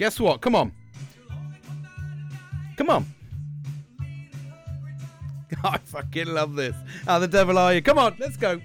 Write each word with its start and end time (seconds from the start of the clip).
Guess 0.00 0.18
what? 0.18 0.40
Come 0.40 0.54
on. 0.54 0.72
Come 2.78 2.88
on. 2.88 3.06
I 5.62 5.76
fucking 5.76 6.26
love 6.26 6.56
this. 6.56 6.74
How 7.04 7.18
the 7.18 7.28
devil 7.28 7.58
are 7.58 7.74
you? 7.74 7.82
Come 7.82 7.98
on, 7.98 8.16
let's 8.18 8.38
go. 8.38 8.62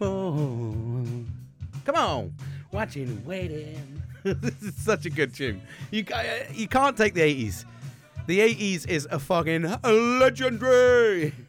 Oh, 0.00 1.06
come 1.84 1.94
on. 1.94 2.34
Watching 2.72 3.04
and 3.04 3.24
waiting. 3.24 4.02
this 4.24 4.60
is 4.60 4.74
such 4.74 5.06
a 5.06 5.10
good 5.10 5.32
tune. 5.32 5.62
You, 5.92 6.02
ca- 6.02 6.16
uh, 6.16 6.52
you 6.52 6.66
can't 6.66 6.96
take 6.96 7.14
the 7.14 7.20
80s. 7.20 7.64
The 8.26 8.40
80s 8.40 8.88
is 8.88 9.06
a 9.08 9.20
fucking 9.20 9.72
legendary. 9.84 11.32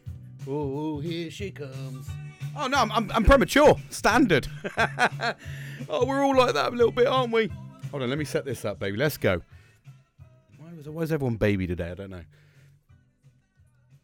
Oh, 0.50 1.00
here 1.00 1.30
she 1.30 1.50
comes. 1.50 2.08
Oh, 2.56 2.68
no, 2.68 2.78
I'm, 2.78 2.90
I'm, 2.92 3.10
I'm 3.10 3.24
premature. 3.24 3.76
Standard. 3.90 4.46
oh, 5.90 6.06
we're 6.06 6.24
all 6.24 6.34
like 6.34 6.54
that 6.54 6.72
a 6.72 6.76
little 6.76 6.92
bit, 6.92 7.06
aren't 7.06 7.32
we? 7.32 7.50
Hold 7.90 8.02
on, 8.02 8.10
let 8.10 8.18
me 8.18 8.24
set 8.26 8.44
this 8.44 8.66
up, 8.66 8.78
baby. 8.78 8.98
Let's 8.98 9.16
go. 9.16 9.40
Why 10.58 10.74
was, 10.76 10.88
why 10.88 11.02
is 11.02 11.10
everyone 11.10 11.36
baby 11.36 11.66
today? 11.66 11.90
I 11.90 11.94
don't 11.94 12.10
know. 12.10 12.24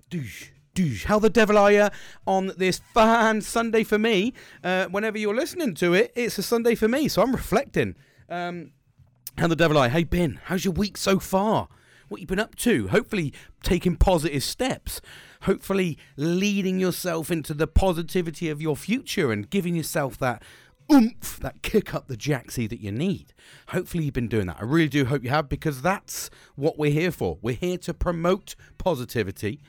Douche. 0.08 0.48
Douche. 0.74 1.04
How 1.04 1.18
the 1.18 1.28
devil 1.28 1.58
are 1.58 1.70
you 1.70 1.88
on 2.26 2.52
this 2.56 2.80
fan 2.94 3.42
Sunday 3.42 3.84
for 3.84 3.98
me? 3.98 4.32
Uh, 4.62 4.86
whenever 4.86 5.18
you're 5.18 5.34
listening 5.34 5.74
to 5.74 5.92
it, 5.92 6.12
it's 6.16 6.38
a 6.38 6.42
Sunday 6.42 6.74
for 6.74 6.88
me, 6.88 7.08
so 7.08 7.20
I'm 7.20 7.32
reflecting. 7.32 7.94
Um, 8.30 8.72
how 9.36 9.48
the 9.48 9.56
devil 9.56 9.76
are 9.76 9.86
you? 9.86 9.92
Hey, 9.92 10.04
Ben, 10.04 10.40
how's 10.44 10.64
your 10.64 10.72
week 10.72 10.96
so 10.96 11.18
far? 11.18 11.68
What 12.08 12.20
you 12.20 12.26
been 12.26 12.38
up 12.38 12.54
to? 12.56 12.88
Hopefully, 12.88 13.34
taking 13.62 13.96
positive 13.96 14.42
steps. 14.42 15.00
Hopefully, 15.42 15.98
leading 16.16 16.80
yourself 16.80 17.30
into 17.30 17.52
the 17.52 17.66
positivity 17.66 18.48
of 18.48 18.62
your 18.62 18.76
future 18.76 19.30
and 19.30 19.50
giving 19.50 19.74
yourself 19.74 20.16
that 20.18 20.42
oomph, 20.92 21.38
that 21.40 21.62
kick 21.62 21.94
up 21.94 22.08
the 22.08 22.16
jacksie 22.16 22.68
that 22.68 22.80
you 22.80 22.92
need. 22.92 23.32
Hopefully, 23.68 24.04
you've 24.04 24.14
been 24.14 24.28
doing 24.28 24.46
that. 24.46 24.58
I 24.60 24.64
really 24.64 24.88
do 24.88 25.04
hope 25.04 25.24
you 25.24 25.30
have 25.30 25.48
because 25.48 25.82
that's 25.82 26.30
what 26.54 26.78
we're 26.78 26.90
here 26.90 27.10
for. 27.10 27.38
We're 27.42 27.54
here 27.54 27.78
to 27.78 27.94
promote 27.94 28.54
positivity. 28.78 29.60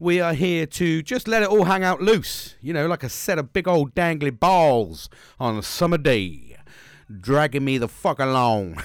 We 0.00 0.20
are 0.20 0.34
here 0.34 0.66
to 0.66 1.02
just 1.02 1.26
let 1.26 1.42
it 1.42 1.48
all 1.48 1.64
hang 1.64 1.82
out 1.82 2.00
loose, 2.00 2.56
you 2.60 2.72
know, 2.72 2.86
like 2.86 3.02
a 3.02 3.08
set 3.08 3.38
of 3.38 3.52
big 3.52 3.66
old 3.66 3.94
dangly 3.94 4.38
balls 4.38 5.08
on 5.40 5.56
a 5.56 5.62
summer 5.62 5.98
day, 5.98 6.56
dragging 7.20 7.64
me 7.64 7.78
the 7.78 7.88
fuck 7.88 8.18
along. 8.18 8.82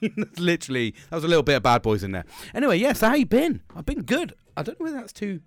Literally, 0.38 0.94
that 1.10 1.16
was 1.16 1.24
a 1.24 1.28
little 1.28 1.42
bit 1.42 1.56
of 1.56 1.62
bad 1.62 1.82
boys 1.82 2.02
in 2.02 2.12
there. 2.12 2.24
Anyway, 2.54 2.76
yes, 2.78 3.00
how 3.00 3.14
you 3.14 3.26
been? 3.26 3.62
I've 3.74 3.86
been 3.86 4.02
good. 4.02 4.34
I 4.56 4.62
don't 4.62 4.78
know 4.78 4.84
whether 4.84 4.98
that's 4.98 5.12
too. 5.12 5.40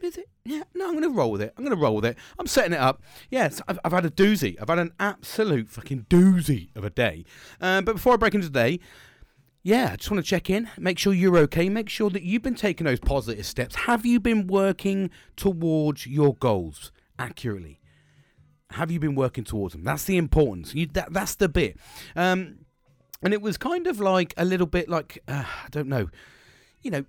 Is 0.00 0.16
it? 0.16 0.28
Yeah, 0.44 0.62
no, 0.74 0.86
I'm 0.86 0.92
going 0.92 1.02
to 1.02 1.10
roll 1.10 1.30
with 1.30 1.42
it. 1.42 1.52
I'm 1.56 1.64
going 1.64 1.76
to 1.76 1.82
roll 1.82 1.96
with 1.96 2.04
it. 2.04 2.16
I'm 2.38 2.46
setting 2.46 2.72
it 2.72 2.78
up. 2.78 3.02
Yes, 3.30 3.60
I've, 3.66 3.78
I've 3.84 3.92
had 3.92 4.04
a 4.04 4.10
doozy. 4.10 4.56
I've 4.60 4.68
had 4.68 4.78
an 4.78 4.92
absolute 5.00 5.68
fucking 5.68 6.06
doozy 6.08 6.74
of 6.76 6.84
a 6.84 6.90
day. 6.90 7.24
Um, 7.60 7.84
but 7.84 7.94
before 7.96 8.14
I 8.14 8.16
break 8.16 8.34
into 8.34 8.48
the 8.48 8.52
day, 8.52 8.80
yeah, 9.62 9.90
I 9.92 9.96
just 9.96 10.10
want 10.10 10.24
to 10.24 10.28
check 10.28 10.48
in, 10.48 10.68
make 10.78 10.98
sure 10.98 11.12
you're 11.12 11.36
okay, 11.38 11.68
make 11.68 11.88
sure 11.88 12.10
that 12.10 12.22
you've 12.22 12.42
been 12.42 12.54
taking 12.54 12.86
those 12.86 13.00
positive 13.00 13.44
steps. 13.44 13.74
Have 13.74 14.06
you 14.06 14.20
been 14.20 14.46
working 14.46 15.10
towards 15.36 16.06
your 16.06 16.34
goals 16.36 16.92
accurately? 17.18 17.80
Have 18.70 18.90
you 18.90 19.00
been 19.00 19.14
working 19.14 19.44
towards 19.44 19.74
them? 19.74 19.84
That's 19.84 20.04
the 20.04 20.16
importance. 20.16 20.74
You, 20.74 20.86
that, 20.92 21.12
that's 21.12 21.34
the 21.34 21.48
bit. 21.48 21.76
Um, 22.14 22.60
and 23.22 23.34
it 23.34 23.42
was 23.42 23.58
kind 23.58 23.86
of 23.86 23.98
like 23.98 24.32
a 24.36 24.44
little 24.44 24.66
bit 24.66 24.88
like, 24.88 25.22
uh, 25.26 25.44
I 25.64 25.68
don't 25.70 25.88
know, 25.88 26.08
you 26.82 26.90
know, 26.90 27.04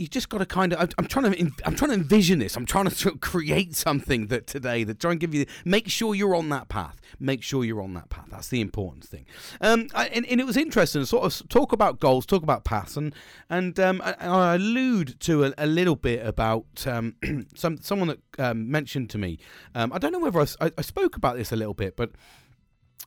you 0.00 0.08
just 0.08 0.30
got 0.30 0.38
to 0.38 0.46
kind 0.46 0.72
of. 0.72 0.92
I'm, 0.98 1.06
trying 1.06 1.30
to. 1.30 1.52
I'm 1.64 1.76
trying 1.76 1.90
to 1.90 1.94
envision 1.94 2.38
this. 2.38 2.56
I'm 2.56 2.64
trying 2.64 2.88
to 2.88 3.10
create 3.18 3.76
something 3.76 4.28
that 4.28 4.46
today 4.46 4.82
that 4.84 4.98
try 4.98 5.10
and 5.10 5.20
give 5.20 5.34
you. 5.34 5.44
Make 5.64 5.88
sure 5.88 6.14
you're 6.14 6.34
on 6.34 6.48
that 6.48 6.68
path. 6.68 7.00
Make 7.18 7.42
sure 7.42 7.64
you're 7.64 7.82
on 7.82 7.92
that 7.94 8.08
path. 8.08 8.28
That's 8.30 8.48
the 8.48 8.62
important 8.62 9.04
thing. 9.04 9.26
Um, 9.60 9.88
I, 9.94 10.06
and, 10.06 10.24
and, 10.26 10.40
it 10.40 10.44
was 10.44 10.56
interesting 10.56 11.04
sort 11.04 11.24
of 11.24 11.48
talk 11.48 11.72
about 11.72 12.00
goals, 12.00 12.24
talk 12.24 12.42
about 12.42 12.64
paths, 12.64 12.96
and 12.96 13.14
and 13.50 13.78
um, 13.78 14.00
I, 14.02 14.14
I, 14.20 14.54
allude 14.54 15.20
to 15.20 15.44
a, 15.44 15.52
a 15.58 15.66
little 15.66 15.96
bit 15.96 16.26
about 16.26 16.86
um, 16.86 17.16
some 17.54 17.78
someone 17.82 18.08
that 18.08 18.20
um, 18.38 18.70
mentioned 18.70 19.10
to 19.10 19.18
me. 19.18 19.38
Um, 19.74 19.92
I 19.92 19.98
don't 19.98 20.12
know 20.12 20.18
whether 20.18 20.40
I, 20.40 20.70
I 20.78 20.82
spoke 20.82 21.16
about 21.16 21.36
this 21.36 21.52
a 21.52 21.56
little 21.56 21.74
bit, 21.74 21.96
but 21.96 22.12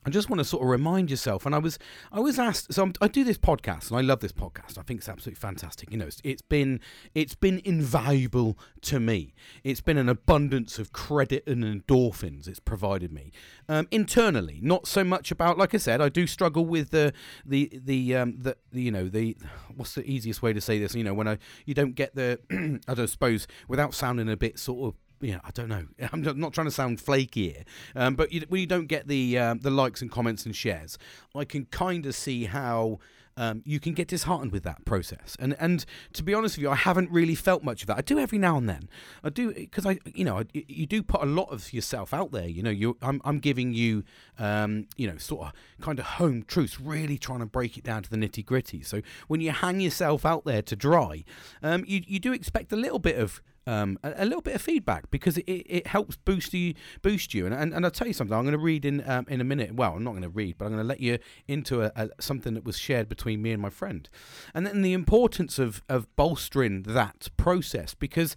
I 0.06 0.10
just 0.10 0.28
want 0.28 0.38
to 0.40 0.44
sort 0.44 0.62
of 0.62 0.68
remind 0.68 1.10
yourself. 1.10 1.46
And 1.46 1.54
I 1.54 1.58
was, 1.58 1.78
I 2.12 2.20
was 2.20 2.38
asked. 2.38 2.72
So 2.72 2.82
I'm, 2.82 2.92
i 3.00 3.08
do 3.08 3.24
this 3.24 3.38
podcast, 3.38 3.90
and 3.90 3.98
I 3.98 4.02
love 4.02 4.20
this 4.20 4.32
podcast. 4.32 4.78
I 4.78 4.82
think 4.82 4.98
it's 4.98 5.08
absolutely 5.08 5.40
fantastic. 5.40 5.90
You 5.90 5.98
know, 5.98 6.06
it's, 6.06 6.20
it's 6.24 6.42
been, 6.42 6.80
it's 7.14 7.34
been 7.34 7.60
invaluable 7.64 8.58
to 8.82 9.00
me. 9.00 9.34
It's 9.62 9.80
been 9.80 9.96
an 9.96 10.08
abundance 10.08 10.78
of 10.78 10.92
credit 10.92 11.46
and 11.46 11.64
endorphins. 11.64 12.48
It's 12.48 12.60
provided 12.60 13.12
me 13.12 13.32
um, 13.68 13.88
internally. 13.90 14.60
Not 14.62 14.86
so 14.86 15.04
much 15.04 15.30
about, 15.30 15.58
like 15.58 15.74
I 15.74 15.78
said, 15.78 16.00
I 16.00 16.08
do 16.08 16.26
struggle 16.26 16.66
with 16.66 16.90
the, 16.90 17.12
the, 17.44 17.70
the, 17.82 18.16
um, 18.16 18.36
the, 18.38 18.56
the, 18.72 18.82
you 18.82 18.90
know, 18.90 19.08
the, 19.08 19.36
what's 19.74 19.94
the 19.94 20.04
easiest 20.08 20.42
way 20.42 20.52
to 20.52 20.60
say 20.60 20.78
this? 20.78 20.94
You 20.94 21.04
know, 21.04 21.14
when 21.14 21.28
I, 21.28 21.38
you 21.64 21.74
don't 21.74 21.94
get 21.94 22.14
the, 22.14 22.38
I 22.88 22.94
don't 22.94 23.08
suppose, 23.08 23.46
without 23.68 23.94
sounding 23.94 24.28
a 24.28 24.36
bit 24.36 24.58
sort 24.58 24.94
of 24.94 25.03
yeah, 25.20 25.40
I 25.44 25.50
don't 25.52 25.68
know. 25.68 25.86
I'm 26.12 26.22
not 26.22 26.52
trying 26.52 26.66
to 26.66 26.70
sound 26.70 27.00
flaky 27.00 27.50
here, 27.52 27.64
um, 27.94 28.14
but 28.14 28.32
you, 28.32 28.42
when 28.48 28.60
you 28.60 28.66
don't 28.66 28.86
get 28.86 29.08
the 29.08 29.38
uh, 29.38 29.54
the 29.60 29.70
likes 29.70 30.02
and 30.02 30.10
comments 30.10 30.44
and 30.46 30.54
shares, 30.54 30.98
I 31.34 31.44
can 31.44 31.66
kind 31.66 32.06
of 32.06 32.14
see 32.14 32.44
how 32.44 32.98
um, 33.36 33.62
you 33.64 33.80
can 33.80 33.94
get 33.94 34.08
disheartened 34.08 34.52
with 34.52 34.62
that 34.64 34.84
process. 34.84 35.36
And 35.38 35.56
and 35.58 35.84
to 36.12 36.22
be 36.22 36.34
honest 36.34 36.56
with 36.56 36.62
you, 36.62 36.70
I 36.70 36.76
haven't 36.76 37.10
really 37.10 37.34
felt 37.34 37.62
much 37.64 37.82
of 37.82 37.88
that. 37.88 37.98
I 37.98 38.00
do 38.00 38.18
every 38.18 38.38
now 38.38 38.56
and 38.56 38.68
then. 38.68 38.88
I 39.22 39.30
do 39.30 39.52
because 39.52 39.86
I 39.86 39.98
you 40.14 40.24
know 40.24 40.38
I, 40.38 40.44
you 40.52 40.86
do 40.86 41.02
put 41.02 41.22
a 41.22 41.26
lot 41.26 41.50
of 41.50 41.72
yourself 41.72 42.14
out 42.14 42.32
there. 42.32 42.46
You 42.46 42.62
know, 42.62 42.70
you 42.70 42.96
I'm 43.02 43.20
I'm 43.24 43.38
giving 43.38 43.72
you 43.72 44.04
um, 44.38 44.86
you 44.96 45.08
know 45.08 45.16
sort 45.16 45.46
of 45.48 45.52
kind 45.80 45.98
of 45.98 46.04
home 46.04 46.44
truths, 46.46 46.80
really 46.80 47.18
trying 47.18 47.40
to 47.40 47.46
break 47.46 47.76
it 47.76 47.84
down 47.84 48.02
to 48.02 48.10
the 48.10 48.16
nitty 48.16 48.44
gritty. 48.44 48.82
So 48.82 49.02
when 49.28 49.40
you 49.40 49.50
hang 49.50 49.80
yourself 49.80 50.24
out 50.24 50.44
there 50.44 50.62
to 50.62 50.76
dry, 50.76 51.24
um, 51.62 51.84
you 51.86 52.02
you 52.06 52.18
do 52.18 52.32
expect 52.32 52.72
a 52.72 52.76
little 52.76 52.98
bit 52.98 53.18
of 53.18 53.42
um, 53.66 53.98
a, 54.02 54.12
a, 54.18 54.24
little 54.24 54.42
bit 54.42 54.54
of 54.54 54.62
feedback 54.62 55.10
because 55.10 55.38
it, 55.38 55.42
it 55.46 55.86
helps 55.86 56.16
boost 56.16 56.52
you 56.52 56.74
boost 57.02 57.34
you. 57.34 57.46
And, 57.46 57.54
and, 57.54 57.74
and 57.74 57.84
I'll 57.84 57.90
tell 57.90 58.06
you 58.06 58.12
something 58.12 58.36
I'm 58.36 58.44
going 58.44 58.52
to 58.52 58.58
read 58.58 58.84
in 58.84 59.02
um, 59.08 59.26
in 59.28 59.40
a 59.40 59.44
minute. 59.44 59.74
Well 59.74 59.94
I'm 59.94 60.04
not 60.04 60.12
going 60.12 60.22
to 60.22 60.28
read 60.28 60.58
but 60.58 60.66
I'm 60.66 60.72
going 60.72 60.82
to 60.82 60.88
let 60.88 61.00
you 61.00 61.18
into 61.48 61.82
a, 61.82 61.92
a, 61.96 62.08
something 62.20 62.54
that 62.54 62.64
was 62.64 62.78
shared 62.78 63.08
between 63.08 63.42
me 63.42 63.52
and 63.52 63.60
my 63.62 63.70
friend. 63.70 64.08
And 64.54 64.66
then 64.66 64.82
the 64.82 64.92
importance 64.92 65.58
of 65.58 65.82
of 65.88 66.14
bolstering 66.16 66.82
that 66.82 67.28
process 67.36 67.94
because 67.94 68.36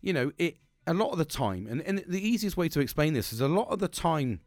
you 0.00 0.12
know 0.12 0.32
it 0.38 0.58
a 0.86 0.94
lot 0.94 1.10
of 1.10 1.18
the 1.18 1.24
time 1.24 1.66
and, 1.68 1.82
and 1.82 2.02
the 2.08 2.26
easiest 2.26 2.56
way 2.56 2.68
to 2.68 2.80
explain 2.80 3.12
this 3.12 3.32
is 3.32 3.40
a 3.40 3.48
lot 3.48 3.68
of 3.68 3.78
the 3.78 3.88
time 3.88 4.40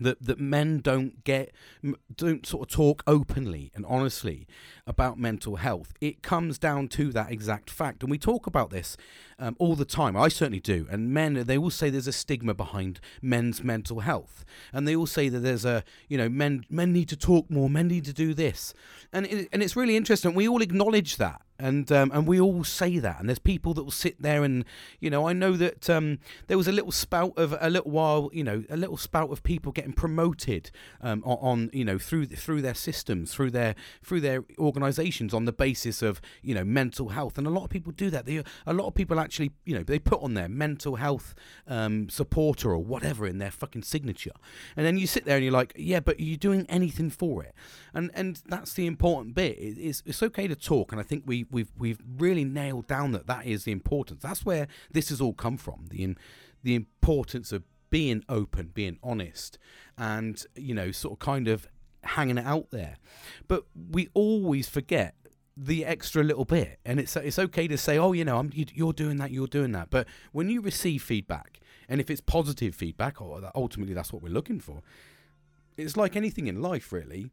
that 0.00 0.22
that 0.22 0.38
men 0.38 0.80
don't 0.80 1.24
get 1.24 1.52
don't 2.14 2.46
sort 2.46 2.68
of 2.68 2.74
talk 2.74 3.02
openly 3.06 3.70
and 3.74 3.84
honestly 3.86 4.46
about 4.86 5.18
mental 5.18 5.56
health. 5.56 5.92
It 6.00 6.22
comes 6.22 6.58
down 6.58 6.88
to 6.88 7.12
that 7.12 7.30
exact 7.30 7.70
fact. 7.70 8.02
And 8.02 8.10
we 8.10 8.18
talk 8.18 8.46
about 8.46 8.70
this 8.70 8.96
um, 9.38 9.56
all 9.58 9.74
the 9.74 9.84
time. 9.84 10.16
I 10.16 10.28
certainly 10.28 10.60
do. 10.60 10.86
And 10.90 11.12
men 11.12 11.34
they 11.34 11.58
all 11.58 11.70
say 11.70 11.90
there's 11.90 12.06
a 12.06 12.12
stigma 12.12 12.54
behind 12.54 13.00
men's 13.20 13.62
mental 13.62 14.00
health. 14.00 14.44
And 14.72 14.86
they 14.86 14.96
all 14.96 15.06
say 15.06 15.28
that 15.28 15.40
there's 15.40 15.64
a 15.64 15.84
you 16.08 16.18
know 16.18 16.28
men 16.28 16.64
men 16.70 16.92
need 16.92 17.08
to 17.08 17.16
talk 17.16 17.50
more 17.50 17.70
men 17.70 17.88
need 17.88 18.04
to 18.04 18.12
do 18.12 18.34
this. 18.34 18.74
And 19.12 19.26
it, 19.26 19.48
and 19.52 19.62
it's 19.62 19.76
really 19.76 19.96
interesting. 19.96 20.34
We 20.34 20.48
all 20.48 20.62
acknowledge 20.62 21.16
that 21.16 21.42
and 21.58 21.90
um, 21.90 22.10
and 22.12 22.26
we 22.26 22.40
all 22.40 22.64
say 22.64 22.98
that 22.98 23.20
and 23.20 23.28
there's 23.28 23.38
people 23.38 23.74
that 23.74 23.84
will 23.84 23.90
sit 23.90 24.20
there 24.20 24.44
and 24.44 24.64
you 25.00 25.10
know 25.10 25.26
I 25.26 25.32
know 25.32 25.52
that 25.56 25.88
um, 25.88 26.18
there 26.46 26.56
was 26.56 26.68
a 26.68 26.72
little 26.72 26.92
spout 26.92 27.32
of 27.36 27.56
a 27.60 27.70
little 27.70 27.90
while 27.90 28.30
you 28.32 28.44
know 28.44 28.64
a 28.68 28.76
little 28.76 28.96
spout 28.96 29.30
of 29.30 29.42
people 29.42 29.72
getting 29.72 29.92
promoted 29.92 30.70
um, 31.00 31.22
on, 31.24 31.38
on, 31.40 31.70
you 31.72 31.84
know 31.84 31.98
through 31.98 32.26
through 32.26 32.62
their 32.62 32.74
systems 32.74 33.32
through 33.32 33.50
their 33.50 33.74
through 34.04 34.20
their 34.20 34.44
organizations 34.58 35.32
on 35.32 35.44
the 35.44 35.52
basis 35.52 36.02
of 36.02 36.20
you 36.42 36.54
know 36.54 36.64
mental 36.64 37.10
health. 37.10 37.38
And 37.38 37.46
a 37.46 37.50
lot 37.50 37.64
of 37.64 37.70
people 37.70 37.92
do 37.92 38.10
that. 38.10 38.26
They 38.26 38.42
a 38.66 38.72
lot 38.72 38.86
of 38.86 38.94
people 38.94 39.18
actually 39.18 39.52
you 39.64 39.74
know 39.74 39.82
they 39.82 39.98
put 39.98 40.22
on 40.22 40.34
their 40.34 40.48
mental 40.48 40.96
health 40.96 41.34
um, 41.66 42.08
supporter 42.08 42.70
or 42.70 42.78
whatever 42.78 43.26
in 43.26 43.38
their 43.38 43.50
fucking 43.50 43.82
signature. 43.82 44.32
And 44.76 44.84
then 44.84 44.98
you 44.98 45.06
sit 45.06 45.24
there 45.24 45.36
and 45.36 45.44
you're 45.44 45.52
like 45.52 45.72
yeah 45.76 46.00
but 46.00 46.18
are 46.18 46.22
you 46.22 46.36
doing 46.36 46.66
anything 46.68 47.10
for 47.10 47.42
it. 47.42 47.54
And 47.94 48.10
and 48.14 48.42
that's 48.46 48.74
the 48.74 48.86
important 48.86 49.34
bit. 49.34 49.56
It's, 49.58 50.02
it's 50.04 50.22
okay 50.22 50.46
to 50.48 50.56
talk 50.56 50.92
and 50.92 51.00
I 51.00 51.04
think 51.04 51.24
we 51.26 51.45
we've 51.50 51.70
we've 51.78 51.98
really 52.18 52.44
nailed 52.44 52.86
down 52.86 53.12
that 53.12 53.26
that 53.26 53.46
is 53.46 53.64
the 53.64 53.72
importance. 53.72 54.22
That's 54.22 54.44
where 54.44 54.68
this 54.90 55.08
has 55.10 55.20
all 55.20 55.32
come 55.32 55.56
from. 55.56 55.86
The 55.90 56.02
in, 56.02 56.18
the 56.62 56.74
importance 56.74 57.52
of 57.52 57.62
being 57.90 58.24
open, 58.28 58.70
being 58.74 58.98
honest, 59.02 59.58
and 59.96 60.44
you 60.54 60.74
know, 60.74 60.90
sort 60.90 61.14
of 61.14 61.18
kind 61.18 61.48
of 61.48 61.68
hanging 62.02 62.38
it 62.38 62.46
out 62.46 62.70
there. 62.70 62.96
But 63.48 63.64
we 63.90 64.08
always 64.14 64.68
forget 64.68 65.14
the 65.56 65.84
extra 65.84 66.22
little 66.22 66.44
bit, 66.44 66.78
and 66.84 67.00
it's 67.00 67.16
it's 67.16 67.38
okay 67.38 67.68
to 67.68 67.78
say, 67.78 67.98
oh, 67.98 68.12
you 68.12 68.24
know, 68.24 68.38
I'm, 68.38 68.50
you're 68.54 68.92
doing 68.92 69.16
that, 69.18 69.30
you're 69.30 69.46
doing 69.46 69.72
that. 69.72 69.90
But 69.90 70.06
when 70.32 70.48
you 70.48 70.60
receive 70.60 71.02
feedback, 71.02 71.60
and 71.88 72.00
if 72.00 72.10
it's 72.10 72.20
positive 72.20 72.74
feedback, 72.74 73.20
or 73.20 73.50
ultimately 73.54 73.94
that's 73.94 74.12
what 74.12 74.22
we're 74.22 74.32
looking 74.32 74.60
for, 74.60 74.82
it's 75.76 75.96
like 75.96 76.16
anything 76.16 76.46
in 76.46 76.60
life, 76.60 76.92
really 76.92 77.30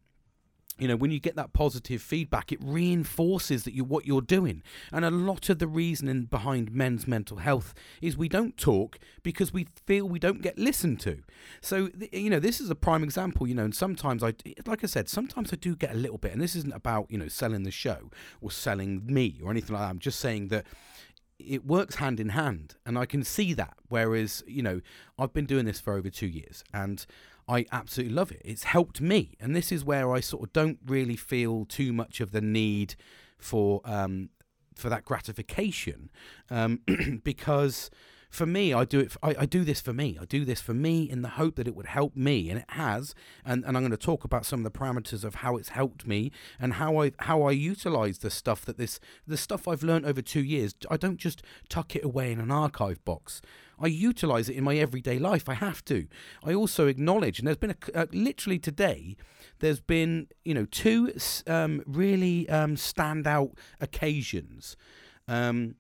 you 0.80 0.88
know 0.88 0.96
when 0.96 1.12
you 1.12 1.20
get 1.20 1.36
that 1.36 1.54
positive 1.54 2.02
feedback 2.02 2.52
it 2.52 2.60
reinforces 2.62 3.64
that 3.64 3.74
you 3.74 3.84
what 3.84 4.06
you're 4.06 4.22
doing. 4.22 4.64
And 4.92 5.06
a 5.06 5.12
lot 5.12 5.50
of 5.50 5.60
the 5.60 5.68
reasoning 5.68 6.24
behind 6.24 6.72
men's 6.72 7.08
mental 7.08 7.38
health 7.38 7.74
is 8.02 8.18
we 8.18 8.30
don't 8.30 8.58
talk 8.58 9.00
because 9.22 9.54
we 9.54 9.68
feel 9.86 10.08
we 10.08 10.20
don't 10.20 10.42
get 10.42 10.58
listened 10.58 11.00
to. 11.02 11.20
So 11.62 11.90
you 12.12 12.30
know 12.30 12.40
this 12.40 12.60
is 12.60 12.70
a 12.70 12.76
prime 12.76 13.04
example 13.04 13.48
you 13.48 13.56
know 13.56 13.66
and 13.66 13.76
sometimes 13.76 14.24
i 14.24 14.34
like 14.66 14.84
i 14.84 14.88
said 14.88 15.10
sometimes 15.10 15.54
i 15.54 15.56
do 15.56 15.76
get 15.76 15.92
a 15.92 15.98
little 15.98 16.18
bit 16.18 16.32
and 16.32 16.42
this 16.42 16.56
isn't 16.56 16.74
about 16.74 17.08
you 17.10 17.18
know 17.18 17.28
selling 17.28 17.64
the 17.64 17.72
show 17.72 18.10
or 18.42 18.52
selling 18.52 19.06
me 19.06 19.40
or 19.44 19.52
anything 19.52 19.74
like 19.74 19.84
that. 19.84 19.90
I'm 19.90 20.00
just 20.00 20.20
saying 20.20 20.48
that 20.50 20.66
it 21.40 21.66
works 21.66 21.96
hand 21.96 22.20
in 22.20 22.30
hand 22.30 22.76
and 22.86 22.98
i 22.98 23.06
can 23.06 23.24
see 23.24 23.54
that. 23.54 23.76
Whereas 23.90 24.44
you 24.48 24.64
know 24.64 24.82
i've 25.20 25.34
been 25.34 25.46
doing 25.46 25.66
this 25.66 25.80
for 25.80 25.94
over 25.94 26.10
two 26.10 26.28
years 26.28 26.64
and 26.74 27.06
I 27.48 27.66
absolutely 27.72 28.14
love 28.14 28.32
it. 28.32 28.42
It's 28.46 28.64
helped 28.64 29.02
me, 29.02 29.36
and 29.40 29.56
this 29.56 29.72
is 29.72 29.84
where 29.84 30.14
I 30.14 30.20
sort 30.20 30.44
of 30.44 30.54
don't 30.54 30.80
really 30.86 31.16
feel 31.16 31.66
too 31.66 31.92
much 31.92 32.22
of 32.22 32.32
the 32.32 32.42
need 32.42 32.96
for 33.38 33.82
um, 33.86 34.30
for 34.76 34.90
that 34.90 35.06
gratification 35.06 36.10
um, 36.50 36.82
because 37.24 37.92
for 38.34 38.48
me, 38.48 38.74
I 38.74 38.84
do 38.84 39.00
it. 39.00 39.16
I, 39.22 39.36
I, 39.40 39.46
do 39.46 39.64
this 39.64 39.80
for 39.80 39.94
me. 39.94 40.18
I 40.20 40.26
do 40.26 40.44
this 40.44 40.60
for 40.60 40.74
me 40.74 41.04
in 41.04 41.22
the 41.22 41.30
hope 41.30 41.56
that 41.56 41.68
it 41.68 41.76
would 41.76 41.86
help 41.86 42.16
me, 42.16 42.50
and 42.50 42.60
it 42.60 42.66
has. 42.70 43.14
And, 43.46 43.64
and 43.64 43.78
I'm 43.78 43.84
going 43.84 43.92
to 43.92 43.98
talk 43.98 44.24
about 44.24 44.44
some 44.44 44.66
of 44.66 44.74
the 44.74 44.78
parameters 44.78 45.24
of 45.24 45.36
how 45.36 45.56
it's 45.56 45.70
helped 45.70 46.08
me 46.08 46.32
and 46.60 46.74
how 46.74 47.00
I 47.02 47.12
how 47.20 47.44
I 47.44 47.52
utilize 47.52 48.18
the 48.20 48.32
stuff 48.32 48.66
that 48.66 48.80
this 48.80 49.00
the 49.28 49.38
stuff 49.38 49.68
I've 49.68 49.84
learned 49.84 50.08
over 50.08 50.22
two 50.22 50.44
years. 50.44 50.74
I 50.90 50.98
don't 50.98 51.18
just 51.18 51.44
tuck 51.70 51.96
it 51.96 52.04
away 52.04 52.32
in 52.32 52.40
an 52.40 52.50
archive 52.50 53.06
box. 53.06 53.40
I 53.80 53.88
utilize 53.88 54.50
it 54.50 54.56
in 54.56 54.64
my 54.64 54.78
everyday 54.78 55.20
life. 55.20 55.48
I 55.48 55.54
have 55.54 55.86
to. 55.86 56.08
I 56.44 56.56
also 56.56 56.88
acknowledge, 56.88 57.38
and 57.38 57.48
there's 57.48 57.58
been 57.58 57.76
a, 57.94 57.98
uh, 57.98 58.06
literally 58.12 58.58
today, 58.58 59.16
there's 59.60 59.80
been 59.80 60.28
you 60.44 60.56
know 60.56 60.66
two 60.66 61.14
um, 61.46 61.84
really 61.86 62.50
um, 62.50 62.78
standout 62.78 63.54
occasions. 63.80 64.76
Um, 65.28 65.76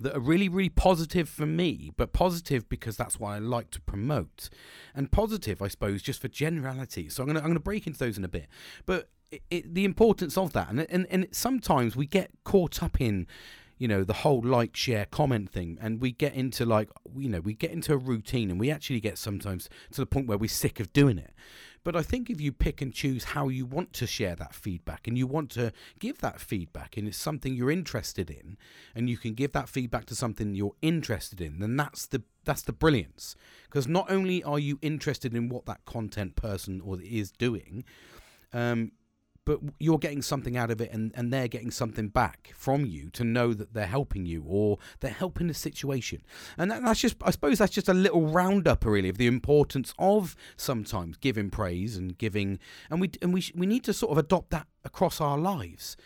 that 0.00 0.16
are 0.16 0.20
really, 0.20 0.48
really 0.48 0.68
positive 0.68 1.28
for 1.28 1.46
me, 1.46 1.92
but 1.96 2.12
positive 2.12 2.68
because 2.68 2.96
that's 2.96 3.18
what 3.18 3.30
I 3.30 3.38
like 3.38 3.70
to 3.72 3.80
promote, 3.80 4.48
and 4.94 5.10
positive, 5.10 5.62
I 5.62 5.68
suppose, 5.68 6.02
just 6.02 6.20
for 6.20 6.28
generality. 6.28 7.08
So 7.08 7.22
I'm 7.22 7.28
gonna 7.28 7.40
I'm 7.40 7.48
gonna 7.48 7.60
break 7.60 7.86
into 7.86 7.98
those 7.98 8.18
in 8.18 8.24
a 8.24 8.28
bit, 8.28 8.46
but 8.84 9.08
it, 9.30 9.42
it, 9.50 9.74
the 9.74 9.84
importance 9.84 10.36
of 10.36 10.52
that, 10.52 10.68
and 10.70 10.86
and 10.90 11.06
and 11.10 11.28
sometimes 11.32 11.96
we 11.96 12.06
get 12.06 12.30
caught 12.44 12.82
up 12.82 13.00
in 13.00 13.26
you 13.78 13.88
know 13.88 14.04
the 14.04 14.12
whole 14.12 14.40
like 14.42 14.74
share 14.74 15.04
comment 15.04 15.50
thing 15.50 15.76
and 15.80 16.00
we 16.00 16.10
get 16.10 16.34
into 16.34 16.64
like 16.64 16.88
you 17.14 17.28
know 17.28 17.40
we 17.40 17.52
get 17.52 17.70
into 17.70 17.92
a 17.92 17.96
routine 17.96 18.50
and 18.50 18.58
we 18.58 18.70
actually 18.70 19.00
get 19.00 19.18
sometimes 19.18 19.68
to 19.92 20.00
the 20.00 20.06
point 20.06 20.26
where 20.26 20.38
we're 20.38 20.48
sick 20.48 20.80
of 20.80 20.92
doing 20.92 21.18
it 21.18 21.34
but 21.86 21.94
I 21.94 22.02
think 22.02 22.30
if 22.30 22.40
you 22.40 22.50
pick 22.50 22.82
and 22.82 22.92
choose 22.92 23.22
how 23.22 23.46
you 23.46 23.64
want 23.64 23.92
to 23.92 24.08
share 24.08 24.34
that 24.34 24.52
feedback 24.52 25.06
and 25.06 25.16
you 25.16 25.24
want 25.24 25.50
to 25.50 25.72
give 26.00 26.18
that 26.18 26.40
feedback 26.40 26.96
and 26.96 27.06
it's 27.06 27.16
something 27.16 27.54
you're 27.54 27.70
interested 27.70 28.28
in 28.28 28.56
and 28.92 29.08
you 29.08 29.16
can 29.16 29.34
give 29.34 29.52
that 29.52 29.68
feedback 29.68 30.04
to 30.06 30.16
something 30.16 30.56
you're 30.56 30.74
interested 30.82 31.40
in, 31.40 31.60
then 31.60 31.76
that's 31.76 32.06
the 32.06 32.24
that's 32.44 32.62
the 32.62 32.72
brilliance. 32.72 33.36
Because 33.66 33.86
not 33.86 34.10
only 34.10 34.42
are 34.42 34.58
you 34.58 34.80
interested 34.82 35.32
in 35.32 35.48
what 35.48 35.66
that 35.66 35.84
content 35.84 36.34
person 36.34 36.80
or 36.80 37.00
is 37.00 37.30
doing, 37.30 37.84
um, 38.52 38.90
but 39.46 39.60
you're 39.78 39.98
getting 39.98 40.20
something 40.20 40.56
out 40.56 40.70
of 40.70 40.80
it 40.82 40.92
and, 40.92 41.12
and 41.14 41.32
they're 41.32 41.48
getting 41.48 41.70
something 41.70 42.08
back 42.08 42.52
from 42.54 42.84
you 42.84 43.08
to 43.10 43.24
know 43.24 43.54
that 43.54 43.72
they're 43.72 43.86
helping 43.86 44.26
you 44.26 44.44
or 44.46 44.76
they're 45.00 45.10
helping 45.10 45.46
the 45.46 45.54
situation. 45.54 46.20
And 46.58 46.70
that, 46.70 46.82
that's 46.82 47.00
just, 47.00 47.16
I 47.22 47.30
suppose 47.30 47.58
that's 47.58 47.72
just 47.72 47.88
a 47.88 47.94
little 47.94 48.26
roundup 48.26 48.84
really 48.84 49.08
of 49.08 49.16
the 49.16 49.28
importance 49.28 49.94
of 49.98 50.36
sometimes 50.56 51.16
giving 51.16 51.48
praise 51.48 51.96
and 51.96 52.18
giving, 52.18 52.58
and 52.90 53.00
we, 53.00 53.12
and 53.22 53.32
we, 53.32 53.44
we 53.54 53.66
need 53.66 53.84
to 53.84 53.94
sort 53.94 54.12
of 54.12 54.18
adopt 54.18 54.50
that 54.50 54.66
across 54.84 55.20
our 55.20 55.38
lives 55.38 55.96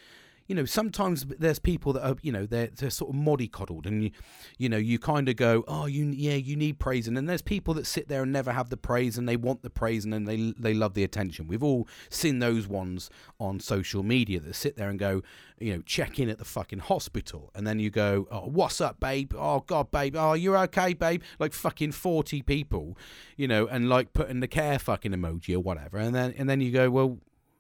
you 0.51 0.57
know, 0.57 0.65
sometimes 0.65 1.25
there's 1.39 1.61
people 1.61 1.93
that 1.93 2.05
are, 2.05 2.17
you 2.23 2.33
know, 2.33 2.45
they're 2.45 2.71
they're 2.77 2.91
sort 2.91 3.15
of 3.15 3.21
mollycoddled, 3.21 3.87
and 3.87 4.03
you, 4.03 4.11
you 4.59 4.69
know, 4.69 4.79
you 4.79 4.99
kind 4.99 5.29
of 5.29 5.37
go, 5.37 5.63
oh, 5.69 5.87
you 5.87 6.07
yeah, 6.07 6.35
you 6.35 6.57
need 6.57 6.81
praise, 6.81 7.07
and 7.07 7.17
then 7.17 7.27
there's 7.27 7.41
people 7.41 7.73
that 7.75 7.87
sit 7.87 8.09
there 8.09 8.25
and 8.25 8.33
never 8.33 8.51
have 8.51 8.69
the 8.69 8.77
praise, 8.77 9.17
and 9.17 9.29
they 9.29 9.37
want 9.37 9.63
the 9.63 9.71
praise, 9.71 10.05
and 10.05 10.13
then 10.13 10.25
they 10.25 10.53
they 10.59 10.75
love 10.75 10.95
the 10.95 11.05
attention. 11.05 11.47
We've 11.47 11.63
all 11.63 11.87
seen 12.09 12.41
those 12.41 12.67
ones 12.67 13.11
on 13.39 13.61
social 13.61 14.03
media 14.03 14.41
that 14.41 14.57
sit 14.57 14.77
there 14.77 14.89
and 14.89 14.99
go, 14.99 15.23
you 15.61 15.73
know, 15.77 15.83
check 15.83 16.19
in 16.19 16.29
at 16.29 16.39
the 16.39 16.45
fucking 16.45 16.81
hospital, 16.81 17.53
and 17.55 17.65
then 17.65 17.79
you 17.79 17.89
go, 17.89 18.27
oh, 18.33 18.49
what's 18.49 18.81
up, 18.81 18.99
babe? 18.99 19.33
Oh 19.39 19.61
God, 19.61 19.93
babe, 19.93 20.17
oh 20.19 20.33
you're 20.33 20.59
okay, 20.59 20.95
babe? 20.95 21.23
Like 21.39 21.53
fucking 21.53 21.93
forty 21.93 22.43
people, 22.43 22.99
you 23.37 23.47
know, 23.47 23.69
and 23.69 23.89
like 23.89 24.15
putting 24.15 24.41
the 24.41 24.49
care 24.49 24.81
fucking 24.81 25.13
emoji 25.13 25.55
or 25.55 25.61
whatever, 25.61 25.99
and 25.99 26.13
then 26.13 26.35
and 26.37 26.51
then 26.51 26.61
you 26.61 26.73
go, 26.73 26.91
well, 26.91 27.19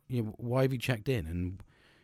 you 0.08 0.24
know, 0.24 0.34
why 0.38 0.62
have 0.62 0.72
you 0.72 0.78
checked 0.80 1.08
in 1.08 1.28
and 1.28 1.62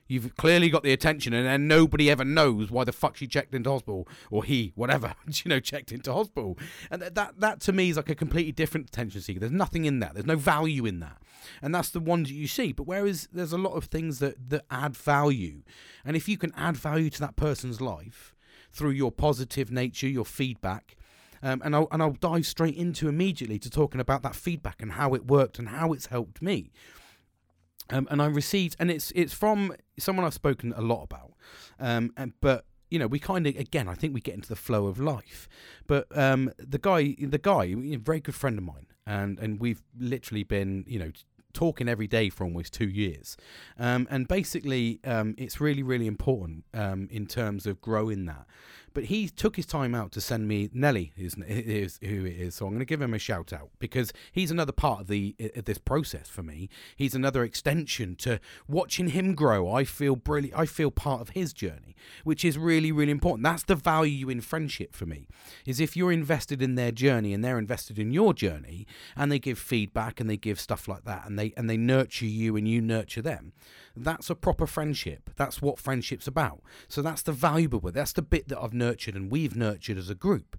You've 0.09 0.37
clearly 0.37 0.71
got 0.71 0.85
the 0.85 0.93
attention, 0.93 1.33
and, 1.33 1.47
and 1.49 1.67
nobody 1.67 2.11
ever 2.11 2.25
knows 2.25 2.71
why 2.71 2.85
the 2.85 2.93
fuck 2.93 3.17
she 3.17 3.27
checked 3.27 3.55
into 3.55 3.71
hospital 3.71 4.07
or 4.31 4.45
he, 4.45 4.73
whatever, 4.77 5.15
you 5.27 5.49
know, 5.49 5.61
checked 5.61 5.91
into 5.91 6.13
hospital. 6.13 6.57
And 6.91 7.03
that, 7.03 7.15
that, 7.17 7.41
that 7.41 7.61
to 7.63 7.73
me 7.73 7.91
is 7.91 7.97
like 7.97 8.11
a 8.11 8.15
completely 8.15 8.53
different 8.53 8.89
attention 8.89 9.21
seeker. 9.21 9.41
There's 9.41 9.53
nothing 9.53 9.85
in 9.85 9.99
that. 10.01 10.15
There's 10.15 10.27
no 10.27 10.37
value 10.37 10.87
in 10.87 11.01
that, 11.01 11.19
and 11.61 11.75
that's 11.75 11.91
the 11.91 12.01
ones 12.01 12.29
that 12.29 12.35
you 12.35 12.47
see. 12.47 12.73
But 12.73 12.87
whereas 12.87 13.29
there's 13.33 13.53
a 13.53 13.59
lot 13.59 13.73
of 13.73 13.85
things 13.87 14.21
that 14.21 14.51
that 14.51 14.65
add 14.71 14.97
value, 14.97 15.63
and 16.05 16.17
if 16.17 16.29
you 16.29 16.39
can 16.39 16.53
add 16.57 16.77
value 16.77 17.11
to 17.11 17.21
that 17.21 17.37
person's 17.37 17.81
life 17.81 18.35
through 18.73 18.91
your 18.91 19.11
positive 19.11 19.71
nature, 19.71 20.09
your 20.09 20.25
feedback. 20.25 20.97
Um, 21.43 21.61
and 21.65 21.77
I'll 21.77 21.89
and 21.93 22.03
I'll 22.03 22.13
dive 22.13 22.47
straight 22.47 22.77
into 22.77 23.09
immediately 23.09 23.59
to 23.59 23.69
talking 23.69 24.01
about 24.01 24.23
that 24.23 24.35
feedback 24.35 24.81
and 24.81 24.93
how 24.93 25.15
it 25.15 25.27
worked 25.27 25.59
and 25.59 25.69
how 25.69 25.93
it's 25.93 26.07
helped 26.07 26.41
me. 26.41 26.73
Um, 27.91 28.09
and 28.11 28.21
I 28.21 28.27
received, 28.27 28.77
and 28.79 28.91
it's 28.91 29.13
it's 29.15 29.33
from 29.33 29.73
someone 29.99 30.27
I've 30.27 30.35
spoken 30.35 30.73
a 30.77 30.81
lot 30.81 31.05
about, 31.05 31.33
um, 31.79 32.13
and 32.17 32.33
but 32.41 32.65
you 32.91 32.99
know 32.99 33.07
we 33.07 33.19
kind 33.19 33.47
of 33.47 33.57
again 33.57 33.89
I 33.89 33.95
think 33.95 34.15
we 34.15 34.21
get 34.21 34.35
into 34.35 34.49
the 34.49 34.57
flow 34.57 34.87
of 34.87 34.99
life, 34.99 35.49
but 35.87 36.07
um, 36.17 36.51
the 36.59 36.79
guy 36.79 37.15
the 37.19 37.39
guy 37.39 37.65
a 37.65 37.97
very 37.97 38.21
good 38.21 38.35
friend 38.35 38.59
of 38.59 38.65
mine, 38.65 38.87
and 39.07 39.39
and 39.39 39.61
we've 39.61 39.83
literally 39.99 40.43
been 40.43 40.85
you 40.89 40.99
know 40.99 41.13
talking 41.53 41.89
every 41.89 42.07
day 42.07 42.29
for 42.29 42.45
almost 42.45 42.75
two 42.75 42.89
years, 42.89 43.37
um, 43.79 44.09
and 44.11 44.27
basically 44.27 45.01
um, 45.05 45.35
it's 45.39 45.61
really 45.61 45.83
really 45.83 46.09
important 46.09 46.65
um, 46.75 47.09
in 47.11 47.27
terms 47.27 47.67
of 47.67 47.81
growing 47.81 48.27
that 48.27 48.47
but 48.97 49.05
he 49.05 49.29
took 49.29 49.57
his 49.57 49.67
time 49.67 49.95
out 49.95 50.11
to 50.11 50.23
send 50.23 50.49
me 50.49 50.71
Nelly 50.73 51.13
is, 51.19 51.37
is 51.47 51.99
who 52.03 52.25
it 52.25 52.35
is. 52.35 52.55
So 52.55 52.65
I'm 52.65 52.73
going 52.73 52.79
to 52.79 52.87
give 52.87 53.03
him 53.03 53.13
a 53.13 53.19
shout 53.19 53.53
out 53.53 53.69
because 53.79 54.11
he's 54.33 54.51
another 54.51 54.73
part 54.73 55.03
of 55.03 55.09
the 55.09 55.37
of 55.55 55.67
this 55.67 55.77
process 55.77 56.31
for 56.31 56.43
me. 56.43 56.71
He's 56.97 57.15
another 57.15 57.45
extension 57.45 58.17
to 58.17 58.41
watching 58.67 59.09
him 59.09 59.35
grow. 59.35 59.71
I 59.71 59.85
feel 59.85 60.17
brilliant. 60.17 60.59
I 60.59 60.65
feel 60.65 60.91
part 60.91 61.21
of 61.21 61.29
his 61.31 61.53
journey, 61.53 61.95
which 62.25 62.43
is 62.43 62.57
really 62.57 62.91
really 62.91 63.13
important. 63.13 63.43
That's 63.43 63.65
the 63.65 63.75
value 63.75 64.31
in 64.31 64.41
friendship 64.41 64.97
for 64.97 65.05
me. 65.05 65.29
Is 65.67 65.79
if 65.79 65.95
you're 65.95 66.11
invested 66.11 66.63
in 66.63 66.77
their 66.77 66.91
journey 66.91 67.35
and 67.35 67.45
they're 67.45 67.59
invested 67.59 67.99
in 67.99 68.13
your 68.13 68.33
journey, 68.33 68.87
and 69.15 69.31
they 69.31 69.39
give 69.39 69.59
feedback 69.59 70.21
and 70.21 70.31
they 70.31 70.39
give 70.39 70.59
stuff 70.59 70.89
like 70.89 71.05
that, 71.05 71.27
and 71.27 71.39
they 71.39 71.53
and 71.59 71.69
they 71.69 71.77
nurture 71.77 72.25
you 72.25 72.57
and 72.57 72.67
you 72.67 72.81
nurture 72.81 73.21
them. 73.21 73.53
That's 73.97 74.31
a 74.31 74.35
proper 74.35 74.67
friendship. 74.67 75.31
That's 75.37 75.63
what 75.63 75.79
friendship's 75.79 76.27
about. 76.27 76.63
So 76.89 77.03
that's 77.03 77.23
the 77.23 77.33
valuable 77.33 77.81
bit. 77.81 77.95
That's 77.95 78.13
the 78.13 78.23
bit 78.23 78.49
that 78.49 78.61
I've 78.61 78.75
nurtured 78.75 79.15
and 79.15 79.31
we've 79.31 79.57
nurtured 79.57 79.99
as 79.99 80.11
a 80.11 80.15
group. 80.15 80.59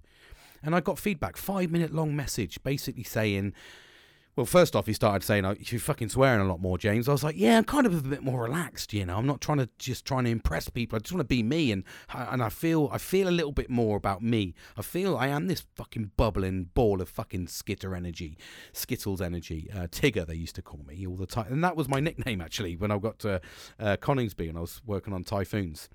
And 0.63 0.75
I 0.75 0.79
got 0.79 0.97
feedback, 0.97 1.37
five 1.37 1.71
minute 1.71 1.93
long 1.93 2.15
message, 2.15 2.61
basically 2.63 3.03
saying, 3.03 3.53
well, 4.37 4.45
first 4.45 4.75
off, 4.75 4.85
he 4.85 4.93
started 4.93 5.25
saying, 5.25 5.45
oh, 5.45 5.55
"You're 5.59 5.81
fucking 5.81 6.09
swearing 6.09 6.41
a 6.41 6.45
lot 6.45 6.61
more, 6.61 6.77
James." 6.77 7.09
I 7.09 7.11
was 7.11 7.23
like, 7.23 7.35
"Yeah, 7.35 7.57
I'm 7.57 7.63
kind 7.63 7.87
of 7.87 7.97
a 7.97 8.07
bit 8.07 8.21
more 8.21 8.43
relaxed, 8.43 8.93
you 8.93 9.03
know. 9.03 9.17
I'm 9.17 9.25
not 9.25 9.41
trying 9.41 9.57
to 9.57 9.67
just 9.79 10.05
trying 10.05 10.25
to 10.25 10.29
impress 10.29 10.69
people. 10.69 10.95
I 10.95 10.99
just 10.99 11.11
want 11.11 11.21
to 11.21 11.35
be 11.35 11.41
me, 11.41 11.71
and 11.71 11.83
and 12.13 12.43
I 12.43 12.49
feel 12.49 12.87
I 12.93 12.99
feel 12.99 13.27
a 13.27 13.31
little 13.31 13.51
bit 13.51 13.67
more 13.67 13.97
about 13.97 14.21
me. 14.21 14.53
I 14.77 14.83
feel 14.83 15.17
I 15.17 15.27
am 15.27 15.47
this 15.47 15.65
fucking 15.73 16.11
bubbling 16.17 16.69
ball 16.75 17.01
of 17.01 17.09
fucking 17.09 17.47
skitter 17.47 17.95
energy, 17.95 18.37
Skittles 18.73 19.21
energy, 19.21 19.71
uh, 19.73 19.87
Tigger 19.87 20.25
they 20.27 20.35
used 20.35 20.55
to 20.55 20.61
call 20.61 20.85
me 20.87 21.07
all 21.07 21.15
the 21.15 21.25
time, 21.25 21.51
and 21.51 21.63
that 21.63 21.75
was 21.75 21.89
my 21.89 21.99
nickname 21.99 22.39
actually 22.39 22.75
when 22.75 22.91
I 22.91 22.99
got 22.99 23.17
to 23.19 23.41
uh, 23.79 23.97
Coningsby 23.97 24.49
and 24.49 24.57
I 24.57 24.61
was 24.61 24.81
working 24.85 25.13
on 25.13 25.23
typhoons 25.23 25.89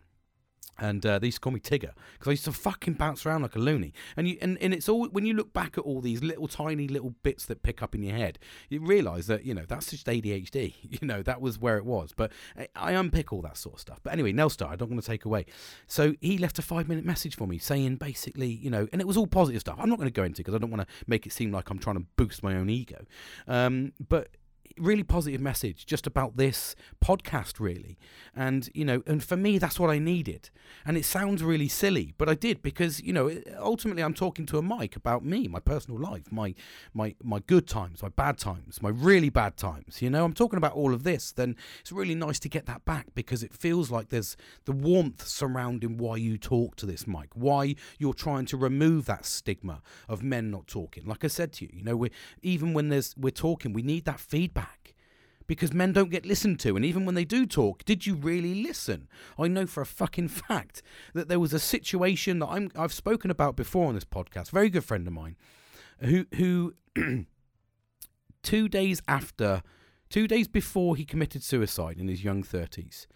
and 0.79 1.05
uh, 1.05 1.19
they 1.19 1.29
used 1.29 1.37
to 1.37 1.41
call 1.41 1.53
me 1.53 1.61
Tigger 1.61 1.93
because 2.13 2.29
I 2.29 2.31
used 2.31 2.45
to 2.47 2.53
fucking 2.53 2.95
bounce 2.95 3.25
around 3.25 3.43
like 3.43 3.55
a 3.55 3.59
loony. 3.59 3.93
And 4.17 4.27
you 4.27 4.39
and, 4.41 4.59
and 4.61 4.73
it's 4.75 4.89
all 4.89 5.07
when 5.09 5.25
you 5.27 5.35
look 5.35 5.53
back 5.53 5.79
at 5.79 5.85
all 5.85 6.01
these 6.01 6.23
little 6.23 6.49
tiny 6.49 6.89
little 6.89 7.15
bits 7.23 7.45
that 7.47 7.63
pick 7.63 7.83
up 7.83 7.95
in 7.95 8.03
your 8.03 8.17
head, 8.17 8.39
you 8.69 8.81
realise 8.81 9.27
that 9.27 9.45
you 9.45 9.55
know 9.55 9.65
that's 9.67 9.91
just 9.91 10.07
ADHD. 10.07 10.75
You 11.03 11.09
know 11.09 11.23
that 11.23 11.41
was 11.41 11.59
where 11.59 11.79
it 11.79 11.85
was. 11.85 12.13
But 12.15 12.33
I 12.77 12.93
unpick 12.93 13.33
all 13.33 13.41
that 13.43 13.57
sort 13.57 13.77
of 13.77 13.81
stuff. 13.81 14.01
But 14.03 14.13
anyway, 14.13 14.33
Nelstar, 14.33 14.69
I 14.69 14.77
don't 14.77 14.91
want 14.91 15.03
to 15.03 15.07
take 15.07 15.25
away. 15.25 15.47
So 15.87 16.15
he 16.21 16.37
left 16.39 16.59
a 16.59 16.63
five 16.63 16.87
minute 16.87 17.05
message 17.05 17.35
for 17.35 17.47
me 17.47 17.59
saying 17.59 17.97
basically, 17.97 18.49
you 18.49 18.71
know, 18.71 18.89
and 18.93 19.01
it 19.01 19.07
was 19.07 19.17
all 19.17 19.27
positive 19.27 19.63
stuff. 19.63 19.77
I'm 19.79 19.89
not 19.89 19.99
going 19.99 20.09
to 20.09 20.13
go 20.13 20.23
into 20.23 20.39
because 20.39 20.55
I 20.55 20.59
don't 20.59 20.71
want 20.71 20.87
to 20.87 20.95
make 21.07 21.27
it 21.27 21.33
seem 21.33 21.51
like 21.51 21.71
I'm 21.71 21.79
trying 21.79 21.97
to 21.97 22.05
boost 22.17 22.43
my 22.43 22.55
own 22.57 22.69
ego. 22.69 23.05
Um, 23.49 23.93
but 24.07 24.29
really 24.79 25.03
positive 25.03 25.41
message 25.41 25.87
just 25.87 26.07
about 26.07 26.37
this 26.37 26.75
podcast, 27.05 27.61
really. 27.61 27.99
And, 28.35 28.69
you 28.75 28.85
know, 28.85 29.03
and 29.07 29.23
for 29.23 29.37
me, 29.37 29.59
that's 29.59 29.79
what 29.79 29.91
I 29.91 29.99
needed. 29.99 30.51
And 30.87 30.97
it 30.97 31.05
sounds 31.05 31.43
really 31.43 31.69
silly, 31.69 32.15
but 32.19 32.29
I 32.29 32.35
did 32.35 32.63
because, 32.63 33.03
you 33.03 33.13
know, 33.13 33.31
ultimately 33.59 34.03
I'm 34.03 34.15
talking 34.15 34.47
to 34.47 34.59
a 34.59 34.63
mic 34.63 34.97
about 34.97 35.25
me, 35.25 35.49
my 35.49 35.61
personal 35.61 36.01
life, 36.01 36.31
my, 36.31 36.55
my, 36.95 37.15
my 37.23 37.41
good 37.41 37.67
times, 37.67 38.03
my 38.03 38.09
bad 38.09 38.39
times, 38.39 38.81
my 38.83 38.91
really 38.91 39.29
bad 39.29 39.57
times. 39.57 40.01
You 40.01 40.11
know, 40.11 40.25
I'm 40.25 40.33
talking 40.33 40.57
about 40.57 40.73
all 40.73 40.95
of 40.95 41.03
this. 41.03 41.33
Then 41.33 41.57
it's 41.81 41.93
really 41.93 42.15
nice 42.15 42.39
to 42.41 42.49
get 42.49 42.67
that 42.67 42.85
back 42.85 43.09
because 43.15 43.43
it 43.43 43.53
feels 43.53 43.91
like 43.91 44.09
there's 44.09 44.37
the 44.65 44.73
warmth 44.73 45.27
surrounding 45.27 45.99
why 45.99 46.17
you 46.17 46.39
talk 46.39 46.77
to 46.77 46.87
this 46.87 47.07
mic, 47.07 47.29
why 47.35 47.75
you're 47.99 48.15
trying 48.15 48.47
to 48.47 48.57
remove 48.57 49.07
that 49.07 49.27
stigma 49.27 49.83
of 50.09 50.23
men 50.23 50.51
not 50.51 50.67
talking. 50.67 51.05
Like 51.07 51.25
I 51.25 51.29
said 51.29 51.53
to 51.55 51.65
you, 51.65 51.71
you 51.73 51.85
know, 51.85 51.97
we 51.97 52.11
even 52.43 52.73
when 52.75 52.89
there's 52.89 53.15
we're 53.17 53.31
talking, 53.31 53.73
we 53.73 53.83
need 53.83 54.05
that 54.05 54.21
feedback 54.21 54.62
because 55.47 55.73
men 55.73 55.93
don't 55.93 56.11
get 56.11 56.25
listened 56.25 56.59
to. 56.61 56.77
And 56.77 56.85
even 56.85 57.05
when 57.05 57.15
they 57.15 57.25
do 57.25 57.47
talk, 57.47 57.85
did 57.85 58.07
you 58.07 58.15
really 58.15 58.63
listen? 58.63 59.09
I 59.39 59.49
know 59.49 59.67
for 59.67 59.81
a 59.83 59.87
fucking 59.87 60.29
fact 60.49 60.83
that 61.15 61.29
there 61.29 61.41
was 61.41 61.53
a 61.53 61.59
situation 61.59 62.39
that 62.39 62.49
I'm, 62.49 62.71
I've 62.77 62.93
spoken 62.93 63.31
about 63.31 63.57
before 63.57 63.89
on 63.89 63.95
this 63.95 64.05
podcast. 64.05 64.51
Very 64.51 64.71
good 64.71 64.85
friend 64.85 65.07
of 65.07 65.13
mine, 65.13 65.37
who 66.01 66.27
who 66.37 66.75
two 68.43 68.69
days 68.69 69.03
after, 69.07 69.63
two 70.09 70.27
days 70.27 70.49
before 70.49 70.97
he 70.97 71.05
committed 71.05 71.43
suicide 71.43 71.99
in 71.99 72.09
his 72.09 72.25
young 72.25 72.43
thirties, 72.43 73.07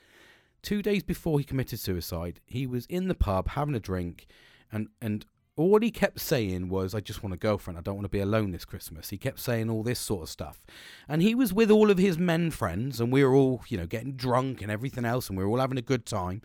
two 0.62 0.82
days 0.82 1.02
before 1.02 1.38
he 1.38 1.44
committed 1.44 1.78
suicide, 1.78 2.40
he 2.44 2.66
was 2.66 2.86
in 2.86 3.08
the 3.08 3.14
pub 3.14 3.48
having 3.48 3.74
a 3.74 3.80
drink, 3.80 4.26
and 4.70 4.88
and 5.00 5.26
all 5.56 5.80
he 5.80 5.90
kept 5.90 6.20
saying 6.20 6.68
was, 6.68 6.94
I 6.94 7.00
just 7.00 7.22
want 7.22 7.32
a 7.32 7.38
girlfriend. 7.38 7.78
I 7.78 7.82
don't 7.82 7.94
want 7.94 8.04
to 8.04 8.10
be 8.10 8.20
alone 8.20 8.50
this 8.50 8.66
Christmas. 8.66 9.08
He 9.08 9.16
kept 9.16 9.40
saying 9.40 9.70
all 9.70 9.82
this 9.82 9.98
sort 9.98 10.24
of 10.24 10.28
stuff. 10.28 10.62
And 11.08 11.22
he 11.22 11.34
was 11.34 11.52
with 11.54 11.70
all 11.70 11.90
of 11.90 11.96
his 11.96 12.18
men 12.18 12.50
friends, 12.50 13.00
and 13.00 13.10
we 13.10 13.24
were 13.24 13.34
all, 13.34 13.62
you 13.68 13.78
know, 13.78 13.86
getting 13.86 14.12
drunk 14.12 14.60
and 14.60 14.70
everything 14.70 15.06
else, 15.06 15.28
and 15.28 15.38
we 15.38 15.44
were 15.44 15.50
all 15.50 15.60
having 15.60 15.78
a 15.78 15.82
good 15.82 16.04
time. 16.04 16.42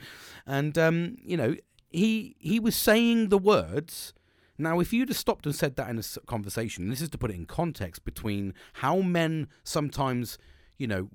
And, 0.47 0.77
um, 0.77 1.17
you 1.21 1.35
know, 1.35 1.55
he 1.89 2.37
he 2.39 2.59
was 2.59 2.75
saying 2.75 3.29
the 3.29 3.37
words. 3.37 4.13
Now, 4.57 4.79
if 4.79 4.93
you'd 4.93 5.09
have 5.09 5.17
stopped 5.17 5.45
and 5.45 5.55
said 5.55 5.75
that 5.75 5.89
in 5.89 5.99
a 5.99 6.03
conversation, 6.25 6.89
this 6.89 7.01
is 7.01 7.09
to 7.09 7.17
put 7.17 7.31
it 7.31 7.35
in 7.35 7.45
context 7.45 8.05
between 8.05 8.53
how 8.73 9.01
men 9.01 9.47
sometimes, 9.63 10.37
you 10.77 10.87
know, 10.87 11.09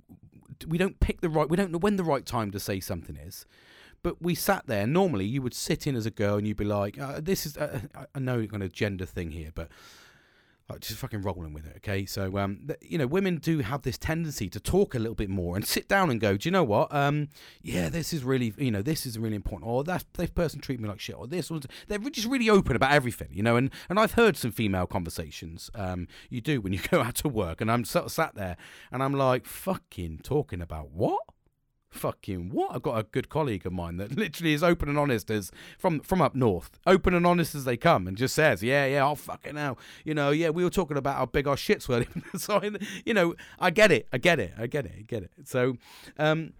we 0.66 0.78
don't 0.78 1.00
pick 1.00 1.20
the 1.20 1.28
right, 1.28 1.48
we 1.48 1.56
don't 1.56 1.70
know 1.70 1.78
when 1.78 1.96
the 1.96 2.04
right 2.04 2.26
time 2.26 2.50
to 2.50 2.60
say 2.60 2.80
something 2.80 3.16
is. 3.16 3.46
But 4.06 4.22
we 4.22 4.36
sat 4.36 4.68
there. 4.68 4.86
Normally, 4.86 5.25
you 5.25 5.42
would 5.42 5.52
sit 5.52 5.84
in 5.84 5.96
as 5.96 6.06
a 6.06 6.12
girl 6.12 6.36
and 6.36 6.46
you'd 6.46 6.56
be 6.56 6.64
like, 6.64 6.96
uh, 6.96 7.18
"This 7.20 7.44
is." 7.44 7.56
Uh, 7.56 7.80
I 8.14 8.20
know 8.20 8.36
you're 8.36 8.46
going 8.46 8.60
to 8.60 8.68
gender 8.68 9.04
thing 9.04 9.32
here, 9.32 9.50
but 9.52 9.68
like, 10.68 10.78
just 10.78 11.00
fucking 11.00 11.22
rolling 11.22 11.52
with 11.52 11.66
it, 11.66 11.78
okay? 11.78 12.06
So, 12.06 12.38
um, 12.38 12.60
th- 12.68 12.78
you 12.80 12.98
know, 12.98 13.08
women 13.08 13.38
do 13.38 13.58
have 13.58 13.82
this 13.82 13.98
tendency 13.98 14.48
to 14.50 14.60
talk 14.60 14.94
a 14.94 15.00
little 15.00 15.16
bit 15.16 15.28
more 15.28 15.56
and 15.56 15.66
sit 15.66 15.88
down 15.88 16.08
and 16.08 16.20
go, 16.20 16.36
do 16.36 16.48
you 16.48 16.52
know 16.52 16.62
what? 16.62 16.94
Um, 16.94 17.30
yeah, 17.62 17.88
this 17.88 18.12
is 18.12 18.22
really, 18.22 18.54
you 18.56 18.70
know, 18.70 18.80
this 18.80 19.06
is 19.06 19.18
really 19.18 19.34
important. 19.34 19.68
Or 19.68 19.82
that 19.82 20.04
this 20.14 20.30
person 20.30 20.60
treated 20.60 20.82
me 20.82 20.88
like 20.88 21.00
shit. 21.00 21.16
Or 21.16 21.26
this 21.26 21.50
was. 21.50 21.66
They're 21.88 21.98
just 21.98 22.28
really 22.28 22.48
open 22.48 22.76
about 22.76 22.92
everything, 22.92 23.30
you 23.32 23.42
know. 23.42 23.56
And 23.56 23.72
and 23.88 23.98
I've 23.98 24.12
heard 24.12 24.36
some 24.36 24.52
female 24.52 24.86
conversations. 24.86 25.68
Um, 25.75 26.06
you 26.30 26.40
do 26.40 26.60
when 26.60 26.72
you 26.72 26.78
go 26.90 27.00
out 27.00 27.16
to 27.16 27.28
work, 27.28 27.60
and 27.60 27.72
I'm 27.72 27.84
sort 27.84 28.04
of 28.04 28.12
sat 28.12 28.36
there 28.36 28.56
and 28.92 29.02
I'm 29.02 29.14
like, 29.14 29.46
fucking 29.46 30.20
talking 30.22 30.60
about 30.60 30.92
what? 30.92 31.22
Fucking 31.96 32.50
what? 32.50 32.74
I've 32.74 32.82
got 32.82 32.98
a 32.98 33.02
good 33.04 33.28
colleague 33.28 33.66
of 33.66 33.72
mine 33.72 33.96
that 33.96 34.16
literally 34.16 34.52
is 34.52 34.62
open 34.62 34.88
and 34.88 34.98
honest 34.98 35.30
as 35.30 35.50
from 35.78 36.00
from 36.00 36.22
up 36.22 36.34
north, 36.34 36.78
open 36.86 37.14
and 37.14 37.26
honest 37.26 37.54
as 37.54 37.64
they 37.64 37.76
come, 37.76 38.06
and 38.06 38.16
just 38.16 38.34
says, 38.34 38.62
yeah, 38.62 38.86
yeah, 38.86 39.06
oh 39.06 39.14
fucking 39.14 39.56
hell, 39.56 39.78
you 40.04 40.14
know, 40.14 40.30
yeah, 40.30 40.50
we 40.50 40.64
were 40.64 40.70
talking 40.70 40.96
about 40.96 41.16
how 41.16 41.26
big 41.26 41.46
our 41.46 41.56
shits 41.56 41.88
were. 41.88 42.04
so, 42.38 42.60
you 43.04 43.14
know, 43.14 43.34
I 43.58 43.70
get 43.70 43.90
it, 43.90 44.06
I 44.12 44.18
get 44.18 44.38
it, 44.38 44.52
I 44.58 44.66
get 44.66 44.86
it, 44.86 44.92
I 44.98 45.02
get 45.02 45.22
it. 45.22 45.30
So, 45.44 45.76
um, 46.18 46.52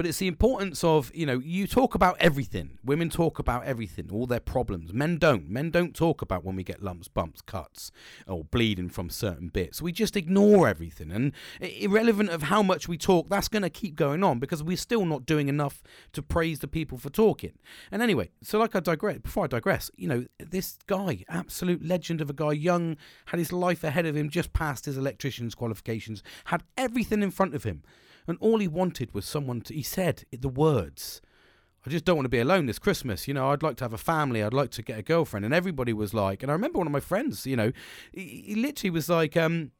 but 0.00 0.06
it's 0.06 0.16
the 0.16 0.28
importance 0.28 0.82
of 0.82 1.14
you 1.14 1.26
know 1.26 1.38
you 1.40 1.66
talk 1.66 1.94
about 1.94 2.16
everything. 2.20 2.78
Women 2.82 3.10
talk 3.10 3.38
about 3.38 3.66
everything 3.66 4.08
all 4.10 4.24
their 4.24 4.40
problems. 4.40 4.94
Men 4.94 5.18
don't. 5.18 5.50
Men 5.50 5.68
don't 5.68 5.94
talk 5.94 6.22
about 6.22 6.42
when 6.42 6.56
we 6.56 6.64
get 6.64 6.82
lumps 6.82 7.06
bumps 7.06 7.42
cuts 7.42 7.92
or 8.26 8.44
bleeding 8.44 8.88
from 8.88 9.10
certain 9.10 9.48
bits. 9.48 9.82
We 9.82 9.92
just 9.92 10.16
ignore 10.16 10.66
everything. 10.66 11.12
And 11.12 11.32
irrelevant 11.60 12.30
of 12.30 12.44
how 12.44 12.62
much 12.62 12.88
we 12.88 12.96
talk 12.96 13.28
that's 13.28 13.48
going 13.48 13.60
to 13.60 13.68
keep 13.68 13.94
going 13.94 14.24
on 14.24 14.38
because 14.38 14.62
we're 14.62 14.78
still 14.78 15.04
not 15.04 15.26
doing 15.26 15.50
enough 15.50 15.82
to 16.14 16.22
praise 16.22 16.60
the 16.60 16.66
people 16.66 16.96
for 16.96 17.10
talking. 17.10 17.52
And 17.92 18.00
anyway 18.00 18.30
so 18.42 18.58
like 18.58 18.74
i 18.74 18.80
digress 18.80 19.18
before 19.18 19.44
i 19.44 19.46
digress 19.46 19.90
you 19.96 20.08
know 20.08 20.24
this 20.38 20.78
guy 20.86 21.24
absolute 21.28 21.84
legend 21.84 22.22
of 22.22 22.30
a 22.30 22.32
guy 22.32 22.52
young 22.52 22.96
had 23.26 23.38
his 23.38 23.52
life 23.52 23.84
ahead 23.84 24.06
of 24.06 24.16
him 24.16 24.30
just 24.30 24.54
passed 24.54 24.86
his 24.86 24.96
electrician's 24.96 25.54
qualifications 25.54 26.22
had 26.44 26.62
everything 26.78 27.22
in 27.22 27.30
front 27.30 27.54
of 27.54 27.64
him 27.64 27.82
and 28.26 28.38
all 28.40 28.58
he 28.58 28.68
wanted 28.68 29.14
was 29.14 29.24
someone 29.24 29.60
to, 29.62 29.74
he 29.74 29.82
said 29.82 30.24
the 30.32 30.48
words, 30.48 31.20
I 31.86 31.90
just 31.90 32.04
don't 32.04 32.16
want 32.16 32.26
to 32.26 32.30
be 32.30 32.40
alone 32.40 32.66
this 32.66 32.78
Christmas. 32.78 33.26
You 33.26 33.34
know, 33.34 33.50
I'd 33.50 33.62
like 33.62 33.76
to 33.78 33.84
have 33.84 33.94
a 33.94 33.98
family. 33.98 34.42
I'd 34.42 34.52
like 34.52 34.70
to 34.72 34.82
get 34.82 34.98
a 34.98 35.02
girlfriend. 35.02 35.46
And 35.46 35.54
everybody 35.54 35.92
was 35.92 36.12
like, 36.12 36.42
and 36.42 36.50
I 36.50 36.54
remember 36.54 36.78
one 36.78 36.86
of 36.86 36.92
my 36.92 37.00
friends, 37.00 37.46
you 37.46 37.56
know, 37.56 37.72
he, 38.12 38.44
he 38.46 38.54
literally 38.54 38.90
was 38.90 39.08
like, 39.08 39.36
um, 39.36 39.70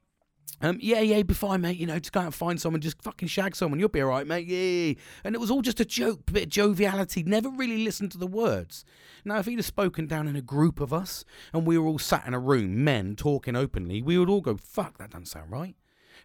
um, 0.63 0.79
yeah, 0.81 1.01
yeah, 1.01 1.23
be 1.23 1.35
fine, 1.35 1.61
mate. 1.61 1.77
You 1.77 1.87
know, 1.87 1.99
just 1.99 2.13
go 2.13 2.21
out 2.21 2.27
and 2.27 2.35
find 2.35 2.61
someone, 2.61 2.81
just 2.81 3.03
fucking 3.03 3.29
shag 3.29 3.55
someone. 3.55 3.79
You'll 3.79 3.89
be 3.89 4.01
all 4.01 4.09
right, 4.09 4.27
mate. 4.27 4.47
Yeah. 4.47 4.95
And 5.25 5.35
it 5.35 5.41
was 5.41 5.51
all 5.51 5.63
just 5.63 5.81
a 5.81 5.85
joke, 5.85 6.21
a 6.29 6.33
bit 6.33 6.43
of 6.45 6.49
joviality. 6.49 7.23
Never 7.23 7.51
really 7.51 7.85
listened 7.85 8.13
to 8.13 8.19
the 8.19 8.27
words. 8.27 8.85
Now, 9.25 9.39
if 9.39 9.47
he'd 9.47 9.59
have 9.59 9.67
spoken 9.67 10.07
down 10.07 10.27
in 10.27 10.37
a 10.37 10.43
group 10.43 10.81
of 10.81 10.93
us 10.93 11.25
and 11.53 11.67
we 11.67 11.79
were 11.79 11.87
all 11.87 11.99
sat 11.99 12.27
in 12.27 12.35
a 12.35 12.39
room, 12.39 12.83
men 12.83 13.15
talking 13.17 13.57
openly, 13.57 14.03
we 14.03 14.19
would 14.19 14.29
all 14.29 14.41
go, 14.41 14.57
fuck, 14.57 14.99
that 14.99 15.11
doesn't 15.11 15.27
sound 15.27 15.51
right. 15.51 15.77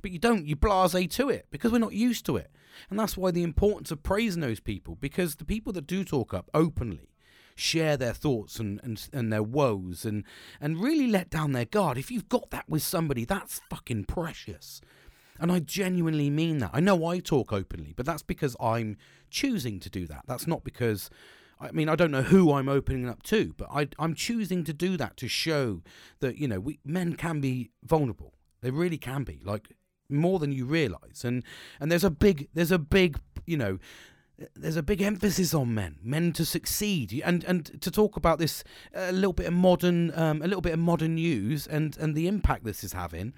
But 0.02 0.12
you 0.12 0.20
don't, 0.20 0.46
you 0.46 0.56
blase 0.56 1.16
to 1.16 1.30
it 1.30 1.48
because 1.52 1.72
we're 1.72 1.80
not 1.80 1.94
used 1.94 2.26
to 2.28 2.38
it. 2.38 2.52
And 2.90 3.00
that's 3.00 3.18
why 3.18 3.32
the 3.32 3.44
importance 3.44 3.92
of 3.92 4.04
praising 4.04 4.42
those 4.42 4.60
people 4.60 4.96
because 4.96 5.36
the 5.36 5.46
people 5.46 5.74
that 5.74 5.88
do 5.88 6.04
talk 6.04 6.34
up 6.34 6.50
openly 6.54 7.10
share 7.56 7.96
their 7.96 8.14
thoughts 8.14 8.60
and, 8.60 8.80
and, 8.84 9.08
and 9.14 9.32
their 9.32 9.44
woes 9.44 10.06
and, 10.06 10.24
and 10.60 10.82
really 10.82 11.08
let 11.08 11.30
down 11.30 11.54
their 11.54 11.66
guard. 11.66 11.98
If 11.98 12.12
you've 12.12 12.30
got 12.30 12.52
that 12.52 12.70
with 12.70 12.84
somebody, 12.84 13.24
that's 13.26 13.62
fucking 13.70 14.06
precious. 14.06 14.82
And 15.40 15.52
I 15.52 15.60
genuinely 15.60 16.30
mean 16.30 16.60
that. 16.60 16.72
I 16.74 16.80
know 16.80 17.06
I 17.06 17.20
talk 17.20 17.52
openly, 17.52 17.94
but 17.96 18.06
that's 18.06 18.24
because 18.24 18.56
I'm 18.60 18.98
choosing 19.30 19.80
to 19.82 19.90
do 19.90 20.06
that. 20.08 20.24
That's 20.28 20.48
not 20.48 20.64
because, 20.64 21.10
I 21.60 21.72
mean, 21.72 21.90
I 21.90 21.96
don't 21.96 22.12
know 22.12 22.22
who 22.22 22.54
I'm 22.54 22.70
opening 22.70 23.08
up 23.08 23.24
to, 23.24 23.54
but 23.58 23.70
I, 23.72 23.88
I'm 24.00 24.16
choosing 24.16 24.64
to 24.66 24.74
do 24.74 24.98
that 24.98 25.18
to 25.18 25.28
show 25.28 25.82
that, 26.20 26.38
you 26.38 26.48
know, 26.48 26.60
we, 26.60 26.80
men 26.86 27.16
can 27.16 27.42
be 27.42 27.72
vulnerable. 27.84 28.34
They 28.62 28.72
really 28.72 28.98
can 28.98 29.24
be. 29.24 29.42
Like, 29.44 29.70
more 30.10 30.40
than 30.40 30.52
you 30.52 30.66
realize. 30.66 31.24
And 31.24 31.44
and 31.80 31.92
there's 31.92 32.04
a 32.04 32.10
big 32.10 32.48
there's 32.54 32.72
a 32.72 32.80
big 32.80 33.20
you 33.46 33.58
know 33.58 33.80
there's 34.56 34.76
a 34.76 34.84
big 34.84 35.02
emphasis 35.02 35.54
on 35.54 35.74
men, 35.74 35.98
men 36.04 36.34
to 36.34 36.46
succeed, 36.46 37.22
and 37.24 37.44
and 37.46 37.82
to 37.82 37.90
talk 37.90 38.18
about 38.18 38.40
this 38.40 38.64
a 38.94 39.12
little 39.12 39.34
bit 39.34 39.48
of 39.48 39.54
modern, 39.54 40.18
um, 40.18 40.42
a 40.42 40.46
little 40.46 40.62
bit 40.62 40.74
of 40.74 40.80
modern 40.80 41.16
news, 41.16 41.68
and 41.68 41.98
and 41.98 42.16
the 42.16 42.28
impact 42.28 42.66
this 42.66 42.84
is 42.84 42.94
having, 42.94 43.34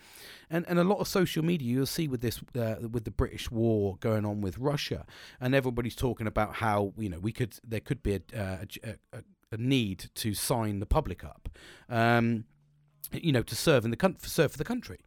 and 0.50 0.65
and 0.67 0.79
a 0.79 0.83
lot 0.83 1.00
of 1.00 1.07
social 1.07 1.43
media 1.43 1.71
you'll 1.71 1.86
see 1.86 2.07
with 2.07 2.21
this 2.21 2.41
uh, 2.55 2.75
with 2.91 3.03
the 3.03 3.12
British 3.12 3.51
war 3.51 3.97
going 4.00 4.25
on 4.25 4.41
with 4.41 4.57
Russia, 4.57 5.05
and 5.39 5.53
everybody's 5.53 5.95
talking 5.95 6.25
about 6.25 6.55
how 6.55 6.93
you 6.97 7.09
know 7.09 7.19
we 7.19 7.31
could 7.31 7.55
there 7.63 7.79
could 7.79 8.01
be 8.01 8.15
a 8.15 8.21
a, 8.33 8.95
a, 9.13 9.21
a 9.51 9.57
need 9.57 10.09
to 10.15 10.33
sign 10.33 10.79
the 10.79 10.88
public 10.88 11.24
up. 11.24 11.47
Um, 11.89 12.45
you 13.14 13.32
know, 13.32 13.42
to 13.44 13.56
serve 13.56 13.86
in 13.86 13.92
the 13.92 13.98
country, 13.98 14.28
serve 14.28 14.52
for 14.52 14.58
the 14.58 14.64
country, 14.64 15.00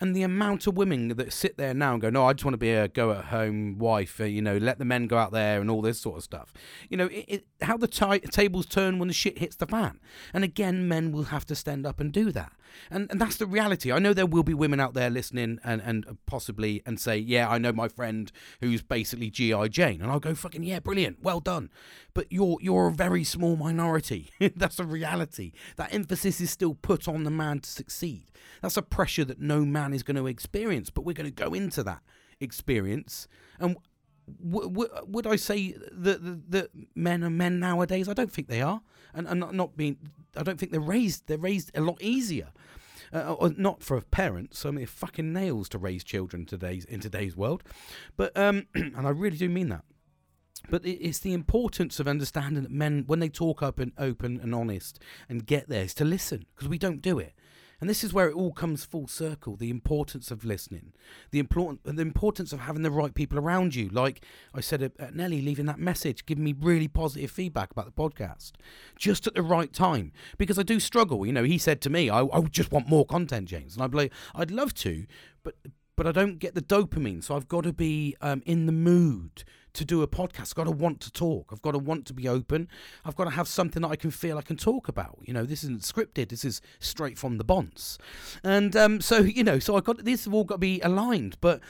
and 0.00 0.14
the 0.14 0.22
amount 0.22 0.66
of 0.66 0.76
women 0.76 1.08
that 1.08 1.32
sit 1.32 1.56
there 1.56 1.74
now 1.74 1.92
and 1.92 2.02
go, 2.02 2.10
no, 2.10 2.26
I 2.26 2.32
just 2.32 2.44
want 2.44 2.54
to 2.54 2.58
be 2.58 2.72
a 2.72 2.88
go-at-home 2.88 3.78
wife, 3.78 4.20
uh, 4.20 4.24
you 4.24 4.42
know, 4.42 4.56
let 4.56 4.78
the 4.78 4.84
men 4.84 5.06
go 5.06 5.16
out 5.16 5.32
there 5.32 5.60
and 5.60 5.70
all 5.70 5.82
this 5.82 6.00
sort 6.00 6.16
of 6.16 6.24
stuff. 6.24 6.52
You 6.88 6.96
know, 6.96 7.06
it, 7.06 7.24
it, 7.28 7.46
how 7.62 7.76
the 7.76 7.88
t- 7.88 8.20
tables 8.20 8.66
turn 8.66 8.98
when 8.98 9.08
the 9.08 9.14
shit 9.14 9.38
hits 9.38 9.56
the 9.56 9.66
fan, 9.66 10.00
and 10.32 10.44
again, 10.44 10.88
men 10.88 11.12
will 11.12 11.24
have 11.24 11.44
to 11.46 11.54
stand 11.54 11.86
up 11.86 12.00
and 12.00 12.12
do 12.12 12.32
that, 12.32 12.52
and 12.90 13.10
and 13.10 13.20
that's 13.20 13.36
the 13.36 13.46
reality. 13.46 13.92
I 13.92 13.98
know 13.98 14.12
there 14.12 14.26
will 14.26 14.42
be 14.42 14.54
women 14.54 14.80
out 14.80 14.94
there 14.94 15.10
listening 15.10 15.58
and 15.64 15.80
and 15.82 16.18
possibly 16.26 16.82
and 16.84 16.98
say, 17.00 17.16
yeah, 17.16 17.48
I 17.48 17.58
know 17.58 17.72
my 17.72 17.88
friend 17.88 18.30
who's 18.60 18.82
basically 18.82 19.30
GI 19.30 19.68
Jane, 19.68 20.02
and 20.02 20.10
I'll 20.10 20.20
go 20.20 20.34
fucking 20.34 20.62
yeah, 20.62 20.80
brilliant, 20.80 21.22
well 21.22 21.40
done, 21.40 21.70
but 22.14 22.30
you're 22.30 22.56
you're 22.60 22.88
a 22.88 22.92
very 22.92 23.24
small 23.24 23.56
minority. 23.56 24.30
that's 24.56 24.78
a 24.78 24.84
reality. 24.84 25.52
That 25.76 25.92
emphasis 25.92 26.40
is 26.40 26.50
still 26.50 26.74
put 26.74 27.08
on 27.08 27.24
the 27.24 27.30
man 27.30 27.60
to 27.60 27.68
succeed. 27.68 28.30
That's 28.62 28.76
a 28.76 28.82
pressure 28.82 29.24
that 29.24 29.40
no 29.40 29.64
man 29.64 29.92
is 29.92 30.02
going 30.02 30.16
to 30.16 30.26
experience, 30.26 30.90
but 30.90 31.04
we're 31.04 31.12
going 31.12 31.32
to 31.32 31.44
go 31.44 31.52
into 31.52 31.82
that 31.82 32.00
experience. 32.40 33.28
And 33.58 33.76
w- 34.42 34.70
w- 34.70 34.90
would 35.06 35.26
I 35.26 35.36
say 35.36 35.74
that, 35.90 36.50
that, 36.50 36.70
men 36.94 37.24
are 37.24 37.30
men 37.30 37.58
nowadays? 37.58 38.08
I 38.08 38.14
don't 38.14 38.32
think 38.32 38.48
they 38.48 38.62
are, 38.62 38.80
and, 39.12 39.26
and 39.26 39.40
not, 39.40 39.54
not 39.54 39.76
being. 39.76 39.98
I 40.36 40.42
don't 40.42 40.58
think 40.58 40.72
they're 40.72 40.80
raised. 40.80 41.26
They're 41.26 41.38
raised 41.38 41.72
a 41.74 41.80
lot 41.80 42.00
easier. 42.00 42.48
Uh, 43.12 43.34
or 43.34 43.50
not 43.56 43.80
for 43.80 44.00
parents. 44.00 44.66
I 44.66 44.72
mean, 44.72 44.86
fucking 44.86 45.32
nails 45.32 45.68
to 45.68 45.78
raise 45.78 46.02
children 46.02 46.46
today's 46.46 46.84
in 46.84 46.98
today's 46.98 47.36
world, 47.36 47.62
but 48.16 48.36
um, 48.36 48.66
and 48.74 49.06
I 49.06 49.10
really 49.10 49.36
do 49.36 49.48
mean 49.48 49.68
that. 49.68 49.84
But 50.70 50.84
it's 50.84 51.18
the 51.18 51.34
importance 51.34 52.00
of 52.00 52.08
understanding 52.08 52.62
that 52.62 52.72
men, 52.72 53.04
when 53.06 53.20
they 53.20 53.28
talk 53.28 53.62
up 53.62 53.78
and 53.78 53.92
open 53.98 54.40
and 54.42 54.54
honest 54.54 54.98
and 55.28 55.46
get 55.46 55.68
there, 55.68 55.84
is 55.84 55.94
to 55.94 56.04
listen 56.04 56.46
because 56.54 56.68
we 56.68 56.78
don't 56.78 57.02
do 57.02 57.18
it. 57.18 57.34
And 57.80 57.90
this 57.90 58.04
is 58.04 58.14
where 58.14 58.28
it 58.30 58.34
all 58.34 58.52
comes 58.52 58.84
full 58.84 59.08
circle 59.08 59.56
the 59.56 59.68
importance 59.68 60.30
of 60.30 60.44
listening, 60.44 60.92
the, 61.32 61.38
important, 61.38 61.84
the 61.84 62.00
importance 62.00 62.52
of 62.52 62.60
having 62.60 62.82
the 62.82 62.90
right 62.90 63.14
people 63.14 63.38
around 63.38 63.74
you. 63.74 63.88
Like 63.88 64.24
I 64.54 64.60
said 64.60 64.82
at, 64.82 65.14
Nelly, 65.14 65.42
leaving 65.42 65.66
that 65.66 65.78
message, 65.78 66.24
giving 66.24 66.44
me 66.44 66.54
really 66.58 66.88
positive 66.88 67.30
feedback 67.30 67.72
about 67.72 67.84
the 67.84 67.92
podcast 67.92 68.52
just 68.96 69.26
at 69.26 69.34
the 69.34 69.42
right 69.42 69.72
time. 69.72 70.12
Because 70.38 70.58
I 70.58 70.62
do 70.62 70.80
struggle. 70.80 71.26
You 71.26 71.32
know, 71.32 71.44
he 71.44 71.58
said 71.58 71.80
to 71.82 71.90
me, 71.90 72.08
I, 72.08 72.22
I 72.22 72.40
just 72.42 72.72
want 72.72 72.88
more 72.88 73.04
content, 73.04 73.48
James. 73.48 73.74
And 73.74 73.82
I'd 73.82 73.94
like, 73.94 74.12
I'd 74.34 74.50
love 74.50 74.72
to, 74.76 75.06
but 75.42 75.56
but 75.96 76.06
I 76.06 76.12
don't 76.12 76.38
get 76.38 76.54
the 76.54 76.62
dopamine. 76.62 77.22
So 77.22 77.36
I've 77.36 77.48
got 77.48 77.64
to 77.64 77.72
be 77.72 78.16
um, 78.20 78.42
in 78.46 78.66
the 78.66 78.72
mood 78.72 79.44
to 79.74 79.84
do 79.84 80.02
a 80.02 80.08
podcast. 80.08 80.50
I've 80.50 80.54
got 80.54 80.64
to 80.64 80.70
want 80.70 81.00
to 81.00 81.12
talk. 81.12 81.50
I've 81.52 81.62
got 81.62 81.72
to 81.72 81.78
want 81.78 82.06
to 82.06 82.14
be 82.14 82.28
open. 82.28 82.68
I've 83.04 83.16
got 83.16 83.24
to 83.24 83.30
have 83.30 83.48
something 83.48 83.82
that 83.82 83.88
I 83.88 83.96
can 83.96 84.10
feel 84.10 84.38
I 84.38 84.42
can 84.42 84.56
talk 84.56 84.88
about. 84.88 85.18
You 85.22 85.34
know, 85.34 85.44
this 85.44 85.64
isn't 85.64 85.82
scripted. 85.82 86.28
This 86.28 86.44
is 86.44 86.60
straight 86.78 87.18
from 87.18 87.38
the 87.38 87.44
bonds. 87.44 87.98
And 88.42 88.74
um, 88.76 89.00
so, 89.00 89.18
you 89.18 89.44
know, 89.44 89.58
so 89.58 89.76
I've 89.76 89.84
got 89.84 90.04
this 90.04 90.24
have 90.24 90.34
all 90.34 90.44
got 90.44 90.56
to 90.56 90.58
be 90.58 90.80
aligned. 90.80 91.36
But 91.40 91.60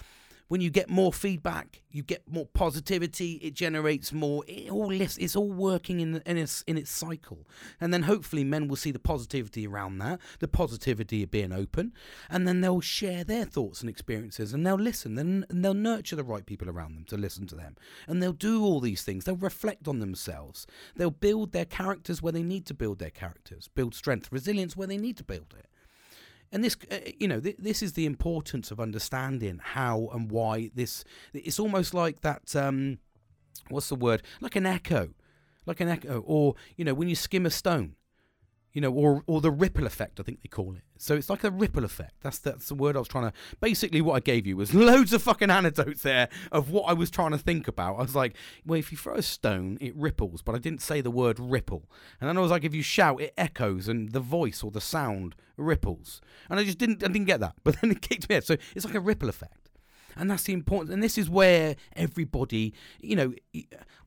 when 0.49 0.61
you 0.61 0.71
get 0.71 0.91
more 0.91 1.13
feedback, 1.13 1.83
you 1.91 2.03
get 2.03 2.23
more 2.31 2.47
positivity. 2.47 3.35
It 3.35 3.55
generates 3.55 4.13
more. 4.13 4.45
It 4.47 4.71
all 4.71 4.89
lifts. 4.89 5.17
It's 5.17 5.37
all 5.37 5.51
working 5.51 6.01
in 6.01 6.23
in 6.27 6.37
its 6.37 6.63
in 6.67 6.77
its 6.77 6.91
cycle, 6.91 7.47
and 7.81 7.93
then 7.93 8.03
hopefully 8.03 8.45
men 8.45 8.69
will 8.69 8.77
see 8.77 8.91
the 8.91 8.99
positivity 8.99 9.67
around 9.67 9.99
that, 9.99 10.21
the 10.41 10.49
positivity 10.49 11.23
of 11.23 11.31
being 11.31 11.53
open, 11.53 11.93
and 12.29 12.47
then 12.47 12.61
they'll 12.61 12.81
share 12.81 13.25
their 13.25 13.45
thoughts 13.45 13.81
and 13.81 13.89
experiences, 13.89 14.53
and 14.53 14.67
they'll 14.67 14.75
listen, 14.75 15.19
and, 15.19 15.47
and 15.49 15.65
they'll 15.65 15.75
nurture 15.75 16.17
the 16.17 16.25
right 16.25 16.45
people 16.45 16.69
around 16.69 16.95
them 16.95 17.05
to 17.05 17.17
listen 17.17 17.47
to 17.47 17.55
them, 17.55 17.77
and 18.07 18.23
they'll 18.23 18.33
do 18.33 18.63
all 18.65 18.81
these 18.81 19.03
things. 19.03 19.25
They'll 19.25 19.37
reflect 19.37 19.89
on 19.89 20.01
themselves. 20.01 20.67
They'll 20.97 21.11
build 21.11 21.53
their 21.53 21.65
characters 21.65 22.21
where 22.23 22.33
they 22.33 22.43
need 22.43 22.67
to 22.67 22.75
build 22.75 22.99
their 22.99 23.11
characters, 23.11 23.69
build 23.69 23.95
strength, 23.95 24.29
resilience 24.31 24.77
where 24.77 24.89
they 24.89 24.99
need 24.99 25.17
to 25.19 25.25
build 25.25 25.55
it. 25.59 25.67
And 26.55 26.63
this, 26.63 26.77
uh, 26.89 26.99
you 27.19 27.27
know, 27.27 27.41
th- 27.41 27.57
this 27.59 27.83
is 27.83 27.95
the 27.95 28.07
importance 28.07 28.71
of 28.71 28.79
understanding 28.79 29.61
how 29.61 30.09
and 30.13 30.31
why 30.31 30.71
this. 30.73 31.05
It's 31.33 31.59
almost 31.59 31.93
like 31.93 32.21
that. 32.21 32.55
Um, 32.55 32.99
what's 33.69 33.89
the 33.89 33.97
word? 33.97 34.23
Like 34.41 34.55
an 34.55 34.65
echo, 34.65 35.11
like 35.67 35.81
an 35.81 35.89
echo, 35.89 36.23
or 36.25 36.55
you 36.77 36.85
know, 36.85 36.95
when 36.95 37.09
you 37.09 37.17
skim 37.17 37.45
a 37.45 37.51
stone, 37.51 37.97
you 38.75 38.81
know, 38.81 38.93
or 38.93 39.23
or 39.29 39.41
the 39.41 39.53
ripple 39.53 39.87
effect, 39.87 40.19
I 40.19 40.25
think 40.25 40.43
they 40.43 40.49
call 40.49 40.75
it. 40.75 40.83
So 40.99 41.15
it's 41.15 41.31
like 41.31 41.45
a 41.45 41.51
ripple 41.51 41.85
effect. 41.85 42.15
That's 42.23 42.39
that's 42.39 42.69
the 42.69 42.75
word 42.75 42.97
I 42.97 42.99
was 42.99 43.09
trying 43.09 43.31
to. 43.31 43.33
Basically, 43.61 44.01
what 44.01 44.17
I 44.17 44.21
gave 44.21 44.49
you 44.49 44.57
was 44.57 44.75
loads 44.89 45.13
of 45.13 45.23
fucking 45.23 45.49
anecdotes 45.49 46.03
there 46.03 46.29
of 46.51 46.71
what 46.71 46.83
I 46.83 46.93
was 46.93 47.09
trying 47.09 47.31
to 47.31 47.39
think 47.39 47.69
about. 47.69 47.95
I 47.95 48.03
was 48.03 48.17
like, 48.17 48.35
well, 48.67 48.79
if 48.79 48.91
you 48.91 48.99
throw 48.99 49.15
a 49.15 49.23
stone, 49.23 49.79
it 49.81 49.95
ripples, 49.97 50.43
but 50.43 50.57
I 50.57 50.59
didn't 50.59 50.83
say 50.83 51.01
the 51.01 51.11
word 51.11 51.39
ripple. 51.39 51.89
And 52.21 52.29
then 52.29 52.37
I 52.37 52.41
was 52.41 52.51
like, 52.51 52.65
if 52.65 52.75
you 52.75 52.83
shout, 52.83 53.21
it 53.21 53.33
echoes, 53.39 53.87
and 53.87 54.11
the 54.11 54.21
voice 54.21 54.65
or 54.65 54.73
the 54.73 54.81
sound 54.81 55.37
ripples. 55.57 56.21
And 56.51 56.59
I 56.59 56.65
just 56.65 56.79
didn't, 56.79 57.05
I 57.05 57.07
didn't 57.07 57.27
get 57.27 57.41
that. 57.41 57.55
But 57.63 57.81
then 57.81 57.93
it 57.93 58.03
kicked 58.03 58.29
me 58.29 58.37
out. 58.37 58.45
So 58.45 58.57
it's 58.75 58.85
like 58.85 58.95
a 58.95 59.01
ripple 59.01 59.29
effect. 59.29 59.71
And 60.17 60.31
that's 60.31 60.45
the 60.45 60.53
important, 60.53 60.93
and 60.93 61.03
this 61.03 61.17
is 61.19 61.29
where 61.31 61.77
everybody, 61.97 62.73
you 63.01 63.17
know, 63.17 63.35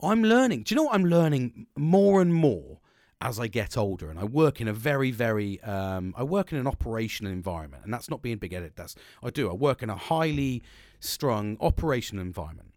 I'm 0.01 0.23
learning. 0.23 0.63
Do 0.63 0.73
you 0.73 0.77
know 0.77 0.83
what 0.83 0.95
I'm 0.95 1.05
learning 1.05 1.67
more 1.75 2.21
and 2.21 2.33
more? 2.33 2.79
As 3.19 3.39
I 3.39 3.47
get 3.47 3.77
older, 3.77 4.09
and 4.09 4.19
I 4.19 4.25
work 4.25 4.61
in 4.61 4.67
a 4.67 4.73
very, 4.73 5.11
very, 5.11 5.61
um, 5.63 6.13
I 6.15 6.23
work 6.23 6.51
in 6.51 6.57
an 6.57 6.67
operational 6.67 7.31
environment, 7.31 7.83
and 7.83 7.93
that's 7.93 8.09
not 8.09 8.21
being 8.21 8.37
big-headed. 8.37 8.73
That's 8.75 8.95
I 9.23 9.31
do. 9.31 9.49
I 9.49 9.53
work 9.53 9.81
in 9.81 9.89
a 9.89 9.95
highly 9.95 10.61
strung 10.99 11.57
operational 11.59 12.23
environment, 12.23 12.73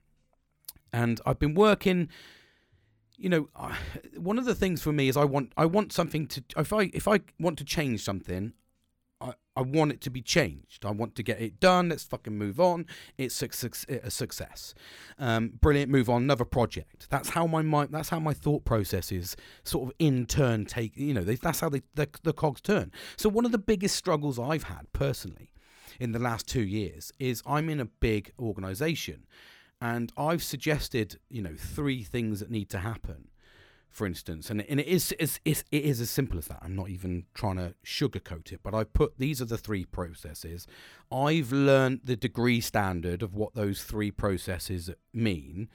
and 0.93 1.21
I've 1.27 1.39
been 1.39 1.55
working. 1.55 2.09
You 3.17 3.29
know, 3.29 3.49
one 4.17 4.39
of 4.39 4.47
the 4.47 4.55
things 4.55 4.81
for 4.81 4.93
me 4.93 5.09
is 5.09 5.17
I 5.17 5.25
want 5.25 5.53
I 5.57 5.67
want 5.67 5.93
something 5.93 6.27
to 6.29 6.43
if 6.57 6.73
I 6.73 6.91
if 6.95 7.07
I 7.07 7.21
want 7.39 7.59
to 7.59 7.65
change 7.65 8.03
something, 8.03 8.55
I, 9.57 9.63
want 9.63 9.93
it 9.93 10.01
to 10.03 10.11
be 10.11 10.23
changed. 10.23 10.85
I 10.85 10.91
want 10.91 11.15
to 11.17 11.23
get 11.23 11.41
it 11.41 11.61
done. 11.61 11.89
Let's 11.89 12.05
fucking 12.05 12.37
move 12.37 12.61
on. 12.61 12.87
It's 13.19 13.43
a, 13.43 14.11
success. 14.11 14.75
Um, 15.19 15.53
brilliant. 15.61 15.91
Move 15.91 16.09
on. 16.09 16.23
Another 16.23 16.45
project. 16.45 17.09
That's 17.11 17.31
how 17.31 17.47
my 17.47 17.63
mind. 17.63 17.91
That's 17.93 18.09
how 18.09 18.21
my 18.21 18.33
thought 18.33 18.65
process 18.65 19.13
is 19.13 19.37
sort 19.65 19.89
of 19.89 19.95
in 19.99 20.27
turn 20.27 20.67
take. 20.67 20.97
You 20.97 21.15
know, 21.15 21.25
they, 21.25 21.37
that's 21.37 21.61
how 21.61 21.69
they, 21.69 21.83
the, 21.95 22.09
the 22.23 22.33
cogs 22.33 22.61
turn. 22.61 22.93
So 23.17 23.29
one 23.29 23.45
of 23.45 23.53
the 23.53 23.59
biggest 23.59 23.97
struggles 23.97 24.39
I've 24.39 24.65
had 24.65 24.93
personally 24.93 25.51
in 25.99 26.13
the 26.13 26.19
last 26.19 26.47
two 26.47 26.63
years 26.63 27.13
is 27.19 27.43
I'm 27.47 27.69
in 27.69 27.81
a 27.81 27.85
big 27.85 28.33
organisation, 28.39 29.27
and 29.81 30.13
I've 30.17 30.43
suggested 30.43 31.19
you 31.29 31.43
know 31.43 31.55
three 31.57 32.03
things 32.03 32.41
that 32.41 32.51
need 32.51 32.71
to 32.71 32.79
happen 32.79 33.30
for 33.91 34.07
instance, 34.07 34.51
and, 34.51 34.63
and 34.63 34.81
it 34.81 34.87
is 34.87 35.15
it's, 35.19 35.41
it's, 35.45 35.65
it 35.71 35.85
is 35.85 36.01
as 36.01 36.11
simple 36.11 36.39
as 36.39 36.47
that. 36.47 36.61
I'm 36.63 36.77
not 36.77 36.89
even 36.89 37.25
trying 37.35 37.57
to 37.57 37.75
sugarcoat 37.85 38.53
it, 38.53 38.61
but 38.63 38.75
I 38.75 38.85
put 38.85 39.19
these 39.19 39.43
are 39.43 39.47
the 39.47 39.59
three 39.59 39.85
processes. 39.85 40.67
I've 41.11 41.53
learned 41.53 42.01
the 42.05 42.17
degree 42.17 42.61
standard 42.61 43.23
of 43.23 43.35
what 43.35 43.55
those 43.55 43.83
three 43.83 44.11
processes 44.11 44.91
mean. 45.13 45.69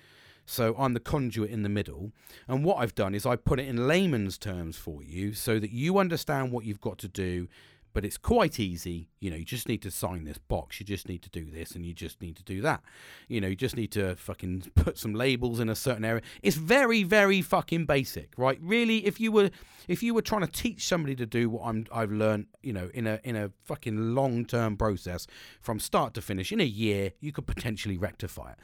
So 0.46 0.76
I'm 0.78 0.94
the 0.94 1.00
conduit 1.00 1.50
in 1.50 1.64
the 1.64 1.70
middle. 1.70 2.12
And 2.48 2.64
what 2.64 2.78
I've 2.78 2.96
done 2.96 3.16
is 3.16 3.26
I 3.26 3.36
put 3.36 3.60
it 3.60 3.68
in 3.68 3.88
layman's 3.88 4.38
terms 4.38 4.78
for 4.78 5.04
you 5.04 5.34
so 5.34 5.60
that 5.60 5.72
you 5.72 5.98
understand 5.98 6.52
what 6.52 6.66
you've 6.66 6.82
got 6.82 7.00
to 7.00 7.08
do 7.08 7.48
but 7.96 8.04
it's 8.04 8.18
quite 8.18 8.60
easy. 8.60 9.08
You 9.22 9.32
know, 9.32 9.38
you 9.38 9.46
just 9.46 9.70
need 9.70 9.82
to 9.84 9.90
sign 9.90 10.26
this 10.26 10.38
box. 10.38 10.82
You 10.82 10.86
just 10.86 11.08
need 11.08 11.22
to 11.22 11.30
do 11.30 11.50
this, 11.50 11.72
and 11.72 11.86
you 11.86 11.94
just 11.94 12.22
need 12.22 12.36
to 12.36 12.44
do 12.44 12.62
that. 12.62 12.82
You 13.30 13.40
know, 13.40 13.48
you 13.48 13.56
just 13.56 13.78
need 13.78 13.94
to 13.94 14.18
fucking 14.18 14.72
put 14.76 14.98
some 15.00 15.14
labels 15.14 15.62
in 15.62 15.70
a 15.70 15.76
certain 15.76 16.04
area. 16.04 16.22
It's 16.44 16.58
very, 16.58 17.04
very 17.04 17.42
fucking 17.42 17.86
basic, 17.86 18.34
right? 18.38 18.60
Really, 18.62 19.06
if 19.06 19.22
you 19.22 19.32
were 19.32 19.50
if 19.88 20.04
you 20.04 20.14
were 20.14 20.22
trying 20.22 20.42
to 20.42 20.52
teach 20.52 20.86
somebody 20.86 21.16
to 21.16 21.26
do 21.26 21.50
what 21.50 21.64
I'm 21.66 21.88
I've 21.90 22.12
learned, 22.12 22.48
you 22.62 22.74
know, 22.74 22.90
in 22.94 23.08
a 23.08 23.22
in 23.24 23.38
a 23.38 23.52
fucking 23.64 24.14
long 24.14 24.46
term 24.46 24.76
process 24.76 25.26
from 25.62 25.80
start 25.80 26.14
to 26.16 26.22
finish 26.22 26.52
in 26.52 26.60
a 26.60 26.66
year, 26.66 27.14
you 27.22 27.32
could 27.32 27.48
potentially 27.48 27.98
rectify 27.98 28.52
it 28.52 28.58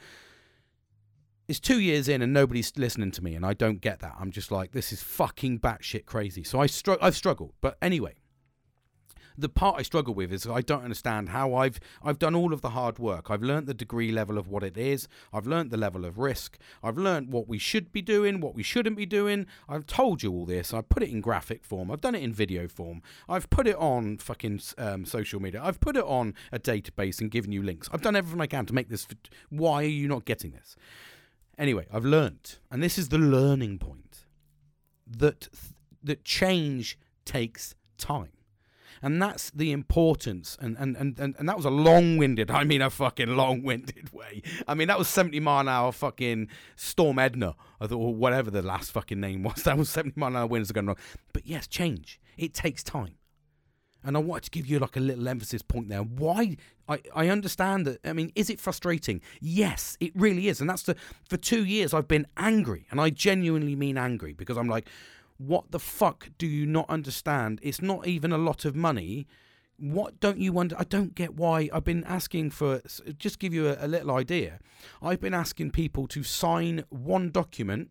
it's 1.48 1.58
two 1.58 1.80
years 1.80 2.08
in 2.08 2.22
and 2.22 2.32
nobody's 2.32 2.72
listening 2.76 3.10
to 3.10 3.22
me, 3.22 3.34
and 3.34 3.44
I 3.44 3.52
don't 3.52 3.80
get 3.80 3.98
that. 3.98 4.14
I'm 4.18 4.30
just 4.30 4.52
like, 4.52 4.72
this 4.72 4.92
is 4.92 5.02
fucking 5.02 5.58
batshit 5.58 6.06
crazy. 6.06 6.44
So 6.44 6.60
I 6.60 6.66
str- 6.66 6.94
I've 7.02 7.16
struggled, 7.16 7.52
but 7.60 7.76
anyway, 7.82 8.14
the 9.42 9.48
part 9.48 9.76
I 9.78 9.82
struggle 9.82 10.14
with 10.14 10.32
is 10.32 10.46
I 10.46 10.62
don't 10.62 10.84
understand 10.84 11.28
how 11.30 11.54
I've 11.54 11.78
I've 12.02 12.18
done 12.18 12.34
all 12.34 12.52
of 12.52 12.62
the 12.62 12.70
hard 12.70 12.98
work. 12.98 13.30
I've 13.30 13.42
learnt 13.42 13.66
the 13.66 13.74
degree 13.74 14.10
level 14.12 14.38
of 14.38 14.48
what 14.48 14.62
it 14.62 14.78
is. 14.78 15.08
I've 15.32 15.46
learnt 15.46 15.70
the 15.70 15.76
level 15.76 16.04
of 16.04 16.18
risk. 16.18 16.58
I've 16.82 16.96
learnt 16.96 17.28
what 17.28 17.48
we 17.48 17.58
should 17.58 17.92
be 17.92 18.00
doing, 18.00 18.40
what 18.40 18.54
we 18.54 18.62
shouldn't 18.62 18.96
be 18.96 19.04
doing. 19.04 19.46
I've 19.68 19.86
told 19.86 20.22
you 20.22 20.32
all 20.32 20.46
this. 20.46 20.72
I've 20.72 20.88
put 20.88 21.02
it 21.02 21.10
in 21.10 21.20
graphic 21.20 21.64
form. 21.64 21.90
I've 21.90 22.00
done 22.00 22.14
it 22.14 22.22
in 22.22 22.32
video 22.32 22.68
form. 22.68 23.02
I've 23.28 23.50
put 23.50 23.66
it 23.66 23.76
on 23.76 24.18
fucking 24.18 24.60
um, 24.78 25.04
social 25.04 25.40
media. 25.40 25.60
I've 25.62 25.80
put 25.80 25.96
it 25.96 26.04
on 26.04 26.34
a 26.52 26.58
database 26.58 27.20
and 27.20 27.30
given 27.30 27.52
you 27.52 27.62
links. 27.62 27.88
I've 27.92 28.02
done 28.02 28.16
everything 28.16 28.40
I 28.40 28.46
can 28.46 28.64
to 28.66 28.74
make 28.74 28.88
this. 28.88 29.06
Why 29.50 29.82
are 29.82 29.86
you 29.86 30.08
not 30.08 30.24
getting 30.24 30.52
this? 30.52 30.76
Anyway, 31.58 31.86
I've 31.92 32.04
learnt, 32.04 32.60
and 32.70 32.82
this 32.82 32.96
is 32.96 33.10
the 33.10 33.18
learning 33.18 33.78
point 33.78 34.24
that 35.06 35.48
that 36.02 36.24
change 36.24 36.98
takes 37.24 37.74
time. 37.98 38.32
And 39.02 39.20
that's 39.20 39.50
the 39.50 39.72
importance. 39.72 40.56
And, 40.60 40.76
and, 40.78 40.96
and, 40.96 41.18
and, 41.18 41.34
and 41.36 41.48
that 41.48 41.56
was 41.56 41.64
a 41.64 41.70
long 41.70 42.16
winded, 42.18 42.50
I 42.50 42.62
mean, 42.62 42.80
a 42.80 42.88
fucking 42.88 43.36
long 43.36 43.62
winded 43.62 44.10
way. 44.12 44.42
I 44.68 44.74
mean, 44.74 44.88
that 44.88 44.98
was 44.98 45.08
70 45.08 45.40
mile 45.40 45.60
an 45.60 45.68
hour 45.68 45.90
fucking 45.90 46.48
Storm 46.76 47.18
Edna, 47.18 47.56
or 47.80 48.14
whatever 48.14 48.50
the 48.50 48.62
last 48.62 48.92
fucking 48.92 49.20
name 49.20 49.42
was. 49.42 49.62
That 49.64 49.78
was 49.78 49.90
70 49.90 50.18
mile 50.18 50.28
an 50.30 50.36
hour 50.36 50.46
winds 50.46 50.70
are 50.70 50.74
going 50.74 50.88
on. 50.88 50.96
But 51.32 51.46
yes, 51.46 51.66
change. 51.66 52.20
It 52.36 52.54
takes 52.54 52.82
time. 52.82 53.16
And 54.04 54.16
I 54.16 54.20
wanted 54.20 54.44
to 54.44 54.50
give 54.50 54.66
you 54.66 54.78
like 54.78 54.96
a 54.96 55.00
little 55.00 55.28
emphasis 55.28 55.62
point 55.62 55.88
there. 55.88 56.02
Why 56.02 56.56
I, 56.88 57.00
I 57.14 57.28
understand 57.28 57.86
that 57.86 58.00
I 58.04 58.12
mean, 58.12 58.32
is 58.34 58.50
it 58.50 58.58
frustrating? 58.58 59.20
Yes, 59.40 59.96
it 60.00 60.12
really 60.16 60.48
is. 60.48 60.60
And 60.60 60.68
that's 60.68 60.82
the 60.82 60.96
for 61.28 61.36
two 61.36 61.64
years 61.64 61.94
I've 61.94 62.08
been 62.08 62.26
angry. 62.36 62.86
And 62.90 63.00
I 63.00 63.10
genuinely 63.10 63.76
mean 63.76 63.96
angry 63.96 64.32
because 64.32 64.56
I'm 64.56 64.68
like, 64.68 64.88
what 65.46 65.70
the 65.70 65.78
fuck 65.78 66.30
do 66.38 66.46
you 66.46 66.66
not 66.66 66.88
understand? 66.88 67.58
It's 67.62 67.82
not 67.82 68.06
even 68.06 68.32
a 68.32 68.38
lot 68.38 68.64
of 68.64 68.76
money. 68.76 69.26
What 69.76 70.20
don't 70.20 70.38
you 70.38 70.52
wonder? 70.52 70.76
I 70.78 70.84
don't 70.84 71.14
get 71.14 71.34
why 71.34 71.68
I've 71.72 71.84
been 71.84 72.04
asking 72.04 72.50
for. 72.50 72.80
Just 73.18 73.38
give 73.38 73.52
you 73.52 73.68
a, 73.68 73.76
a 73.80 73.88
little 73.88 74.12
idea. 74.12 74.60
I've 75.00 75.20
been 75.20 75.34
asking 75.34 75.72
people 75.72 76.06
to 76.08 76.22
sign 76.22 76.84
one 76.90 77.30
document 77.30 77.90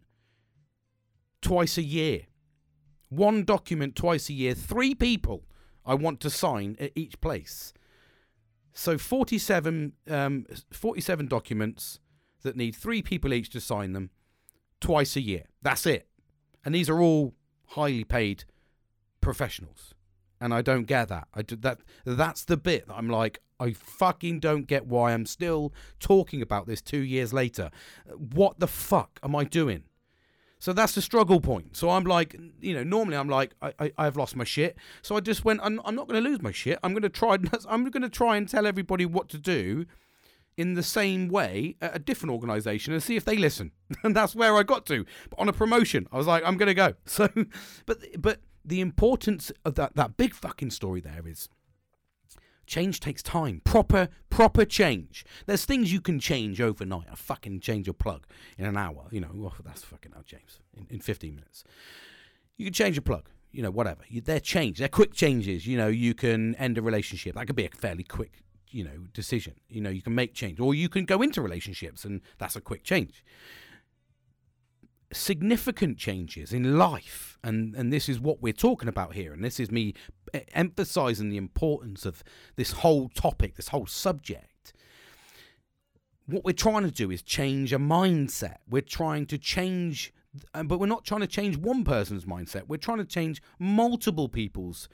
twice 1.42 1.78
a 1.78 1.84
year. 1.84 2.22
One 3.10 3.44
document 3.44 3.96
twice 3.96 4.30
a 4.30 4.34
year. 4.34 4.54
Three 4.54 4.96
people 4.96 5.44
I 5.86 5.96
want 5.96 6.22
to 6.22 6.30
sign 6.30 6.78
at 6.80 6.92
each 6.96 7.20
place. 7.20 7.74
So 8.74 8.98
47, 8.98 9.94
um, 10.10 10.46
47 10.72 11.28
documents 11.28 12.00
that 12.44 12.56
need 12.56 12.76
three 12.76 13.02
people 13.02 13.34
each 13.34 13.50
to 13.50 13.60
sign 13.60 13.92
them 13.92 14.12
twice 14.80 15.18
a 15.18 15.22
year. 15.22 15.44
That's 15.62 15.86
it. 15.86 16.08
And 16.64 16.74
these 16.74 16.90
are 16.90 17.02
all 17.02 17.34
highly 17.72 18.04
paid 18.04 18.46
professionals. 19.22 19.94
And 20.40 20.54
I 20.54 20.62
don't 20.62 20.86
get 20.86 21.10
that. 21.10 21.28
I 21.36 21.44
do, 21.44 21.56
that 21.58 21.82
that's 22.04 22.46
the 22.46 22.58
bit 22.58 22.88
that 22.88 22.96
I'm 22.96 23.10
like, 23.10 23.42
I 23.60 23.74
fucking 23.74 24.40
don't 24.40 24.66
get 24.66 24.88
why 24.88 25.14
I'm 25.14 25.28
still 25.28 25.72
talking 26.00 26.42
about 26.42 26.66
this 26.66 26.82
two 26.82 27.02
years 27.02 27.32
later. 27.32 27.70
What 28.16 28.60
the 28.60 28.68
fuck 28.68 29.20
am 29.24 29.36
I 29.36 29.44
doing? 29.44 29.84
So 30.58 30.74
that's 30.74 30.94
the 30.94 31.02
struggle 31.02 31.42
point. 31.42 31.78
So 31.78 31.90
I'm 31.92 32.04
like, 32.04 32.36
you 32.60 32.74
know, 32.74 32.84
normally 32.84 33.18
I'm 33.18 33.30
like, 33.30 33.54
I, 33.62 33.74
I, 33.80 33.92
I've 33.98 34.18
lost 34.18 34.36
my 34.36 34.44
shit. 34.44 34.78
So 35.02 35.16
I 35.16 35.20
just 35.20 35.46
went, 35.46 35.60
I'm, 35.64 35.80
I'm 35.86 35.96
not 35.96 36.08
going 36.08 36.24
to 36.24 36.28
lose 36.28 36.42
my 36.42 36.52
shit. 36.52 36.80
I'm 36.84 36.94
going 36.94 37.02
to 37.04 37.10
try, 37.10 37.38
I'm 37.70 37.90
going 37.90 38.04
to 38.04 38.10
try 38.10 38.38
and 38.38 38.50
tell 38.50 38.68
everybody 38.68 39.06
what 39.06 39.30
to 39.30 39.38
do 39.38 39.86
in 40.58 40.74
the 40.74 40.84
same 40.84 41.28
way 41.28 41.76
at 41.82 41.96
a 41.96 42.00
different 42.00 42.34
organization 42.34 42.94
and 42.94 43.02
see 43.02 43.16
if 43.16 43.26
they 43.26 43.38
listen. 43.38 43.72
and 44.04 44.16
that's 44.16 44.36
where 44.36 44.56
I 44.56 44.64
got 44.64 44.86
to. 44.88 45.06
But 45.30 45.40
on 45.40 45.50
a 45.50 45.54
promotion, 45.54 46.08
I 46.12 46.18
was 46.18 46.28
like, 46.28 46.44
I'm 46.46 46.58
going 46.58 46.68
to 46.68 46.74
go. 46.74 46.94
So, 47.06 47.30
but, 47.86 48.00
but 48.18 48.40
the 48.64 48.82
importance 48.82 49.52
of 49.66 49.76
that, 49.76 49.96
that 49.96 50.18
big 50.18 50.34
fucking 50.34 50.72
story 50.72 51.02
there 51.02 51.24
is 51.26 51.50
Change 52.72 53.02
takes 53.02 53.22
time. 53.22 53.62
Proper, 53.66 54.08
proper 54.30 54.64
change. 54.64 55.26
There's 55.46 55.66
things 55.66 55.92
you 55.92 56.00
can 56.00 56.22
change 56.22 56.62
overnight. 56.62 57.08
I 57.12 57.16
fucking 57.16 57.60
change 57.60 57.86
your 57.86 57.94
plug 57.94 58.26
in 58.58 58.66
an 58.66 58.78
hour. 58.78 59.08
You 59.12 59.20
know, 59.20 59.28
oh, 59.36 59.54
that's 59.66 59.84
fucking 59.84 60.14
out, 60.16 60.26
James. 60.26 60.60
In, 60.78 60.88
in 60.90 61.00
15 61.02 61.36
minutes, 61.36 61.66
you 62.56 62.66
can 62.66 62.74
change 62.74 62.96
your 62.96 63.02
plug. 63.02 63.28
You 63.52 63.62
know, 63.62 63.72
whatever. 63.72 64.04
They're 64.10 64.40
change. 64.40 64.80
They're 64.80 64.88
quick 64.88 65.14
changes. 65.14 65.68
You 65.68 65.76
know, 65.76 65.90
you 65.90 66.14
can 66.14 66.56
end 66.56 66.78
a 66.78 66.82
relationship. 66.82 67.36
That 67.36 67.48
could 67.48 67.58
be 67.58 67.66
a 67.66 67.70
fairly 67.70 68.06
quick, 68.06 68.42
you 68.72 68.84
know, 68.84 69.06
decision. 69.14 69.56
You 69.70 69.82
know, 69.82 69.90
you 69.90 70.02
can 70.02 70.16
make 70.16 70.34
change, 70.34 70.60
or 70.60 70.74
you 70.74 70.90
can 70.90 71.06
go 71.06 71.22
into 71.22 71.42
relationships, 71.42 72.06
and 72.06 72.22
that's 72.38 72.56
a 72.56 72.62
quick 72.62 72.84
change. 72.84 73.24
Significant 75.14 75.98
changes 75.98 76.54
in 76.54 76.78
life 76.78 77.32
and 77.44 77.76
and 77.76 77.92
this 77.92 78.08
is 78.08 78.20
what 78.20 78.42
we're 78.42 78.54
talking 78.54 78.88
about 78.88 79.14
here 79.14 79.34
and 79.34 79.44
this 79.44 79.60
is 79.60 79.72
me 79.72 79.94
emphasizing 80.54 81.30
the 81.30 81.38
importance 81.38 82.06
of 82.06 82.24
this 82.56 82.72
whole 82.74 83.10
topic 83.10 83.56
this 83.56 83.70
whole 83.70 83.86
subject. 83.86 84.74
What 86.28 86.46
we're 86.46 86.54
trying 86.54 86.84
to 86.84 86.92
do 86.92 87.12
is 87.12 87.22
change 87.22 87.74
a 87.74 87.78
mindset. 87.78 88.58
We're 88.70 88.82
trying 88.82 89.26
to 89.28 89.38
change 89.38 90.14
uh, 90.54 90.64
but 90.64 90.80
we're 90.80 90.88
not 90.88 91.04
trying 91.04 91.22
to 91.22 91.28
change 91.28 91.58
one 91.58 91.84
person's 91.84 92.26
mindset. 92.26 92.68
We're 92.68 92.78
trying 92.78 93.00
to 93.00 93.06
change 93.06 93.42
multiple 93.60 94.30
people's 94.30 94.88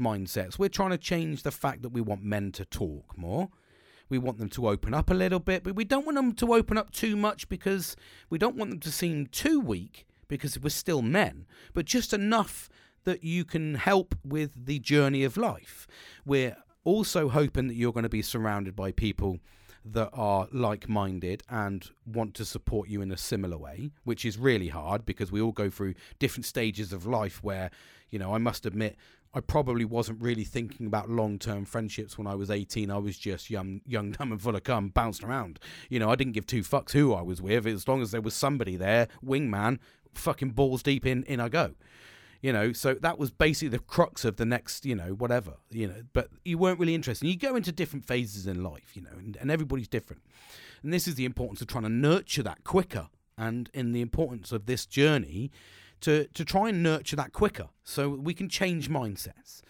mindsets 0.00 0.58
we're 0.58 0.68
trying 0.68 0.90
to 0.90 0.98
change 0.98 1.42
the 1.42 1.50
fact 1.50 1.82
that 1.82 1.90
we 1.90 2.00
want 2.00 2.22
men 2.22 2.50
to 2.50 2.64
talk 2.64 3.16
more 3.16 3.50
we 4.10 4.18
want 4.18 4.38
them 4.38 4.50
to 4.50 4.68
open 4.68 4.92
up 4.92 5.08
a 5.08 5.14
little 5.14 5.38
bit, 5.38 5.62
but 5.62 5.76
we 5.76 5.84
don't 5.84 6.04
want 6.04 6.16
them 6.16 6.32
to 6.34 6.52
open 6.52 6.76
up 6.76 6.90
too 6.90 7.16
much 7.16 7.48
because 7.48 7.96
we 8.28 8.38
don't 8.38 8.56
want 8.56 8.72
them 8.72 8.80
to 8.80 8.92
seem 8.92 9.26
too 9.26 9.60
weak 9.60 10.04
because 10.28 10.58
we're 10.58 10.68
still 10.68 11.00
men, 11.00 11.46
but 11.72 11.86
just 11.86 12.12
enough 12.12 12.68
that 13.04 13.24
you 13.24 13.44
can 13.44 13.76
help 13.76 14.14
with 14.24 14.66
the 14.66 14.78
journey 14.80 15.24
of 15.24 15.36
life. 15.36 15.86
We're 16.26 16.56
also 16.84 17.28
hoping 17.28 17.68
that 17.68 17.74
you're 17.74 17.92
going 17.92 18.02
to 18.02 18.08
be 18.08 18.22
surrounded 18.22 18.76
by 18.76 18.92
people 18.92 19.38
that 19.84 20.10
are 20.12 20.46
like 20.52 20.88
minded 20.88 21.42
and 21.48 21.90
want 22.04 22.34
to 22.34 22.44
support 22.44 22.88
you 22.88 23.00
in 23.00 23.10
a 23.10 23.16
similar 23.16 23.56
way, 23.56 23.92
which 24.04 24.24
is 24.24 24.36
really 24.36 24.68
hard 24.68 25.06
because 25.06 25.32
we 25.32 25.40
all 25.40 25.52
go 25.52 25.70
through 25.70 25.94
different 26.18 26.44
stages 26.44 26.92
of 26.92 27.06
life 27.06 27.42
where, 27.42 27.70
you 28.10 28.18
know, 28.18 28.34
I 28.34 28.38
must 28.38 28.66
admit, 28.66 28.96
I 29.32 29.40
probably 29.40 29.84
wasn't 29.84 30.20
really 30.20 30.42
thinking 30.42 30.86
about 30.86 31.08
long 31.08 31.38
term 31.38 31.64
friendships 31.64 32.18
when 32.18 32.26
I 32.26 32.34
was 32.34 32.50
18. 32.50 32.90
I 32.90 32.98
was 32.98 33.16
just 33.16 33.48
young, 33.48 33.80
young, 33.86 34.10
dumb, 34.18 34.32
and 34.32 34.42
full 34.42 34.56
of 34.56 34.64
cum, 34.64 34.88
bouncing 34.88 35.28
around. 35.28 35.60
You 35.88 35.98
know, 36.00 36.10
I 36.10 36.16
didn't 36.16 36.32
give 36.32 36.46
two 36.46 36.62
fucks 36.62 36.92
who 36.92 37.14
I 37.14 37.22
was 37.22 37.40
with 37.40 37.66
as 37.66 37.86
long 37.86 38.02
as 38.02 38.10
there 38.10 38.20
was 38.20 38.34
somebody 38.34 38.76
there, 38.76 39.08
wingman, 39.24 39.78
fucking 40.14 40.50
balls 40.50 40.82
deep 40.82 41.06
in, 41.06 41.22
in 41.24 41.40
I 41.40 41.48
go. 41.48 41.74
You 42.42 42.54
know, 42.54 42.72
so 42.72 42.94
that 42.94 43.18
was 43.18 43.30
basically 43.30 43.68
the 43.68 43.80
crux 43.80 44.24
of 44.24 44.36
the 44.36 44.46
next, 44.46 44.86
you 44.86 44.94
know, 44.94 45.10
whatever, 45.12 45.56
you 45.70 45.86
know, 45.86 46.02
but 46.14 46.28
you 46.42 46.56
weren't 46.56 46.80
really 46.80 46.94
interested. 46.94 47.28
You 47.28 47.36
go 47.36 47.54
into 47.54 47.70
different 47.70 48.06
phases 48.06 48.46
in 48.46 48.62
life, 48.62 48.96
you 48.96 49.02
know, 49.02 49.10
and, 49.18 49.36
and 49.36 49.50
everybody's 49.50 49.88
different. 49.88 50.22
And 50.82 50.90
this 50.90 51.06
is 51.06 51.16
the 51.16 51.26
importance 51.26 51.60
of 51.60 51.66
trying 51.66 51.84
to 51.84 51.90
nurture 51.90 52.42
that 52.42 52.64
quicker 52.64 53.08
and 53.36 53.68
in 53.74 53.92
the 53.92 54.00
importance 54.00 54.52
of 54.52 54.64
this 54.64 54.86
journey 54.86 55.50
to 56.00 56.26
to 56.28 56.44
try 56.44 56.68
and 56.68 56.82
nurture 56.82 57.16
that 57.16 57.32
quicker, 57.32 57.68
so 57.84 58.08
we 58.08 58.34
can 58.34 58.48
change 58.48 58.88
mindsets. 58.88 59.62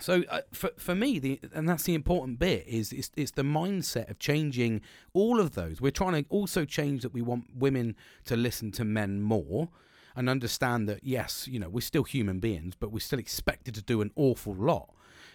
So 0.00 0.24
uh, 0.30 0.40
for 0.52 0.70
for 0.76 0.94
me, 0.94 1.18
the 1.18 1.40
and 1.54 1.68
that's 1.68 1.84
the 1.84 1.94
important 1.94 2.38
bit 2.38 2.66
is 2.66 2.92
it's, 2.92 3.10
it's 3.16 3.30
the 3.32 3.42
mindset 3.42 4.10
of 4.10 4.18
changing 4.18 4.80
all 5.12 5.38
of 5.38 5.54
those. 5.54 5.80
We're 5.80 5.90
trying 5.90 6.24
to 6.24 6.28
also 6.28 6.64
change 6.64 7.02
that 7.02 7.12
we 7.12 7.22
want 7.22 7.44
women 7.54 7.94
to 8.24 8.36
listen 8.36 8.72
to 8.72 8.84
men 8.84 9.22
more 9.22 9.68
and 10.16 10.28
understand 10.28 10.88
that 10.88 11.00
yes, 11.02 11.46
you 11.48 11.58
know, 11.58 11.68
we're 11.68 11.80
still 11.80 12.04
human 12.04 12.40
beings, 12.40 12.74
but 12.78 12.90
we're 12.90 13.00
still 13.00 13.18
expected 13.18 13.74
to 13.74 13.82
do 13.82 14.00
an 14.00 14.10
awful 14.16 14.54
lot, 14.54 14.90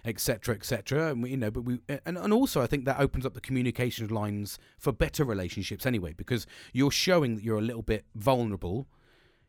etc., 0.06 0.56
etc. 0.56 1.12
And 1.12 1.28
you 1.28 1.38
know, 1.38 1.52
but 1.52 1.62
we 1.62 1.80
and 1.88 2.18
and 2.18 2.34
also 2.34 2.62
I 2.62 2.68
think 2.68 2.86
that 2.86 3.00
opens 3.00 3.26
up 3.26 3.36
the 3.36 3.42
communication 3.42 4.08
lines 4.08 4.60
for 4.78 4.92
better 4.92 5.24
relationships 5.24 5.86
anyway, 5.86 6.14
because 6.14 6.46
you're 6.74 6.92
showing 6.92 7.36
that 7.36 7.44
you're 7.44 7.60
a 7.60 7.62
little 7.62 7.84
bit 7.84 8.06
vulnerable 8.16 8.88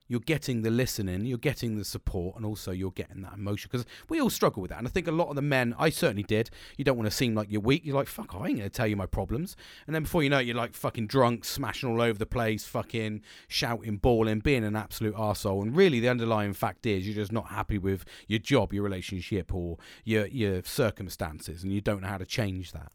you're 0.08 0.20
getting 0.20 0.62
the 0.62 0.70
listening, 0.70 1.26
you're 1.26 1.38
getting 1.38 1.76
the 1.76 1.84
support, 1.84 2.36
and 2.36 2.44
also 2.44 2.72
you're 2.72 2.90
getting 2.90 3.22
that 3.22 3.34
emotion. 3.34 3.68
Because 3.70 3.86
we 4.08 4.20
all 4.20 4.30
struggle 4.30 4.62
with 4.62 4.70
that. 4.70 4.78
And 4.78 4.88
I 4.88 4.90
think 4.90 5.06
a 5.06 5.12
lot 5.12 5.28
of 5.28 5.36
the 5.36 5.42
men, 5.42 5.74
I 5.78 5.90
certainly 5.90 6.22
did, 6.22 6.50
you 6.76 6.84
don't 6.84 6.96
want 6.96 7.08
to 7.08 7.14
seem 7.14 7.34
like 7.34 7.48
you're 7.50 7.60
weak. 7.60 7.84
You're 7.84 7.96
like, 7.96 8.08
fuck, 8.08 8.34
I 8.34 8.48
ain't 8.48 8.58
to 8.58 8.70
tell 8.70 8.86
you 8.86 8.96
my 8.96 9.06
problems. 9.06 9.56
And 9.86 9.94
then 9.94 10.02
before 10.04 10.22
you 10.22 10.30
know 10.30 10.38
it, 10.38 10.46
you're 10.46 10.56
like 10.56 10.74
fucking 10.74 11.06
drunk, 11.06 11.44
smashing 11.44 11.90
all 11.90 12.00
over 12.00 12.18
the 12.18 12.26
place, 12.26 12.64
fucking 12.64 13.22
shouting, 13.46 13.98
bawling, 13.98 14.40
being 14.40 14.64
an 14.64 14.76
absolute 14.76 15.14
arsehole. 15.14 15.62
And 15.62 15.76
really, 15.76 16.00
the 16.00 16.08
underlying 16.08 16.54
fact 16.54 16.86
is 16.86 17.06
you're 17.06 17.14
just 17.14 17.32
not 17.32 17.48
happy 17.48 17.78
with 17.78 18.04
your 18.26 18.38
job, 18.38 18.72
your 18.72 18.82
relationship, 18.82 19.54
or 19.54 19.76
your, 20.04 20.26
your 20.26 20.62
circumstances, 20.62 21.62
and 21.62 21.72
you 21.72 21.80
don't 21.80 22.00
know 22.02 22.08
how 22.08 22.18
to 22.18 22.26
change 22.26 22.72
that. 22.72 22.92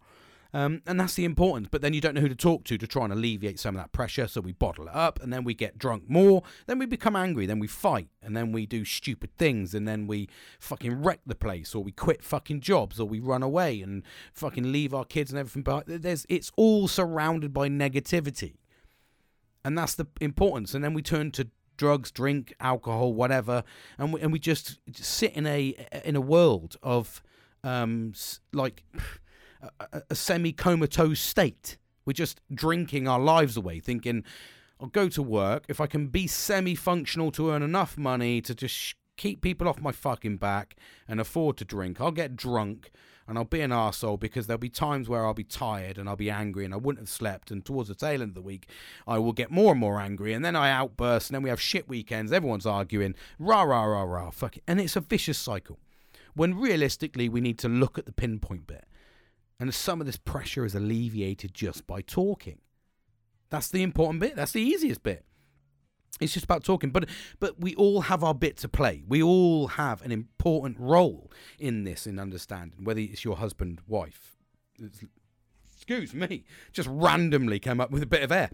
Um, 0.54 0.84
and 0.86 1.00
that's 1.00 1.16
the 1.16 1.26
importance. 1.26 1.68
But 1.72 1.82
then 1.82 1.94
you 1.94 2.02
don't 2.02 2.14
know 2.14 2.22
who 2.22 2.30
to 2.30 2.36
talk 2.36 2.64
to 2.66 2.78
to 2.78 2.86
try 2.86 3.06
and 3.06 3.14
alleviate 3.14 3.60
some 3.60 3.76
of 3.76 3.82
that 3.82 3.92
pressure. 3.92 4.28
So 4.28 4.42
we 4.42 4.52
bottle 4.52 4.88
it 4.88 4.96
up 4.96 5.22
and 5.22 5.34
then 5.34 5.44
we 5.44 5.54
get 5.54 5.80
drunk 5.80 6.04
more. 6.08 6.44
Then 6.68 6.78
we 6.78 6.86
become 6.86 7.16
angry. 7.16 7.46
Then 7.46 7.60
we 7.60 7.68
fight. 7.68 8.10
And 8.22 8.38
then 8.38 8.52
we 8.52 8.66
do 8.66 8.86
stupid 8.86 9.36
things. 9.38 9.74
And 9.74 9.88
then 9.88 10.06
we 10.06 10.30
fucking 10.60 11.02
wreck 11.02 11.22
the 11.26 11.36
place 11.36 11.74
or 11.74 11.84
we 11.84 11.92
quit 11.92 12.24
fucking 12.24 12.62
jobs 12.62 13.00
or 13.00 13.08
we 13.08 13.20
run 13.20 13.42
away 13.42 13.82
and 13.82 14.04
fucking 14.32 14.72
leave 14.72 14.94
our 14.94 15.06
kids 15.06 15.32
and 15.32 15.40
everything. 15.40 15.64
But 15.64 15.86
there's, 15.88 16.26
it's 16.30 16.52
all 16.56 16.88
surrounded 16.88 17.52
by 17.52 17.68
negativity. 17.68 18.54
And 19.66 19.78
that's 19.78 19.96
the 19.96 20.06
importance. 20.22 20.76
And 20.76 20.84
then 20.84 20.94
we 20.94 21.02
turn 21.02 21.32
to 21.32 21.48
drugs, 21.78 22.12
drink, 22.12 22.54
alcohol, 22.60 23.14
whatever, 23.14 23.64
and 23.98 24.14
we, 24.14 24.22
and 24.22 24.32
we 24.32 24.40
just 24.40 24.80
sit 24.94 25.34
in 25.34 25.48
a 25.48 25.76
in 26.06 26.16
a 26.16 26.22
world 26.22 26.78
of 26.84 27.24
um 27.64 28.14
like 28.52 28.84
a, 29.80 30.02
a 30.10 30.16
semi 30.16 30.52
comatose 30.52 31.20
state. 31.20 31.78
We're 32.06 32.14
just 32.14 32.42
drinking 32.54 33.08
our 33.08 33.20
lives 33.20 33.56
away, 33.56 33.80
thinking, 33.80 34.24
I'll 34.80 34.88
go 34.88 35.08
to 35.10 35.24
work. 35.24 35.66
If 35.70 35.80
I 35.80 35.88
can 35.88 36.08
be 36.08 36.28
semi 36.28 36.76
functional 36.76 37.32
to 37.32 37.52
earn 37.52 37.64
enough 37.64 37.98
money 37.98 38.42
to 38.42 38.54
just 38.54 38.76
sh- 38.76 38.94
keep 39.16 39.42
people 39.42 39.68
off 39.68 39.80
my 39.80 39.92
fucking 39.92 40.38
back 40.38 40.76
and 41.08 41.22
afford 41.22 41.58
to 41.58 41.66
drink, 41.66 42.02
I'll 42.02 42.12
get 42.12 42.36
drunk 42.36 42.92
and 43.28 43.38
I'll 43.38 43.46
be 43.46 43.62
an 43.62 43.72
arsehole 43.72 44.20
because 44.20 44.48
there'll 44.48 44.58
be 44.58 44.70
times 44.70 45.08
where 45.08 45.26
I'll 45.26 45.34
be 45.34 45.46
tired 45.46 45.98
and 45.98 46.10
I'll 46.10 46.16
be 46.16 46.30
angry 46.30 46.66
and 46.66 46.74
I 46.74 46.78
wouldn't 46.78 47.04
have 47.04 47.10
slept. 47.10 47.52
And 47.52 47.64
towards 47.64 47.90
the 47.90 47.96
tail 47.96 48.22
end 48.22 48.32
of 48.32 48.36
the 48.36 48.42
week, 48.42 48.68
I 49.08 49.18
will 49.20 49.32
get 49.32 49.50
more 49.50 49.72
and 49.72 49.80
more 49.80 50.00
angry. 50.00 50.34
And 50.34 50.44
then 50.44 50.56
I 50.56 50.70
outburst 50.70 51.30
and 51.30 51.36
then 51.36 51.44
we 51.44 51.50
have 51.50 51.62
shit 51.62 51.88
weekends. 51.88 52.34
Everyone's 52.34 52.66
arguing, 52.66 53.16
rah, 53.40 53.64
rah, 53.64 53.86
rah, 53.86 54.04
rah, 54.04 54.30
fuck 54.32 54.58
it. 54.58 54.64
And 54.68 54.82
it's 54.82 54.96
a 54.96 55.02
vicious 55.02 55.38
cycle. 55.38 55.80
When 56.36 56.56
realistically, 56.56 57.30
we 57.30 57.42
need 57.42 57.60
to 57.60 57.70
look 57.70 57.98
at 57.98 58.06
the 58.06 58.12
pinpoint 58.12 58.68
bit. 58.68 58.86
And 59.60 59.74
some 59.74 60.02
of 60.02 60.08
this 60.08 60.18
pressure 60.18 60.66
is 60.66 60.76
alleviated 60.76 61.54
just 61.54 61.88
by 61.88 62.02
talking. 62.02 62.60
That's 63.50 63.70
the 63.70 63.84
important 63.84 64.20
bit. 64.20 64.36
That's 64.36 64.52
the 64.52 64.62
easiest 64.62 65.04
bit. 65.04 65.26
It's 66.20 66.34
just 66.34 66.46
about 66.46 66.64
talking. 66.64 66.90
But 66.92 67.10
but 67.40 67.60
we 67.60 67.76
all 67.76 68.02
have 68.02 68.24
our 68.24 68.34
bit 68.34 68.58
to 68.58 68.70
play. 68.70 69.04
We 69.08 69.22
all 69.22 69.68
have 69.68 70.02
an 70.04 70.12
important 70.12 70.78
role 70.80 71.32
in 71.60 71.84
this 71.84 72.06
in 72.08 72.20
understanding, 72.20 72.84
whether 72.84 73.00
it's 73.00 73.24
your 73.24 73.38
husband, 73.38 73.82
wife. 73.88 74.36
Excuse 75.76 76.14
me, 76.14 76.46
just 76.72 76.90
randomly 76.92 77.60
came 77.60 77.82
up 77.82 77.92
with 77.92 78.04
a 78.04 78.08
bit 78.08 78.24
of 78.24 78.32
air. 78.32 78.50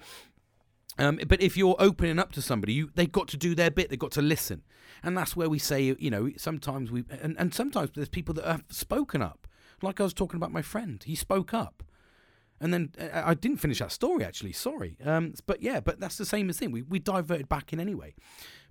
Um, 0.98 1.20
but 1.28 1.42
if 1.42 1.56
you're 1.56 1.76
opening 1.80 2.20
up 2.20 2.32
to 2.34 2.42
somebody, 2.42 2.74
you 2.74 2.90
they've 2.96 3.12
got 3.12 3.28
to 3.30 3.38
do 3.38 3.56
their 3.56 3.72
bit. 3.72 3.90
They've 3.90 4.00
got 4.00 4.12
to 4.12 4.22
listen, 4.22 4.64
and 5.04 5.18
that's 5.18 5.36
where 5.36 5.50
we 5.50 5.60
say, 5.60 5.96
you 5.98 6.10
know, 6.10 6.30
sometimes 6.38 6.92
we 6.92 7.06
and, 7.22 7.38
and 7.40 7.54
sometimes 7.54 7.92
there's 7.96 8.10
people 8.10 8.34
that 8.36 8.46
have 8.46 8.64
spoken 8.70 9.22
up 9.22 9.48
like 9.84 10.00
I 10.00 10.04
was 10.04 10.14
talking 10.14 10.38
about 10.38 10.52
my 10.52 10.62
friend. 10.62 11.04
He 11.06 11.16
spoke 11.16 11.54
up. 11.54 11.84
And 12.62 12.74
then 12.74 12.92
uh, 13.00 13.22
I 13.24 13.34
didn't 13.36 13.58
finish 13.58 13.80
that 13.80 13.92
story 13.92 14.24
actually. 14.26 14.52
Sorry, 14.52 14.98
um, 15.06 15.34
but 15.46 15.62
yeah, 15.62 15.80
but 15.80 16.00
that's 16.00 16.18
the 16.18 16.26
same 16.26 16.50
as 16.50 16.58
thing. 16.58 16.72
We 16.72 16.82
we 16.82 17.00
diverted 17.00 17.48
back 17.48 17.72
in 17.72 17.80
anyway. 17.80 18.16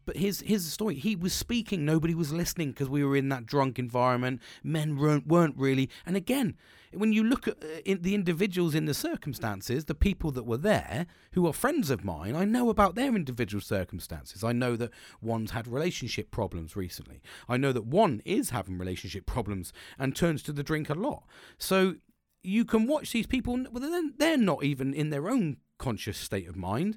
But 0.04 0.16
here's 0.16 0.40
here's 0.40 0.64
the 0.64 0.70
story. 0.70 0.94
He 0.94 1.16
was 1.16 1.32
speaking, 1.32 1.84
nobody 1.84 2.14
was 2.14 2.32
listening 2.32 2.70
because 2.72 2.88
we 2.88 3.04
were 3.04 3.16
in 3.16 3.28
that 3.30 3.46
drunk 3.46 3.78
environment. 3.78 4.40
Men 4.62 4.96
weren't 4.96 5.26
weren't 5.26 5.56
really. 5.56 5.88
And 6.04 6.16
again, 6.16 6.56
when 6.92 7.12
you 7.12 7.22
look 7.24 7.46
at 7.48 7.62
uh, 7.62 7.80
in 7.84 8.02
the 8.02 8.14
individuals 8.14 8.74
in 8.74 8.86
the 8.86 8.94
circumstances, 8.94 9.84
the 9.84 9.94
people 9.94 10.30
that 10.32 10.44
were 10.46 10.56
there 10.56 11.06
who 11.32 11.46
are 11.46 11.52
friends 11.52 11.90
of 11.90 12.04
mine, 12.04 12.34
I 12.34 12.44
know 12.44 12.70
about 12.70 12.94
their 12.94 13.14
individual 13.14 13.60
circumstances. 13.60 14.42
I 14.42 14.52
know 14.52 14.76
that 14.76 14.90
one's 15.20 15.52
had 15.52 15.66
relationship 15.68 16.30
problems 16.30 16.76
recently. 16.76 17.22
I 17.48 17.56
know 17.56 17.72
that 17.72 17.86
one 17.86 18.22
is 18.24 18.50
having 18.50 18.78
relationship 18.78 19.26
problems 19.26 19.72
and 19.98 20.14
turns 20.14 20.42
to 20.44 20.52
the 20.52 20.62
drink 20.62 20.88
a 20.90 20.94
lot. 20.94 21.24
So 21.58 21.96
you 22.42 22.64
can 22.64 22.86
watch 22.86 23.12
these 23.12 23.26
people. 23.26 23.64
Well, 23.70 24.12
they're 24.16 24.38
not 24.38 24.64
even 24.64 24.94
in 24.94 25.10
their 25.10 25.28
own 25.28 25.58
conscious 25.78 26.18
state 26.18 26.48
of 26.48 26.56
mind 26.56 26.96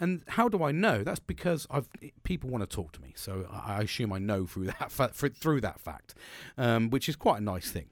And 0.00 0.22
how 0.28 0.48
do 0.48 0.62
I 0.62 0.72
know? 0.72 1.04
That's 1.04 1.20
because 1.20 1.66
I've 1.70 1.88
people 2.24 2.50
want 2.50 2.68
to 2.68 2.76
talk 2.76 2.92
to 2.92 3.00
me, 3.00 3.12
so 3.16 3.46
I, 3.50 3.82
assume 3.82 4.12
I 4.12 4.18
know 4.18 4.46
through 4.46 4.66
that 4.80 4.90
through 5.36 5.60
that 5.60 5.80
fact, 5.80 6.14
um, 6.58 6.90
which 6.90 7.08
is 7.08 7.16
quite 7.16 7.40
a 7.40 7.44
nice 7.44 7.70
thing. 7.70 7.86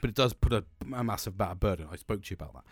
But 0.00 0.10
it 0.10 0.16
does 0.16 0.32
put 0.32 0.52
a, 0.52 0.64
a 0.94 1.04
massive 1.04 1.36
burden. 1.36 1.88
I 1.90 1.96
spoke 1.96 2.22
to 2.22 2.30
you 2.30 2.36
about 2.40 2.54
that. 2.54 2.64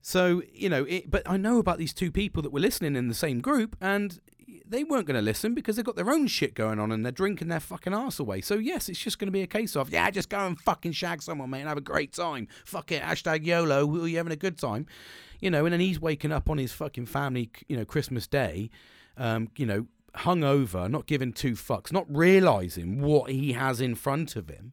So 0.00 0.42
you 0.52 0.68
know, 0.68 0.84
it, 0.84 1.10
but 1.10 1.22
I 1.26 1.36
know 1.36 1.58
about 1.58 1.78
these 1.78 1.92
two 1.92 2.10
people 2.10 2.42
that 2.42 2.50
were 2.50 2.60
listening 2.60 2.96
in 2.96 3.08
the 3.08 3.14
same 3.14 3.40
group, 3.40 3.76
and 3.80 4.18
they 4.66 4.84
weren't 4.84 5.06
going 5.06 5.16
to 5.16 5.22
listen 5.22 5.54
because 5.54 5.76
they've 5.76 5.84
got 5.84 5.96
their 5.96 6.10
own 6.10 6.26
shit 6.26 6.54
going 6.54 6.78
on 6.78 6.92
and 6.92 7.04
they're 7.04 7.12
drinking 7.12 7.48
their 7.48 7.60
fucking 7.60 7.94
ass 7.94 8.18
away. 8.18 8.40
So 8.40 8.54
yes, 8.54 8.88
it's 8.88 8.98
just 8.98 9.18
going 9.18 9.26
to 9.26 9.32
be 9.32 9.42
a 9.42 9.46
case 9.46 9.76
of 9.76 9.90
yeah, 9.90 10.10
just 10.10 10.28
go 10.28 10.38
and 10.46 10.58
fucking 10.60 10.92
shag 10.92 11.22
someone, 11.22 11.50
mate, 11.50 11.60
and 11.60 11.68
have 11.68 11.78
a 11.78 11.82
great 11.82 12.12
time. 12.12 12.48
Fuck 12.64 12.92
it, 12.92 13.02
hashtag 13.02 13.44
YOLO. 13.44 14.02
Are 14.02 14.08
you 14.08 14.16
having 14.16 14.32
a 14.32 14.36
good 14.36 14.58
time? 14.58 14.86
You 15.40 15.50
know, 15.50 15.64
and 15.64 15.72
then 15.72 15.80
he's 15.80 16.00
waking 16.00 16.32
up 16.32 16.50
on 16.50 16.58
his 16.58 16.72
fucking 16.72 17.06
family, 17.06 17.50
you 17.68 17.76
know, 17.76 17.84
Christmas 17.84 18.26
Day, 18.26 18.70
um, 19.16 19.48
you 19.56 19.66
know, 19.66 19.86
hungover, 20.16 20.90
not 20.90 21.06
giving 21.06 21.32
two 21.32 21.52
fucks, 21.52 21.92
not 21.92 22.06
realizing 22.08 23.00
what 23.00 23.30
he 23.30 23.52
has 23.52 23.80
in 23.80 23.94
front 23.94 24.36
of 24.36 24.48
him, 24.48 24.72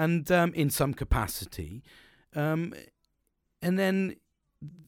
and 0.00 0.32
um, 0.32 0.54
in 0.54 0.70
some 0.70 0.94
capacity, 0.94 1.82
um, 2.34 2.72
and 3.60 3.78
then 3.78 4.16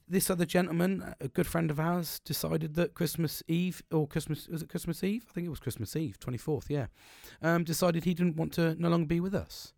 this 0.09 0.31
other 0.31 0.47
gentleman, 0.47 1.15
a 1.21 1.29
good 1.29 1.47
friend 1.47 1.71
of 1.71 1.79
ours, 1.79 2.19
decided 2.25 2.75
that 2.77 2.95
Christmas 2.95 3.43
Eve 3.47 3.83
or 3.91 4.09
Christmas 4.09 4.49
was 4.49 4.63
it 4.63 4.71
Christmas 4.71 5.05
Eve? 5.05 5.27
I 5.29 5.33
think 5.35 5.47
it 5.47 5.51
was 5.51 5.61
Christmas 5.61 5.95
Eve, 5.97 6.19
twenty 6.19 6.39
fourth. 6.39 6.71
Yeah, 6.71 6.87
um, 7.43 7.63
decided 7.63 8.05
he 8.05 8.15
didn't 8.15 8.37
want 8.37 8.55
to 8.55 8.75
no 8.81 8.89
longer 8.89 9.07
be 9.07 9.21
with 9.21 9.35
us. 9.35 9.75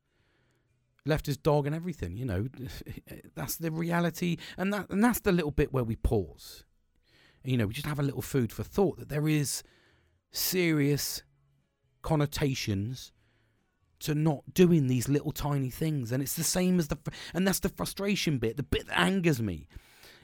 Left 1.05 1.27
his 1.27 1.37
dog 1.37 1.67
and 1.67 1.75
everything. 1.75 2.17
You 2.17 2.27
know, 2.27 2.49
that's 3.35 3.57
the 3.57 3.73
reality, 3.73 4.37
and 4.57 4.73
that 4.73 4.89
and 4.89 5.03
that's 5.03 5.21
the 5.21 5.33
little 5.33 5.51
bit 5.51 5.73
where 5.73 5.85
we 5.85 5.97
pause. 5.97 6.63
You 7.43 7.57
know, 7.57 7.67
we 7.67 7.75
just 7.75 7.89
have 7.89 7.99
a 7.99 8.05
little 8.05 8.23
food 8.23 8.53
for 8.53 8.63
thought 8.63 8.99
that 9.01 9.09
there 9.09 9.29
is 9.29 9.65
serious 10.31 11.25
connotations 12.03 13.11
to 14.05 14.15
not 14.15 14.43
doing 14.53 14.87
these 14.87 15.09
little 15.09 15.33
tiny 15.33 15.71
things 15.71 16.13
and 16.13 16.23
it's 16.23 16.35
the 16.35 16.45
same 16.45 16.79
as 16.79 16.89
the 16.89 16.99
and 17.33 17.47
that's 17.47 17.61
the 17.61 17.69
frustration 17.69 18.39
bit 18.39 18.57
the 18.57 18.63
bit 18.63 18.87
that 18.87 18.99
angers 18.99 19.41
me 19.43 19.67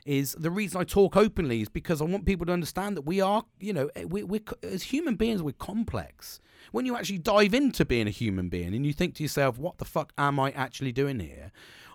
is 0.07 0.33
the 0.39 0.51
reason 0.51 0.81
I 0.81 0.85
talk 0.85 1.17
openly 1.17 1.63
is 1.63 1.69
because 1.69 2.01
I 2.01 2.05
want 2.05 2.27
people 2.27 2.47
to 2.47 2.53
understand 2.53 2.97
that 2.97 3.03
we 3.03 3.21
are, 3.21 3.45
you 3.59 3.73
know, 3.73 3.91
eh, 3.95 4.05
we're 4.05 4.41
as 4.63 4.85
human 4.85 5.17
beings, 5.17 5.43
we're 5.43 5.53
complex. 5.53 6.41
When 6.73 6.87
you 6.87 6.97
actually 6.97 7.19
dive 7.19 7.55
into 7.55 7.85
being 7.85 8.07
a 8.07 8.11
human 8.11 8.49
being 8.49 8.75
and 8.75 8.87
you 8.87 8.93
think 8.93 9.15
to 9.17 9.23
yourself, 9.23 9.59
what 9.59 9.79
the 9.79 9.85
fuck 9.85 10.13
am 10.19 10.39
I 10.39 10.53
actually 10.53 10.93
doing 10.93 11.21
here? 11.21 11.53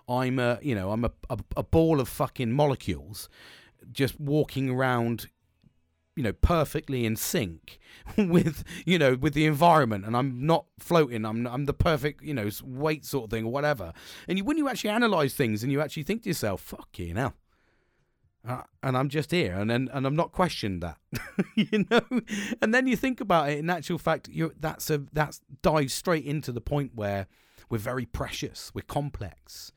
I'm 0.08 0.38
a, 0.38 0.58
you 0.62 0.74
know, 0.74 0.92
I'm 0.92 1.04
a, 1.04 1.10
a, 1.30 1.38
a 1.56 1.62
ball 1.62 2.00
of 2.00 2.08
fucking 2.08 2.52
molecules 2.52 3.28
just 3.92 4.20
walking 4.20 4.70
around 4.70 5.28
you 6.16 6.22
know 6.22 6.32
perfectly 6.32 7.04
in 7.04 7.14
sync 7.14 7.78
with 8.18 8.64
you 8.84 8.98
know 8.98 9.14
with 9.14 9.34
the 9.34 9.46
environment 9.46 10.04
and 10.04 10.16
i'm 10.16 10.44
not 10.44 10.64
floating 10.78 11.24
i'm 11.24 11.46
i'm 11.46 11.66
the 11.66 11.74
perfect 11.74 12.22
you 12.22 12.34
know 12.34 12.48
weight 12.64 13.04
sort 13.04 13.24
of 13.24 13.30
thing 13.30 13.44
or 13.44 13.52
whatever 13.52 13.92
and 14.26 14.38
you, 14.38 14.44
when 14.44 14.56
you 14.56 14.68
actually 14.68 14.90
analyze 14.90 15.34
things 15.34 15.62
and 15.62 15.70
you 15.70 15.80
actually 15.80 16.02
think 16.02 16.22
to 16.22 16.30
yourself 16.30 16.60
fuck 16.60 16.98
you 16.98 17.14
know 17.14 17.32
uh, 18.48 18.62
and 18.82 18.96
I'm 18.96 19.08
just 19.08 19.32
here, 19.32 19.54
and 19.54 19.68
then 19.68 19.90
and 19.92 20.06
I'm 20.06 20.14
not 20.14 20.30
questioned 20.30 20.80
that, 20.82 20.98
you 21.56 21.84
know. 21.90 22.02
And 22.62 22.72
then 22.72 22.86
you 22.86 22.94
think 22.94 23.20
about 23.20 23.48
it. 23.48 23.58
In 23.58 23.68
actual 23.68 23.98
fact, 23.98 24.28
you 24.28 24.52
that's 24.60 24.88
a 24.88 25.02
that's 25.12 25.40
dives 25.62 25.92
straight 25.92 26.24
into 26.24 26.52
the 26.52 26.60
point 26.60 26.92
where 26.94 27.26
we're 27.68 27.78
very 27.78 28.06
precious, 28.06 28.70
we're 28.72 28.82
complex. 28.82 29.72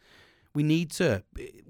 We 0.54 0.64
need 0.64 0.92
to. 0.92 1.24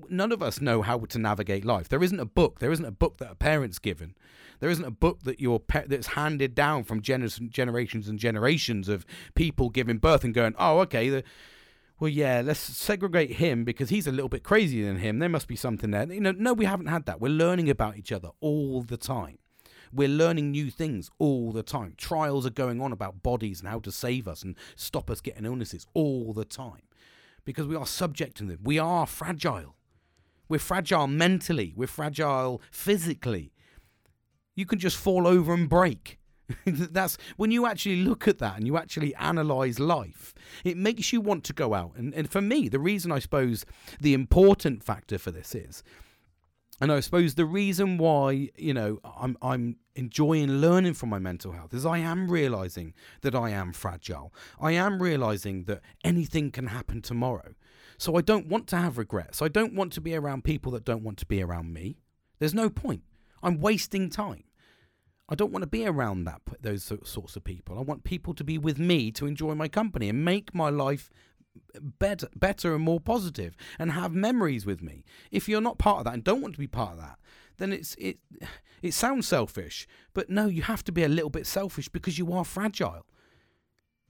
None 0.10 0.32
of 0.32 0.42
us 0.42 0.62
know 0.62 0.82
how 0.82 1.00
to 1.00 1.20
navigate 1.20 1.66
life. 1.66 1.90
There 1.90 2.04
isn't 2.04 2.20
a 2.20 2.26
book. 2.26 2.60
There 2.60 2.72
isn't 2.72 2.86
a 2.86 2.92
book 2.92 3.18
that 3.18 3.32
a 3.32 3.36
parent's 3.36 3.80
given. 3.80 4.16
There 4.60 4.70
isn't 4.70 4.86
a 4.86 4.92
book 4.92 5.24
that 5.24 5.40
your 5.40 5.60
pe- 5.60 5.88
that's 5.88 6.08
handed 6.08 6.56
down 6.56 6.84
from 6.84 7.02
gener- 7.02 7.50
generations 7.50 8.08
and 8.08 8.20
generations 8.20 8.90
of 8.90 9.06
people 9.36 9.70
giving 9.70 9.98
birth 9.98 10.24
and 10.24 10.34
going, 10.34 10.56
oh, 10.58 10.80
okay. 10.80 11.10
The, 11.10 11.24
well, 12.00 12.10
yeah, 12.10 12.42
let's 12.44 12.60
segregate 12.60 13.34
him 13.34 13.66
because 13.66 13.90
he's 13.90 14.08
a 14.08 14.12
little 14.12 14.30
bit 14.30 14.44
crazier 14.44 14.86
than 14.86 14.98
him. 14.98 15.20
There 15.20 15.30
must 15.30 15.48
be 15.48 15.56
something 15.56 15.92
there. 15.92 16.12
You 16.12 16.22
know, 16.22 16.32
no, 16.32 16.54
we 16.54 16.66
haven't 16.66 16.88
had 16.88 17.06
that. 17.06 17.20
We're 17.20 17.30
learning 17.30 17.70
about 17.70 17.98
each 17.98 18.12
other 18.12 18.30
all 18.40 18.82
the 18.82 18.98
time. 18.98 19.40
We're 19.92 20.08
learning 20.08 20.52
new 20.52 20.70
things 20.70 21.10
all 21.18 21.52
the 21.52 21.64
time. 21.64 21.96
Trials 21.98 22.46
are 22.46 22.52
going 22.52 22.80
on 22.80 22.92
about 22.92 23.24
bodies 23.24 23.60
and 23.60 23.68
how 23.68 23.80
to 23.80 23.92
save 23.92 24.28
us 24.28 24.44
and 24.44 24.56
stop 24.76 25.10
us 25.10 25.20
getting 25.20 25.46
illnesses 25.46 25.88
all 25.94 26.32
the 26.32 26.46
time 26.46 26.84
because 27.46 27.68
we 27.68 27.76
are 27.76 27.86
subject 27.86 28.38
to 28.38 28.46
them. 28.46 28.60
We 28.64 28.80
are 28.80 29.06
fragile. 29.06 29.76
We're 30.50 30.58
fragile 30.58 31.06
mentally, 31.06 31.74
we're 31.76 31.88
fragile 31.88 32.62
physically. 32.72 33.54
You 34.56 34.66
can 34.66 34.80
just 34.80 34.98
fall 34.98 35.28
over 35.28 35.54
and 35.54 35.70
break. 35.70 36.18
That's 36.66 37.18
when 37.38 37.52
you 37.52 37.68
actually 37.68 37.98
look 37.98 38.28
at 38.28 38.40
that 38.40 38.58
and 38.58 38.66
you 38.66 38.76
actually 38.76 39.14
analyze 39.16 39.80
life, 39.80 40.34
it 40.64 40.76
makes 40.76 41.14
you 41.14 41.22
want 41.22 41.44
to 41.46 41.54
go 41.54 41.76
out. 41.76 41.94
And, 41.96 42.14
and 42.16 42.30
for 42.30 42.42
me, 42.42 42.68
the 42.68 42.80
reason 42.80 43.12
I 43.12 43.20
suppose 43.20 43.64
the 44.00 44.16
important 44.16 44.84
factor 44.84 45.20
for 45.20 45.30
this 45.30 45.54
is, 45.54 45.84
and 46.82 46.92
I 46.92 47.00
suppose 47.02 47.36
the 47.36 47.46
reason 47.46 47.98
why, 47.98 48.50
you 48.58 48.74
know, 48.74 49.00
I'm 49.04 49.38
I'm 49.42 49.78
enjoying 49.96 50.50
learning 50.50 50.94
from 50.94 51.10
my 51.10 51.20
mental 51.20 51.52
health 51.52 51.74
is 51.74 51.86
I 51.86 51.98
am 51.98 52.32
realizing 52.32 52.94
that 53.22 53.36
I 53.36 53.50
am 53.50 53.74
fragile. 53.74 54.34
I 54.60 54.72
am 54.72 55.02
realizing 55.02 55.66
that 55.66 55.82
anything 56.04 56.52
can 56.52 56.68
happen 56.68 57.02
tomorrow. 57.02 57.54
So 57.98 58.16
I 58.16 58.22
don't 58.22 58.48
want 58.48 58.68
to 58.68 58.78
have 58.78 58.98
regrets. 58.98 59.42
I 59.42 59.50
don't 59.50 59.74
want 59.74 59.92
to 59.94 60.02
be 60.02 60.16
around 60.16 60.46
people 60.46 60.72
that 60.72 60.86
don't 60.86 61.04
want 61.04 61.18
to 61.18 61.26
be 61.26 61.44
around 61.44 61.74
me. 61.74 61.98
There's 62.40 62.54
no 62.54 62.70
point. 62.70 63.04
I'm 63.44 63.60
wasting 63.60 64.10
time. 64.10 64.46
I 65.28 65.36
don't 65.36 65.52
want 65.52 65.64
to 65.64 65.68
be 65.68 65.86
around 65.86 66.24
that 66.24 66.42
those 66.62 66.92
sorts 67.04 67.36
of 67.36 67.44
people. 67.44 67.78
I 67.78 67.82
want 67.82 68.04
people 68.04 68.34
to 68.34 68.44
be 68.44 68.58
with 68.58 68.80
me 68.80 69.12
to 69.12 69.28
enjoy 69.28 69.54
my 69.54 69.68
company 69.68 70.10
and 70.10 70.24
make 70.24 70.56
my 70.56 70.70
life 70.70 71.10
better, 71.80 72.28
better 72.36 72.76
and 72.76 72.84
more 72.84 73.00
positive, 73.00 73.56
and 73.78 73.92
have 73.92 74.14
memories 74.14 74.66
with 74.66 74.82
me. 74.82 75.04
If 75.32 75.48
you're 75.48 75.62
not 75.62 75.78
part 75.78 76.00
of 76.00 76.06
that 76.06 76.14
and 76.14 76.24
don't 76.24 76.42
want 76.42 76.54
to 76.56 76.60
be 76.60 76.68
part 76.68 76.94
of 76.94 76.98
that, 77.00 77.20
then 77.58 77.74
it's 77.74 77.96
it. 77.96 78.20
It 78.82 78.94
sounds 78.94 79.28
selfish, 79.28 79.88
but 80.14 80.30
no, 80.30 80.46
you 80.48 80.62
have 80.62 80.86
to 80.86 80.92
be 80.92 81.04
a 81.04 81.10
little 81.10 81.30
bit 81.30 81.46
selfish 81.46 81.90
because 81.90 82.18
you 82.18 82.32
are 82.32 82.46
fragile. 82.46 83.06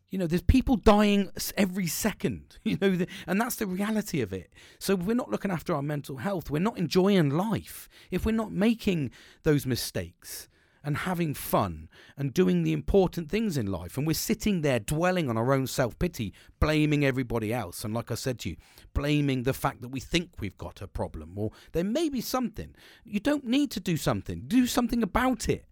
You 0.09 0.17
know, 0.17 0.27
there's 0.27 0.41
people 0.41 0.75
dying 0.75 1.31
every 1.57 1.87
second, 1.87 2.57
you 2.63 2.77
know, 2.79 3.05
and 3.27 3.41
that's 3.41 3.55
the 3.55 3.67
reality 3.67 4.21
of 4.21 4.33
it. 4.33 4.51
So 4.79 4.95
we're 4.95 5.15
not 5.15 5.31
looking 5.31 5.51
after 5.51 5.73
our 5.73 5.81
mental 5.81 6.17
health, 6.17 6.49
we're 6.49 6.59
not 6.59 6.77
enjoying 6.77 7.29
life. 7.29 7.89
If 8.11 8.25
we're 8.25 8.31
not 8.31 8.51
making 8.51 9.11
those 9.43 9.65
mistakes, 9.65 10.47
and 10.83 10.97
having 10.97 11.33
fun 11.33 11.89
and 12.17 12.33
doing 12.33 12.63
the 12.63 12.73
important 12.73 13.29
things 13.29 13.57
in 13.57 13.67
life. 13.67 13.97
And 13.97 14.07
we're 14.07 14.13
sitting 14.13 14.61
there 14.61 14.79
dwelling 14.79 15.29
on 15.29 15.37
our 15.37 15.53
own 15.53 15.67
self 15.67 15.97
pity, 15.99 16.33
blaming 16.59 17.05
everybody 17.05 17.53
else. 17.53 17.83
And 17.83 17.93
like 17.93 18.11
I 18.11 18.15
said 18.15 18.39
to 18.39 18.49
you, 18.49 18.55
blaming 18.93 19.43
the 19.43 19.53
fact 19.53 19.81
that 19.81 19.89
we 19.89 19.99
think 19.99 20.31
we've 20.39 20.57
got 20.57 20.81
a 20.81 20.87
problem 20.87 21.37
or 21.37 21.51
there 21.71 21.83
may 21.83 22.09
be 22.09 22.21
something. 22.21 22.75
You 23.03 23.19
don't 23.19 23.45
need 23.45 23.71
to 23.71 23.79
do 23.79 23.97
something, 23.97 24.43
do 24.47 24.65
something 24.65 25.03
about 25.03 25.49
it. 25.49 25.65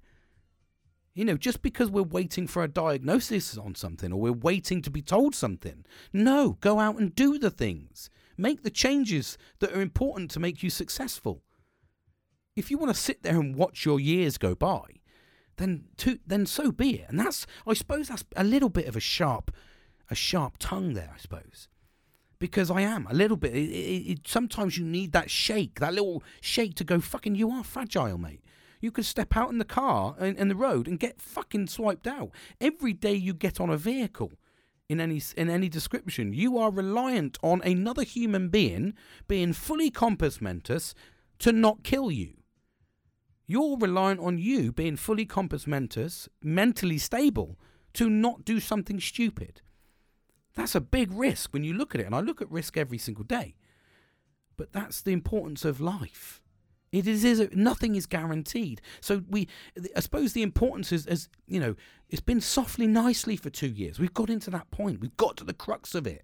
You 1.13 1.25
know, 1.25 1.35
just 1.35 1.63
because 1.63 1.89
we're 1.89 2.03
waiting 2.03 2.45
for 2.45 2.63
a 2.63 2.67
diagnosis 2.67 3.57
on 3.57 3.73
something 3.73 4.13
or 4.13 4.19
we're 4.19 4.31
waiting 4.33 4.83
to 4.83 4.91
be 4.91 5.01
told 5.01 5.33
something. 5.33 5.83
No, 6.13 6.57
go 6.61 6.79
out 6.79 6.99
and 6.99 7.15
do 7.15 7.39
the 7.39 7.49
things. 7.49 8.11
Make 8.37 8.61
the 8.61 8.69
changes 8.69 9.35
that 9.59 9.71
are 9.71 9.81
important 9.81 10.29
to 10.31 10.39
make 10.39 10.61
you 10.61 10.69
successful. 10.69 11.41
If 12.57 12.69
you 12.69 12.77
want 12.77 12.93
to 12.93 12.99
sit 12.99 13.23
there 13.23 13.39
and 13.39 13.55
watch 13.55 13.85
your 13.85 13.99
years 13.99 14.37
go 14.37 14.55
by, 14.55 14.81
then 15.55 15.85
to, 15.97 16.19
then 16.27 16.45
so 16.45 16.71
be 16.71 16.95
it. 16.95 17.05
And 17.07 17.19
that's 17.19 17.47
I 17.65 17.73
suppose 17.73 18.09
that's 18.09 18.25
a 18.35 18.43
little 18.43 18.69
bit 18.69 18.87
of 18.87 18.95
a 18.95 18.99
sharp 18.99 19.51
a 20.09 20.15
sharp 20.15 20.55
tongue 20.59 20.93
there, 20.93 21.11
I 21.13 21.17
suppose. 21.19 21.67
Because 22.39 22.69
I 22.69 22.81
am 22.81 23.07
a 23.09 23.13
little 23.13 23.37
bit. 23.37 23.55
It, 23.55 23.69
it, 23.69 24.11
it, 24.11 24.27
sometimes 24.27 24.77
you 24.77 24.85
need 24.85 25.11
that 25.11 25.29
shake, 25.29 25.79
that 25.79 25.93
little 25.93 26.23
shake 26.39 26.75
to 26.75 26.83
go. 26.83 26.99
Fucking, 26.99 27.35
you 27.35 27.49
are 27.51 27.63
fragile, 27.63 28.17
mate. 28.17 28.43
You 28.79 28.91
could 28.91 29.05
step 29.05 29.35
out 29.35 29.49
in 29.49 29.57
the 29.57 29.65
car 29.65 30.15
in 30.19 30.47
the 30.47 30.55
road 30.55 30.87
and 30.87 30.99
get 30.99 31.19
fucking 31.19 31.67
swiped 31.67 32.05
out. 32.05 32.29
Every 32.61 32.93
day 32.93 33.15
you 33.15 33.33
get 33.33 33.59
on 33.59 33.71
a 33.71 33.77
vehicle, 33.77 34.33
in 34.87 35.01
any 35.01 35.21
in 35.35 35.49
any 35.49 35.67
description. 35.67 36.33
You 36.33 36.57
are 36.57 36.71
reliant 36.71 37.37
on 37.41 37.61
another 37.63 38.03
human 38.03 38.49
being 38.49 38.93
being 39.27 39.53
fully 39.53 39.89
compos 39.89 40.39
mentis 40.39 40.93
to 41.39 41.51
not 41.51 41.83
kill 41.83 42.11
you. 42.11 42.36
You're 43.47 43.77
reliant 43.77 44.19
on 44.19 44.37
you 44.37 44.73
being 44.73 44.97
fully 44.97 45.25
compos 45.25 45.65
mentis, 45.65 46.27
mentally 46.43 46.97
stable, 46.97 47.57
to 47.93 48.09
not 48.09 48.43
do 48.43 48.59
something 48.59 48.99
stupid. 48.99 49.61
That's 50.53 50.75
a 50.75 50.81
big 50.81 51.11
risk 51.13 51.53
when 51.53 51.63
you 51.63 51.73
look 51.73 51.95
at 51.95 52.01
it, 52.01 52.05
and 52.05 52.15
I 52.15 52.19
look 52.19 52.41
at 52.41 52.51
risk 52.51 52.77
every 52.77 52.97
single 52.97 53.23
day. 53.23 53.55
But 54.57 54.73
that's 54.73 55.01
the 55.01 55.13
importance 55.13 55.63
of 55.63 55.79
life. 55.79 56.41
It 56.91 57.07
is, 57.07 57.23
is 57.23 57.49
nothing 57.53 57.95
is 57.95 58.05
guaranteed. 58.05 58.81
So 59.01 59.23
we, 59.29 59.47
I 59.95 59.99
suppose, 59.99 60.33
the 60.33 60.41
importance 60.41 60.91
is, 60.91 61.05
is, 61.05 61.29
you 61.45 61.59
know, 61.59 61.75
it's 62.09 62.21
been 62.21 62.41
softly, 62.41 62.87
nicely 62.87 63.35
for 63.35 63.49
two 63.49 63.67
years. 63.67 63.99
We've 63.99 64.13
got 64.13 64.29
into 64.29 64.49
that 64.51 64.71
point. 64.71 64.99
We've 64.99 65.17
got 65.17 65.37
to 65.37 65.43
the 65.43 65.53
crux 65.53 65.95
of 65.95 66.07
it. 66.07 66.23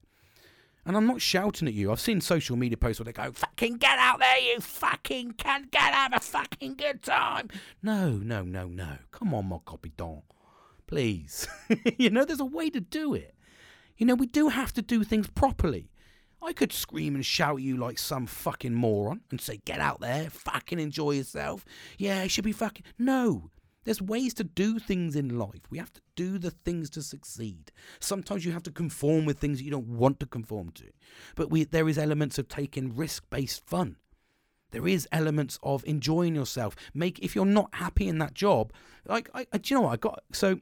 And 0.86 0.98
I'm 0.98 1.08
not 1.08 1.22
shouting 1.22 1.68
at 1.68 1.74
you. 1.74 1.92
I've 1.92 2.00
seen 2.00 2.20
social 2.20 2.58
media 2.58 2.76
posts 2.76 3.00
where 3.00 3.06
they 3.06 3.14
go, 3.14 3.32
fucking 3.32 3.78
get 3.78 3.98
out 4.00 4.20
there, 4.20 4.40
you 4.40 4.60
fucking 4.60 5.34
can't 5.34 5.72
get 5.72 5.94
have 5.94 6.14
a 6.14 6.20
fucking 6.20 6.76
good 6.76 7.02
time. 7.02 7.50
No, 7.82 8.12
no, 8.12 8.44
no, 8.44 8.68
no. 8.68 8.98
Come 9.12 9.34
on, 9.34 9.48
mon 9.48 9.62
capitaine. 9.66 10.24
Please. 10.88 11.48
you 11.98 12.10
know, 12.10 12.26
there's 12.26 12.42
a 12.42 12.46
way 12.46 12.70
to 12.70 12.82
do 12.82 13.14
it. 13.14 13.34
You 13.98 14.06
know, 14.06 14.16
we 14.16 14.26
do 14.26 14.50
have 14.50 14.74
to 14.74 14.82
do 14.82 15.04
things 15.04 15.28
properly. 15.28 15.90
I 16.42 16.52
could 16.52 16.74
scream 16.74 17.16
and 17.16 17.26
shout 17.26 17.58
at 17.58 17.62
you 17.62 17.78
like 17.78 17.98
some 17.98 18.26
fucking 18.26 18.74
moron 18.74 19.22
and 19.32 19.40
say, 19.40 19.62
get 19.64 19.80
out 19.80 20.02
there, 20.02 20.30
fucking 20.30 20.80
enjoy 20.80 21.12
yourself. 21.12 21.64
Yeah, 21.98 22.24
it 22.24 22.32
should 22.32 22.44
be 22.44 22.52
fucking. 22.52 22.84
No. 23.00 23.50
There's 23.84 24.02
ways 24.02 24.34
to 24.36 24.44
do 24.44 24.80
things 24.80 25.16
in 25.16 25.38
life. 25.38 25.62
We 25.70 25.78
have 25.78 25.94
to 25.94 26.02
do 26.16 26.38
the 26.38 26.52
things 26.52 26.90
to 26.92 27.02
succeed. 27.02 27.72
Sometimes 28.00 28.46
you 28.46 28.52
have 28.52 28.64
to 28.64 28.72
conform 28.72 29.26
with 29.26 29.40
things 29.40 29.58
that 29.58 29.66
you 29.66 29.72
don't 29.72 29.88
want 29.88 30.20
to 30.22 30.26
conform 30.26 30.72
to. 30.72 30.86
But 31.36 31.50
we, 31.50 31.64
there 31.64 31.90
is 31.90 31.98
elements 31.98 32.38
of 32.38 32.48
taking 32.48 32.96
risk-based 32.96 33.66
fun. 33.66 33.98
There 34.72 34.88
is 34.88 35.08
elements 35.12 35.60
of 35.62 35.84
enjoying 35.86 36.34
yourself. 36.34 36.76
Make 36.94 37.20
if 37.20 37.36
you're 37.36 37.46
not 37.46 37.76
happy 37.76 38.08
in 38.08 38.18
that 38.18 38.34
job, 38.34 38.74
like 39.08 39.30
I, 39.34 39.46
I 39.54 39.60
do 39.60 39.74
you 39.74 39.78
know 39.80 39.86
what 39.86 39.94
I 39.94 39.98
got? 39.98 40.24
So 40.32 40.60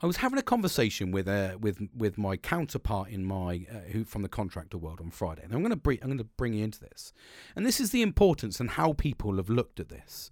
I 0.00 0.06
was 0.06 0.16
having 0.16 0.38
a 0.38 0.42
conversation 0.42 1.12
with 1.12 1.28
uh, 1.28 1.58
with 1.60 1.78
with 1.94 2.16
my 2.16 2.36
counterpart 2.36 3.10
in 3.10 3.24
my 3.24 3.66
uh, 3.70 3.90
who 3.92 4.04
from 4.04 4.22
the 4.22 4.28
contractor 4.28 4.78
world 4.78 5.00
on 5.00 5.10
Friday, 5.10 5.42
and 5.44 5.52
I'm 5.52 5.60
going 5.60 5.70
to 5.70 5.76
bring 5.76 5.98
I'm 6.02 6.08
going 6.08 6.18
to 6.18 6.24
bring 6.24 6.54
you 6.54 6.64
into 6.64 6.80
this, 6.80 7.12
and 7.54 7.64
this 7.64 7.78
is 7.78 7.90
the 7.90 8.02
importance 8.02 8.58
and 8.58 8.70
how 8.70 8.94
people 8.94 9.36
have 9.36 9.48
looked 9.50 9.78
at 9.78 9.90
this. 9.90 10.30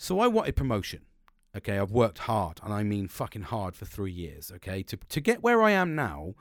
So 0.00 0.20
I 0.20 0.28
wanted 0.28 0.54
promotion. 0.54 1.02
Okay, 1.56 1.76
I've 1.76 1.90
worked 1.90 2.18
hard, 2.18 2.60
and 2.62 2.72
I 2.72 2.84
mean 2.84 3.08
fucking 3.08 3.42
hard 3.42 3.74
for 3.74 3.84
three 3.84 4.12
years. 4.12 4.52
Okay, 4.54 4.82
to 4.84 4.96
to 4.96 5.20
get 5.20 5.42
where 5.42 5.60
I 5.60 5.72
am 5.72 5.96
now, 5.96 6.34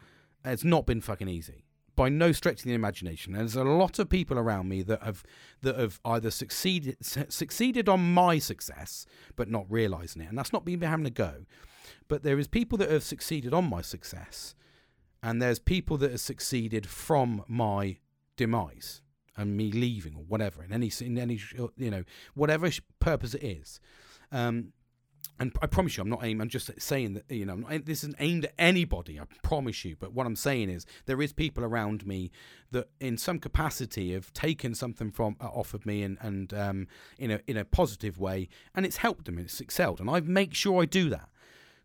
it's 0.46 0.64
not 0.64 0.86
been 0.86 1.02
fucking 1.02 1.28
easy 1.28 1.66
by 1.96 2.08
no 2.08 2.32
stretch 2.32 2.60
of 2.60 2.66
the 2.66 2.76
imagination. 2.76 3.34
And 3.34 3.42
there's 3.42 3.56
a 3.56 3.64
lot 3.64 3.98
of 3.98 4.10
people 4.10 4.38
around 4.38 4.70
me 4.70 4.84
that 4.84 5.02
have 5.02 5.24
that 5.64 5.76
have 5.76 6.00
either 6.06 6.30
succeeded 6.30 6.98
succeeded 7.02 7.90
on 7.90 8.14
my 8.14 8.38
success, 8.38 9.08
but 9.36 9.50
not 9.50 9.66
realizing 9.70 10.22
it, 10.22 10.30
and 10.30 10.38
that's 10.38 10.54
not 10.54 10.66
me 10.66 10.78
having 10.80 11.08
a 11.08 11.10
go. 11.10 11.46
But 12.08 12.22
there 12.22 12.38
is 12.38 12.48
people 12.48 12.78
that 12.78 12.92
have 12.92 13.04
succeeded 13.04 13.56
on 13.56 13.68
my 13.68 13.82
success, 13.82 14.54
and 15.24 15.42
there's 15.42 15.58
people 15.58 15.98
that 15.98 16.12
have 16.12 16.22
succeeded 16.22 16.86
from 16.86 17.44
my 17.48 17.98
demise 18.36 19.02
and 19.38 19.56
me 19.56 19.72
leaving 19.72 20.16
or 20.16 20.24
whatever 20.28 20.64
in 20.64 20.74
any 20.74 20.92
in 21.02 21.18
any 21.18 21.40
you 21.78 21.92
know 21.92 22.04
whatever 22.34 22.70
purpose 23.00 23.34
it 23.34 23.44
is. 23.44 23.80
Um, 24.32 24.74
and 25.40 25.56
I 25.62 25.68
promise 25.68 25.96
you, 25.96 26.02
I'm 26.02 26.10
not 26.10 26.24
aiming. 26.24 26.42
I'm 26.42 26.50
just 26.50 26.72
saying 26.82 27.14
that 27.14 27.26
you 27.30 27.46
know 27.46 27.56
not, 27.56 27.86
this 27.86 28.00
isn't 28.00 28.16
aimed 28.20 28.46
at 28.46 28.54
anybody. 28.58 29.20
I 29.20 29.24
promise 29.44 29.86
you. 29.86 29.96
But 30.00 30.14
what 30.14 30.26
I'm 30.26 30.36
saying 30.36 30.70
is 30.70 30.86
there 31.06 31.22
is 31.22 31.32
people 31.32 31.64
around 31.64 32.08
me 32.08 32.32
that, 32.72 32.90
in 33.00 33.18
some 33.18 33.38
capacity, 33.40 34.14
have 34.14 34.34
taken 34.34 34.74
something 34.74 35.12
from 35.12 35.36
uh, 35.40 35.46
off 35.46 35.74
of 35.74 35.86
me 35.86 36.02
and 36.02 36.18
and 36.22 36.54
um, 36.54 36.88
in 37.20 37.32
a 37.32 37.40
in 37.46 37.56
a 37.58 37.66
positive 37.66 38.20
way, 38.20 38.50
and 38.74 38.86
it's 38.86 38.98
helped 38.98 39.26
them. 39.26 39.38
It's 39.38 39.62
excelled, 39.62 40.00
and 40.00 40.10
I 40.10 40.20
make 40.22 40.54
sure 40.56 40.82
I 40.82 40.86
do 40.86 41.10
that. 41.10 41.30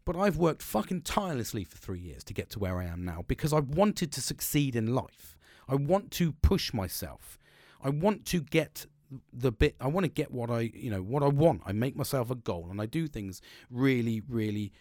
But 0.04 0.16
I've 0.16 0.36
worked 0.36 0.62
fucking 0.62 1.02
tirelessly 1.02 1.62
for 1.64 1.76
three 1.76 2.00
years 2.00 2.24
to 2.24 2.34
get 2.34 2.50
to 2.50 2.58
where 2.58 2.78
I 2.78 2.86
am 2.86 3.04
now 3.04 3.24
because 3.28 3.52
I 3.52 3.60
wanted 3.60 4.10
to 4.12 4.20
succeed 4.20 4.74
in 4.74 4.94
life. 4.94 5.36
I 5.68 5.76
want 5.76 6.10
to 6.12 6.32
push 6.32 6.72
myself. 6.72 7.38
I 7.82 7.90
want 7.90 8.24
to 8.26 8.40
get 8.40 8.86
the 9.32 9.52
bit 9.52 9.76
I 9.80 9.88
want 9.88 10.04
to 10.04 10.10
get 10.10 10.30
what 10.30 10.50
I 10.50 10.70
you 10.74 10.90
know 10.90 11.02
what 11.02 11.22
I 11.22 11.28
want. 11.28 11.62
I 11.66 11.72
make 11.72 11.96
myself 11.96 12.30
a 12.30 12.34
goal 12.34 12.68
and 12.70 12.80
I 12.80 12.86
do 12.86 13.06
things 13.06 13.40
really 13.70 14.22
really 14.28 14.72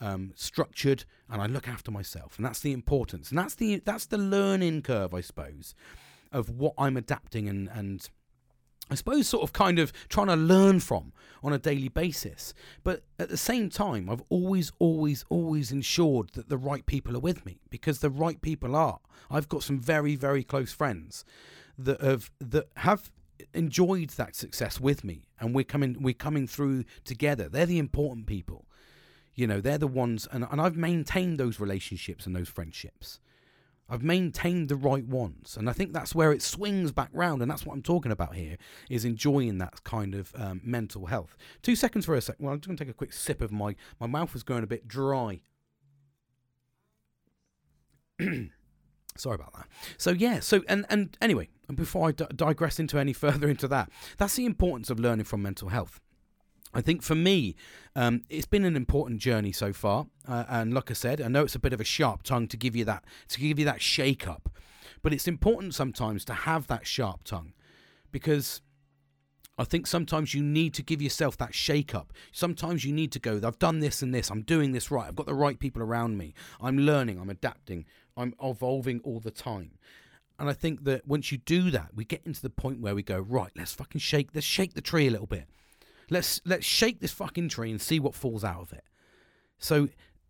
um, 0.00 0.32
structured 0.36 1.04
and 1.28 1.42
I 1.42 1.46
look 1.46 1.66
after 1.66 1.90
myself 1.90 2.36
and 2.36 2.46
that's 2.46 2.60
the 2.60 2.72
importance 2.72 3.30
and 3.30 3.38
that's 3.38 3.54
the 3.54 3.82
that's 3.84 4.06
the 4.06 4.18
learning 4.18 4.82
curve 4.82 5.12
I 5.12 5.20
suppose 5.22 5.74
of 6.30 6.50
what 6.50 6.74
I'm 6.78 6.96
adapting 6.96 7.48
and 7.48 7.68
and 7.72 8.08
I 8.90 8.94
suppose 8.94 9.28
sort 9.28 9.42
of 9.42 9.52
kind 9.52 9.78
of 9.78 9.92
trying 10.08 10.28
to 10.28 10.36
learn 10.36 10.80
from 10.80 11.12
on 11.42 11.52
a 11.52 11.58
daily 11.58 11.88
basis. 11.88 12.54
But 12.82 13.02
at 13.18 13.28
the 13.28 13.36
same 13.36 13.68
time, 13.68 14.08
I've 14.08 14.22
always, 14.30 14.72
always, 14.78 15.24
always 15.28 15.70
ensured 15.70 16.30
that 16.30 16.48
the 16.48 16.56
right 16.56 16.86
people 16.86 17.14
are 17.14 17.20
with 17.20 17.44
me 17.44 17.60
because 17.68 17.98
the 17.98 18.08
right 18.08 18.40
people 18.40 18.74
are. 18.74 19.00
I've 19.30 19.48
got 19.48 19.62
some 19.62 19.78
very, 19.78 20.16
very 20.16 20.42
close 20.42 20.72
friends 20.72 21.24
that 21.78 22.00
have 22.02 22.30
that 22.40 22.68
have 22.76 23.10
enjoyed 23.54 24.10
that 24.10 24.34
success 24.34 24.80
with 24.80 25.04
me. 25.04 25.22
And 25.40 25.54
we're 25.54 25.64
coming 25.64 25.96
we're 26.00 26.14
coming 26.14 26.46
through 26.46 26.84
together. 27.04 27.48
They're 27.48 27.66
the 27.66 27.78
important 27.78 28.26
people. 28.26 28.66
You 29.34 29.46
know 29.46 29.60
they're 29.60 29.78
the 29.78 29.86
ones 29.86 30.26
and, 30.32 30.44
and 30.50 30.60
i've 30.60 30.76
maintained 30.76 31.38
those 31.38 31.60
relationships 31.60 32.26
and 32.26 32.34
those 32.34 32.48
friendships. 32.48 33.20
I've 33.90 34.02
maintained 34.02 34.68
the 34.68 34.76
right 34.76 35.06
ones. 35.06 35.56
And 35.56 35.70
i 35.70 35.72
think 35.72 35.92
that's 35.92 36.14
where 36.14 36.32
it 36.32 36.42
swings 36.42 36.90
back 36.90 37.10
round. 37.12 37.40
And 37.40 37.50
that's 37.50 37.64
what 37.64 37.74
i'm 37.74 37.82
talking 37.82 38.10
about 38.10 38.34
here 38.34 38.56
is 38.90 39.04
enjoying 39.04 39.58
that 39.58 39.84
kind 39.84 40.14
of 40.16 40.32
um, 40.36 40.60
mental 40.64 41.06
health. 41.06 41.36
Two 41.62 41.76
seconds 41.76 42.04
for 42.06 42.14
a 42.14 42.20
sec 42.20 42.36
well 42.40 42.52
i'm 42.52 42.58
just 42.58 42.66
going 42.66 42.76
to 42.76 42.84
take 42.84 42.90
a 42.90 42.96
quick 42.96 43.12
sip 43.12 43.40
of 43.40 43.52
my 43.52 43.76
my 44.00 44.08
mouth 44.08 44.32
was 44.34 44.42
going 44.42 44.64
a 44.64 44.66
bit 44.66 44.88
dry 44.88 45.40
Sorry 49.20 49.34
about 49.34 49.52
that. 49.54 49.68
So 49.96 50.10
yeah, 50.10 50.40
so 50.40 50.62
and 50.68 50.86
and 50.88 51.16
anyway, 51.20 51.48
before 51.74 52.08
I 52.08 52.12
d- 52.12 52.26
digress 52.34 52.78
into 52.78 52.98
any 52.98 53.12
further 53.24 53.48
into 53.48 53.68
that, 53.68 53.90
that's 54.16 54.36
the 54.36 54.46
importance 54.46 54.90
of 54.90 55.00
learning 55.00 55.24
from 55.24 55.42
mental 55.42 55.68
health. 55.68 56.00
I 56.74 56.82
think 56.82 57.02
for 57.02 57.14
me, 57.14 57.56
um, 57.96 58.22
it's 58.28 58.46
been 58.46 58.64
an 58.64 58.76
important 58.76 59.20
journey 59.20 59.52
so 59.52 59.72
far, 59.72 60.06
uh, 60.26 60.44
and 60.48 60.74
like 60.74 60.90
I 60.90 60.94
said, 60.94 61.20
I 61.20 61.28
know 61.28 61.44
it's 61.44 61.54
a 61.54 61.58
bit 61.60 61.72
of 61.72 61.80
a 61.80 61.84
sharp 61.84 62.22
tongue 62.22 62.46
to 62.48 62.56
give 62.56 62.76
you 62.76 62.84
that 62.84 63.04
to 63.28 63.40
give 63.40 63.58
you 63.58 63.64
that 63.64 63.80
shake 63.80 64.28
up, 64.28 64.50
but 65.02 65.12
it's 65.12 65.26
important 65.26 65.74
sometimes 65.74 66.24
to 66.26 66.34
have 66.34 66.66
that 66.66 66.86
sharp 66.86 67.24
tongue 67.24 67.54
because 68.12 68.60
I 69.58 69.64
think 69.64 69.88
sometimes 69.88 70.34
you 70.34 70.42
need 70.42 70.72
to 70.74 70.82
give 70.82 71.02
yourself 71.02 71.36
that 71.38 71.52
shake 71.52 71.92
up. 71.92 72.12
Sometimes 72.30 72.84
you 72.84 72.92
need 72.92 73.10
to 73.12 73.18
go, 73.18 73.40
I've 73.42 73.58
done 73.58 73.80
this 73.80 74.02
and 74.02 74.14
this, 74.14 74.30
I'm 74.30 74.42
doing 74.42 74.70
this 74.72 74.90
right, 74.90 75.08
I've 75.08 75.16
got 75.16 75.26
the 75.26 75.34
right 75.34 75.58
people 75.58 75.82
around 75.82 76.16
me, 76.16 76.32
I'm 76.60 76.78
learning, 76.78 77.18
I'm 77.18 77.28
adapting, 77.28 77.84
I'm 78.18 78.34
evolving 78.42 79.00
all 79.04 79.20
the 79.20 79.30
time. 79.30 79.70
And 80.38 80.48
I 80.48 80.52
think 80.52 80.84
that 80.84 81.06
once 81.06 81.32
you 81.32 81.38
do 81.38 81.70
that, 81.70 81.90
we 81.94 82.04
get 82.04 82.22
into 82.24 82.42
the 82.42 82.50
point 82.50 82.80
where 82.80 82.94
we 82.94 83.02
go, 83.02 83.18
right, 83.18 83.50
let's 83.56 83.72
fucking 83.72 84.00
shake, 84.00 84.28
let's 84.34 84.46
shake 84.46 84.74
the 84.74 84.80
tree 84.80 85.06
a 85.06 85.10
little 85.10 85.26
bit. 85.26 85.46
Let's 86.10 86.40
let's 86.46 86.64
shake 86.64 87.00
this 87.00 87.12
fucking 87.12 87.50
tree 87.50 87.70
and 87.70 87.80
see 87.80 88.00
what 88.00 88.14
falls 88.14 88.42
out 88.42 88.62
of 88.62 88.72
it. 88.72 88.84
So 89.58 89.88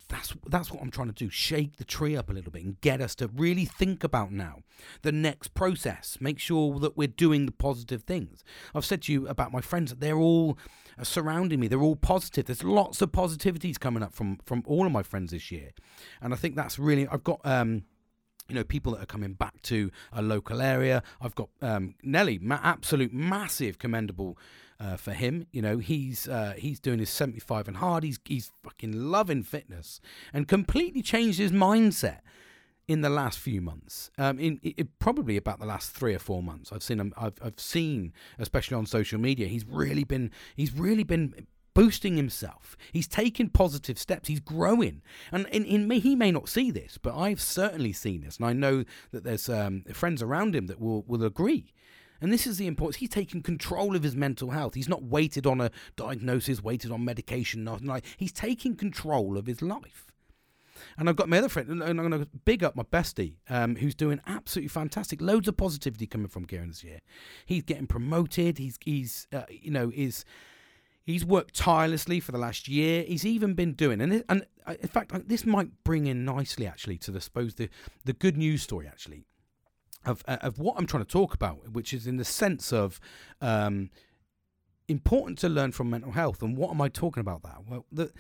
that's 0.09 0.35
that's 0.49 0.73
what 0.73 0.83
I'm 0.83 0.91
trying 0.91 1.09
to 1.09 1.15
do. 1.15 1.29
Shake 1.31 1.77
the 1.77 1.85
tree 1.85 2.17
up 2.17 2.31
a 2.31 2.33
little 2.33 2.51
bit 2.51 2.65
and 2.65 2.81
get 2.81 3.01
us 3.01 3.15
to 3.17 3.29
really 3.29 3.65
think 3.65 4.03
about 4.03 4.33
now 4.33 4.63
the 5.03 5.13
next 5.13 5.55
process. 5.55 6.19
Make 6.21 6.39
sure 6.39 6.79
that 6.81 6.97
we're 6.97 7.07
doing 7.07 7.47
the 7.47 7.53
positive 7.53 8.03
things. 8.03 8.43
I've 8.75 8.85
said 8.85 9.03
to 9.03 9.13
you 9.13 9.29
about 9.29 9.53
my 9.53 9.61
friends 9.61 9.91
that 9.91 10.01
they're 10.01 10.19
all 10.19 10.59
uh, 10.99 11.05
surrounding 11.05 11.61
me. 11.61 11.69
They're 11.69 11.81
all 11.81 11.97
positive. 11.97 12.47
There's 12.47 12.65
lots 12.65 13.01
of 13.03 13.13
positivities 13.13 13.79
coming 13.79 14.03
up 14.03 14.13
from 14.13 14.39
from 14.45 14.63
all 14.67 14.87
of 14.87 14.93
my 14.93 15.03
friends 15.03 15.33
this 15.33 15.51
year, 15.51 15.71
and 16.21 16.33
I 16.33 16.37
think 16.37 16.57
that's 16.57 16.79
really. 16.79 17.07
I've 17.09 17.25
got. 17.25 17.41
um 17.45 17.85
you 18.49 18.55
know, 18.55 18.65
people 18.65 18.93
that 18.93 19.03
are 19.03 19.07
coming 19.07 19.35
back 19.35 19.61
to 19.61 19.91
a 20.11 20.23
local 20.23 20.63
area. 20.63 21.03
I've 21.21 21.35
got 21.35 21.51
um, 21.61 21.95
Nelly, 22.03 22.39
ma- 22.39 22.61
absolute 22.63 23.13
massive, 23.13 23.79
commendable 23.79 24.39
uh, 24.81 24.97
for 24.97 25.13
him. 25.13 25.47
You 25.53 25.61
know, 25.61 25.77
he's 25.77 26.27
uh, 26.27 26.55
he's 26.57 26.81
doing 26.81 26.99
his 26.99 27.11
75 27.11 27.69
and 27.69 27.77
hard. 27.77 28.05
He's 28.05 28.19
he's 28.25 28.51
fucking 28.63 28.93
loving 28.93 29.43
fitness 29.43 30.01
and 30.33 30.49
completely 30.49 31.03
changed 31.03 31.39
his 31.39 31.53
mindset 31.53 32.21
in 32.89 33.03
the 33.03 33.11
last 33.11 33.39
few 33.39 33.61
months. 33.61 34.11
Um, 34.19 34.41
in, 34.41 34.59
in, 34.63 34.89
probably 34.99 35.37
about 35.37 35.61
the 35.61 35.67
last 35.67 35.93
three 35.93 36.15
or 36.15 36.19
four 36.19 36.43
months, 36.43 36.73
I've 36.73 36.83
seen 36.83 36.99
him. 36.99 37.13
I've 37.17 37.39
I've 37.41 37.61
seen, 37.61 38.13
especially 38.39 38.77
on 38.77 38.87
social 38.87 39.21
media, 39.21 39.47
he's 39.47 39.67
really 39.67 40.05
been 40.05 40.33
he's 40.57 40.73
really 40.73 41.05
been 41.05 41.47
boosting 41.75 42.17
himself. 42.17 42.77
He's 42.93 43.07
taking 43.07 43.51
positive 43.51 44.01
steps. 44.01 44.27
He's 44.27 44.41
growing. 44.41 45.03
And 45.31 45.47
in, 45.49 45.65
in 45.65 45.87
me, 45.87 46.01
he 46.01 46.17
may 46.17 46.33
not 46.33 46.49
see 46.49 46.73
this, 46.73 46.99
but 46.99 47.17
I've 47.17 47.41
certainly 47.41 47.93
seen 47.93 48.23
this. 48.23 48.39
And 48.39 48.47
I 48.47 48.53
know 48.53 48.83
that 49.13 49.23
there's 49.23 49.49
um, 49.49 49.85
friends 49.93 50.21
around 50.21 50.57
him 50.57 50.67
that 50.67 50.81
will, 50.81 51.05
will 51.07 51.23
agree. 51.23 51.73
And 52.21 52.33
this 52.33 52.49
is 52.49 52.59
the 52.59 52.67
importance. 52.67 52.97
He's 52.97 53.11
taking 53.11 53.43
control 53.43 53.95
of 53.95 54.03
his 54.03 54.17
mental 54.17 54.51
health. 54.51 54.75
He's 54.75 54.89
not 54.89 55.05
waited 55.05 55.47
on 55.47 55.61
a 55.61 55.71
diagnosis, 55.95 56.61
waited 56.61 56.91
on 56.91 57.05
medication, 57.05 57.63
nothing 57.63 57.87
like. 57.87 58.05
He's 58.17 58.33
taking 58.33 58.75
control 58.75 59.39
of 59.39 59.47
his 59.47 59.63
life. 59.63 60.09
And 60.97 61.09
I've 61.09 61.17
got 61.17 61.29
my 61.29 61.39
other 61.39 61.49
friend, 61.49 61.69
and 61.69 61.83
I'm 61.83 61.97
going 61.97 62.11
to 62.13 62.29
big 62.45 62.65
up 62.65 62.77
my 62.77 62.83
bestie, 62.85 63.35
um, 63.49 63.77
who's 63.77 63.95
doing 63.95 64.21
absolutely 64.27 64.69
fantastic. 64.69 65.21
Loads 65.21 65.49
of 65.49 65.57
positivity 65.57 66.07
coming 66.07 66.29
from 66.29 66.45
Kieran 66.45 66.69
this 66.69 66.85
year. 66.85 67.01
He's 67.47 67.63
getting 67.63 67.87
promoted. 67.87 68.59
He's, 68.59 68.79
he's, 68.85 69.27
uh, 69.33 69.43
you 69.49 69.71
know, 69.71 69.91
is 69.95 70.25
He's 71.09 71.25
worked 71.25 71.55
tirelessly 71.55 72.21
for 72.21 72.33
the 72.33 72.39
last 72.39 72.69
year. 72.69 73.03
He's 73.03 73.25
even 73.25 73.55
been 73.55 73.73
doing, 73.73 74.03
and 74.03 74.23
and 74.29 74.45
uh, 74.67 74.75
in 74.79 74.89
fact, 74.89 75.11
this 75.27 75.47
might 75.47 75.83
bring 75.83 76.07
in 76.07 76.27
nicely 76.27 76.67
actually 76.67 76.99
to 76.99 77.11
the 77.11 77.19
suppose 77.19 77.55
the 77.55 77.71
the 78.05 78.13
good 78.13 78.37
news 78.37 78.61
story 78.61 78.87
actually 78.87 79.25
of 80.05 80.23
uh, 80.29 80.37
of 80.43 80.59
what 80.59 80.77
I'm 80.77 80.87
trying 80.87 81.05
to 81.05 81.11
talk 81.11 81.33
about, 81.33 81.71
which 81.73 81.95
is 81.95 82.07
in 82.07 82.19
the 82.19 82.27
sense 82.27 82.75
of 82.75 83.01
um, 83.41 83.89
important 84.87 85.39
to 85.39 85.49
learn 85.49 85.73
from 85.73 85.89
mental 85.89 86.13
health. 86.13 86.43
And 86.43 86.59
what 86.59 86.73
am 86.73 86.83
I 86.83 86.91
talking 86.91 87.23
about? 87.23 87.43
That 87.43 87.67
well, 87.67 87.87
the 87.91 88.13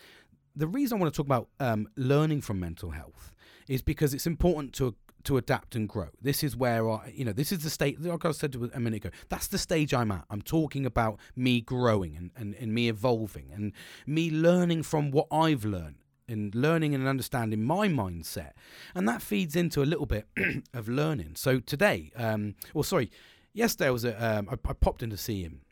the 0.59 0.66
reason 0.66 0.99
I 0.99 1.01
want 1.01 1.14
to 1.14 1.16
talk 1.16 1.27
about 1.27 1.49
um, 1.61 1.88
learning 1.97 2.41
from 2.41 2.59
mental 2.59 2.91
health 2.91 3.33
is 3.68 3.80
because 3.80 4.12
it's 4.12 4.26
important 4.26 4.74
to 4.74 4.95
to 5.24 5.37
adapt 5.37 5.74
and 5.74 5.89
grow. 5.89 6.09
This 6.22 6.43
is 6.43 6.57
where 6.57 6.89
I, 6.89 7.12
you 7.14 7.24
know, 7.24 7.33
this 7.33 7.53
is 7.53 7.62
the 7.62 7.70
state. 7.70 8.01
Like 8.01 8.24
I 8.24 8.30
said 8.30 8.55
a 8.72 8.80
minute 8.80 9.05
ago, 9.05 9.11
that's 9.28 9.49
the 9.49 9.59
stage 9.59 9.93
I'm 9.93 10.12
at. 10.12 10.24
I'm 10.30 10.41
talking 10.41 10.87
about 10.87 11.18
me 11.37 11.61
growing 11.61 12.16
and, 12.16 12.30
and, 12.37 12.55
and 12.55 12.72
me 12.72 12.89
evolving 12.89 13.51
and 13.53 13.72
me 14.07 14.30
learning 14.30 14.85
from 14.85 15.11
what 15.11 15.26
I've 15.30 15.64
learned 15.64 15.97
and 16.28 16.55
learning 16.55 16.95
and 16.95 17.07
understanding 17.07 17.64
my 17.64 17.89
mindset. 17.89 18.53
And 18.95 19.09
that 19.09 19.20
feeds 19.20 19.57
into 19.57 19.83
a 19.83 19.85
little 19.85 20.07
bit 20.07 20.28
of 20.72 20.89
learning. 20.89 21.33
So 21.35 21.59
today, 21.59 22.12
um, 22.16 22.55
well, 22.72 22.85
sorry, 22.85 23.11
yesterday 23.53 23.89
I 23.89 23.91
was 23.91 24.05
at, 24.05 24.22
um, 24.22 24.49
I, 24.49 24.55
I 24.55 24.72
popped 24.72 25.03
in 25.03 25.11
to 25.11 25.16
see 25.16 25.43
him 25.43 25.62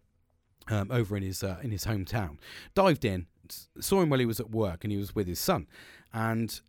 um, 0.69 0.91
over 0.91 1.17
in 1.17 1.23
his 1.23 1.43
uh, 1.43 1.59
in 1.63 1.71
his 1.71 1.85
hometown. 1.85 2.39
Dived 2.75 3.05
in, 3.05 3.27
saw 3.81 4.01
him 4.01 4.11
while 4.11 4.21
he 4.21 4.27
was 4.27 4.41
at 4.41 4.51
work, 4.51 4.85
and 4.85 4.93
he 4.93 4.99
was 4.99 5.15
with 5.15 5.27
his 5.27 5.39
son. 5.39 5.67
And 6.13 6.61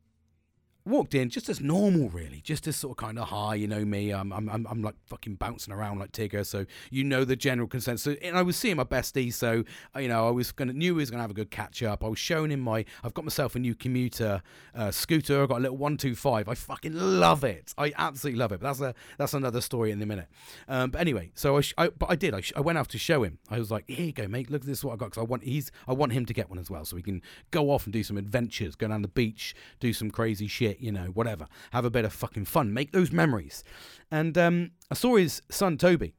walked 0.88 1.13
in 1.15 1.29
just 1.29 1.49
as 1.49 1.61
normal, 1.61 2.09
really, 2.09 2.41
just 2.41 2.67
as 2.67 2.75
sort 2.75 2.91
of 2.91 2.97
kind 2.97 3.19
of 3.19 3.27
hi, 3.29 3.55
you 3.55 3.67
know 3.67 3.85
me. 3.85 4.11
I'm, 4.11 4.31
I'm, 4.31 4.49
I'm, 4.49 4.81
like 4.81 4.95
fucking 5.07 5.35
bouncing 5.35 5.73
around 5.73 5.99
like 5.99 6.11
Tigger, 6.11 6.45
so 6.45 6.65
you 6.89 7.03
know 7.03 7.25
the 7.25 7.35
general 7.35 7.67
consensus. 7.67 8.17
And 8.21 8.38
I 8.38 8.41
was 8.41 8.55
seeing 8.55 8.77
my 8.77 8.83
bestie, 8.83 9.33
so 9.33 9.63
you 9.99 10.07
know 10.07 10.27
I 10.27 10.31
was 10.31 10.51
gonna 10.51 10.73
knew 10.73 10.95
he 10.95 10.99
was 10.99 11.11
gonna 11.11 11.23
have 11.23 11.31
a 11.31 11.35
good 11.35 11.51
catch 11.51 11.83
up. 11.83 12.03
I 12.03 12.07
was 12.07 12.19
showing 12.19 12.51
him 12.51 12.59
my, 12.59 12.85
I've 13.03 13.13
got 13.13 13.25
myself 13.25 13.55
a 13.55 13.59
new 13.59 13.75
commuter 13.75 14.41
uh, 14.75 14.91
scooter. 14.91 15.43
I've 15.43 15.49
got 15.49 15.59
a 15.59 15.61
little 15.61 15.77
one 15.77 15.97
two 15.97 16.15
five. 16.15 16.47
I 16.47 16.55
fucking 16.55 16.93
love 16.93 17.43
it. 17.43 17.73
I 17.77 17.93
absolutely 17.97 18.39
love 18.39 18.51
it. 18.51 18.59
But 18.59 18.67
that's 18.67 18.81
a 18.81 18.95
that's 19.17 19.33
another 19.33 19.61
story 19.61 19.91
in 19.91 20.01
a 20.01 20.05
minute. 20.05 20.27
Um, 20.67 20.91
but 20.91 21.01
anyway, 21.01 21.31
so 21.35 21.57
I, 21.57 21.61
sh- 21.61 21.73
I 21.77 21.89
but 21.89 22.09
I 22.09 22.15
did. 22.15 22.33
I, 22.33 22.41
sh- 22.41 22.53
I 22.55 22.61
went 22.61 22.77
out 22.77 22.89
to 22.89 22.97
show 22.97 23.23
him. 23.23 23.39
I 23.49 23.59
was 23.59 23.71
like, 23.71 23.85
here 23.88 24.05
you 24.05 24.13
go, 24.13 24.27
mate. 24.27 24.49
Look 24.49 24.61
at 24.61 24.67
this. 24.67 24.83
What 24.83 24.93
I 24.93 24.95
got 24.95 25.07
because 25.07 25.21
I 25.21 25.25
want 25.25 25.43
he's 25.43 25.71
I 25.88 25.93
want 25.93 26.13
him 26.13 26.25
to 26.25 26.33
get 26.33 26.49
one 26.49 26.59
as 26.59 26.69
well, 26.69 26.85
so 26.85 26.95
we 26.95 27.01
can 27.01 27.21
go 27.51 27.71
off 27.71 27.85
and 27.85 27.93
do 27.93 28.03
some 28.03 28.17
adventures, 28.17 28.75
go 28.75 28.88
down 28.88 29.01
the 29.01 29.07
beach, 29.07 29.55
do 29.79 29.93
some 29.93 30.11
crazy 30.11 30.47
shit, 30.47 30.76
you 30.80 30.91
know, 30.91 31.05
whatever 31.07 31.47
have 31.71 31.86
a 31.86 31.89
bit 31.89 32.05
of 32.05 32.13
fucking 32.13 32.45
fun, 32.45 32.73
make 32.73 32.91
those 32.91 33.11
memories. 33.11 33.63
And 34.11 34.38
um, 34.38 34.71
I 34.91 34.95
saw 34.95 35.15
his 35.15 35.41
son 35.49 35.78
Toby. 35.78 36.13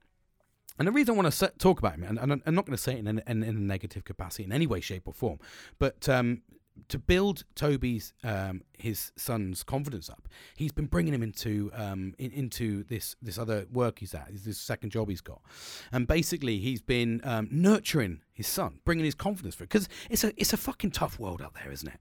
And 0.78 0.86
the 0.86 0.92
reason 0.92 1.14
I 1.14 1.18
want 1.18 1.32
to 1.32 1.52
talk 1.58 1.80
about 1.80 1.94
him, 1.94 2.04
and, 2.04 2.18
and 2.18 2.42
I'm 2.46 2.54
not 2.54 2.64
going 2.64 2.76
to 2.76 2.82
say 2.82 2.92
it 2.92 2.98
in, 3.00 3.08
in, 3.08 3.20
in, 3.26 3.42
a 3.42 3.52
negative 3.52 4.04
capacity 4.04 4.44
in 4.44 4.52
any 4.52 4.66
way, 4.66 4.80
shape, 4.80 5.08
or 5.08 5.12
form, 5.12 5.40
but 5.80 6.08
um, 6.08 6.42
to 6.88 6.98
build 6.98 7.44
Toby's 7.54 8.12
um, 8.22 8.62
his 8.78 9.12
son's 9.16 9.62
confidence 9.62 10.08
up, 10.08 10.28
he's 10.56 10.72
been 10.72 10.86
bringing 10.86 11.12
him 11.12 11.22
into 11.22 11.70
um, 11.74 12.14
in, 12.18 12.30
into 12.30 12.84
this 12.84 13.16
this 13.20 13.38
other 13.38 13.66
work 13.72 13.98
he's 13.98 14.14
at, 14.14 14.28
this 14.30 14.58
second 14.58 14.90
job 14.90 15.08
he's 15.08 15.20
got, 15.20 15.40
and 15.90 16.06
basically 16.06 16.58
he's 16.58 16.80
been 16.80 17.20
um, 17.24 17.48
nurturing 17.50 18.20
his 18.32 18.46
son, 18.46 18.78
bringing 18.84 19.04
his 19.04 19.14
confidence 19.14 19.54
for 19.54 19.64
it 19.64 19.70
because 19.70 19.88
it's 20.08 20.24
a 20.24 20.32
it's 20.36 20.52
a 20.52 20.56
fucking 20.56 20.92
tough 20.92 21.18
world 21.18 21.42
out 21.42 21.54
there, 21.54 21.72
isn't 21.72 21.88
it? 21.88 21.98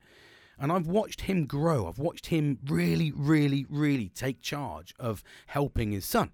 And 0.59 0.71
I've 0.71 0.87
watched 0.87 1.21
him 1.21 1.45
grow. 1.45 1.87
I've 1.87 1.99
watched 1.99 2.27
him 2.27 2.59
really, 2.65 3.11
really, 3.11 3.65
really 3.69 4.09
take 4.09 4.41
charge 4.41 4.93
of 4.99 5.23
helping 5.47 5.91
his 5.91 6.05
son. 6.05 6.31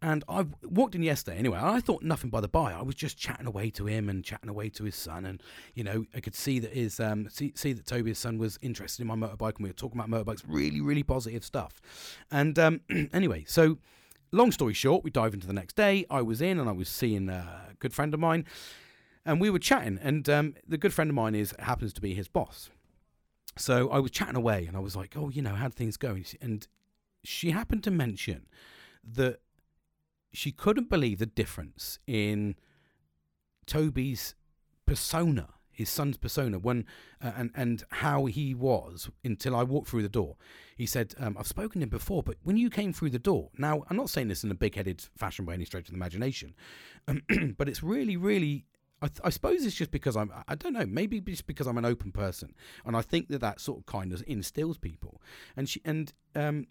And 0.00 0.22
I 0.28 0.46
walked 0.62 0.94
in 0.94 1.02
yesterday 1.02 1.38
anyway. 1.38 1.58
I 1.60 1.80
thought 1.80 2.02
nothing 2.02 2.30
by 2.30 2.40
the 2.40 2.46
by. 2.46 2.72
I 2.72 2.82
was 2.82 2.94
just 2.94 3.18
chatting 3.18 3.46
away 3.46 3.70
to 3.70 3.86
him 3.86 4.08
and 4.08 4.24
chatting 4.24 4.48
away 4.48 4.68
to 4.70 4.84
his 4.84 4.94
son, 4.94 5.26
and 5.26 5.42
you 5.74 5.82
know 5.82 6.06
I 6.14 6.20
could 6.20 6.36
see 6.36 6.60
that 6.60 6.72
his 6.72 7.00
um 7.00 7.28
see, 7.28 7.52
see 7.56 7.72
that 7.72 7.84
Toby's 7.84 8.18
son 8.18 8.38
was 8.38 8.60
interested 8.62 9.02
in 9.02 9.08
my 9.08 9.16
motorbike, 9.16 9.56
and 9.56 9.64
we 9.64 9.70
were 9.70 9.74
talking 9.74 10.00
about 10.00 10.08
motorbikes. 10.08 10.44
Really, 10.46 10.80
really 10.80 11.02
positive 11.02 11.44
stuff. 11.44 11.80
And 12.30 12.56
um, 12.60 12.80
anyway, 13.12 13.44
so 13.48 13.78
long 14.30 14.52
story 14.52 14.72
short, 14.72 15.02
we 15.02 15.10
dive 15.10 15.34
into 15.34 15.48
the 15.48 15.52
next 15.52 15.74
day. 15.74 16.06
I 16.08 16.22
was 16.22 16.40
in 16.40 16.60
and 16.60 16.68
I 16.68 16.72
was 16.72 16.88
seeing 16.88 17.28
a 17.28 17.70
good 17.80 17.92
friend 17.92 18.14
of 18.14 18.20
mine, 18.20 18.44
and 19.26 19.40
we 19.40 19.50
were 19.50 19.58
chatting. 19.58 19.98
And 20.00 20.28
um, 20.28 20.54
the 20.66 20.78
good 20.78 20.94
friend 20.94 21.10
of 21.10 21.16
mine 21.16 21.34
is 21.34 21.54
happens 21.58 21.92
to 21.94 22.00
be 22.00 22.14
his 22.14 22.28
boss. 22.28 22.70
So 23.56 23.90
I 23.90 23.98
was 23.98 24.10
chatting 24.10 24.36
away 24.36 24.66
and 24.66 24.76
I 24.76 24.80
was 24.80 24.94
like, 24.94 25.14
oh, 25.16 25.28
you 25.28 25.42
know, 25.42 25.54
how'd 25.54 25.74
things 25.74 25.96
go? 25.96 26.16
And 26.40 26.66
she 27.24 27.50
happened 27.50 27.82
to 27.84 27.90
mention 27.90 28.46
that 29.04 29.40
she 30.32 30.52
couldn't 30.52 30.88
believe 30.90 31.18
the 31.18 31.26
difference 31.26 31.98
in 32.06 32.54
Toby's 33.66 34.34
persona, 34.86 35.48
his 35.70 35.88
son's 35.88 36.16
persona, 36.16 36.58
when 36.58 36.84
uh, 37.22 37.32
and 37.36 37.50
and 37.54 37.84
how 37.90 38.26
he 38.26 38.54
was 38.54 39.10
until 39.24 39.56
I 39.56 39.62
walked 39.62 39.88
through 39.88 40.02
the 40.02 40.08
door. 40.08 40.36
He 40.76 40.86
said, 40.86 41.14
um, 41.18 41.36
"I've 41.38 41.46
spoken 41.46 41.80
to 41.80 41.84
him 41.84 41.88
before, 41.90 42.22
but 42.22 42.36
when 42.42 42.56
you 42.56 42.70
came 42.70 42.92
through 42.92 43.10
the 43.10 43.18
door, 43.18 43.50
now 43.58 43.84
I'm 43.88 43.96
not 43.96 44.10
saying 44.10 44.28
this 44.28 44.44
in 44.44 44.50
a 44.50 44.54
big-headed 44.54 45.06
fashion 45.16 45.44
by 45.44 45.54
any 45.54 45.64
stretch 45.64 45.86
of 45.88 45.90
the 45.90 45.96
imagination, 45.96 46.54
but 47.56 47.68
it's 47.68 47.82
really, 47.82 48.16
really 48.16 48.66
I, 49.00 49.06
th- 49.06 49.20
I, 49.22 49.30
suppose 49.30 49.64
it's 49.64 49.76
just 49.76 49.90
because 49.90 50.16
I'm, 50.16 50.32
I 50.48 50.54
don't 50.54 50.72
know, 50.72 50.86
maybe 50.86 51.20
just 51.20 51.46
because 51.46 51.66
I'm 51.66 51.78
an 51.78 51.84
open 51.84 52.10
person. 52.10 52.54
And 52.84 52.96
I 52.96 53.02
think 53.02 53.28
that 53.28 53.40
that 53.40 53.60
sort 53.60 53.78
of 53.78 53.86
kindness 53.86 54.22
instills 54.22 54.76
people. 54.78 55.20
And 55.56 55.68
she, 55.68 55.80
and, 55.84 56.12
um, 56.34 56.66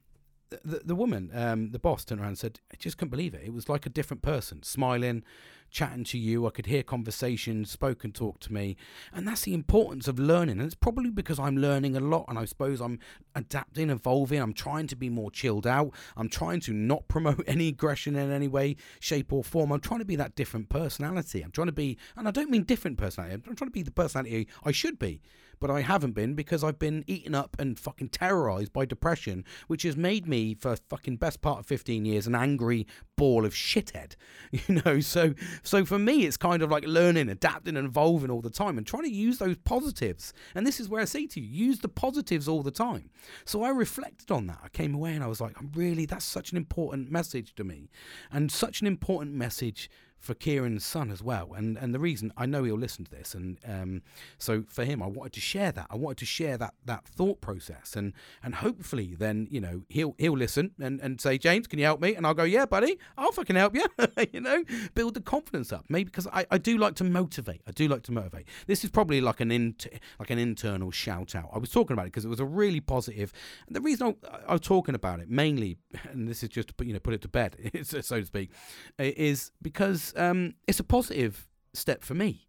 the, 0.64 0.82
the 0.84 0.96
woman, 0.96 1.30
um, 1.34 1.72
the 1.72 1.80
boss, 1.80 2.06
turned 2.06 2.22
around 2.22 2.30
and 2.30 2.38
said, 2.38 2.60
I 2.72 2.76
just 2.78 2.98
couldn't 2.98 3.12
believe 3.12 3.34
it. 3.34 3.44
It 3.46 3.54
was 3.54 3.70
like 3.70 3.86
a 3.86 3.90
different 3.90 4.22
person, 4.22 4.64
smiling, 4.64 5.24
chatting 5.70 6.04
to 6.06 6.18
you. 6.18 6.46
I 6.48 6.50
could 6.50 6.66
hear 6.66 6.84
conversations, 6.84 7.72
spoken 7.72 8.12
talk 8.12 8.40
to 8.42 8.54
me. 8.54 8.78
And 9.14 9.28
that's 9.28 9.42
the 9.42 9.54
importance 9.54 10.08
of 10.08 10.20
learning. 10.20 10.60
And 10.60 10.66
it's 10.66 10.76
probably 10.76 11.10
because 11.10 11.40
I'm 11.40 11.58
learning 11.58 11.96
a 11.96 12.00
lot 12.00 12.26
and 12.28 12.38
I 12.38 12.46
suppose 12.46 12.82
I'm 12.82 13.00
adapting, 13.36 13.90
evolving. 13.90 14.42
I'm 14.42 14.54
trying 14.54 14.88
to 14.88 14.96
be 14.96 15.10
more 15.10 15.32
chilled 15.32 15.68
out. 15.68 15.92
I'm 16.16 16.30
trying 16.30 16.60
to 16.62 16.74
not 16.74 17.08
promote 17.08 17.44
any 17.48 17.68
aggression 17.68 18.16
in 18.16 18.32
any 18.32 18.48
way, 18.48 18.76
shape, 19.00 19.32
or 19.32 19.44
form. 19.44 19.72
I'm 19.72 19.80
trying 19.80 20.00
to 20.00 20.06
be 20.06 20.16
that 20.16 20.36
different 20.36 20.70
personality. 20.70 21.42
I'm 21.42 21.52
trying 21.52 21.68
to 21.68 21.74
be, 21.74 21.98
and 22.16 22.28
I 22.28 22.32
don't 22.32 22.50
mean 22.50 22.64
different 22.64 22.98
personality, 22.98 23.36
I'm 23.36 23.56
trying 23.56 23.70
to 23.70 23.74
be 23.74 23.84
the 23.84 23.92
personality 23.92 24.48
I 24.64 24.72
should 24.72 25.00
be 25.00 25.22
but 25.60 25.72
I 25.72 25.82
haven't 25.82 26.14
been 26.14 26.34
because 26.34 26.64
I've 26.64 26.80
been 26.80 27.04
eaten 27.08 27.36
up 27.36 27.56
and 27.60 27.80
fucking 27.80 28.10
terrorized 28.10 28.74
by 28.74 28.86
depression, 28.86 29.46
which 29.68 29.84
has 29.84 29.98
made 29.98 30.28
me, 30.28 30.56
for 30.56 30.76
fucking 30.90 31.18
best 31.18 31.42
part 31.42 31.60
of 31.60 31.66
15 31.66 32.06
years, 32.06 32.28
an 32.28 32.36
angry 32.36 32.88
ball 33.16 33.46
of 33.46 33.54
shithead. 33.54 34.16
You 34.68 34.82
know, 34.86 35.00
so 35.02 35.34
so 35.62 35.86
for 35.86 36.00
me, 36.00 36.26
it's 36.26 36.38
kind 36.38 36.62
of 36.62 36.72
like 36.72 36.86
learning, 36.86 37.30
adapting, 37.30 37.78
and 37.78 37.88
evolving 37.88 38.32
all 38.32 38.42
the 38.42 38.50
time, 38.50 38.78
and 38.78 38.88
trying 38.88 39.04
to 39.04 39.12
use 39.12 39.38
those 39.38 39.58
positives. 39.58 40.34
And 40.56 40.66
this 40.66 40.80
is 40.80 40.90
where 40.90 41.02
I 41.02 41.06
say 41.06 41.28
to 41.28 41.40
you, 41.40 41.66
use 41.68 41.80
the 41.80 41.90
positives 41.90 42.48
all 42.48 42.64
the 42.64 42.72
time. 42.72 43.10
So 43.46 43.64
I 43.64 43.70
reflected 43.70 44.32
on 44.32 44.48
that. 44.48 44.60
I 44.64 44.70
came 44.70 44.96
away 44.96 45.14
and 45.14 45.24
I 45.24 45.28
was 45.28 45.42
like, 45.42 45.56
I'm 45.60 45.72
really, 45.76 46.06
that's 46.06 46.26
such 46.26 46.52
an 46.52 46.58
important 46.58 47.12
message 47.12 47.56
to 47.56 47.64
me, 47.64 47.90
and 48.32 48.52
such 48.52 48.82
an 48.82 48.88
important 48.88 49.34
message 49.34 49.90
for 50.20 50.34
Kieran's 50.34 50.86
son 50.86 51.12
as 51.12 51.22
well. 51.24 51.54
And 51.54 51.78
and 51.78 51.94
the 51.94 52.00
reason 52.00 52.34
I 52.38 52.46
know 52.46 52.64
he'll 52.64 52.78
listen 52.78 53.06
to 53.06 53.12
this, 53.12 53.34
and 53.34 53.58
um, 53.66 54.02
so 54.38 54.64
for 54.68 54.84
him, 54.84 55.02
I 55.02 55.08
wanted 55.08 55.34
to 55.34 55.40
share 55.40 55.72
that. 55.72 55.88
I 55.90 55.96
wanted 55.96 56.18
to 56.20 56.26
share 56.26 56.58
that 56.58 56.74
that 56.86 57.08
thought 57.08 57.42
process, 57.42 57.96
and 57.96 58.14
and 58.44 58.56
hopefully 58.56 59.16
then 59.18 59.48
you 59.50 59.62
know 59.62 59.84
he'll 59.90 60.16
he'll 60.18 60.38
listen 60.38 60.72
and 60.80 61.00
and 61.02 61.22
say, 61.22 61.38
James, 61.38 61.68
can 61.68 61.80
you 61.80 61.86
help 61.86 62.02
me? 62.02 62.16
And 62.16 62.26
I'll 62.26 62.34
go, 62.34 62.44
yeah, 62.44 62.66
buddy, 62.66 62.98
I'll 63.18 63.32
fucking 63.32 63.56
help 63.56 63.76
you. 63.76 63.86
you 64.34 64.42
know, 64.42 64.64
build 64.96 65.14
the 65.14 65.22
confidence 65.22 65.72
up. 65.72 65.86
Maybe 65.90 66.06
because 66.06 66.28
I, 66.28 66.46
I 66.52 66.58
do 66.58 66.78
like 66.78 66.96
to 66.96 67.04
motivate. 67.04 67.62
I 67.68 67.72
do 67.72 67.88
like 67.88 68.04
to 68.04 68.12
motivate. 68.12 68.48
This 68.66 68.84
is 68.84 68.90
probably 68.90 69.22
like 69.22 69.40
an 69.40 69.52
inter, 69.52 69.90
like 70.20 70.30
an 70.30 70.40
internal 70.40 70.92
shout 70.92 71.36
out. 71.36 71.50
I 71.54 71.58
was 71.58 71.70
talking 71.70 71.94
about 71.94 72.04
it 72.04 72.12
because 72.12 72.26
it 72.26 72.30
was 72.30 72.40
a 72.40 72.46
really 72.46 72.80
positive. 72.80 73.32
And 73.68 73.76
the 73.76 73.82
reason 73.82 74.16
I, 74.24 74.38
I 74.48 74.52
was 74.54 74.62
talking 74.62 74.96
about 74.96 75.20
it 75.20 75.30
mainly, 75.30 75.78
and 76.12 76.28
this 76.28 76.44
is 76.44 76.50
just 76.50 76.70
to 76.70 76.74
put 76.74 76.88
you 76.88 76.94
know 76.94 77.00
put 77.00 77.14
it 77.14 77.22
to 77.22 77.28
bed, 77.28 77.56
so 77.84 78.02
to 78.02 78.26
speak, 78.26 78.52
is 79.00 79.52
because 79.62 80.07
um, 80.16 80.56
it's 80.68 80.80
a 80.80 80.84
positive 80.84 81.48
step 81.74 82.04
for 82.04 82.14
me 82.14 82.48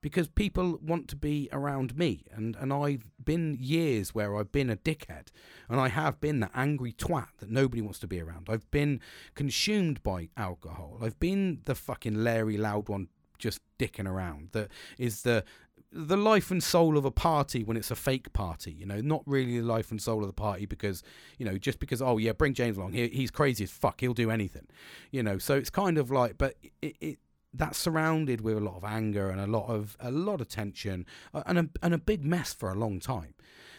because 0.00 0.28
people 0.28 0.78
want 0.80 1.08
to 1.08 1.16
be 1.16 1.48
around 1.52 1.96
me 1.96 2.24
and, 2.32 2.56
and 2.56 2.72
I've 2.72 3.10
been 3.24 3.56
years 3.60 4.14
where 4.14 4.36
I've 4.36 4.52
been 4.52 4.70
a 4.70 4.76
dickhead 4.76 5.28
and 5.68 5.80
I 5.80 5.88
have 5.88 6.20
been 6.20 6.40
the 6.40 6.50
angry 6.54 6.92
twat 6.92 7.28
that 7.38 7.50
nobody 7.50 7.82
wants 7.82 7.98
to 8.00 8.06
be 8.06 8.20
around. 8.20 8.48
I've 8.48 8.70
been 8.70 9.00
consumed 9.34 10.02
by 10.02 10.28
alcohol. 10.36 10.98
I've 11.02 11.18
been 11.18 11.62
the 11.64 11.74
fucking 11.74 12.22
Larry 12.22 12.56
loud 12.56 12.88
one 12.88 13.08
just 13.38 13.60
dicking 13.78 14.08
around 14.08 14.48
that 14.52 14.68
is 14.98 15.22
the 15.22 15.44
the 15.90 16.16
life 16.16 16.50
and 16.50 16.62
soul 16.62 16.98
of 16.98 17.04
a 17.04 17.10
party 17.10 17.64
when 17.64 17.76
it's 17.76 17.90
a 17.90 17.96
fake 17.96 18.32
party, 18.32 18.72
you 18.72 18.84
know, 18.84 19.00
not 19.00 19.22
really 19.26 19.58
the 19.58 19.64
life 19.64 19.90
and 19.90 20.00
soul 20.00 20.20
of 20.20 20.26
the 20.26 20.34
party 20.34 20.66
because, 20.66 21.02
you 21.38 21.46
know, 21.46 21.56
just 21.56 21.80
because, 21.80 22.02
oh, 22.02 22.18
yeah, 22.18 22.32
bring 22.32 22.52
James 22.52 22.76
along. 22.76 22.92
He, 22.92 23.08
he's 23.08 23.30
crazy 23.30 23.64
as 23.64 23.70
fuck. 23.70 24.00
He'll 24.00 24.12
do 24.12 24.30
anything, 24.30 24.66
you 25.10 25.22
know. 25.22 25.38
So 25.38 25.54
it's 25.54 25.70
kind 25.70 25.96
of 25.96 26.10
like, 26.10 26.36
but 26.36 26.56
it, 26.82 26.96
it 27.00 27.18
that's 27.54 27.78
surrounded 27.78 28.42
with 28.42 28.58
a 28.58 28.60
lot 28.60 28.76
of 28.76 28.84
anger 28.84 29.30
and 29.30 29.40
a 29.40 29.46
lot 29.46 29.68
of 29.68 29.96
a 30.00 30.10
lot 30.10 30.40
of 30.40 30.48
tension 30.48 31.06
uh, 31.32 31.42
and 31.46 31.58
a, 31.58 31.68
and 31.82 31.94
a 31.94 31.98
big 31.98 32.24
mess 32.24 32.52
for 32.52 32.70
a 32.70 32.74
long 32.74 33.00
time. 33.00 33.34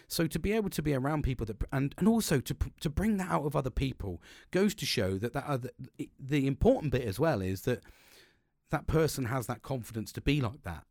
So 0.08 0.26
to 0.26 0.40
be 0.40 0.54
able 0.54 0.72
to 0.72 0.82
be 0.82 0.96
around 0.96 1.24
people 1.24 1.46
that 1.46 1.58
and 1.72 1.94
and 2.00 2.08
also 2.08 2.40
to 2.40 2.56
to 2.80 2.90
bring 2.90 3.18
that 3.18 3.30
out 3.30 3.46
of 3.46 3.56
other 3.56 3.70
people 3.70 4.22
goes 4.50 4.74
to 4.76 4.86
show 4.86 5.20
that 5.20 5.34
that 5.34 5.46
other, 5.46 5.70
the 6.20 6.48
important 6.48 6.92
bit 6.92 7.04
as 7.04 7.20
well 7.20 7.42
is 7.42 7.62
that 7.62 7.82
that 8.72 8.88
person 8.88 9.26
has 9.26 9.46
that 9.46 9.62
confidence 9.62 10.12
to 10.14 10.22
be 10.22 10.42
like 10.42 10.64
that 10.64 10.86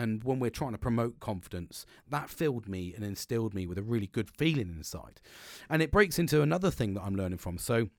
and 0.00 0.24
when 0.24 0.40
we're 0.40 0.50
trying 0.50 0.72
to 0.72 0.78
promote 0.78 1.20
confidence, 1.20 1.84
that 2.08 2.30
filled 2.30 2.66
me 2.66 2.94
and 2.94 3.04
instilled 3.04 3.52
me 3.52 3.66
with 3.66 3.76
a 3.76 3.82
really 3.82 4.06
good 4.06 4.30
feeling 4.30 4.74
inside. 4.74 5.20
And 5.68 5.82
it 5.82 5.92
breaks 5.92 6.18
into 6.18 6.40
another 6.40 6.70
thing 6.70 6.94
that 6.94 7.02
I'm 7.02 7.14
learning 7.14 7.36
from. 7.36 7.58
So, 7.58 7.90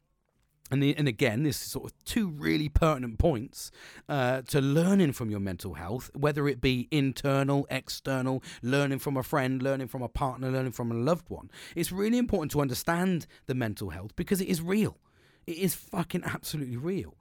and, 0.72 0.82
the, 0.82 0.98
and 0.98 1.08
again, 1.08 1.44
this 1.44 1.62
is 1.62 1.70
sort 1.70 1.86
of 1.86 2.04
two 2.04 2.28
really 2.30 2.70
pertinent 2.70 3.20
points 3.20 3.70
uh, 4.10 4.42
to 4.44 4.62
learning 4.62 5.12
from 5.12 5.30
your 5.30 5.40
mental 5.40 5.76
health, 5.76 6.10
whether 6.16 6.48
it 6.48 6.60
be 6.60 6.88
internal, 6.90 7.68
external, 7.70 8.42
learning 8.64 8.98
from 8.98 9.16
a 9.16 9.22
friend, 9.22 9.62
learning 9.62 9.88
from 9.88 10.02
a 10.02 10.10
partner, 10.10 10.50
learning 10.50 10.72
from 10.72 10.92
a 10.92 10.96
loved 10.96 11.30
one. 11.30 11.52
It's 11.76 11.92
really 11.92 12.18
important 12.18 12.52
to 12.54 12.62
understand 12.62 13.28
the 13.46 13.54
mental 13.54 13.92
health 13.92 14.16
because 14.16 14.42
it 14.42 14.48
is 14.48 14.60
real. 14.60 14.98
It 15.46 15.58
is 15.58 15.76
fucking 15.76 16.24
absolutely 16.26 16.78
real. 16.78 17.16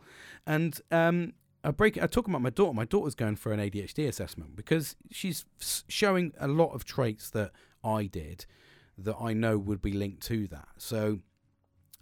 And 0.47 0.81
um, 0.91 1.35
I 1.63 1.71
break. 1.71 2.03
I 2.03 2.07
talk 2.07 2.27
about 2.27 2.41
my 2.41 2.51
daughter. 2.51 2.73
My 2.73 2.85
daughter's 2.85 3.15
going 3.15 3.37
for 3.37 3.53
an 3.53 3.61
ADHD 3.61 4.09
assessment 4.09 4.57
because 4.57 4.97
she's 5.11 5.45
showing 5.89 6.33
a 6.39 6.49
lot 6.49 6.73
of 6.73 6.85
traits 6.85 7.31
that 7.31 7.53
I 7.85 8.07
did 8.07 8.47
that 8.97 9.17
I 9.21 9.33
know 9.33 9.59
would 9.59 9.83
be 9.83 9.93
linked 9.93 10.23
to 10.25 10.47
that. 10.49 10.69
So 10.79 11.21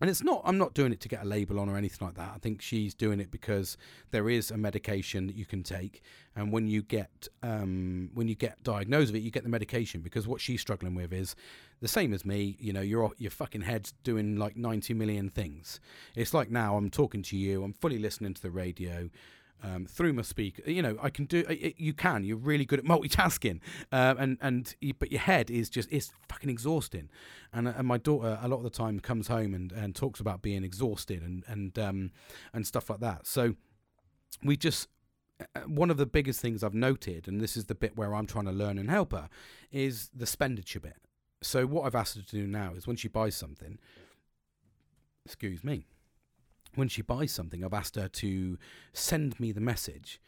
and 0.00 0.08
it's 0.08 0.22
not 0.22 0.40
i'm 0.44 0.58
not 0.58 0.74
doing 0.74 0.92
it 0.92 1.00
to 1.00 1.08
get 1.08 1.22
a 1.22 1.26
label 1.26 1.58
on 1.58 1.68
or 1.68 1.76
anything 1.76 2.06
like 2.06 2.16
that 2.16 2.30
i 2.34 2.38
think 2.38 2.62
she's 2.62 2.94
doing 2.94 3.20
it 3.20 3.30
because 3.30 3.76
there 4.10 4.28
is 4.28 4.50
a 4.50 4.56
medication 4.56 5.26
that 5.26 5.36
you 5.36 5.44
can 5.44 5.62
take 5.62 6.02
and 6.36 6.52
when 6.52 6.68
you 6.68 6.82
get 6.82 7.28
um, 7.42 8.10
when 8.14 8.28
you 8.28 8.34
get 8.34 8.62
diagnosed 8.62 9.12
with 9.12 9.20
it 9.20 9.24
you 9.24 9.30
get 9.30 9.42
the 9.42 9.48
medication 9.48 10.00
because 10.00 10.26
what 10.26 10.40
she's 10.40 10.60
struggling 10.60 10.94
with 10.94 11.12
is 11.12 11.34
the 11.80 11.88
same 11.88 12.12
as 12.12 12.24
me 12.24 12.56
you 12.60 12.72
know 12.72 12.80
your 12.80 13.12
your 13.18 13.30
fucking 13.30 13.62
head's 13.62 13.92
doing 14.04 14.36
like 14.36 14.56
90 14.56 14.94
million 14.94 15.28
things 15.28 15.80
it's 16.14 16.34
like 16.34 16.50
now 16.50 16.76
i'm 16.76 16.90
talking 16.90 17.22
to 17.22 17.36
you 17.36 17.64
i'm 17.64 17.72
fully 17.72 17.98
listening 17.98 18.34
to 18.34 18.42
the 18.42 18.50
radio 18.50 19.08
um, 19.62 19.86
through 19.86 20.12
my 20.12 20.22
speaker. 20.22 20.68
You 20.70 20.82
know, 20.82 20.98
I 21.02 21.10
can 21.10 21.24
do. 21.24 21.44
It, 21.48 21.74
you 21.78 21.92
can. 21.92 22.24
You're 22.24 22.36
really 22.36 22.64
good 22.64 22.78
at 22.78 22.84
multitasking, 22.84 23.60
uh, 23.92 24.14
and 24.18 24.38
and 24.40 24.74
you, 24.80 24.94
but 24.94 25.10
your 25.10 25.20
head 25.20 25.50
is 25.50 25.68
just 25.68 25.88
it's 25.90 26.12
fucking 26.28 26.50
exhausting. 26.50 27.08
And 27.52 27.68
uh, 27.68 27.74
and 27.76 27.86
my 27.86 27.98
daughter 27.98 28.38
a 28.40 28.48
lot 28.48 28.58
of 28.58 28.64
the 28.64 28.70
time 28.70 29.00
comes 29.00 29.28
home 29.28 29.54
and, 29.54 29.72
and 29.72 29.94
talks 29.94 30.20
about 30.20 30.42
being 30.42 30.64
exhausted 30.64 31.22
and 31.22 31.44
and 31.46 31.78
um, 31.78 32.10
and 32.52 32.66
stuff 32.66 32.90
like 32.90 33.00
that. 33.00 33.26
So 33.26 33.54
we 34.42 34.56
just 34.56 34.88
uh, 35.40 35.60
one 35.60 35.90
of 35.90 35.96
the 35.96 36.06
biggest 36.06 36.40
things 36.40 36.62
I've 36.62 36.74
noted, 36.74 37.28
and 37.28 37.40
this 37.40 37.56
is 37.56 37.66
the 37.66 37.74
bit 37.74 37.96
where 37.96 38.14
I'm 38.14 38.26
trying 38.26 38.46
to 38.46 38.52
learn 38.52 38.78
and 38.78 38.90
help 38.90 39.12
her, 39.12 39.28
is 39.70 40.10
the 40.14 40.24
expenditure 40.24 40.80
bit. 40.80 40.96
So 41.40 41.66
what 41.66 41.84
I've 41.84 41.94
asked 41.94 42.16
her 42.16 42.22
to 42.22 42.30
do 42.30 42.46
now 42.46 42.72
is 42.76 42.86
when 42.86 42.96
she 42.96 43.06
buys 43.06 43.36
something, 43.36 43.78
excuse 45.24 45.62
me, 45.62 45.86
when 46.78 46.88
she 46.88 47.02
buys 47.02 47.32
something, 47.32 47.64
I've 47.64 47.74
asked 47.74 47.96
her 47.96 48.08
to 48.08 48.58
send 48.92 49.38
me 49.40 49.52
the 49.52 49.60
message 49.60 50.20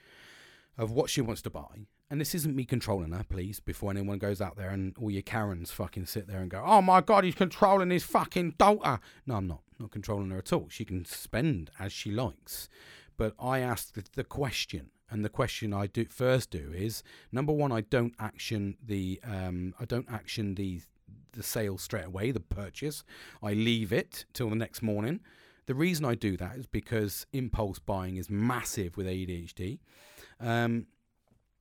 of 0.77 0.91
what 0.91 1.11
she 1.11 1.21
wants 1.21 1.43
to 1.43 1.51
buy. 1.51 1.87
And 2.11 2.21
this 2.21 2.35
isn't 2.35 2.57
me 2.57 2.65
controlling 2.65 3.13
her, 3.13 3.25
please, 3.29 3.61
before 3.61 3.93
anyone 3.93 4.19
goes 4.19 4.41
out 4.41 4.57
there 4.57 4.71
and 4.71 4.97
all 5.01 5.13
your 5.13 5.23
Karens 5.23 5.71
fucking 5.71 6.07
sit 6.07 6.27
there 6.27 6.41
and 6.41 6.51
go, 6.51 6.63
oh 6.67 6.83
my 6.83 7.01
God, 7.01 7.23
he's 7.23 7.37
controlling 7.37 7.91
his 7.91 8.03
fucking 8.03 8.55
daughter. 8.59 8.99
No, 9.27 9.37
I'm 9.37 9.47
not. 9.47 9.61
Not 9.79 9.93
controlling 9.93 10.31
her 10.31 10.39
at 10.39 10.53
all. 10.53 10.67
She 10.69 10.85
can 10.85 11.05
spend 11.05 11.71
as 11.79 11.93
she 11.93 12.11
likes. 12.11 12.69
But 13.17 13.35
I 13.39 13.61
the, 13.61 14.05
the 14.15 14.25
question, 14.25 14.91
and 15.09 15.25
the 15.25 15.29
question 15.29 15.73
I 15.73 15.87
do 15.87 16.07
first 16.07 16.51
do 16.51 16.73
is 16.75 17.03
number 17.31 17.53
one, 17.53 17.71
I 17.71 17.83
don't 17.83 18.15
action 18.19 18.77
the 18.85 19.21
um, 19.23 19.75
I 19.79 19.85
don't 19.85 20.11
action 20.11 20.55
the 20.55 20.81
the 21.33 21.43
sale 21.43 21.79
straight 21.79 22.07
away, 22.07 22.31
the 22.31 22.41
purchase. 22.41 23.05
I 23.43 23.53
leave 23.53 23.93
it 23.93 24.25
till 24.33 24.51
the 24.51 24.57
next 24.57 24.83
morning. 24.83 25.21
The 25.71 25.77
reason 25.77 26.05
I 26.05 26.17
do 26.17 26.37
that 26.37 26.57
is 26.57 26.67
because 26.67 27.27
impulse 27.33 27.79
buying 27.79 28.17
is 28.17 28.29
massive 28.29 28.97
with 28.97 29.07
ADHD. 29.07 29.79
Um, 30.41 30.89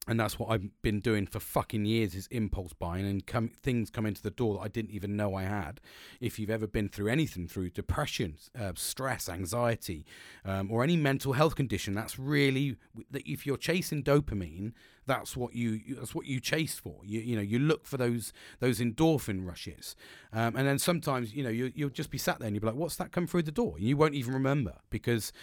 and 0.07 0.19
that's 0.19 0.39
what 0.39 0.49
I've 0.49 0.67
been 0.81 0.99
doing 0.99 1.27
for 1.27 1.39
fucking 1.39 1.85
years 1.85 2.15
is 2.15 2.25
impulse 2.31 2.73
buying 2.73 3.05
and 3.05 3.23
come, 3.27 3.49
things 3.61 3.91
come 3.91 4.07
into 4.07 4.23
the 4.23 4.31
door 4.31 4.55
that 4.55 4.61
I 4.61 4.67
didn't 4.67 4.89
even 4.89 5.15
know 5.15 5.35
I 5.35 5.43
had. 5.43 5.79
If 6.19 6.39
you've 6.39 6.49
ever 6.49 6.65
been 6.65 6.89
through 6.89 7.09
anything 7.09 7.47
through 7.47 7.69
depression, 7.69 8.37
uh, 8.59 8.71
stress, 8.73 9.29
anxiety, 9.29 10.07
um, 10.43 10.71
or 10.71 10.83
any 10.83 10.97
mental 10.97 11.33
health 11.33 11.53
condition, 11.53 11.93
that's 11.93 12.17
really 12.17 12.77
that 13.11 13.21
if 13.27 13.45
you're 13.45 13.57
chasing 13.57 14.01
dopamine, 14.01 14.71
that's 15.09 15.35
what 15.35 15.55
you 15.55 15.81
that's 15.95 16.13
what 16.13 16.27
you 16.27 16.39
chase 16.39 16.75
for. 16.75 16.97
You 17.03 17.19
you 17.19 17.35
know 17.35 17.41
you 17.41 17.57
look 17.57 17.87
for 17.87 17.97
those 17.97 18.31
those 18.59 18.79
endorphin 18.79 19.45
rushes, 19.45 19.95
um, 20.31 20.55
and 20.55 20.67
then 20.67 20.77
sometimes 20.77 21.33
you 21.33 21.43
know 21.43 21.49
you 21.49 21.71
you'll 21.73 21.89
just 21.89 22.11
be 22.11 22.19
sat 22.19 22.37
there 22.37 22.45
and 22.47 22.55
you'll 22.55 22.61
be 22.61 22.67
like, 22.67 22.75
what's 22.75 22.95
that 22.97 23.11
come 23.11 23.25
through 23.25 23.41
the 23.41 23.51
door? 23.51 23.73
And 23.77 23.85
you 23.85 23.97
won't 23.97 24.13
even 24.13 24.35
remember 24.35 24.75
because 24.91 25.33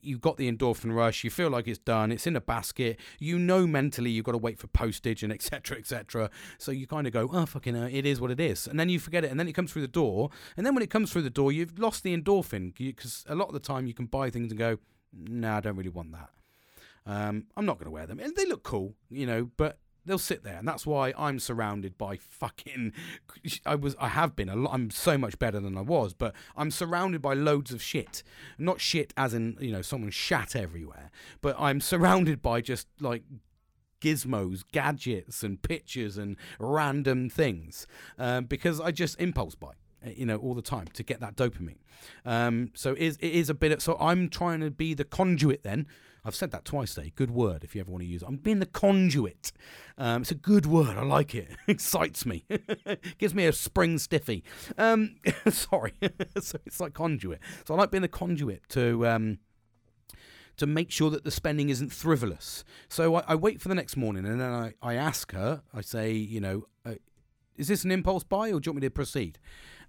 you've 0.00 0.20
got 0.20 0.36
the 0.36 0.50
endorphin 0.50 0.94
rush. 0.94 1.24
You 1.24 1.30
feel 1.30 1.50
like 1.50 1.66
it's 1.66 1.80
done. 1.80 2.12
It's 2.12 2.26
in 2.26 2.36
a 2.36 2.40
basket. 2.40 3.00
You 3.18 3.36
know 3.38 3.66
mentally 3.66 4.10
you've 4.10 4.24
got 4.24 4.32
to 4.32 4.38
wait 4.38 4.60
for 4.60 4.68
postage 4.68 5.24
and 5.24 5.32
etc 5.36 5.76
etc. 5.76 6.30
So 6.58 6.70
you 6.70 6.86
kind 6.86 7.08
of 7.08 7.12
go, 7.12 7.28
oh 7.32 7.46
fucking, 7.46 7.74
it 7.74 8.06
is 8.06 8.20
what 8.20 8.30
it 8.30 8.38
is, 8.38 8.68
and 8.68 8.78
then 8.78 8.88
you 8.88 9.00
forget 9.00 9.24
it, 9.24 9.32
and 9.32 9.40
then 9.40 9.48
it 9.48 9.52
comes 9.52 9.72
through 9.72 9.82
the 9.82 9.88
door, 9.88 10.30
and 10.56 10.64
then 10.64 10.72
when 10.74 10.84
it 10.84 10.90
comes 10.90 11.10
through 11.10 11.22
the 11.22 11.30
door, 11.30 11.50
you've 11.50 11.78
lost 11.80 12.04
the 12.04 12.16
endorphin 12.16 12.72
because 12.76 13.24
a 13.28 13.34
lot 13.34 13.48
of 13.48 13.54
the 13.54 13.60
time 13.60 13.88
you 13.88 13.94
can 13.94 14.06
buy 14.06 14.30
things 14.30 14.52
and 14.52 14.58
go, 14.58 14.78
no, 15.12 15.48
nah, 15.48 15.56
I 15.56 15.60
don't 15.60 15.76
really 15.76 15.90
want 15.90 16.12
that. 16.12 16.30
Um, 17.06 17.46
I'm 17.56 17.64
not 17.64 17.78
going 17.78 17.86
to 17.86 17.92
wear 17.92 18.06
them. 18.06 18.18
They 18.18 18.46
look 18.46 18.64
cool, 18.64 18.94
you 19.10 19.26
know, 19.26 19.50
but 19.56 19.78
they'll 20.04 20.18
sit 20.18 20.42
there, 20.44 20.56
and 20.56 20.66
that's 20.66 20.86
why 20.86 21.12
I'm 21.16 21.38
surrounded 21.38 21.96
by 21.96 22.16
fucking. 22.16 22.92
I 23.66 23.74
was, 23.74 23.94
I 24.00 24.08
have 24.08 24.34
been 24.34 24.48
a 24.48 24.56
lot. 24.56 24.74
I'm 24.74 24.90
so 24.90 25.16
much 25.16 25.38
better 25.38 25.60
than 25.60 25.76
I 25.76 25.82
was, 25.82 26.14
but 26.14 26.34
I'm 26.56 26.70
surrounded 26.70 27.22
by 27.22 27.34
loads 27.34 27.72
of 27.72 27.82
shit. 27.82 28.22
Not 28.58 28.80
shit 28.80 29.12
as 29.16 29.34
in 29.34 29.56
you 29.60 29.72
know 29.72 29.82
someone 29.82 30.10
shat 30.10 30.56
everywhere, 30.56 31.10
but 31.40 31.56
I'm 31.58 31.80
surrounded 31.80 32.42
by 32.42 32.60
just 32.60 32.88
like 33.00 33.22
gizmos, 34.00 34.62
gadgets, 34.72 35.42
and 35.42 35.62
pictures 35.62 36.18
and 36.18 36.36
random 36.58 37.30
things 37.30 37.86
um, 38.18 38.44
because 38.44 38.80
I 38.80 38.90
just 38.90 39.20
impulse 39.20 39.54
buy 39.54 39.72
you 40.14 40.26
know 40.26 40.36
all 40.36 40.54
the 40.54 40.62
time 40.62 40.86
to 40.92 41.02
get 41.02 41.20
that 41.20 41.36
dopamine 41.36 41.78
um, 42.24 42.70
so 42.74 42.92
it 42.92 42.98
is, 42.98 43.16
it 43.16 43.32
is 43.32 43.50
a 43.50 43.54
bit 43.54 43.72
of, 43.72 43.82
so 43.82 43.96
i'm 43.98 44.28
trying 44.28 44.60
to 44.60 44.70
be 44.70 44.94
the 44.94 45.04
conduit 45.04 45.62
then 45.62 45.86
I've 46.26 46.34
said 46.34 46.50
that 46.50 46.64
twice 46.64 46.94
today. 46.94 47.12
Good 47.14 47.30
word 47.30 47.62
if 47.62 47.76
you 47.76 47.80
ever 47.80 47.90
want 47.90 48.02
to 48.02 48.08
use 48.08 48.22
it. 48.22 48.26
I'm 48.26 48.36
being 48.36 48.58
the 48.58 48.66
conduit. 48.66 49.52
Um, 49.96 50.22
it's 50.22 50.32
a 50.32 50.34
good 50.34 50.66
word. 50.66 50.96
I 50.96 51.04
like 51.04 51.36
it. 51.36 51.50
Excites 51.68 52.26
me. 52.26 52.44
Gives 53.18 53.32
me 53.32 53.46
a 53.46 53.52
spring 53.52 53.96
stiffy. 53.98 54.42
Um, 54.76 55.16
sorry. 55.48 55.92
so 56.40 56.58
it's 56.66 56.80
like 56.80 56.94
conduit. 56.94 57.38
So 57.64 57.74
I 57.74 57.76
like 57.76 57.92
being 57.92 58.02
the 58.02 58.08
conduit 58.08 58.68
to. 58.70 59.06
Um, 59.06 59.38
to 60.56 60.66
make 60.66 60.90
sure 60.90 61.10
that 61.10 61.22
the 61.22 61.30
spending 61.30 61.68
isn't 61.68 61.92
frivolous. 61.92 62.64
So 62.88 63.16
I, 63.16 63.24
I, 63.28 63.34
wait 63.34 63.60
for 63.60 63.68
the 63.68 63.74
next 63.74 63.94
morning 63.94 64.24
and 64.24 64.40
then 64.40 64.50
I, 64.50 64.72
I 64.80 64.94
ask 64.94 65.32
her, 65.32 65.60
I 65.74 65.82
say, 65.82 66.12
you 66.12 66.40
know, 66.40 66.64
uh, 66.86 66.94
is 67.56 67.68
this 67.68 67.84
an 67.84 67.90
impulse 67.90 68.24
buy 68.24 68.48
or 68.50 68.58
do 68.58 68.68
you 68.68 68.72
want 68.72 68.76
me 68.76 68.86
to 68.86 68.90
proceed? 68.90 69.38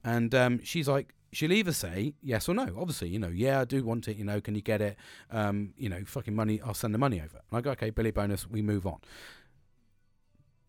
And 0.03 0.35
um, 0.35 0.61
she's 0.65 0.89
like, 0.89 1.13
she'll 1.31 1.51
either 1.51 1.73
say 1.73 2.13
yes 2.21 2.47
or 2.47 2.53
no. 2.53 2.67
Obviously, 2.77 3.09
you 3.09 3.19
know, 3.19 3.29
yeah, 3.29 3.61
I 3.61 3.65
do 3.65 3.83
want 3.83 4.07
it. 4.07 4.17
You 4.17 4.25
know, 4.25 4.41
can 4.41 4.55
you 4.55 4.61
get 4.61 4.81
it? 4.81 4.97
Um, 5.31 5.73
you 5.77 5.89
know, 5.89 6.03
fucking 6.05 6.35
money. 6.35 6.61
I'll 6.61 6.73
send 6.73 6.93
the 6.93 6.99
money 6.99 7.19
over. 7.19 7.41
And 7.49 7.57
I 7.57 7.61
go, 7.61 7.71
okay, 7.71 7.89
Billy 7.89 8.11
bonus. 8.11 8.47
We 8.47 8.61
move 8.61 8.85
on. 8.85 8.99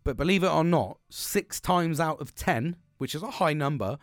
But 0.05 0.17
believe 0.17 0.43
it 0.43 0.51
or 0.51 0.65
not, 0.65 0.99
six 1.11 1.61
times 1.61 2.01
out 2.01 2.21
of 2.21 2.35
ten, 2.35 2.77
which 2.99 3.15
is 3.15 3.23
a 3.23 3.33
high 3.33 3.53
number, 3.53 3.99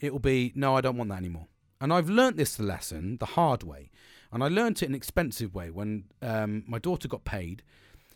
it 0.00 0.12
will 0.12 0.20
be 0.20 0.52
no, 0.54 0.76
I 0.76 0.80
don't 0.80 0.96
want 0.96 1.10
that 1.10 1.18
anymore. 1.18 1.48
And 1.80 1.92
I've 1.92 2.08
learnt 2.08 2.36
this 2.36 2.58
lesson 2.58 3.18
the 3.18 3.26
hard 3.26 3.62
way, 3.62 3.90
and 4.32 4.42
I 4.42 4.48
learnt 4.48 4.82
it 4.82 4.88
an 4.88 4.94
expensive 4.94 5.54
way 5.54 5.70
when 5.70 6.04
um, 6.22 6.64
my 6.66 6.78
daughter 6.78 7.08
got 7.08 7.24
paid. 7.24 7.62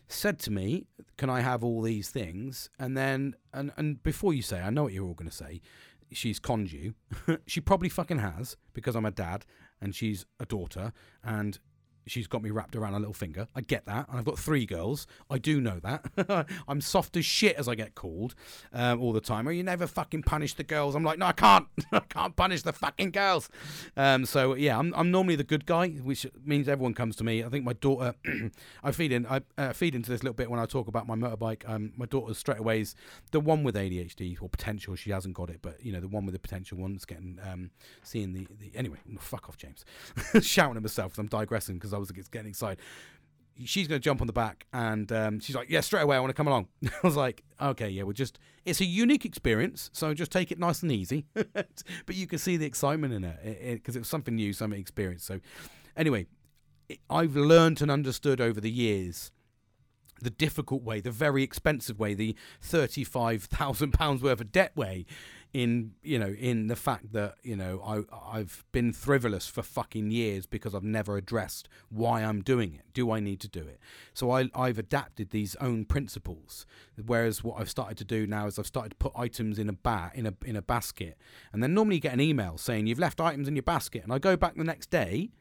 Said 0.07 0.39
to 0.39 0.51
me, 0.51 0.87
"Can 1.17 1.29
I 1.29 1.39
have 1.39 1.63
all 1.63 1.81
these 1.81 2.09
things?" 2.09 2.69
And 2.77 2.97
then, 2.97 3.35
and 3.53 3.71
and 3.77 4.03
before 4.03 4.33
you 4.33 4.41
say, 4.41 4.59
I 4.59 4.69
know 4.69 4.83
what 4.83 4.93
you're 4.93 5.05
all 5.05 5.13
going 5.13 5.29
to 5.29 5.35
say 5.35 5.61
she's 6.11 6.39
conned 6.39 6.71
you. 6.71 6.95
she 7.47 7.61
probably 7.61 7.89
fucking 7.89 8.19
has 8.19 8.57
because 8.73 8.95
I'm 8.95 9.05
a 9.05 9.11
dad 9.11 9.45
and 9.81 9.95
she's 9.95 10.25
a 10.39 10.45
daughter 10.45 10.93
and 11.23 11.59
she's 12.05 12.27
got 12.27 12.41
me 12.41 12.49
wrapped 12.49 12.75
around 12.75 12.93
her 12.93 12.99
little 12.99 13.13
finger. 13.13 13.47
I 13.55 13.61
get 13.61 13.85
that. 13.85 14.07
And 14.09 14.17
I've 14.17 14.25
got 14.25 14.39
three 14.39 14.65
girls. 14.65 15.07
I 15.29 15.37
do 15.37 15.61
know 15.61 15.79
that. 15.79 16.47
I'm 16.67 16.81
soft 16.81 17.15
as 17.17 17.25
shit 17.25 17.55
as 17.55 17.67
I 17.67 17.75
get 17.75 17.95
called 17.95 18.35
um, 18.73 19.01
all 19.01 19.13
the 19.13 19.21
time. 19.21 19.47
Oh, 19.47 19.51
you 19.51 19.63
never 19.63 19.87
fucking 19.87 20.23
punish 20.23 20.53
the 20.53 20.63
girls. 20.63 20.95
I'm 20.95 21.03
like, 21.03 21.19
no, 21.19 21.27
I 21.27 21.31
can't. 21.31 21.67
I 21.91 21.99
can't 21.99 22.35
punish 22.35 22.63
the 22.63 22.73
fucking 22.73 23.11
girls. 23.11 23.49
Um, 23.95 24.25
so 24.25 24.55
yeah, 24.55 24.77
I'm, 24.77 24.93
I'm 24.95 25.11
normally 25.11 25.35
the 25.35 25.43
good 25.43 25.65
guy, 25.65 25.89
which 25.89 26.25
means 26.43 26.67
everyone 26.67 26.93
comes 26.93 27.15
to 27.17 27.23
me. 27.23 27.43
I 27.43 27.49
think 27.49 27.63
my 27.63 27.73
daughter, 27.73 28.15
I 28.83 28.91
feed 28.91 29.11
in, 29.11 29.25
I 29.27 29.41
uh, 29.57 29.73
feed 29.73 29.95
into 29.95 30.09
this 30.09 30.23
little 30.23 30.33
bit 30.33 30.49
when 30.49 30.59
I 30.59 30.65
talk 30.65 30.87
about 30.87 31.07
my 31.07 31.15
motorbike. 31.15 31.67
Um, 31.69 31.93
my 31.95 32.05
daughter 32.05 32.33
straight 32.33 32.59
away 32.59 32.81
is 32.81 32.95
the 33.31 33.39
one 33.39 33.63
with 33.63 33.75
ADHD 33.75 34.41
or 34.41 34.49
potential. 34.49 34.95
She 34.95 35.11
hasn't 35.11 35.35
got 35.35 35.49
it, 35.49 35.59
but 35.61 35.83
you 35.83 35.91
know, 35.91 35.99
the 35.99 36.07
one 36.07 36.25
with 36.25 36.33
the 36.33 36.39
potential 36.39 36.77
one's 36.77 37.05
getting, 37.05 37.39
um, 37.49 37.71
seeing 38.03 38.33
the, 38.33 38.47
the 38.59 38.77
anyway, 38.77 38.97
fuck 39.19 39.47
off, 39.47 39.57
James. 39.57 39.85
Shouting 40.41 40.77
at 40.77 40.83
myself 40.83 41.17
I'm 41.17 41.27
digressing 41.27 41.75
because 41.75 41.90
I 41.93 41.97
was 41.97 42.11
getting 42.11 42.49
excited. 42.49 42.79
She's 43.63 43.87
going 43.87 44.01
to 44.01 44.03
jump 44.03 44.21
on 44.21 44.27
the 44.27 44.33
back, 44.33 44.65
and 44.73 45.11
um, 45.11 45.39
she's 45.39 45.55
like, 45.55 45.69
"Yeah, 45.69 45.81
straight 45.81 46.01
away, 46.01 46.15
I 46.17 46.19
want 46.19 46.31
to 46.31 46.35
come 46.35 46.47
along." 46.47 46.67
I 46.85 46.89
was 47.03 47.15
like, 47.15 47.43
"Okay, 47.61 47.89
yeah, 47.89 48.03
we'll 48.03 48.13
just." 48.13 48.39
It's 48.65 48.81
a 48.81 48.85
unique 48.85 49.25
experience, 49.25 49.89
so 49.93 50.13
just 50.13 50.31
take 50.31 50.51
it 50.51 50.59
nice 50.59 50.81
and 50.81 50.91
easy. 50.91 51.25
but 51.33 52.15
you 52.15 52.27
can 52.27 52.39
see 52.39 52.57
the 52.57 52.65
excitement 52.65 53.13
in 53.13 53.23
it 53.23 53.37
because 53.73 53.95
it, 53.95 53.97
it, 53.97 53.99
it 53.99 53.99
was 53.99 54.07
something 54.07 54.35
new, 54.35 54.53
something 54.53 54.79
experienced. 54.79 55.25
So, 55.25 55.41
anyway, 55.97 56.27
I've 57.09 57.35
learned 57.35 57.81
and 57.81 57.91
understood 57.91 58.41
over 58.41 58.61
the 58.61 58.71
years 58.71 59.31
the 60.21 60.29
difficult 60.29 60.83
way, 60.83 61.01
the 61.01 61.11
very 61.11 61.43
expensive 61.43 61.99
way, 61.99 62.13
the 62.13 62.35
thirty-five 62.61 63.43
thousand 63.43 63.91
pounds 63.91 64.21
worth 64.21 64.41
of 64.41 64.51
debt 64.51 64.75
way 64.75 65.05
in 65.53 65.91
you 66.01 66.17
know 66.17 66.33
in 66.39 66.67
the 66.67 66.75
fact 66.75 67.11
that 67.11 67.35
you 67.43 67.55
know 67.55 67.81
I 67.85 68.37
I've 68.37 68.63
been 68.71 68.93
frivolous 68.93 69.47
for 69.47 69.61
fucking 69.61 70.11
years 70.11 70.45
because 70.45 70.73
I've 70.73 70.83
never 70.83 71.17
addressed 71.17 71.67
why 71.89 72.23
I'm 72.23 72.41
doing 72.41 72.73
it. 72.73 72.85
Do 72.93 73.11
I 73.11 73.19
need 73.19 73.39
to 73.41 73.47
do 73.47 73.59
it? 73.59 73.79
So 74.13 74.31
I 74.31 74.49
I've 74.55 74.77
adapted 74.77 75.31
these 75.31 75.55
own 75.57 75.85
principles. 75.85 76.65
Whereas 77.05 77.43
what 77.43 77.59
I've 77.59 77.69
started 77.69 77.97
to 77.97 78.05
do 78.05 78.25
now 78.27 78.47
is 78.47 78.57
I've 78.57 78.67
started 78.67 78.91
to 78.91 78.95
put 78.95 79.11
items 79.15 79.59
in 79.59 79.67
a 79.67 79.73
bat 79.73 80.13
in 80.15 80.25
a 80.25 80.33
in 80.45 80.55
a 80.55 80.61
basket, 80.61 81.17
and 81.51 81.61
then 81.61 81.73
normally 81.73 81.95
you 81.95 82.01
get 82.01 82.13
an 82.13 82.21
email 82.21 82.57
saying 82.57 82.87
you've 82.87 82.99
left 82.99 83.19
items 83.19 83.47
in 83.47 83.55
your 83.55 83.63
basket, 83.63 84.03
and 84.03 84.13
I 84.13 84.19
go 84.19 84.37
back 84.37 84.55
the 84.55 84.63
next 84.63 84.89
day 84.89 85.31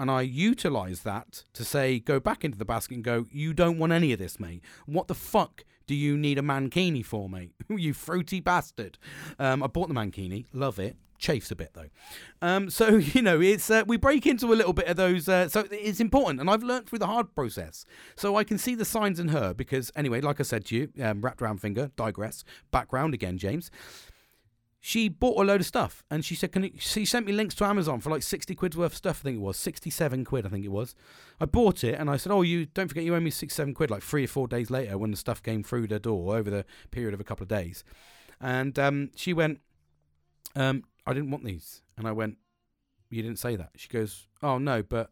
and 0.00 0.10
I 0.10 0.22
utilize 0.22 1.02
that 1.02 1.44
to 1.52 1.62
say, 1.62 1.98
go 1.98 2.18
back 2.18 2.42
into 2.42 2.56
the 2.56 2.64
basket 2.64 2.94
and 2.94 3.04
go, 3.04 3.26
you 3.30 3.52
don't 3.52 3.78
want 3.78 3.92
any 3.92 4.14
of 4.14 4.18
this, 4.18 4.40
mate. 4.40 4.64
What 4.86 5.08
the 5.08 5.14
fuck 5.14 5.62
do 5.90 5.96
you 5.96 6.16
need 6.16 6.38
a 6.38 6.40
mankini 6.40 7.04
for, 7.04 7.28
me? 7.28 7.50
you 7.68 7.92
fruity 7.92 8.38
bastard. 8.38 8.96
Um, 9.40 9.60
I 9.60 9.66
bought 9.66 9.88
the 9.88 9.94
mankini, 9.94 10.44
love 10.52 10.78
it. 10.78 10.94
Chafes 11.18 11.50
a 11.50 11.56
bit 11.56 11.72
though, 11.74 11.88
um, 12.40 12.70
so 12.70 12.96
you 12.96 13.20
know 13.20 13.40
it's 13.42 13.68
uh, 13.70 13.82
we 13.86 13.98
break 13.98 14.24
into 14.24 14.46
a 14.46 14.54
little 14.54 14.72
bit 14.72 14.86
of 14.86 14.96
those. 14.96 15.28
Uh, 15.28 15.48
so 15.48 15.66
it's 15.70 15.98
important, 15.98 16.40
and 16.40 16.48
I've 16.48 16.62
learned 16.62 16.86
through 16.86 17.00
the 17.00 17.08
hard 17.08 17.34
process, 17.34 17.84
so 18.16 18.36
I 18.36 18.44
can 18.44 18.56
see 18.56 18.76
the 18.76 18.84
signs 18.84 19.18
in 19.18 19.28
her. 19.28 19.52
Because 19.52 19.90
anyway, 19.96 20.20
like 20.20 20.38
I 20.38 20.44
said 20.44 20.64
to 20.66 20.76
you, 20.76 20.88
um, 21.02 21.20
wrapped 21.20 21.42
around 21.42 21.60
finger, 21.60 21.90
digress. 21.96 22.44
Background 22.70 23.12
again, 23.12 23.36
James 23.36 23.70
she 24.82 25.10
bought 25.10 25.38
a 25.38 25.44
load 25.44 25.60
of 25.60 25.66
stuff 25.66 26.02
and 26.10 26.24
she 26.24 26.34
said, 26.34 26.52
"Can 26.52 26.64
you, 26.64 26.70
she 26.78 27.04
sent 27.04 27.26
me 27.26 27.32
links 27.32 27.54
to 27.56 27.64
Amazon 27.64 28.00
for 28.00 28.08
like 28.08 28.22
sixty 28.22 28.54
quid's 28.54 28.78
worth 28.78 28.92
of 28.92 28.96
stuff? 28.96 29.20
I 29.20 29.24
think 29.24 29.36
it 29.36 29.42
was 29.42 29.58
sixty-seven 29.58 30.24
quid. 30.24 30.46
I 30.46 30.48
think 30.48 30.64
it 30.64 30.70
was. 30.70 30.94
I 31.38 31.44
bought 31.44 31.84
it 31.84 31.98
and 31.98 32.08
I 32.08 32.16
said, 32.16 32.32
"Oh, 32.32 32.40
you 32.40 32.64
don't 32.64 32.88
forget 32.88 33.04
you 33.04 33.14
owe 33.14 33.20
me 33.20 33.30
six-seven 33.30 33.74
quid." 33.74 33.90
Like 33.90 34.02
three 34.02 34.24
or 34.24 34.28
four 34.28 34.48
days 34.48 34.70
later, 34.70 34.96
when 34.96 35.10
the 35.10 35.18
stuff 35.18 35.42
came 35.42 35.62
through 35.62 35.86
the 35.88 36.00
door 36.00 36.34
over 36.34 36.48
the 36.50 36.64
period 36.90 37.12
of 37.12 37.20
a 37.20 37.24
couple 37.24 37.44
of 37.44 37.48
days, 37.48 37.84
and 38.40 38.78
um, 38.78 39.10
she 39.16 39.34
went, 39.34 39.60
um, 40.56 40.84
"I 41.06 41.12
didn't 41.12 41.30
want 41.30 41.44
these," 41.44 41.82
and 41.98 42.08
I 42.08 42.12
went, 42.12 42.38
"You 43.10 43.22
didn't 43.22 43.38
say 43.38 43.56
that." 43.56 43.72
She 43.76 43.88
goes, 43.88 44.28
"Oh 44.42 44.56
no, 44.56 44.82
but 44.82 45.10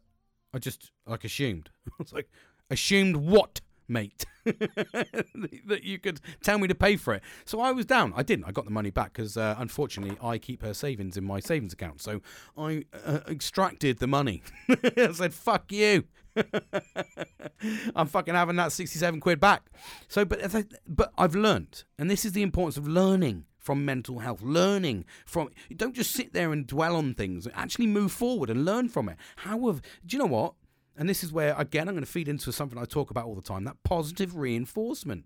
I 0.51 0.57
just 0.57 0.91
like 1.05 1.23
assumed." 1.23 1.69
I 1.87 1.93
was 1.99 2.11
like, 2.11 2.29
"Assumed 2.71 3.17
what?" 3.17 3.61
Mate, 3.89 4.25
that 4.45 5.81
you 5.83 5.99
could 5.99 6.21
tell 6.43 6.57
me 6.57 6.67
to 6.67 6.75
pay 6.75 6.95
for 6.95 7.13
it. 7.13 7.23
So 7.45 7.59
I 7.59 7.71
was 7.71 7.85
down. 7.85 8.13
I 8.15 8.23
didn't. 8.23 8.45
I 8.45 8.51
got 8.51 8.65
the 8.65 8.71
money 8.71 8.91
back 8.91 9.13
because 9.13 9.37
uh, 9.37 9.55
unfortunately 9.57 10.17
I 10.21 10.37
keep 10.37 10.61
her 10.61 10.73
savings 10.73 11.17
in 11.17 11.23
my 11.23 11.39
savings 11.39 11.73
account. 11.73 12.01
So 12.01 12.21
I 12.57 12.85
uh, 13.05 13.19
extracted 13.27 13.99
the 13.99 14.07
money. 14.07 14.43
I 14.69 15.11
said, 15.13 15.33
"Fuck 15.33 15.71
you." 15.71 16.05
I'm 17.95 18.07
fucking 18.07 18.33
having 18.33 18.55
that 18.57 18.71
67 18.71 19.19
quid 19.19 19.39
back. 19.39 19.69
So, 20.07 20.25
but 20.25 20.39
but 20.87 21.11
I've 21.17 21.35
learned, 21.35 21.83
and 21.97 22.09
this 22.09 22.25
is 22.25 22.33
the 22.33 22.41
importance 22.41 22.77
of 22.77 22.87
learning 22.87 23.45
from 23.57 23.85
mental 23.85 24.19
health, 24.19 24.41
learning 24.41 25.05
from. 25.25 25.49
Don't 25.75 25.95
just 25.95 26.11
sit 26.11 26.33
there 26.33 26.51
and 26.51 26.65
dwell 26.65 26.95
on 26.95 27.13
things. 27.13 27.47
Actually, 27.53 27.87
move 27.87 28.11
forward 28.11 28.49
and 28.49 28.65
learn 28.65 28.89
from 28.89 29.09
it. 29.09 29.17
How 29.37 29.67
have? 29.67 29.81
Do 30.05 30.15
you 30.15 30.19
know 30.19 30.27
what? 30.27 30.53
And 30.99 31.09
this 31.09 31.23
is 31.23 31.31
where, 31.31 31.55
again, 31.57 31.87
I'm 31.87 31.95
going 31.95 32.05
to 32.05 32.11
feed 32.11 32.27
into 32.27 32.51
something 32.51 32.77
I 32.77 32.83
talk 32.83 33.09
about 33.09 33.25
all 33.25 33.33
the 33.33 33.41
time 33.41 33.63
that 33.63 33.81
positive 33.83 34.35
reinforcement. 34.35 35.25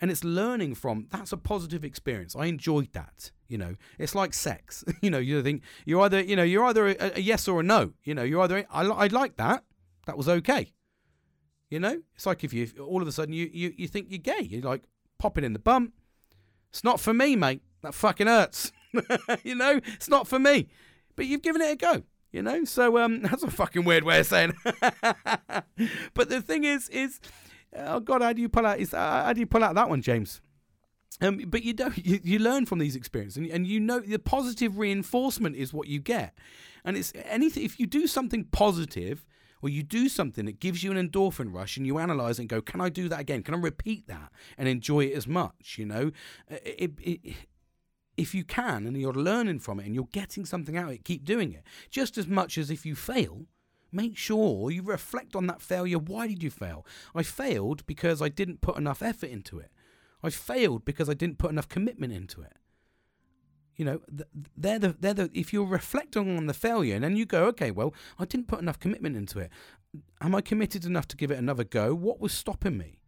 And 0.00 0.12
it's 0.12 0.22
learning 0.22 0.76
from 0.76 1.08
that's 1.10 1.32
a 1.32 1.36
positive 1.36 1.84
experience. 1.84 2.36
I 2.36 2.46
enjoyed 2.46 2.92
that. 2.92 3.32
You 3.48 3.58
know, 3.58 3.74
it's 3.98 4.14
like 4.14 4.34
sex. 4.34 4.84
you 5.00 5.10
know, 5.10 5.18
you 5.18 5.42
think 5.42 5.62
you're 5.86 6.02
either, 6.02 6.20
you 6.20 6.36
know, 6.36 6.44
you're 6.44 6.64
either 6.66 6.88
a, 6.88 7.12
a 7.16 7.20
yes 7.20 7.48
or 7.48 7.60
a 7.60 7.62
no. 7.64 7.94
You 8.04 8.14
know, 8.14 8.22
you're 8.22 8.42
either, 8.42 8.64
I, 8.70 8.82
like 9.08 9.36
that. 9.38 9.64
That 10.06 10.16
was 10.16 10.28
okay. 10.28 10.74
You 11.70 11.80
know, 11.80 12.00
it's 12.14 12.26
like 12.26 12.44
if 12.44 12.52
you 12.52 12.68
all 12.80 13.02
of 13.02 13.08
a 13.08 13.12
sudden 13.12 13.34
you, 13.34 13.50
you, 13.52 13.72
you 13.76 13.88
think 13.88 14.06
you're 14.10 14.18
gay. 14.18 14.42
You're 14.42 14.62
like, 14.62 14.84
popping 15.18 15.44
in 15.44 15.52
the 15.52 15.58
bum. 15.58 15.92
It's 16.70 16.84
not 16.84 17.00
for 17.00 17.12
me, 17.12 17.34
mate. 17.34 17.62
That 17.82 17.94
fucking 17.94 18.26
hurts. 18.26 18.72
you 19.42 19.54
know, 19.54 19.80
it's 19.86 20.08
not 20.08 20.28
for 20.28 20.38
me. 20.38 20.68
But 21.16 21.26
you've 21.26 21.42
given 21.42 21.60
it 21.60 21.72
a 21.72 21.76
go. 21.76 22.02
You 22.30 22.42
know, 22.42 22.64
so 22.64 22.98
um, 22.98 23.22
that's 23.22 23.42
a 23.42 23.50
fucking 23.50 23.84
weird 23.84 24.04
way 24.04 24.20
of 24.20 24.26
saying. 24.26 24.52
but 26.14 26.28
the 26.28 26.42
thing 26.42 26.64
is, 26.64 26.88
is 26.90 27.20
oh 27.76 28.00
god, 28.00 28.22
how 28.22 28.32
do 28.32 28.42
you 28.42 28.48
pull 28.48 28.66
out? 28.66 28.78
Is 28.78 28.94
uh, 28.94 29.24
how 29.24 29.32
do 29.32 29.40
you 29.40 29.46
pull 29.46 29.64
out 29.64 29.74
that 29.74 29.88
one, 29.88 30.02
James? 30.02 30.40
Um, 31.20 31.42
but 31.46 31.64
you 31.64 31.72
don't. 31.72 31.96
You, 31.98 32.20
you 32.22 32.38
learn 32.38 32.66
from 32.66 32.78
these 32.78 32.94
experiences, 32.94 33.38
and, 33.38 33.46
and 33.50 33.66
you 33.66 33.80
know 33.80 34.00
the 34.00 34.18
positive 34.18 34.78
reinforcement 34.78 35.56
is 35.56 35.72
what 35.72 35.88
you 35.88 36.00
get. 36.00 36.34
And 36.84 36.96
it's 36.96 37.12
anything. 37.24 37.64
If 37.64 37.80
you 37.80 37.86
do 37.86 38.06
something 38.06 38.44
positive, 38.44 39.24
or 39.62 39.68
you 39.68 39.82
do 39.82 40.08
something 40.08 40.46
that 40.46 40.60
gives 40.60 40.82
you 40.82 40.92
an 40.92 41.08
endorphin 41.08 41.52
rush 41.52 41.76
and 41.76 41.86
you 41.86 41.98
analyze 41.98 42.38
and 42.38 42.48
go, 42.48 42.60
can 42.60 42.80
I 42.80 42.88
do 42.88 43.08
that 43.08 43.20
again? 43.20 43.42
Can 43.42 43.54
I 43.54 43.58
repeat 43.58 44.06
that 44.08 44.30
and 44.56 44.68
enjoy 44.68 45.06
it 45.06 45.14
as 45.14 45.26
much? 45.26 45.76
You 45.78 45.86
know, 45.86 46.10
it, 46.48 46.92
it, 47.00 47.20
if 48.18 48.34
you 48.34 48.44
can 48.44 48.84
and 48.86 48.96
you're 48.96 49.14
learning 49.14 49.60
from 49.60 49.78
it 49.78 49.86
and 49.86 49.94
you're 49.94 50.08
getting 50.12 50.44
something 50.44 50.76
out 50.76 50.88
of 50.88 50.94
it, 50.94 51.04
keep 51.04 51.24
doing 51.24 51.52
it. 51.52 51.62
Just 51.88 52.18
as 52.18 52.26
much 52.26 52.58
as 52.58 52.70
if 52.70 52.84
you 52.84 52.94
fail, 52.94 53.46
make 53.92 54.16
sure 54.16 54.70
you 54.70 54.82
reflect 54.82 55.36
on 55.36 55.46
that 55.46 55.62
failure. 55.62 55.98
Why 55.98 56.26
did 56.26 56.42
you 56.42 56.50
fail? 56.50 56.84
I 57.14 57.22
failed 57.22 57.86
because 57.86 58.20
I 58.20 58.28
didn't 58.28 58.60
put 58.60 58.76
enough 58.76 59.02
effort 59.02 59.30
into 59.30 59.58
it. 59.60 59.70
I 60.22 60.30
failed 60.30 60.84
because 60.84 61.08
I 61.08 61.14
didn't 61.14 61.38
put 61.38 61.52
enough 61.52 61.68
commitment 61.68 62.12
into 62.12 62.42
it. 62.42 62.54
You 63.76 63.84
know, 63.84 64.00
they're 64.56 64.80
the, 64.80 64.96
they're 64.98 65.14
the, 65.14 65.30
if 65.32 65.52
you're 65.52 65.64
reflecting 65.64 66.36
on 66.36 66.46
the 66.46 66.54
failure 66.54 66.96
and 66.96 67.04
then 67.04 67.14
you 67.14 67.24
go, 67.24 67.44
okay, 67.46 67.70
well, 67.70 67.94
I 68.18 68.24
didn't 68.24 68.48
put 68.48 68.60
enough 68.60 68.80
commitment 68.80 69.16
into 69.16 69.38
it. 69.38 69.50
Am 70.20 70.34
I 70.34 70.40
committed 70.40 70.84
enough 70.84 71.06
to 71.08 71.16
give 71.16 71.30
it 71.30 71.38
another 71.38 71.62
go? 71.62 71.94
What 71.94 72.18
was 72.18 72.32
stopping 72.32 72.76
me? 72.76 72.98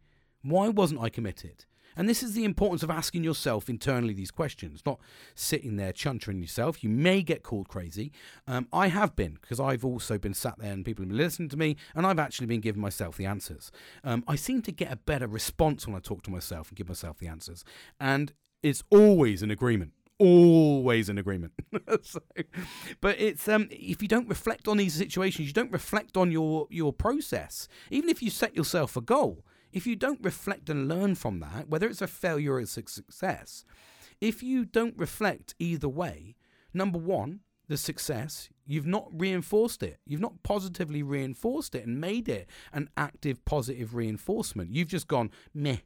Why 0.41 0.69
wasn't 0.69 1.01
I 1.01 1.09
committed? 1.09 1.65
And 1.95 2.07
this 2.07 2.23
is 2.23 2.33
the 2.33 2.45
importance 2.45 2.83
of 2.83 2.89
asking 2.89 3.23
yourself 3.23 3.69
internally 3.69 4.13
these 4.13 4.31
questions, 4.31 4.81
not 4.85 4.99
sitting 5.35 5.75
there 5.75 5.93
chuntering 5.93 6.41
yourself. 6.41 6.83
You 6.83 6.89
may 6.89 7.21
get 7.21 7.43
called 7.43 7.67
crazy. 7.67 8.11
Um, 8.47 8.67
I 8.71 8.87
have 8.87 9.15
been, 9.15 9.37
because 9.41 9.59
I've 9.59 9.85
also 9.85 10.17
been 10.17 10.33
sat 10.33 10.57
there 10.59 10.71
and 10.71 10.85
people 10.85 11.03
have 11.03 11.09
been 11.09 11.17
listening 11.17 11.49
to 11.49 11.57
me, 11.57 11.77
and 11.95 12.05
I've 12.05 12.19
actually 12.19 12.47
been 12.47 12.61
giving 12.61 12.81
myself 12.81 13.17
the 13.17 13.25
answers. 13.25 13.71
Um, 14.03 14.23
I 14.27 14.35
seem 14.35 14.61
to 14.63 14.71
get 14.71 14.91
a 14.91 14.97
better 14.97 15.27
response 15.27 15.87
when 15.87 15.95
I 15.95 15.99
talk 15.99 16.23
to 16.23 16.31
myself 16.31 16.69
and 16.69 16.77
give 16.77 16.87
myself 16.87 17.17
the 17.19 17.27
answers. 17.27 17.63
And 17.99 18.33
it's 18.63 18.83
always 18.89 19.41
an 19.41 19.51
agreement 19.51 19.93
always 20.21 21.09
an 21.09 21.17
agreement. 21.17 21.51
so, 22.03 22.19
but 23.01 23.19
it's 23.19 23.47
um, 23.47 23.67
if 23.71 24.03
you 24.03 24.07
don't 24.07 24.29
reflect 24.29 24.67
on 24.67 24.77
these 24.77 24.93
situations, 24.93 25.47
you 25.47 25.53
don't 25.53 25.71
reflect 25.71 26.15
on 26.15 26.31
your 26.31 26.67
your 26.69 26.93
process. 26.93 27.67
Even 27.89 28.09
if 28.09 28.21
you 28.21 28.29
set 28.29 28.55
yourself 28.55 28.95
a 28.95 29.01
goal, 29.01 29.43
if 29.71 29.87
you 29.87 29.95
don't 29.95 30.23
reflect 30.23 30.69
and 30.69 30.87
learn 30.87 31.15
from 31.15 31.39
that, 31.39 31.69
whether 31.69 31.87
it's 31.87 32.01
a 32.01 32.07
failure 32.07 32.53
or 32.53 32.59
a 32.59 32.65
success, 32.65 33.63
if 34.19 34.43
you 34.43 34.65
don't 34.65 34.97
reflect 34.97 35.55
either 35.59 35.89
way, 35.89 36.35
number 36.73 36.99
one, 36.99 37.41
the 37.67 37.77
success, 37.77 38.49
you've 38.65 38.85
not 38.85 39.07
reinforced 39.13 39.81
it. 39.81 39.99
You've 40.05 40.21
not 40.21 40.43
positively 40.43 41.01
reinforced 41.03 41.73
it 41.73 41.85
and 41.87 42.01
made 42.01 42.27
it 42.27 42.49
an 42.73 42.89
active 42.97 43.43
positive 43.45 43.95
reinforcement. 43.95 44.75
You've 44.75 44.89
just 44.89 45.07
gone 45.07 45.31
meh, 45.53 45.77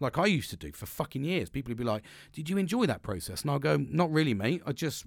like 0.00 0.16
I 0.16 0.26
used 0.26 0.50
to 0.50 0.56
do 0.56 0.72
for 0.72 0.86
fucking 0.86 1.24
years. 1.24 1.50
People 1.50 1.70
would 1.70 1.78
be 1.78 1.84
like, 1.84 2.04
"Did 2.32 2.48
you 2.48 2.56
enjoy 2.56 2.86
that 2.86 3.02
process?" 3.02 3.42
And 3.42 3.50
I'll 3.50 3.58
go, 3.58 3.76
"Not 3.76 4.10
really, 4.10 4.34
mate. 4.34 4.62
I 4.66 4.72
just 4.72 5.04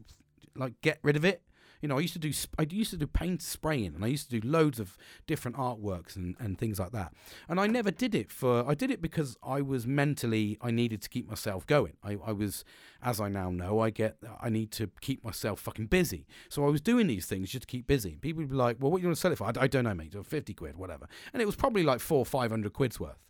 like 0.56 0.80
get 0.82 1.00
rid 1.02 1.16
of 1.16 1.26
it 1.26 1.42
you 1.82 1.88
know, 1.88 1.98
I 1.98 2.02
used 2.02 2.14
to 2.14 2.20
do 2.20 2.32
I 2.58 2.66
used 2.70 2.92
to 2.92 2.98
do 2.98 3.08
paint 3.08 3.42
spraying, 3.42 3.94
and 3.96 4.04
I 4.04 4.08
used 4.08 4.30
to 4.30 4.40
do 4.40 4.48
loads 4.48 4.80
of 4.80 4.98
different 5.26 5.58
artworks 5.58 6.16
and, 6.16 6.36
and 6.40 6.58
things 6.58 6.80
like 6.80 6.92
that. 6.92 7.14
And 7.48 7.60
I 7.60 7.68
never 7.68 7.92
did 7.92 8.16
it 8.16 8.32
for 8.32 8.68
I 8.68 8.74
did 8.74 8.92
it 8.92 9.02
because 9.02 9.38
I 9.44 9.62
was 9.62 9.86
mentally 9.86 10.58
I 10.62 10.72
needed 10.72 11.02
to 11.04 11.10
keep 11.10 11.28
myself 11.28 11.66
going. 11.68 11.94
I, 12.04 12.18
I 12.26 12.32
was, 12.32 12.64
as 13.02 13.20
I 13.20 13.30
now 13.30 13.50
know, 13.50 13.80
I 13.80 13.90
get 13.90 14.18
I 14.42 14.50
need 14.50 14.72
to 14.74 14.90
keep 15.02 15.24
myself 15.24 15.60
fucking 15.60 15.88
busy. 15.88 16.28
So 16.50 16.66
I 16.66 16.70
was 16.70 16.82
doing 16.82 17.08
these 17.08 17.26
things 17.26 17.52
just 17.52 17.64
to 17.64 17.68
keep 17.68 17.88
busy. 17.88 18.18
People 18.22 18.42
would 18.42 18.50
be 18.50 18.56
like, 18.56 18.78
"Well, 18.80 18.92
what 18.92 19.02
you 19.02 19.08
want 19.08 19.18
to 19.18 19.22
sell 19.22 19.32
it 19.32 19.38
for?" 19.38 19.46
I, 19.46 19.54
I 19.62 19.68
don't 19.68 19.84
know, 19.84 19.94
mate. 19.94 20.16
Fifty 20.26 20.54
quid, 20.54 20.78
whatever. 20.78 21.08
And 21.34 21.42
it 21.42 21.46
was 21.46 21.56
probably 21.56 21.84
like 21.84 22.00
four, 22.00 22.26
five 22.26 22.52
hundred 22.52 22.74
quid's 22.74 23.00
worth. 23.00 23.24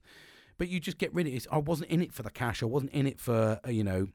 But 0.57 0.69
you 0.69 0.79
just 0.79 0.97
get 0.97 1.13
rid 1.13 1.27
of 1.27 1.33
it. 1.33 1.47
I 1.51 1.59
wasn't 1.59 1.91
in 1.91 2.01
it 2.01 2.13
for 2.13 2.23
the 2.23 2.31
cash. 2.31 2.63
I 2.63 2.65
wasn't 2.65 2.91
in 2.91 3.05
it 3.05 3.19
for 3.19 3.59
uh, 3.65 3.69
you 3.69 3.83
know 3.83 4.07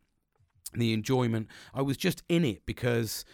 the 0.75 0.93
enjoyment. 0.93 1.49
I 1.75 1.83
was 1.83 1.97
just 1.97 2.23
in 2.29 2.45
it 2.45 2.65
because 2.67 3.25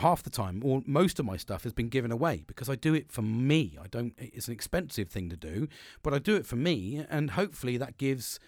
half 0.00 0.22
the 0.22 0.30
time 0.30 0.62
or 0.64 0.82
most 0.86 1.18
of 1.18 1.26
my 1.26 1.36
stuff 1.36 1.64
has 1.64 1.72
been 1.72 1.88
given 1.88 2.10
away 2.10 2.44
because 2.46 2.68
I 2.68 2.74
do 2.74 2.94
it 2.94 3.10
for 3.10 3.22
me. 3.22 3.76
I 3.80 3.86
don't 3.88 4.14
it's 4.18 4.48
an 4.48 4.54
expensive 4.54 5.08
thing 5.08 5.28
to 5.30 5.36
do, 5.36 5.68
but 6.02 6.14
I 6.14 6.18
do 6.18 6.36
it 6.36 6.46
for 6.46 6.56
me 6.56 7.04
and 7.08 7.32
hopefully 7.32 7.76
that 7.76 7.98
gives 7.98 8.38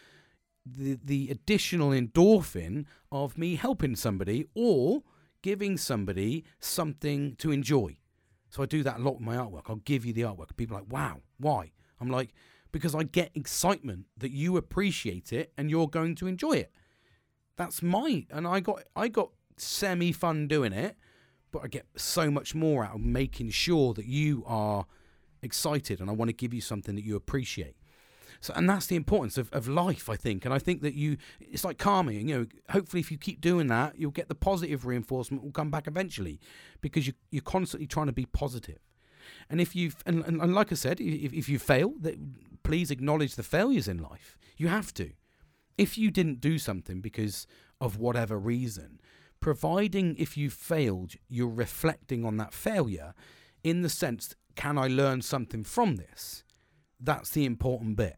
the 0.64 0.98
the 1.02 1.28
additional 1.30 1.90
endorphin 1.90 2.84
of 3.10 3.38
me 3.38 3.56
helping 3.56 3.96
somebody 3.96 4.46
or 4.54 5.02
giving 5.42 5.76
somebody 5.76 6.44
something 6.58 7.34
to 7.36 7.50
enjoy. 7.50 7.96
So 8.50 8.62
I 8.62 8.66
do 8.66 8.82
that 8.82 8.98
a 8.98 9.02
lot 9.02 9.14
with 9.14 9.22
my 9.22 9.36
artwork. 9.36 9.64
I'll 9.68 9.76
give 9.76 10.04
you 10.04 10.12
the 10.12 10.22
artwork. 10.22 10.56
People 10.56 10.76
are 10.76 10.80
like, 10.80 10.92
"Wow, 10.92 11.22
why?" 11.38 11.72
I'm 12.00 12.10
like, 12.10 12.34
"Because 12.72 12.94
I 12.94 13.04
get 13.04 13.30
excitement 13.34 14.06
that 14.16 14.32
you 14.32 14.56
appreciate 14.56 15.32
it 15.32 15.52
and 15.56 15.70
you're 15.70 15.88
going 15.88 16.14
to 16.16 16.26
enjoy 16.26 16.52
it." 16.52 16.72
That's 17.56 17.82
my 17.82 18.26
and 18.30 18.46
I 18.46 18.60
got 18.60 18.84
I 18.96 19.08
got 19.08 19.30
semi 19.56 20.12
fun 20.12 20.48
doing 20.48 20.72
it 20.72 20.96
but 21.52 21.62
I 21.64 21.68
get 21.68 21.86
so 21.96 22.30
much 22.30 22.54
more 22.54 22.84
out 22.84 22.96
of 22.96 23.00
making 23.00 23.50
sure 23.50 23.94
that 23.94 24.06
you 24.06 24.44
are 24.46 24.86
excited 25.42 26.00
and 26.00 26.10
I 26.10 26.12
want 26.12 26.28
to 26.28 26.34
give 26.34 26.52
you 26.54 26.60
something 26.60 26.94
that 26.94 27.04
you 27.04 27.16
appreciate. 27.16 27.76
So, 28.42 28.54
and 28.56 28.68
that's 28.68 28.86
the 28.86 28.96
importance 28.96 29.36
of, 29.36 29.52
of 29.52 29.68
life, 29.68 30.08
I 30.08 30.16
think. 30.16 30.46
And 30.46 30.54
I 30.54 30.58
think 30.58 30.80
that 30.80 30.94
you, 30.94 31.18
it's 31.40 31.64
like 31.64 31.76
karma. 31.76 32.12
You 32.12 32.24
know, 32.24 32.46
hopefully, 32.70 33.00
if 33.00 33.10
you 33.10 33.18
keep 33.18 33.40
doing 33.40 33.66
that, 33.66 33.98
you'll 33.98 34.10
get 34.12 34.28
the 34.28 34.34
positive 34.34 34.86
reinforcement 34.86 35.44
will 35.44 35.52
come 35.52 35.70
back 35.70 35.86
eventually, 35.86 36.40
because 36.80 37.06
you 37.06 37.12
you're 37.30 37.42
constantly 37.42 37.86
trying 37.86 38.06
to 38.06 38.12
be 38.12 38.24
positive. 38.24 38.78
And 39.50 39.60
if 39.60 39.76
you've, 39.76 40.02
and, 40.06 40.24
and, 40.24 40.40
and 40.40 40.54
like 40.54 40.72
I 40.72 40.74
said, 40.74 41.00
if, 41.00 41.32
if 41.34 41.48
you 41.48 41.58
fail, 41.58 41.92
that 42.00 42.16
please 42.62 42.90
acknowledge 42.90 43.34
the 43.34 43.42
failures 43.42 43.88
in 43.88 43.98
life. 43.98 44.38
You 44.56 44.68
have 44.68 44.94
to. 44.94 45.12
If 45.76 45.98
you 45.98 46.10
didn't 46.10 46.40
do 46.40 46.58
something 46.58 47.00
because 47.00 47.46
of 47.80 47.98
whatever 47.98 48.38
reason, 48.38 48.99
providing 49.40 50.16
if 50.16 50.36
you 50.36 50.50
failed, 50.50 51.14
you're 51.28 51.48
reflecting 51.48 52.24
on 52.24 52.36
that 52.36 52.52
failure 52.52 53.14
in 53.62 53.82
the 53.82 53.88
sense, 53.88 54.34
can 54.54 54.78
I 54.78 54.86
learn 54.88 55.22
something 55.22 55.64
from 55.64 55.96
this? 55.96 56.44
That's 56.98 57.30
the 57.30 57.44
important 57.44 57.96
bit. 57.96 58.16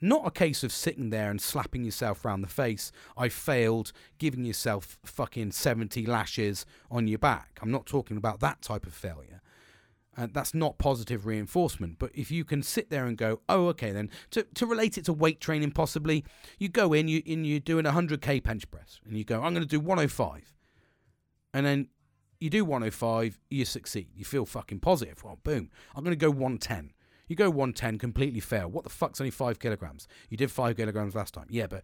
Not 0.00 0.26
a 0.26 0.30
case 0.30 0.62
of 0.62 0.72
sitting 0.72 1.10
there 1.10 1.30
and 1.30 1.40
slapping 1.40 1.84
yourself 1.84 2.24
round 2.24 2.44
the 2.44 2.48
face. 2.48 2.92
I 3.16 3.28
failed, 3.28 3.92
giving 4.18 4.44
yourself 4.44 4.98
fucking 5.04 5.52
70 5.52 6.06
lashes 6.06 6.64
on 6.90 7.08
your 7.08 7.18
back. 7.18 7.58
I'm 7.60 7.72
not 7.72 7.86
talking 7.86 8.16
about 8.16 8.40
that 8.40 8.62
type 8.62 8.86
of 8.86 8.94
failure. 8.94 9.42
Uh, 10.18 10.26
that's 10.32 10.52
not 10.52 10.78
positive 10.78 11.26
reinforcement. 11.26 11.98
But 12.00 12.10
if 12.12 12.30
you 12.30 12.44
can 12.44 12.62
sit 12.64 12.90
there 12.90 13.06
and 13.06 13.16
go, 13.16 13.40
oh, 13.48 13.68
okay, 13.68 13.92
then 13.92 14.10
to, 14.32 14.42
to 14.54 14.66
relate 14.66 14.98
it 14.98 15.04
to 15.04 15.12
weight 15.12 15.40
training, 15.40 15.70
possibly, 15.70 16.24
you 16.58 16.68
go 16.68 16.92
in, 16.92 17.06
you 17.06 17.22
and 17.24 17.46
you're 17.46 17.60
doing 17.60 17.86
a 17.86 17.92
100k 17.92 18.42
bench 18.42 18.68
press, 18.68 19.00
and 19.04 19.16
you 19.16 19.22
go, 19.22 19.36
I'm 19.36 19.54
going 19.54 19.62
to 19.62 19.66
do 19.66 19.78
105. 19.78 20.54
And 21.54 21.64
then 21.64 21.88
you 22.40 22.50
do 22.50 22.64
105, 22.64 23.38
you 23.48 23.64
succeed. 23.64 24.08
You 24.16 24.24
feel 24.24 24.44
fucking 24.44 24.80
positive. 24.80 25.22
Well, 25.22 25.38
boom, 25.44 25.70
I'm 25.94 26.02
going 26.02 26.16
to 26.18 26.20
go 26.20 26.30
110. 26.30 26.92
You 27.28 27.36
go 27.36 27.48
110, 27.50 27.98
completely 27.98 28.40
fail. 28.40 28.68
What 28.68 28.84
the 28.84 28.90
fuck's 28.90 29.20
only 29.20 29.30
five 29.30 29.60
kilograms? 29.60 30.08
You 30.30 30.36
did 30.36 30.50
five 30.50 30.76
kilograms 30.76 31.14
last 31.14 31.32
time. 31.34 31.46
Yeah, 31.48 31.68
but 31.68 31.82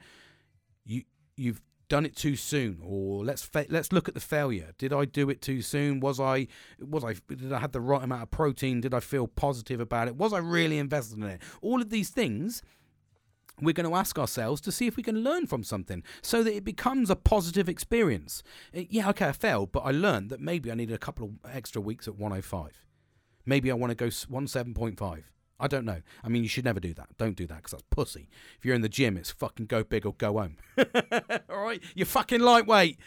you 0.84 1.02
you've 1.36 1.60
done 1.88 2.06
it 2.06 2.16
too 2.16 2.36
soon 2.36 2.80
or 2.82 3.24
let's 3.24 3.42
fa- 3.42 3.66
let's 3.68 3.92
look 3.92 4.08
at 4.08 4.14
the 4.14 4.20
failure 4.20 4.72
did 4.78 4.92
i 4.92 5.04
do 5.04 5.28
it 5.28 5.40
too 5.42 5.60
soon 5.60 6.00
was 6.00 6.18
i 6.18 6.46
was 6.80 7.04
i 7.04 7.14
did 7.28 7.52
i 7.52 7.58
have 7.58 7.72
the 7.72 7.80
right 7.80 8.02
amount 8.02 8.22
of 8.22 8.30
protein 8.30 8.80
did 8.80 8.94
i 8.94 9.00
feel 9.00 9.26
positive 9.26 9.80
about 9.80 10.08
it 10.08 10.16
was 10.16 10.32
i 10.32 10.38
really 10.38 10.78
invested 10.78 11.18
in 11.18 11.24
it 11.24 11.42
all 11.60 11.80
of 11.80 11.90
these 11.90 12.10
things 12.10 12.62
we're 13.60 13.72
going 13.72 13.88
to 13.88 13.96
ask 13.96 14.18
ourselves 14.18 14.60
to 14.62 14.72
see 14.72 14.86
if 14.86 14.96
we 14.96 15.02
can 15.02 15.22
learn 15.22 15.46
from 15.46 15.62
something 15.62 16.02
so 16.22 16.42
that 16.42 16.56
it 16.56 16.64
becomes 16.64 17.08
a 17.08 17.16
positive 17.16 17.68
experience. 17.68 18.42
Eh, 18.72 18.86
yeah, 18.90 19.08
okay, 19.10 19.28
I 19.28 19.32
failed, 19.32 19.70
but 19.72 19.80
I 19.80 19.92
learned 19.92 20.30
that 20.30 20.40
maybe 20.40 20.70
I 20.70 20.74
needed 20.74 20.94
a 20.94 20.98
couple 20.98 21.26
of 21.26 21.50
extra 21.54 21.80
weeks 21.80 22.08
at 22.08 22.16
105. 22.16 22.84
Maybe 23.46 23.70
I 23.70 23.74
want 23.74 23.90
to 23.90 23.94
go 23.94 24.06
17.5. 24.06 25.22
I 25.64 25.66
don't 25.66 25.86
know. 25.86 26.02
I 26.22 26.28
mean, 26.28 26.42
you 26.42 26.48
should 26.50 26.66
never 26.66 26.78
do 26.78 26.92
that. 26.92 27.16
Don't 27.16 27.36
do 27.36 27.46
that 27.46 27.56
because 27.56 27.70
that's 27.70 27.84
pussy. 27.88 28.28
If 28.58 28.66
you're 28.66 28.74
in 28.74 28.82
the 28.82 28.88
gym, 28.90 29.16
it's 29.16 29.30
fucking 29.30 29.64
go 29.64 29.82
big 29.82 30.04
or 30.04 30.12
go 30.12 30.34
home. 30.34 30.58
All 31.48 31.64
right? 31.64 31.82
You're 31.94 32.04
fucking 32.04 32.40
lightweight. 32.40 32.98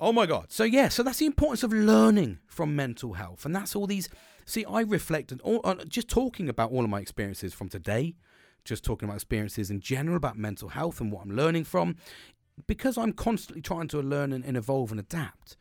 Oh 0.00 0.12
my 0.12 0.26
God. 0.26 0.46
So, 0.50 0.64
yeah, 0.64 0.88
so 0.88 1.04
that's 1.04 1.18
the 1.18 1.26
importance 1.26 1.62
of 1.62 1.72
learning 1.72 2.40
from 2.48 2.74
mental 2.74 3.12
health. 3.12 3.44
And 3.44 3.54
that's 3.54 3.76
all 3.76 3.86
these. 3.86 4.08
See, 4.44 4.64
I 4.64 4.80
reflect 4.80 5.30
on, 5.30 5.38
all, 5.44 5.60
on 5.62 5.84
just 5.88 6.08
talking 6.08 6.48
about 6.48 6.72
all 6.72 6.82
of 6.82 6.90
my 6.90 6.98
experiences 6.98 7.54
from 7.54 7.68
today, 7.68 8.16
just 8.64 8.82
talking 8.82 9.08
about 9.08 9.14
experiences 9.16 9.70
in 9.70 9.78
general 9.78 10.16
about 10.16 10.36
mental 10.36 10.70
health 10.70 11.00
and 11.00 11.12
what 11.12 11.22
I'm 11.22 11.36
learning 11.36 11.62
from, 11.62 11.94
because 12.66 12.98
I'm 12.98 13.12
constantly 13.12 13.62
trying 13.62 13.86
to 13.88 14.02
learn 14.02 14.32
and, 14.32 14.44
and 14.44 14.56
evolve 14.56 14.90
and 14.90 14.98
adapt 14.98 15.56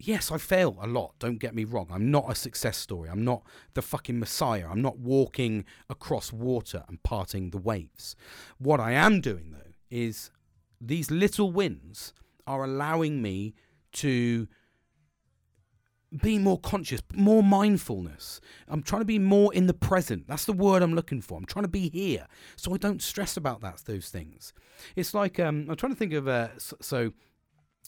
yes, 0.00 0.30
I 0.30 0.38
fail 0.38 0.76
a 0.80 0.86
lot. 0.86 1.14
Don't 1.18 1.38
get 1.38 1.54
me 1.54 1.64
wrong. 1.64 1.88
I'm 1.90 2.10
not 2.10 2.30
a 2.30 2.34
success 2.34 2.76
story. 2.76 3.08
I'm 3.08 3.24
not 3.24 3.42
the 3.74 3.82
fucking 3.82 4.18
messiah. 4.18 4.66
I'm 4.68 4.82
not 4.82 4.98
walking 4.98 5.64
across 5.88 6.32
water 6.32 6.84
and 6.88 7.02
parting 7.02 7.50
the 7.50 7.58
waves. 7.58 8.16
What 8.58 8.80
I 8.80 8.92
am 8.92 9.20
doing, 9.20 9.52
though, 9.52 9.72
is 9.90 10.30
these 10.80 11.10
little 11.10 11.52
wins 11.52 12.12
are 12.46 12.64
allowing 12.64 13.20
me 13.22 13.54
to 13.92 14.48
be 16.22 16.38
more 16.38 16.58
conscious, 16.58 17.00
more 17.14 17.42
mindfulness. 17.42 18.40
I'm 18.68 18.82
trying 18.82 19.02
to 19.02 19.06
be 19.06 19.18
more 19.18 19.54
in 19.54 19.66
the 19.66 19.74
present. 19.74 20.26
That's 20.26 20.44
the 20.44 20.52
word 20.52 20.82
I'm 20.82 20.94
looking 20.94 21.20
for. 21.20 21.38
I'm 21.38 21.44
trying 21.44 21.64
to 21.64 21.70
be 21.70 21.88
here, 21.88 22.26
so 22.56 22.74
I 22.74 22.78
don't 22.78 23.00
stress 23.00 23.36
about 23.36 23.60
that 23.60 23.82
those 23.84 24.08
things. 24.08 24.52
It's 24.96 25.14
like 25.14 25.38
um, 25.38 25.66
I'm 25.68 25.76
trying 25.76 25.92
to 25.92 25.98
think 25.98 26.12
of 26.12 26.28
so 26.58 27.12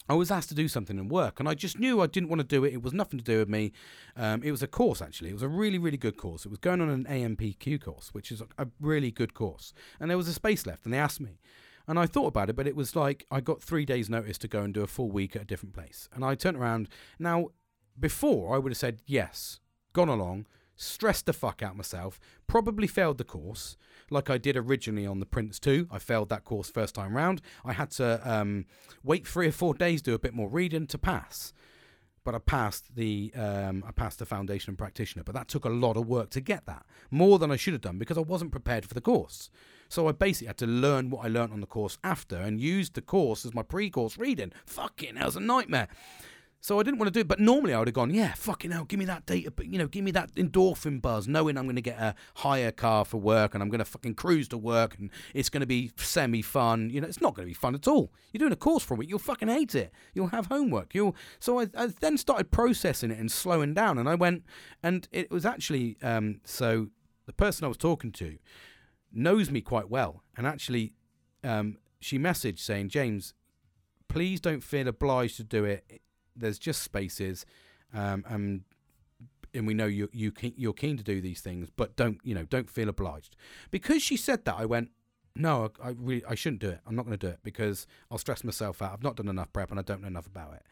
I 0.08 0.14
was 0.14 0.30
asked 0.30 0.48
to 0.50 0.54
do 0.54 0.68
something 0.68 0.98
in 0.98 1.08
work, 1.08 1.40
and 1.40 1.48
I 1.48 1.54
just 1.54 1.78
knew 1.78 2.00
I 2.00 2.06
didn't 2.06 2.28
want 2.28 2.40
to 2.40 2.46
do 2.46 2.64
it. 2.64 2.72
It 2.72 2.82
was 2.82 2.92
nothing 2.92 3.18
to 3.18 3.24
do 3.24 3.38
with 3.38 3.48
me. 3.48 3.72
Um, 4.16 4.42
it 4.42 4.50
was 4.50 4.62
a 4.62 4.66
course, 4.66 5.00
actually. 5.00 5.30
It 5.30 5.34
was 5.34 5.42
a 5.42 5.48
really, 5.48 5.78
really 5.78 5.96
good 5.96 6.16
course. 6.16 6.44
It 6.44 6.50
was 6.50 6.58
going 6.58 6.80
on 6.80 6.88
an 6.88 7.04
AMPQ 7.04 7.82
course, 7.82 8.12
which 8.12 8.32
is 8.32 8.42
a 8.58 8.66
really 8.80 9.10
good 9.10 9.34
course. 9.34 9.72
And 10.00 10.10
there 10.10 10.18
was 10.18 10.28
a 10.28 10.34
space 10.34 10.66
left, 10.66 10.84
and 10.84 10.92
they 10.92 10.98
asked 10.98 11.20
me. 11.20 11.38
And 11.88 11.98
I 11.98 12.06
thought 12.06 12.28
about 12.28 12.48
it, 12.48 12.56
but 12.56 12.66
it 12.66 12.76
was 12.76 12.94
like 12.94 13.26
I 13.30 13.40
got 13.40 13.62
three 13.62 13.84
days' 13.84 14.08
notice 14.08 14.38
to 14.38 14.48
go 14.48 14.62
and 14.62 14.72
do 14.72 14.82
a 14.82 14.86
full 14.86 15.10
week 15.10 15.34
at 15.34 15.42
a 15.42 15.46
different 15.46 15.74
place. 15.74 16.08
And 16.14 16.24
I 16.24 16.34
turned 16.34 16.56
around. 16.56 16.88
Now, 17.18 17.48
before, 17.98 18.54
I 18.54 18.58
would 18.58 18.72
have 18.72 18.78
said 18.78 19.02
yes, 19.06 19.60
gone 19.92 20.08
along, 20.08 20.46
stressed 20.76 21.26
the 21.26 21.32
fuck 21.32 21.62
out 21.62 21.76
myself, 21.76 22.20
probably 22.46 22.86
failed 22.86 23.18
the 23.18 23.24
course 23.24 23.76
like 24.12 24.30
I 24.30 24.38
did 24.38 24.56
originally 24.56 25.06
on 25.06 25.20
the 25.20 25.26
Prince 25.26 25.58
2. 25.58 25.88
I 25.90 25.98
failed 25.98 26.28
that 26.28 26.44
course 26.44 26.70
first 26.70 26.94
time 26.94 27.16
round. 27.16 27.40
I 27.64 27.72
had 27.72 27.90
to 27.92 28.20
um, 28.30 28.66
wait 29.02 29.26
three 29.26 29.48
or 29.48 29.52
four 29.52 29.74
days, 29.74 30.02
do 30.02 30.14
a 30.14 30.18
bit 30.18 30.34
more 30.34 30.48
reading 30.48 30.86
to 30.88 30.98
pass. 30.98 31.52
But 32.24 32.36
I 32.36 32.38
passed 32.38 32.94
the 32.94 33.32
um, 33.34 33.82
I 33.84 33.90
passed 33.90 34.20
the 34.20 34.26
foundation 34.26 34.70
and 34.70 34.78
practitioner, 34.78 35.24
but 35.24 35.34
that 35.34 35.48
took 35.48 35.64
a 35.64 35.68
lot 35.68 35.96
of 35.96 36.06
work 36.06 36.30
to 36.30 36.40
get 36.40 36.66
that, 36.66 36.86
more 37.10 37.40
than 37.40 37.50
I 37.50 37.56
should 37.56 37.72
have 37.72 37.80
done 37.80 37.98
because 37.98 38.16
I 38.16 38.20
wasn't 38.20 38.52
prepared 38.52 38.86
for 38.86 38.94
the 38.94 39.00
course. 39.00 39.50
So 39.88 40.08
I 40.08 40.12
basically 40.12 40.46
had 40.46 40.56
to 40.58 40.66
learn 40.66 41.10
what 41.10 41.24
I 41.24 41.28
learned 41.28 41.52
on 41.52 41.60
the 41.60 41.66
course 41.66 41.98
after 42.04 42.36
and 42.36 42.60
use 42.60 42.90
the 42.90 43.02
course 43.02 43.44
as 43.44 43.54
my 43.54 43.62
pre-course 43.62 44.18
reading. 44.18 44.52
Fucking, 44.66 45.16
that 45.16 45.26
was 45.26 45.36
a 45.36 45.40
nightmare. 45.40 45.88
So 46.62 46.78
I 46.78 46.84
didn't 46.84 47.00
want 47.00 47.08
to 47.08 47.12
do 47.12 47.22
it, 47.22 47.28
but 47.28 47.40
normally 47.40 47.74
I 47.74 47.80
would 47.80 47.88
have 47.88 47.94
gone, 47.94 48.14
yeah, 48.14 48.34
fucking 48.34 48.70
hell, 48.70 48.84
give 48.84 49.00
me 49.00 49.04
that 49.06 49.26
data, 49.26 49.52
you 49.64 49.78
know, 49.78 49.88
give 49.88 50.04
me 50.04 50.12
that 50.12 50.32
endorphin 50.36 51.02
buzz, 51.02 51.26
knowing 51.26 51.58
I'm 51.58 51.64
going 51.64 51.74
to 51.74 51.82
get 51.82 51.98
a 51.98 52.14
hire 52.36 52.70
car 52.70 53.04
for 53.04 53.16
work 53.18 53.54
and 53.54 53.60
I'm 53.60 53.68
going 53.68 53.80
to 53.80 53.84
fucking 53.84 54.14
cruise 54.14 54.46
to 54.48 54.58
work 54.58 54.96
and 54.96 55.10
it's 55.34 55.48
going 55.48 55.62
to 55.62 55.66
be 55.66 55.90
semi 55.96 56.40
fun. 56.40 56.88
You 56.88 57.00
know, 57.00 57.08
it's 57.08 57.20
not 57.20 57.34
going 57.34 57.46
to 57.46 57.50
be 57.50 57.54
fun 57.54 57.74
at 57.74 57.88
all. 57.88 58.12
You're 58.32 58.38
doing 58.38 58.52
a 58.52 58.56
course 58.56 58.84
for 58.84 58.94
week, 58.94 59.08
you'll 59.08 59.18
fucking 59.18 59.48
hate 59.48 59.74
it. 59.74 59.92
You'll 60.14 60.28
have 60.28 60.46
homework. 60.46 60.94
You'll. 60.94 61.16
So 61.40 61.58
I, 61.58 61.66
I 61.76 61.88
then 61.98 62.16
started 62.16 62.52
processing 62.52 63.10
it 63.10 63.18
and 63.18 63.30
slowing 63.30 63.74
down, 63.74 63.98
and 63.98 64.08
I 64.08 64.14
went, 64.14 64.44
and 64.84 65.08
it 65.10 65.32
was 65.32 65.44
actually 65.44 65.96
um, 66.00 66.42
so 66.44 66.90
the 67.26 67.32
person 67.32 67.64
I 67.64 67.68
was 67.68 67.76
talking 67.76 68.12
to 68.12 68.38
knows 69.12 69.50
me 69.50 69.62
quite 69.62 69.90
well, 69.90 70.22
and 70.36 70.46
actually, 70.46 70.94
um, 71.42 71.78
she 71.98 72.20
messaged 72.20 72.60
saying, 72.60 72.90
James, 72.90 73.34
please 74.06 74.40
don't 74.40 74.62
feel 74.62 74.86
obliged 74.86 75.38
to 75.38 75.44
do 75.44 75.64
it 75.64 76.02
there's 76.36 76.58
just 76.58 76.82
spaces, 76.82 77.46
um, 77.94 78.24
and 78.28 78.62
and 79.54 79.66
we 79.66 79.74
know 79.74 79.86
you 79.86 80.08
you 80.12 80.32
you're 80.56 80.72
keen 80.72 80.96
to 80.96 81.02
do 81.02 81.20
these 81.20 81.40
things, 81.40 81.68
but 81.74 81.96
don't 81.96 82.18
you 82.22 82.34
know 82.34 82.44
don't 82.44 82.70
feel 82.70 82.88
obliged. 82.88 83.36
Because 83.70 84.02
she 84.02 84.16
said 84.16 84.44
that, 84.44 84.56
I 84.58 84.64
went, 84.64 84.90
no, 85.36 85.70
I, 85.82 85.88
I 85.88 85.90
really 85.98 86.24
I 86.26 86.34
shouldn't 86.34 86.60
do 86.60 86.70
it. 86.70 86.80
I'm 86.86 86.94
not 86.94 87.06
going 87.06 87.18
to 87.18 87.26
do 87.26 87.32
it 87.32 87.40
because 87.42 87.86
I'll 88.10 88.18
stress 88.18 88.44
myself 88.44 88.82
out. 88.82 88.92
I've 88.92 89.02
not 89.02 89.16
done 89.16 89.28
enough 89.28 89.52
prep 89.52 89.70
and 89.70 89.78
I 89.78 89.82
don't 89.82 90.02
know 90.02 90.08
enough 90.08 90.26
about 90.26 90.54
it. 90.54 90.62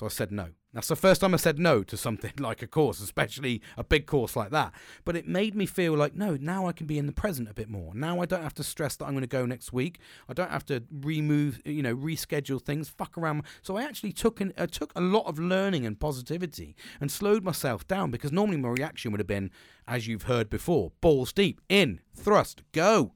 So 0.00 0.06
I 0.06 0.08
said 0.08 0.32
no. 0.32 0.48
That's 0.72 0.88
the 0.88 0.96
first 0.96 1.20
time 1.20 1.34
I 1.34 1.36
said 1.36 1.58
no 1.58 1.82
to 1.82 1.94
something 1.94 2.32
like 2.38 2.62
a 2.62 2.66
course, 2.66 3.02
especially 3.02 3.60
a 3.76 3.84
big 3.84 4.06
course 4.06 4.34
like 4.34 4.50
that. 4.50 4.72
But 5.04 5.14
it 5.14 5.28
made 5.28 5.54
me 5.54 5.66
feel 5.66 5.92
like, 5.92 6.14
no, 6.14 6.38
now 6.40 6.66
I 6.66 6.72
can 6.72 6.86
be 6.86 6.96
in 6.96 7.04
the 7.04 7.12
present 7.12 7.50
a 7.50 7.52
bit 7.52 7.68
more. 7.68 7.94
Now 7.94 8.22
I 8.22 8.24
don't 8.24 8.42
have 8.42 8.54
to 8.54 8.64
stress 8.64 8.96
that 8.96 9.04
I'm 9.04 9.10
going 9.10 9.20
to 9.20 9.26
go 9.26 9.44
next 9.44 9.74
week. 9.74 9.98
I 10.26 10.32
don't 10.32 10.50
have 10.50 10.64
to 10.66 10.84
remove, 10.90 11.60
you 11.66 11.82
know, 11.82 11.94
reschedule 11.94 12.62
things, 12.62 12.88
fuck 12.88 13.18
around. 13.18 13.42
So 13.60 13.76
I 13.76 13.82
actually 13.82 14.12
took 14.12 14.40
an, 14.40 14.54
I 14.56 14.64
took 14.64 14.90
a 14.96 15.02
lot 15.02 15.26
of 15.26 15.38
learning 15.38 15.84
and 15.84 16.00
positivity 16.00 16.74
and 16.98 17.12
slowed 17.12 17.44
myself 17.44 17.86
down 17.86 18.10
because 18.10 18.32
normally 18.32 18.56
my 18.56 18.70
reaction 18.70 19.12
would 19.12 19.20
have 19.20 19.26
been, 19.26 19.50
as 19.86 20.08
you've 20.08 20.22
heard 20.22 20.48
before, 20.48 20.92
balls 21.02 21.30
deep, 21.30 21.60
in, 21.68 22.00
thrust, 22.16 22.62
go. 22.72 23.12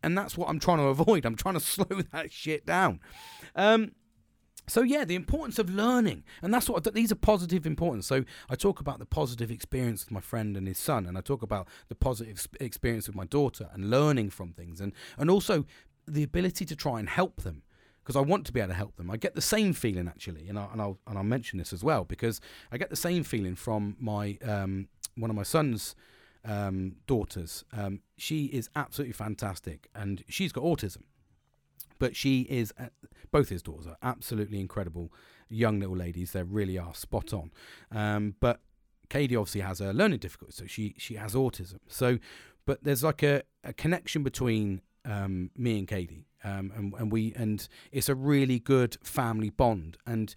And 0.00 0.16
that's 0.16 0.38
what 0.38 0.48
I'm 0.48 0.60
trying 0.60 0.78
to 0.78 0.84
avoid. 1.00 1.26
I'm 1.26 1.34
trying 1.34 1.54
to 1.54 1.60
slow 1.74 2.02
that 2.12 2.30
shit 2.30 2.64
down. 2.64 3.00
Um, 3.56 3.90
so 4.72 4.80
yeah, 4.80 5.04
the 5.04 5.16
importance 5.16 5.58
of 5.58 5.68
learning, 5.68 6.24
and 6.40 6.52
that's 6.52 6.66
what 6.66 6.94
these 6.94 7.12
are 7.12 7.16
positive 7.16 7.66
importance. 7.66 8.06
So 8.06 8.24
I 8.48 8.54
talk 8.54 8.80
about 8.80 9.00
the 9.00 9.04
positive 9.04 9.50
experience 9.50 10.02
with 10.06 10.10
my 10.10 10.22
friend 10.22 10.56
and 10.56 10.66
his 10.66 10.78
son, 10.78 11.04
and 11.04 11.18
I 11.18 11.20
talk 11.20 11.42
about 11.42 11.68
the 11.90 11.94
positive 11.94 12.46
experience 12.58 13.06
with 13.06 13.14
my 13.14 13.26
daughter 13.26 13.68
and 13.74 13.90
learning 13.90 14.30
from 14.30 14.54
things, 14.54 14.80
and 14.80 14.94
and 15.18 15.28
also 15.28 15.66
the 16.08 16.22
ability 16.22 16.64
to 16.64 16.74
try 16.74 16.98
and 16.98 17.06
help 17.06 17.42
them 17.42 17.64
because 18.02 18.16
I 18.16 18.20
want 18.20 18.46
to 18.46 18.52
be 18.52 18.60
able 18.60 18.68
to 18.68 18.74
help 18.74 18.96
them. 18.96 19.10
I 19.10 19.18
get 19.18 19.34
the 19.34 19.42
same 19.42 19.74
feeling 19.74 20.08
actually, 20.08 20.48
and, 20.48 20.58
I, 20.58 20.66
and 20.72 20.80
I'll 20.80 20.98
and 21.06 21.18
I'll 21.18 21.22
mention 21.24 21.58
this 21.58 21.74
as 21.74 21.84
well 21.84 22.04
because 22.04 22.40
I 22.72 22.78
get 22.78 22.88
the 22.88 22.96
same 22.96 23.24
feeling 23.24 23.56
from 23.56 23.94
my 24.00 24.38
um, 24.42 24.88
one 25.18 25.28
of 25.28 25.36
my 25.36 25.42
son's 25.42 25.94
um, 26.46 26.96
daughters. 27.06 27.62
Um, 27.76 28.00
she 28.16 28.46
is 28.46 28.70
absolutely 28.74 29.12
fantastic, 29.12 29.90
and 29.94 30.24
she's 30.30 30.50
got 30.50 30.64
autism 30.64 31.02
but 32.02 32.16
she 32.16 32.40
is 32.50 32.74
uh, 32.80 32.86
both 33.30 33.48
his 33.48 33.62
daughters 33.62 33.86
are 33.86 33.96
absolutely 34.02 34.58
incredible 34.58 35.12
young 35.48 35.78
little 35.78 35.96
ladies. 35.96 36.32
They 36.32 36.42
really 36.42 36.76
are 36.76 36.92
spot 36.96 37.32
on. 37.32 37.52
Um, 37.92 38.34
but 38.40 38.58
Katie 39.08 39.36
obviously 39.36 39.60
has 39.60 39.80
a 39.80 39.92
learning 39.92 40.18
difficulty, 40.18 40.52
so 40.52 40.66
she 40.66 40.96
she 40.98 41.14
has 41.14 41.34
autism. 41.34 41.78
So 41.86 42.18
but 42.66 42.82
there's 42.82 43.04
like 43.04 43.22
a, 43.22 43.44
a 43.62 43.72
connection 43.72 44.24
between 44.24 44.80
um, 45.04 45.52
me 45.56 45.78
and 45.78 45.86
Katie, 45.86 46.26
um, 46.42 46.72
and, 46.74 46.92
and 46.94 47.12
we 47.12 47.34
and 47.36 47.68
it's 47.92 48.08
a 48.08 48.16
really 48.16 48.58
good 48.58 48.96
family 49.04 49.50
bond. 49.50 49.96
And 50.04 50.34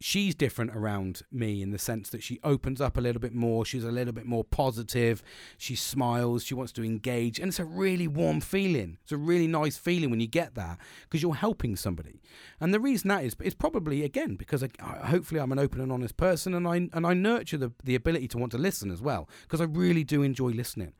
she's 0.00 0.34
different 0.34 0.74
around 0.74 1.22
me 1.30 1.60
in 1.60 1.70
the 1.70 1.78
sense 1.78 2.08
that 2.08 2.22
she 2.22 2.40
opens 2.42 2.80
up 2.80 2.96
a 2.96 3.00
little 3.00 3.20
bit 3.20 3.34
more. 3.34 3.64
She's 3.64 3.84
a 3.84 3.90
little 3.92 4.14
bit 4.14 4.24
more 4.24 4.44
positive. 4.44 5.22
She 5.58 5.76
smiles. 5.76 6.42
She 6.42 6.54
wants 6.54 6.72
to 6.72 6.84
engage, 6.84 7.38
and 7.38 7.48
it's 7.48 7.60
a 7.60 7.64
really 7.64 8.08
warm 8.08 8.40
feeling. 8.40 8.96
It's 9.02 9.12
a 9.12 9.18
really 9.18 9.46
nice 9.46 9.76
feeling 9.76 10.10
when 10.10 10.20
you 10.20 10.26
get 10.26 10.54
that 10.54 10.78
because 11.02 11.22
you're 11.22 11.34
helping 11.34 11.76
somebody. 11.76 12.20
And 12.60 12.72
the 12.72 12.80
reason 12.80 13.08
that 13.08 13.24
is, 13.24 13.36
is 13.40 13.54
probably 13.54 14.02
again 14.02 14.36
because 14.36 14.64
I, 14.64 14.70
hopefully 15.06 15.40
I'm 15.40 15.52
an 15.52 15.58
open 15.58 15.80
and 15.80 15.92
honest 15.92 16.16
person, 16.16 16.54
and 16.54 16.66
I 16.66 16.88
and 16.92 17.06
I 17.06 17.12
nurture 17.12 17.58
the 17.58 17.72
the 17.84 17.94
ability 17.94 18.28
to 18.28 18.38
want 18.38 18.52
to 18.52 18.58
listen 18.58 18.90
as 18.90 19.02
well 19.02 19.28
because 19.42 19.60
I 19.60 19.64
really 19.64 20.04
do 20.04 20.22
enjoy 20.22 20.48
listening. 20.48 20.94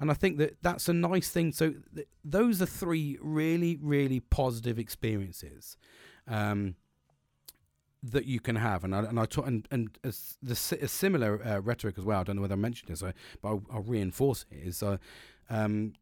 And 0.00 0.12
I 0.12 0.14
think 0.14 0.38
that 0.38 0.62
that's 0.62 0.88
a 0.88 0.92
nice 0.92 1.28
thing. 1.28 1.50
So 1.50 1.74
th- 1.94 2.06
those 2.24 2.62
are 2.62 2.66
three 2.66 3.18
really, 3.20 3.76
really 3.82 4.20
positive 4.20 4.78
experiences. 4.78 5.76
Um, 6.28 6.76
that 8.02 8.26
you 8.26 8.40
can 8.40 8.56
have, 8.56 8.84
and 8.84 8.94
I, 8.94 9.00
and 9.00 9.18
I 9.18 9.26
talk, 9.26 9.46
and 9.46 9.66
and 9.70 9.98
a, 10.04 10.12
the 10.42 10.78
a 10.82 10.88
similar 10.88 11.44
uh, 11.44 11.60
rhetoric 11.60 11.98
as 11.98 12.04
well. 12.04 12.20
I 12.20 12.24
don't 12.24 12.36
know 12.36 12.42
whether 12.42 12.54
I 12.54 12.58
mentioned 12.58 12.90
this, 12.90 13.02
but 13.02 13.48
I'll, 13.48 13.62
I'll 13.72 13.82
reinforce 13.82 14.46
it. 14.50 14.66
Is 14.66 14.82
uh, 14.82 14.98
um, 15.50 15.94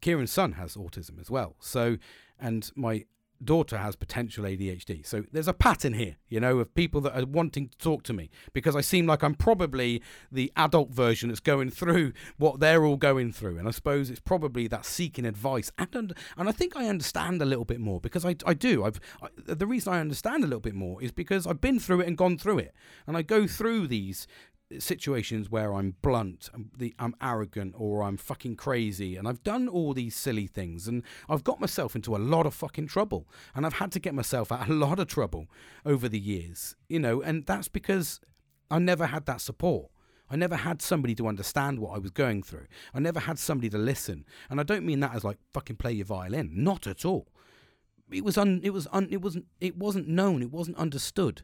Kieran's 0.00 0.32
son 0.32 0.52
has 0.52 0.76
autism 0.76 1.20
as 1.20 1.30
well. 1.30 1.56
So, 1.60 1.98
and 2.38 2.70
my 2.76 3.04
daughter 3.44 3.78
has 3.78 3.96
potential 3.96 4.44
ADHD. 4.44 5.06
So 5.06 5.24
there's 5.32 5.48
a 5.48 5.52
pattern 5.52 5.94
here, 5.94 6.16
you 6.28 6.40
know, 6.40 6.58
of 6.58 6.74
people 6.74 7.00
that 7.02 7.18
are 7.18 7.26
wanting 7.26 7.68
to 7.68 7.78
talk 7.78 8.02
to 8.04 8.12
me 8.12 8.30
because 8.52 8.76
I 8.76 8.80
seem 8.80 9.06
like 9.06 9.22
I'm 9.22 9.34
probably 9.34 10.02
the 10.30 10.52
adult 10.56 10.90
version 10.90 11.28
that's 11.28 11.40
going 11.40 11.70
through 11.70 12.12
what 12.38 12.60
they're 12.60 12.84
all 12.84 12.96
going 12.96 13.32
through. 13.32 13.58
And 13.58 13.68
I 13.68 13.70
suppose 13.70 14.10
it's 14.10 14.20
probably 14.20 14.66
that 14.68 14.84
seeking 14.84 15.26
advice. 15.26 15.70
And 15.78 16.14
and 16.36 16.48
I 16.48 16.52
think 16.52 16.76
I 16.76 16.88
understand 16.88 17.40
a 17.42 17.46
little 17.46 17.64
bit 17.64 17.80
more 17.80 18.00
because 18.00 18.24
I, 18.24 18.36
I 18.44 18.54
do. 18.54 18.84
I've 18.84 19.00
I, 19.22 19.28
the 19.46 19.66
reason 19.66 19.92
I 19.92 20.00
understand 20.00 20.44
a 20.44 20.46
little 20.46 20.60
bit 20.60 20.74
more 20.74 21.02
is 21.02 21.12
because 21.12 21.46
I've 21.46 21.60
been 21.60 21.78
through 21.78 22.00
it 22.00 22.06
and 22.06 22.16
gone 22.16 22.38
through 22.38 22.58
it. 22.58 22.74
And 23.06 23.16
I 23.16 23.22
go 23.22 23.46
through 23.46 23.88
these 23.88 24.26
situations 24.78 25.50
where 25.50 25.72
I'm 25.72 25.96
blunt, 26.02 26.50
I'm, 26.52 26.70
the, 26.76 26.94
I'm 26.98 27.14
arrogant, 27.22 27.74
or 27.76 28.02
I'm 28.02 28.16
fucking 28.16 28.56
crazy, 28.56 29.16
and 29.16 29.28
I've 29.28 29.42
done 29.42 29.68
all 29.68 29.94
these 29.94 30.16
silly 30.16 30.46
things, 30.46 30.88
and 30.88 31.02
I've 31.28 31.44
got 31.44 31.60
myself 31.60 31.94
into 31.94 32.16
a 32.16 32.18
lot 32.18 32.46
of 32.46 32.54
fucking 32.54 32.88
trouble, 32.88 33.28
and 33.54 33.64
I've 33.64 33.74
had 33.74 33.92
to 33.92 34.00
get 34.00 34.14
myself 34.14 34.50
out 34.50 34.62
of 34.62 34.70
a 34.70 34.74
lot 34.74 34.98
of 34.98 35.06
trouble 35.06 35.46
over 35.84 36.08
the 36.08 36.18
years, 36.18 36.76
you 36.88 36.98
know, 36.98 37.22
and 37.22 37.46
that's 37.46 37.68
because 37.68 38.20
I 38.70 38.78
never 38.78 39.06
had 39.06 39.26
that 39.26 39.40
support. 39.40 39.90
I 40.28 40.34
never 40.34 40.56
had 40.56 40.82
somebody 40.82 41.14
to 41.16 41.28
understand 41.28 41.78
what 41.78 41.94
I 41.94 41.98
was 41.98 42.10
going 42.10 42.42
through. 42.42 42.66
I 42.92 42.98
never 42.98 43.20
had 43.20 43.38
somebody 43.38 43.70
to 43.70 43.78
listen, 43.78 44.24
and 44.50 44.58
I 44.58 44.64
don't 44.64 44.84
mean 44.84 45.00
that 45.00 45.14
as 45.14 45.22
like 45.22 45.38
fucking 45.54 45.76
play 45.76 45.92
your 45.92 46.06
violin, 46.06 46.50
not 46.52 46.86
at 46.88 47.04
all. 47.04 47.28
It 48.10 48.24
was 48.24 48.36
un, 48.36 48.60
it 48.64 48.70
was 48.70 48.88
un, 48.92 49.08
it 49.10 49.22
wasn't, 49.22 49.46
it 49.60 49.76
wasn't 49.76 50.08
known, 50.08 50.42
it 50.42 50.50
wasn't 50.50 50.78
understood 50.78 51.42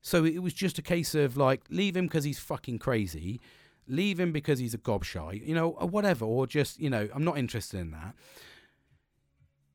so 0.00 0.24
it 0.24 0.42
was 0.42 0.54
just 0.54 0.78
a 0.78 0.82
case 0.82 1.14
of 1.14 1.36
like, 1.36 1.62
leave 1.70 1.96
him 1.96 2.06
because 2.06 2.24
he's 2.24 2.38
fucking 2.38 2.78
crazy, 2.78 3.40
leave 3.86 4.20
him 4.20 4.32
because 4.32 4.58
he's 4.58 4.74
a 4.74 4.78
gobshite, 4.78 5.46
you 5.46 5.54
know, 5.54 5.70
or 5.70 5.88
whatever, 5.88 6.24
or 6.24 6.46
just, 6.46 6.78
you 6.78 6.90
know, 6.90 7.08
I'm 7.14 7.24
not 7.24 7.38
interested 7.38 7.80
in 7.80 7.90
that. 7.92 8.14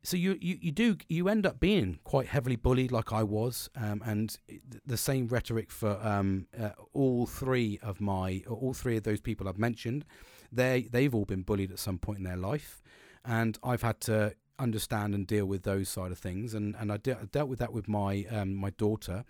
So 0.05 0.17
you, 0.17 0.38
you, 0.41 0.57
you 0.59 0.71
do 0.71 0.97
you 1.07 1.30
end 1.30 1.45
up 1.45 1.61
being 1.61 1.99
quite 2.03 2.28
heavily 2.28 2.57
bullied 2.57 2.91
like 2.91 3.13
I 3.13 3.24
was, 3.24 3.69
um, 3.78 4.01
and 4.05 4.38
the 4.86 4.97
same 4.97 5.28
rhetoric 5.28 5.71
for 5.71 5.97
um, 6.05 6.47
uh, 6.61 6.71
all 6.91 7.26
three 7.26 7.80
of 7.82 8.01
my 8.01 8.43
all 8.49 8.74
three 8.74 8.97
of 8.97 9.03
those 9.03 9.21
people 9.21 9.47
I've 9.47 9.57
mentioned. 9.57 10.03
They 10.51 10.89
they've 10.91 11.15
all 11.15 11.24
been 11.24 11.43
bullied 11.43 11.71
at 11.71 11.80
some 11.80 11.99
point 11.99 12.17
in 12.17 12.26
their 12.26 12.36
life, 12.36 12.82
and 13.24 13.57
I've 13.63 13.82
had 13.82 14.01
to 14.01 14.36
understand 14.59 15.15
and 15.15 15.26
deal 15.26 15.45
with 15.45 15.63
those 15.63 15.88
side 15.88 16.11
of 16.11 16.19
things, 16.19 16.53
and 16.53 16.76
and 16.78 16.91
I, 16.91 16.97
de- 16.97 17.17
I 17.17 17.24
dealt 17.32 17.47
with 17.47 17.59
that 17.59 17.71
with 17.71 17.88
my 17.88 18.26
um, 18.30 18.55
my 18.55 18.71
daughter, 18.71 19.24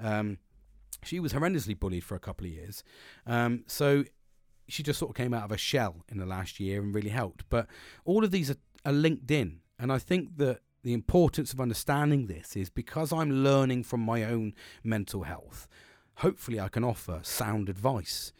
um, 0.00 0.38
she 1.02 1.20
was 1.20 1.32
horrendously 1.32 1.78
bullied 1.78 2.04
for 2.04 2.14
a 2.14 2.20
couple 2.20 2.46
of 2.46 2.52
years. 2.52 2.82
Um, 3.26 3.64
so 3.66 4.04
she 4.68 4.82
just 4.82 4.98
sort 4.98 5.10
of 5.10 5.16
came 5.16 5.32
out 5.32 5.44
of 5.44 5.52
a 5.52 5.56
shell 5.56 6.04
in 6.08 6.18
the 6.18 6.26
last 6.26 6.60
year 6.60 6.82
and 6.82 6.94
really 6.94 7.10
helped. 7.10 7.44
But 7.48 7.66
all 8.04 8.24
of 8.24 8.30
these 8.30 8.50
are, 8.50 8.56
are 8.84 8.92
linked 8.92 9.30
in. 9.30 9.60
And 9.78 9.92
I 9.92 9.98
think 9.98 10.36
that 10.38 10.60
the 10.82 10.92
importance 10.92 11.52
of 11.52 11.60
understanding 11.60 12.26
this 12.26 12.56
is 12.56 12.70
because 12.70 13.12
I'm 13.12 13.42
learning 13.42 13.84
from 13.84 14.00
my 14.00 14.24
own 14.24 14.54
mental 14.82 15.22
health, 15.22 15.68
hopefully 16.16 16.60
I 16.60 16.68
can 16.68 16.84
offer 16.84 17.20
sound 17.22 17.68
advice 17.68 18.32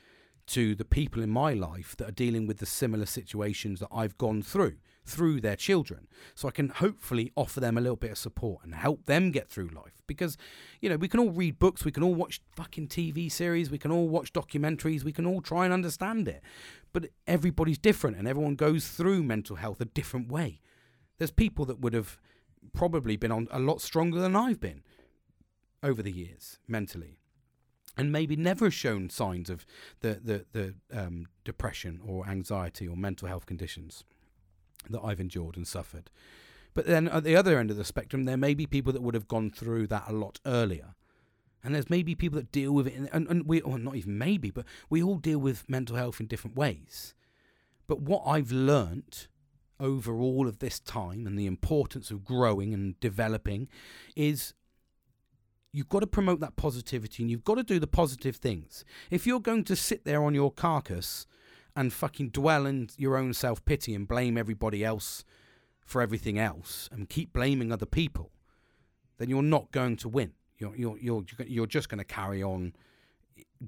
to 0.48 0.74
the 0.74 0.84
people 0.84 1.22
in 1.22 1.30
my 1.30 1.52
life 1.52 1.94
that 1.96 2.08
are 2.08 2.12
dealing 2.12 2.46
with 2.46 2.58
the 2.58 2.66
similar 2.66 3.06
situations 3.06 3.80
that 3.80 3.88
I've 3.92 4.16
gone 4.16 4.42
through 4.42 4.76
through 5.08 5.40
their 5.40 5.56
children. 5.56 6.06
So 6.34 6.48
I 6.48 6.50
can 6.50 6.68
hopefully 6.68 7.32
offer 7.34 7.60
them 7.60 7.78
a 7.78 7.80
little 7.80 7.96
bit 7.96 8.10
of 8.10 8.18
support 8.18 8.64
and 8.64 8.74
help 8.74 9.06
them 9.06 9.30
get 9.30 9.48
through 9.48 9.68
life. 9.68 10.02
Because, 10.06 10.36
you 10.80 10.88
know, 10.88 10.96
we 10.96 11.08
can 11.08 11.20
all 11.20 11.30
read 11.30 11.58
books, 11.58 11.84
we 11.84 11.92
can 11.92 12.02
all 12.02 12.14
watch 12.14 12.40
fucking 12.54 12.88
TV 12.88 13.30
series, 13.30 13.70
we 13.70 13.78
can 13.78 13.90
all 13.90 14.08
watch 14.08 14.32
documentaries, 14.32 15.04
we 15.04 15.12
can 15.12 15.26
all 15.26 15.40
try 15.40 15.64
and 15.64 15.72
understand 15.72 16.28
it. 16.28 16.42
But 16.92 17.10
everybody's 17.26 17.78
different 17.78 18.16
and 18.16 18.28
everyone 18.28 18.54
goes 18.54 18.88
through 18.88 19.22
mental 19.22 19.56
health 19.56 19.80
a 19.80 19.86
different 19.86 20.30
way. 20.30 20.60
There's 21.18 21.30
people 21.30 21.64
that 21.66 21.80
would 21.80 21.94
have 21.94 22.18
probably 22.72 23.16
been 23.16 23.32
on 23.32 23.48
a 23.50 23.58
lot 23.58 23.80
stronger 23.80 24.20
than 24.20 24.36
I've 24.36 24.60
been 24.60 24.82
over 25.82 26.02
the 26.02 26.12
years 26.12 26.58
mentally 26.66 27.18
and 27.96 28.12
maybe 28.12 28.36
never 28.36 28.70
shown 28.70 29.10
signs 29.10 29.50
of 29.50 29.66
the 30.00 30.20
the, 30.22 30.46
the 30.52 30.74
um, 30.98 31.26
depression 31.44 32.00
or 32.06 32.26
anxiety 32.26 32.86
or 32.86 32.96
mental 32.96 33.28
health 33.28 33.46
conditions 33.46 34.04
that 34.90 35.02
I've 35.02 35.20
endured 35.20 35.56
and 35.56 35.66
suffered. 35.66 36.10
But 36.74 36.86
then 36.86 37.08
at 37.08 37.24
the 37.24 37.36
other 37.36 37.58
end 37.58 37.70
of 37.70 37.76
the 37.76 37.84
spectrum, 37.84 38.24
there 38.24 38.36
may 38.36 38.54
be 38.54 38.66
people 38.66 38.92
that 38.92 39.02
would 39.02 39.14
have 39.14 39.28
gone 39.28 39.50
through 39.50 39.88
that 39.88 40.04
a 40.08 40.12
lot 40.12 40.38
earlier. 40.46 40.94
And 41.64 41.74
there's 41.74 41.90
maybe 41.90 42.14
people 42.14 42.38
that 42.38 42.52
deal 42.52 42.72
with 42.72 42.86
it, 42.86 42.94
in, 42.94 43.08
and, 43.12 43.26
and 43.28 43.46
we, 43.46 43.60
or 43.62 43.78
not 43.78 43.96
even 43.96 44.16
maybe, 44.16 44.50
but 44.50 44.64
we 44.88 45.02
all 45.02 45.16
deal 45.16 45.38
with 45.38 45.68
mental 45.68 45.96
health 45.96 46.20
in 46.20 46.26
different 46.26 46.56
ways. 46.56 47.14
But 47.88 48.00
what 48.00 48.22
I've 48.26 48.52
learnt 48.52 49.28
over 49.80 50.20
all 50.20 50.46
of 50.46 50.58
this 50.58 50.78
time 50.78 51.26
and 51.26 51.38
the 51.38 51.46
importance 51.46 52.10
of 52.10 52.24
growing 52.24 52.74
and 52.74 52.98
developing 53.00 53.68
is 54.16 54.54
you've 55.72 55.88
got 55.88 56.00
to 56.00 56.06
promote 56.06 56.40
that 56.40 56.56
positivity 56.56 57.22
and 57.22 57.30
you've 57.30 57.44
got 57.44 57.56
to 57.56 57.62
do 57.62 57.78
the 57.78 57.86
positive 57.86 58.36
things. 58.36 58.84
If 59.10 59.26
you're 59.26 59.40
going 59.40 59.64
to 59.64 59.76
sit 59.76 60.04
there 60.04 60.22
on 60.22 60.34
your 60.34 60.50
carcass 60.50 61.26
and 61.78 61.92
fucking 61.92 62.30
dwell 62.30 62.66
in 62.66 62.90
your 62.96 63.16
own 63.16 63.32
self 63.32 63.64
pity 63.64 63.94
and 63.94 64.08
blame 64.08 64.36
everybody 64.36 64.84
else 64.84 65.24
for 65.86 66.02
everything 66.02 66.36
else 66.36 66.88
and 66.90 67.08
keep 67.08 67.32
blaming 67.32 67.70
other 67.70 67.86
people, 67.86 68.32
then 69.18 69.30
you're 69.30 69.44
not 69.44 69.70
going 69.70 69.96
to 69.96 70.08
win. 70.08 70.32
You're 70.58 70.74
you're 70.74 70.98
you're 70.98 71.24
you're 71.46 71.66
just 71.68 71.88
going 71.88 72.00
to 72.00 72.04
carry 72.04 72.42
on 72.42 72.72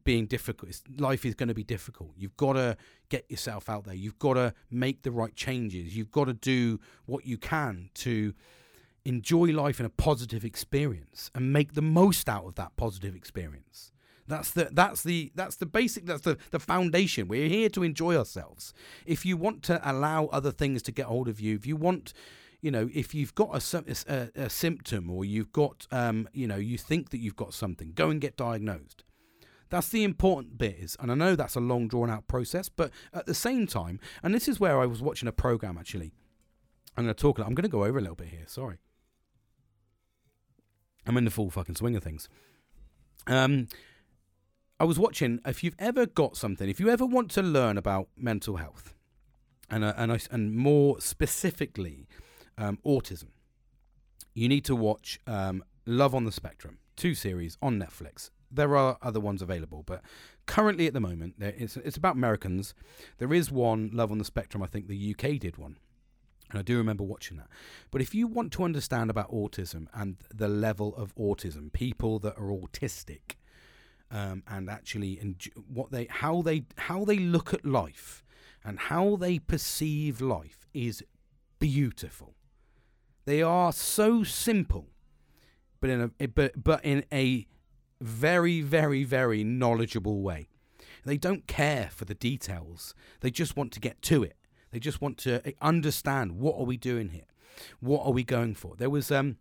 being 0.03 0.27
difficult. 0.27 0.83
life 0.99 1.25
is 1.25 1.37
going 1.37 1.51
to 1.51 1.55
be 1.55 1.63
difficult. 1.63 2.11
You've 2.17 2.37
got 2.37 2.55
to 2.55 2.77
get 3.11 3.31
yourself 3.31 3.71
out 3.71 3.85
there. 3.85 3.95
You've 3.95 4.19
got 4.19 4.35
to 4.35 4.55
make 4.73 5.03
the 5.03 5.13
right 5.13 5.35
changes. 5.37 5.97
You've 5.97 6.11
got 6.11 6.25
to 6.25 6.33
do 6.33 6.81
what 7.07 7.27
you 7.27 7.39
can 7.39 7.91
to 7.95 8.35
enjoy 9.05 9.47
life 9.47 9.79
in 9.79 9.87
a 9.87 9.91
positive 9.91 10.45
experience 10.45 11.31
and 11.33 11.53
make 11.53 11.75
the 11.75 11.83
most 11.83 12.29
out 12.29 12.45
of 12.45 12.57
that 12.57 12.77
positive 12.77 13.15
experience. 13.15 13.93
That's 14.31 14.53
the 14.53 14.69
that's 14.73 15.03
the 15.03 15.33
that's 15.35 15.57
the 15.57 15.67
basic 15.67 16.07
that's 16.07 16.23
the 16.23 16.39
the 16.53 16.61
foundation. 16.61 17.29
We're 17.29 17.49
here 17.49 17.69
to 17.71 17.83
enjoy 17.83 18.17
ourselves. 18.17 18.73
If 19.05 19.27
you 19.27 19.37
want 19.37 19.63
to 19.65 19.81
allow 19.85 20.27
other 20.27 20.53
things 20.53 20.83
to 20.85 20.93
get 20.93 21.07
hold 21.07 21.29
of 21.29 21.41
you, 21.41 21.57
if 21.57 21.67
you 21.67 21.77
want 21.77 22.15
you 22.63 22.71
know, 22.71 22.89
if 22.93 23.15
you've 23.15 23.35
got 23.35 23.51
a, 23.55 23.85
a, 24.07 24.45
a 24.45 24.51
symptom 24.51 25.11
or 25.11 25.25
you've 25.25 25.51
got, 25.51 25.87
um, 25.91 26.29
you 26.35 26.47
know, 26.47 26.57
you 26.57 26.77
think 26.77 27.09
that 27.09 27.19
you've 27.19 27.35
got 27.35 27.55
something, 27.55 27.93
go 27.95 28.11
and 28.11 28.21
get 28.21 28.37
diagnosed. 28.37 29.03
That's 29.71 29.89
the 29.89 30.05
important 30.05 30.59
bit 30.59 30.77
is, 30.79 30.97
and 31.01 31.11
I 31.11 31.15
know 31.15 31.35
that's 31.37 31.57
a 31.57 31.61
long 31.61 31.89
drawn 31.89 32.11
out 32.11 32.29
process, 32.29 32.69
but 32.69 32.91
at 33.15 33.25
the 33.27 33.35
same 33.35 33.67
time, 33.67 33.99
and 34.23 34.35
this 34.35 34.47
is 34.47 34.61
where 34.61 34.79
I 34.79 34.85
was 34.85 35.01
watching 35.01 35.29
a 35.29 35.33
program 35.33 35.79
actually. 35.79 36.13
I'm 36.97 37.05
going 37.05 37.15
to 37.15 37.21
talk. 37.21 37.39
I'm 37.39 37.55
going 37.55 37.63
to 37.63 37.69
go 37.69 37.85
over 37.85 37.99
a 37.99 38.03
little 38.03 38.17
bit 38.17 38.29
here. 38.29 38.45
Sorry. 38.47 38.77
I'm 41.07 41.17
in 41.17 41.25
the 41.25 41.31
full 41.31 41.51
fucking 41.51 41.77
swing 41.77 41.97
of 41.97 42.03
things. 42.03 42.29
Um, 43.27 43.69
I 44.81 44.85
was 44.85 44.99
watching. 44.99 45.41
If 45.47 45.63
you've 45.63 45.77
ever 45.79 46.07
got 46.07 46.39
something, 46.39 46.67
if 46.67 46.81
you 46.81 46.89
ever 46.89 47.05
want 47.05 47.31
to 47.33 47.43
learn 47.43 47.77
about 47.77 48.09
mental 48.17 48.57
health, 48.57 48.95
and 49.69 49.85
uh, 49.85 49.93
and 49.95 50.11
I, 50.11 50.19
and 50.31 50.57
more 50.57 50.99
specifically, 51.03 52.09
um, 52.57 52.79
autism, 52.85 53.29
you 54.33 54.49
need 54.49 54.65
to 54.65 54.75
watch 54.75 55.21
um, 55.27 55.63
Love 55.85 56.15
on 56.15 56.25
the 56.25 56.33
Spectrum, 56.33 56.79
two 56.97 57.15
series 57.15 57.59
on 57.61 57.79
Netflix. 57.79 58.31
There 58.51 58.75
are 58.75 58.97
other 59.03 59.21
ones 59.21 59.43
available, 59.43 59.83
but 59.85 60.01
currently 60.47 60.87
at 60.87 60.95
the 60.95 61.01
moment, 61.01 61.35
it's 61.39 61.77
it's 61.77 61.99
about 61.99 62.17
Americans. 62.17 62.73
There 63.19 63.35
is 63.35 63.53
one 63.53 63.91
Love 63.93 64.11
on 64.11 64.17
the 64.17 64.25
Spectrum. 64.25 64.63
I 64.63 64.67
think 64.67 64.89
the 64.89 65.15
UK 65.15 65.39
did 65.39 65.59
one. 65.59 65.77
And 66.49 66.59
I 66.59 66.63
do 66.63 66.79
remember 66.79 67.05
watching 67.05 67.37
that. 67.37 67.47
But 67.93 68.01
if 68.01 68.13
you 68.13 68.27
want 68.27 68.53
to 68.55 68.65
understand 68.65 69.09
about 69.09 69.31
autism 69.31 69.87
and 69.95 70.17
the 70.35 70.49
level 70.49 70.97
of 70.97 71.15
autism, 71.15 71.73
people 71.73 72.19
that 72.21 72.37
are 72.37 72.49
autistic, 72.49 73.37
um, 74.11 74.43
and 74.49 74.69
actually 74.69 75.19
and 75.19 75.37
what 75.73 75.91
they 75.91 76.07
how 76.11 76.43
they 76.43 76.65
how 76.77 77.05
they 77.05 77.19
look 77.19 77.55
at 77.55 77.65
life 77.65 78.25
and 78.65 78.79
how 78.79 79.17
they 79.17 79.39
perceive 79.39 80.21
life 80.21 80.67
is 80.75 81.03
beautiful. 81.59 82.35
They 83.25 83.43
are 83.43 83.73
so 83.73 84.25
simple, 84.25 84.89
but 85.81 85.91
in 85.91 86.13
a 86.21 86.27
but 86.29 86.63
but 86.63 86.85
in 86.85 87.05
a 87.13 87.47
very 88.01 88.61
very 88.61 89.05
very 89.05 89.45
knowledgeable 89.45 90.23
way. 90.23 90.49
They 91.05 91.17
don't 91.17 91.47
care 91.47 91.89
for 91.93 92.05
the 92.05 92.15
details. 92.15 92.95
They 93.21 93.31
just 93.31 93.57
want 93.57 93.73
to 93.73 93.81
get 93.81 94.03
to 94.03 94.23
it. 94.23 94.37
They 94.71 94.79
just 94.79 95.01
want 95.01 95.19
to 95.19 95.47
eh, 95.47 95.53
understand 95.61 96.33
what 96.33 96.59
are 96.59 96.65
we 96.65 96.77
doing 96.77 97.11
here? 97.11 97.27
What 97.81 98.05
are 98.05 98.13
we 98.13 98.25
going 98.25 98.55
for? 98.55 98.77
There 98.77 98.91
was 98.91 99.11
um 99.11 99.37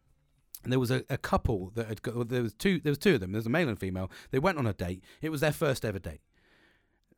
there 0.65 0.79
was 0.79 0.91
a, 0.91 1.03
a 1.09 1.17
couple 1.17 1.71
that 1.75 1.87
had 1.87 2.01
got 2.01 2.29
there 2.29 2.43
was 2.43 2.53
two 2.53 2.79
there 2.79 2.91
was 2.91 2.97
two 2.97 3.15
of 3.15 3.19
them, 3.19 3.31
there's 3.31 3.45
a 3.45 3.49
male 3.49 3.69
and 3.69 3.79
female. 3.79 4.11
They 4.31 4.39
went 4.39 4.57
on 4.57 4.67
a 4.67 4.73
date. 4.73 5.03
It 5.21 5.29
was 5.29 5.41
their 5.41 5.53
first 5.53 5.85
ever 5.85 5.99
date. 5.99 6.21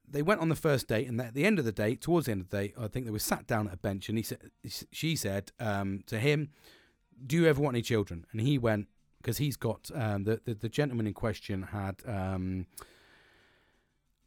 They 0.07 0.21
went 0.21 0.41
on 0.41 0.49
the 0.49 0.55
first 0.55 0.87
date, 0.87 1.07
and 1.07 1.19
at 1.21 1.33
the 1.33 1.45
end 1.45 1.57
of 1.57 1.63
the 1.63 1.71
date, 1.71 2.01
towards 2.01 2.25
the 2.25 2.33
end 2.33 2.41
of 2.41 2.49
the 2.49 2.57
date, 2.57 2.73
I 2.77 2.87
think 2.87 3.05
they 3.05 3.11
were 3.11 3.19
sat 3.19 3.47
down 3.47 3.67
at 3.67 3.75
a 3.75 3.77
bench, 3.77 4.09
and 4.09 4.17
he 4.17 4.23
said, 4.23 4.51
she 4.91 5.15
said 5.15 5.51
um, 5.59 6.03
to 6.07 6.19
him, 6.19 6.49
"Do 7.25 7.37
you 7.37 7.47
ever 7.47 7.61
want 7.61 7.75
any 7.75 7.81
children?" 7.81 8.25
And 8.31 8.41
he 8.41 8.57
went 8.57 8.87
because 9.21 9.37
he's 9.37 9.55
got 9.55 9.89
um, 9.93 10.23
the, 10.23 10.41
the, 10.43 10.53
the 10.53 10.69
gentleman 10.69 11.07
in 11.07 11.13
question 11.13 11.63
had 11.63 12.01
um, 12.05 12.65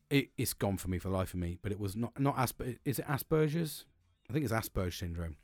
it, 0.08 0.30
has 0.38 0.54
gone 0.54 0.76
for 0.76 0.88
me 0.88 0.98
for 0.98 1.08
life 1.08 1.34
of 1.34 1.40
me, 1.40 1.58
but 1.62 1.72
it 1.72 1.80
was 1.80 1.96
not 1.96 2.18
not 2.18 2.36
Asper- 2.38 2.76
is 2.84 2.98
it 2.98 3.06
Asperger's? 3.06 3.84
I 4.28 4.32
think 4.32 4.44
it's 4.44 4.54
Asperger's 4.54 4.96
syndrome. 4.96 5.36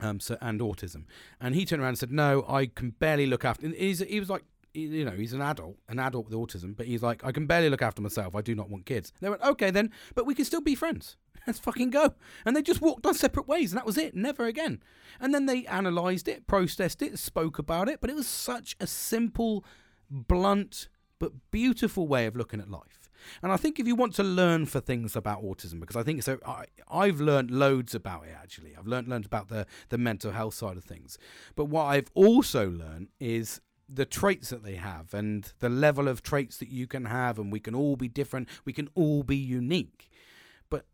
Um, 0.00 0.18
so 0.18 0.36
and 0.40 0.58
autism, 0.60 1.04
and 1.40 1.54
he 1.54 1.64
turned 1.64 1.80
around 1.80 1.90
and 1.90 1.98
said, 1.98 2.12
"No, 2.12 2.44
I 2.48 2.66
can 2.66 2.90
barely 2.90 3.26
look 3.26 3.44
after." 3.44 3.68
He's, 3.68 4.00
he 4.00 4.18
was 4.18 4.30
like, 4.30 4.42
you 4.74 5.04
know, 5.04 5.12
he's 5.12 5.32
an 5.32 5.42
adult, 5.42 5.76
an 5.88 5.98
adult 5.98 6.26
with 6.28 6.34
autism, 6.34 6.76
but 6.76 6.86
he's 6.86 7.02
like, 7.02 7.24
I 7.24 7.32
can 7.32 7.46
barely 7.46 7.68
look 7.68 7.82
after 7.82 8.00
myself. 8.00 8.34
I 8.34 8.40
do 8.40 8.54
not 8.54 8.70
want 8.70 8.86
kids. 8.86 9.12
They 9.20 9.28
went, 9.28 9.42
okay, 9.42 9.70
then, 9.70 9.90
but 10.14 10.26
we 10.26 10.34
can 10.34 10.44
still 10.44 10.60
be 10.60 10.74
friends. 10.74 11.16
Let's 11.46 11.58
fucking 11.58 11.90
go. 11.90 12.14
And 12.46 12.56
they 12.56 12.62
just 12.62 12.80
walked 12.80 13.06
on 13.06 13.14
separate 13.14 13.48
ways, 13.48 13.72
and 13.72 13.78
that 13.78 13.86
was 13.86 13.98
it. 13.98 14.14
Never 14.14 14.46
again. 14.46 14.82
And 15.20 15.34
then 15.34 15.46
they 15.46 15.66
analysed 15.66 16.28
it, 16.28 16.46
processed 16.46 17.02
it, 17.02 17.18
spoke 17.18 17.58
about 17.58 17.88
it, 17.88 18.00
but 18.00 18.10
it 18.10 18.16
was 18.16 18.26
such 18.26 18.76
a 18.80 18.86
simple, 18.86 19.64
blunt, 20.10 20.88
but 21.18 21.32
beautiful 21.50 22.08
way 22.08 22.26
of 22.26 22.36
looking 22.36 22.60
at 22.60 22.70
life. 22.70 23.01
And 23.42 23.52
I 23.52 23.56
think 23.56 23.78
if 23.78 23.86
you 23.86 23.94
want 23.94 24.14
to 24.14 24.22
learn 24.22 24.66
for 24.66 24.80
things 24.80 25.16
about 25.16 25.42
autism, 25.42 25.80
because 25.80 25.96
I 25.96 26.02
think 26.02 26.22
so, 26.22 26.38
I, 26.46 26.66
I've 26.90 27.20
learned 27.20 27.50
loads 27.50 27.94
about 27.94 28.24
it 28.24 28.36
actually. 28.40 28.76
I've 28.76 28.86
learned 28.86 29.08
learned 29.08 29.26
about 29.26 29.48
the 29.48 29.66
the 29.88 29.98
mental 29.98 30.32
health 30.32 30.54
side 30.54 30.76
of 30.76 30.84
things. 30.84 31.18
But 31.54 31.66
what 31.66 31.84
I've 31.84 32.10
also 32.14 32.68
learned 32.68 33.08
is 33.20 33.60
the 33.88 34.04
traits 34.04 34.50
that 34.50 34.64
they 34.64 34.76
have 34.76 35.12
and 35.12 35.52
the 35.58 35.68
level 35.68 36.08
of 36.08 36.22
traits 36.22 36.56
that 36.58 36.68
you 36.68 36.86
can 36.86 37.04
have, 37.06 37.38
and 37.38 37.52
we 37.52 37.60
can 37.60 37.74
all 37.74 37.96
be 37.96 38.08
different. 38.08 38.48
We 38.64 38.72
can 38.72 38.88
all 38.94 39.22
be 39.22 39.36
unique. 39.36 40.10
But 40.70 40.86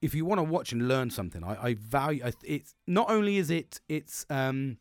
if 0.00 0.14
you 0.14 0.24
want 0.24 0.38
to 0.38 0.44
watch 0.44 0.72
and 0.72 0.86
learn 0.86 1.10
something, 1.10 1.42
I, 1.42 1.68
I 1.68 1.74
value. 1.74 2.22
It's 2.44 2.74
not 2.86 3.10
only 3.10 3.38
is 3.38 3.50
it 3.50 3.80
it's 3.88 4.26
um 4.30 4.78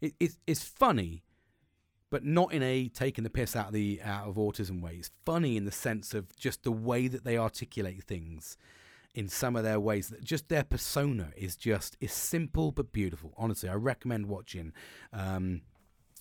it, 0.00 0.14
it's 0.20 0.38
it's 0.46 0.62
funny 0.62 1.24
but 2.14 2.24
not 2.24 2.52
in 2.52 2.62
a 2.62 2.86
taking 2.86 3.24
the 3.24 3.28
piss 3.28 3.56
out 3.56 3.66
of 3.66 3.72
the 3.72 4.00
out 4.04 4.28
of 4.28 4.36
autism 4.36 4.80
way. 4.80 4.94
It's 4.94 5.10
funny 5.26 5.56
in 5.56 5.64
the 5.64 5.72
sense 5.72 6.14
of 6.14 6.36
just 6.36 6.62
the 6.62 6.70
way 6.70 7.08
that 7.08 7.24
they 7.24 7.36
articulate 7.36 8.04
things 8.04 8.56
in 9.16 9.28
some 9.28 9.56
of 9.56 9.64
their 9.64 9.80
ways 9.80 10.10
that 10.10 10.22
just 10.22 10.48
their 10.48 10.62
persona 10.62 11.32
is 11.36 11.56
just 11.56 11.96
is 12.00 12.12
simple 12.12 12.70
but 12.70 12.92
beautiful. 12.92 13.34
Honestly, 13.36 13.68
I 13.68 13.74
recommend 13.74 14.26
watching 14.26 14.72
um, 15.12 15.62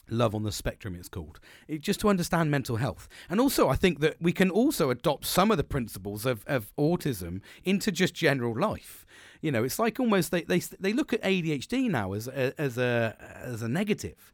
Love 0.10 0.34
on 0.34 0.42
the 0.42 0.52
Spectrum, 0.52 0.96
it's 0.96 1.10
called. 1.10 1.40
It, 1.68 1.82
just 1.82 2.00
to 2.00 2.10
understand 2.10 2.50
mental 2.50 2.78
health. 2.78 3.08
And 3.30 3.40
also, 3.40 3.70
I 3.70 3.76
think 3.76 4.00
that 4.00 4.16
we 4.20 4.34
can 4.34 4.50
also 4.50 4.90
adopt 4.90 5.28
some 5.28 5.52
of 5.52 5.58
the 5.58 5.64
principles 5.64 6.26
of, 6.26 6.44
of 6.48 6.76
autism 6.76 7.42
into 7.64 7.92
just 7.92 8.16
general 8.16 8.60
life. 8.60 9.06
You 9.42 9.52
know, 9.52 9.64
it's 9.64 9.78
like 9.78 10.00
almost 10.00 10.32
they, 10.32 10.42
they, 10.42 10.58
they 10.80 10.92
look 10.92 11.14
at 11.14 11.22
ADHD 11.22 11.88
now 11.88 12.14
as, 12.14 12.28
as, 12.28 12.80
a, 12.80 13.16
as 13.44 13.62
a 13.62 13.70
negative 13.70 14.33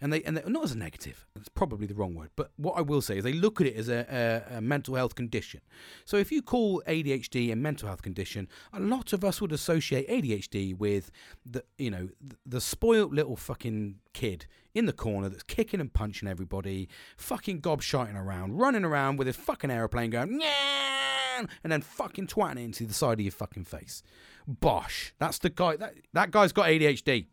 and 0.00 0.12
they 0.12 0.22
and 0.22 0.36
they, 0.36 0.42
not 0.46 0.64
as 0.64 0.72
a 0.72 0.78
negative. 0.78 1.26
That's 1.34 1.48
probably 1.48 1.86
the 1.86 1.94
wrong 1.94 2.14
word. 2.14 2.30
But 2.36 2.50
what 2.56 2.76
I 2.76 2.80
will 2.80 3.02
say 3.02 3.18
is 3.18 3.24
they 3.24 3.32
look 3.32 3.60
at 3.60 3.66
it 3.66 3.76
as 3.76 3.88
a, 3.88 4.44
a, 4.52 4.58
a, 4.58 4.60
mental 4.60 4.94
health 4.94 5.14
condition. 5.14 5.60
So 6.04 6.16
if 6.16 6.32
you 6.32 6.42
call 6.42 6.82
ADHD 6.86 7.52
a 7.52 7.56
mental 7.56 7.88
health 7.88 8.02
condition, 8.02 8.48
a 8.72 8.80
lot 8.80 9.12
of 9.12 9.24
us 9.24 9.40
would 9.40 9.52
associate 9.52 10.08
ADHD 10.08 10.76
with 10.76 11.10
the 11.44 11.64
you 11.78 11.90
know 11.90 12.08
the, 12.20 12.36
the 12.46 12.60
spoilt 12.60 13.12
little 13.12 13.36
fucking 13.36 13.96
kid 14.12 14.46
in 14.74 14.86
the 14.86 14.92
corner 14.92 15.28
that's 15.28 15.42
kicking 15.42 15.80
and 15.80 15.92
punching 15.92 16.28
everybody, 16.28 16.88
fucking 17.16 17.60
gobshotting 17.60 18.14
around, 18.14 18.56
running 18.56 18.84
around 18.84 19.16
with 19.16 19.26
his 19.26 19.36
fucking 19.36 19.70
aeroplane 19.70 20.10
going, 20.10 20.40
yeah, 20.40 21.44
and 21.62 21.72
then 21.72 21.82
fucking 21.82 22.26
twatting 22.26 22.58
it 22.58 22.64
into 22.64 22.86
the 22.86 22.94
side 22.94 23.18
of 23.18 23.20
your 23.20 23.32
fucking 23.32 23.64
face. 23.64 24.02
Bosh. 24.46 25.12
That's 25.18 25.38
the 25.38 25.50
guy. 25.50 25.76
That, 25.76 25.94
that 26.12 26.30
guy's 26.30 26.52
got 26.52 26.66
ADHD. 26.68 27.26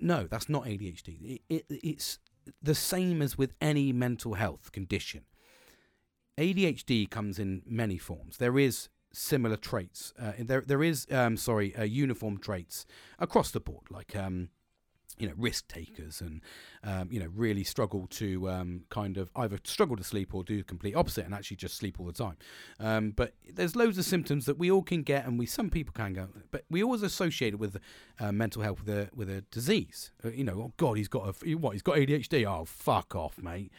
No, 0.00 0.26
that's 0.26 0.48
not 0.48 0.64
ADHD. 0.64 1.40
It, 1.48 1.64
it, 1.68 1.80
it's 1.82 2.18
the 2.62 2.74
same 2.74 3.22
as 3.22 3.36
with 3.36 3.54
any 3.60 3.92
mental 3.92 4.34
health 4.34 4.72
condition. 4.72 5.24
ADHD 6.38 7.08
comes 7.10 7.38
in 7.38 7.62
many 7.66 7.98
forms. 7.98 8.38
There 8.38 8.58
is 8.58 8.88
similar 9.12 9.56
traits. 9.56 10.12
Uh, 10.18 10.32
there, 10.38 10.62
there 10.66 10.82
is, 10.82 11.06
um, 11.10 11.36
sorry, 11.36 11.74
uh, 11.76 11.82
uniform 11.82 12.38
traits 12.38 12.86
across 13.18 13.50
the 13.50 13.60
board, 13.60 13.90
like 13.90 14.16
um, 14.16 14.48
you 15.18 15.26
know 15.26 15.34
risk 15.36 15.68
takers 15.68 16.20
and 16.20 16.40
um, 16.84 17.08
you 17.10 17.20
know 17.20 17.28
really 17.34 17.64
struggle 17.64 18.06
to 18.10 18.48
um, 18.48 18.82
kind 18.90 19.16
of 19.16 19.28
either 19.36 19.58
struggle 19.64 19.96
to 19.96 20.04
sleep 20.04 20.34
or 20.34 20.42
do 20.42 20.58
the 20.58 20.62
complete 20.62 20.94
opposite 20.94 21.24
and 21.24 21.34
actually 21.34 21.56
just 21.56 21.76
sleep 21.76 22.00
all 22.00 22.06
the 22.06 22.12
time. 22.12 22.36
Um, 22.78 23.10
but 23.10 23.34
there's 23.52 23.76
loads 23.76 23.98
of 23.98 24.04
symptoms 24.04 24.46
that 24.46 24.58
we 24.58 24.70
all 24.70 24.82
can 24.82 25.02
get, 25.02 25.26
and 25.26 25.38
we 25.38 25.46
some 25.46 25.70
people 25.70 25.92
can 25.92 26.12
go, 26.12 26.28
but 26.50 26.64
we 26.70 26.82
always 26.82 27.02
associate 27.02 27.54
it 27.54 27.58
with 27.58 27.78
uh, 28.18 28.32
mental 28.32 28.62
health 28.62 28.80
with 28.84 28.96
a 28.96 29.08
with 29.14 29.30
a 29.30 29.42
disease. 29.50 30.12
Uh, 30.24 30.28
you 30.28 30.44
know, 30.44 30.54
oh 30.54 30.72
God, 30.76 30.96
he's 30.96 31.08
got 31.08 31.34
a 31.42 31.54
what? 31.56 31.72
He's 31.72 31.82
got 31.82 31.96
ADHD. 31.96 32.44
Oh 32.46 32.64
fuck 32.64 33.14
off, 33.14 33.38
mate. 33.42 33.70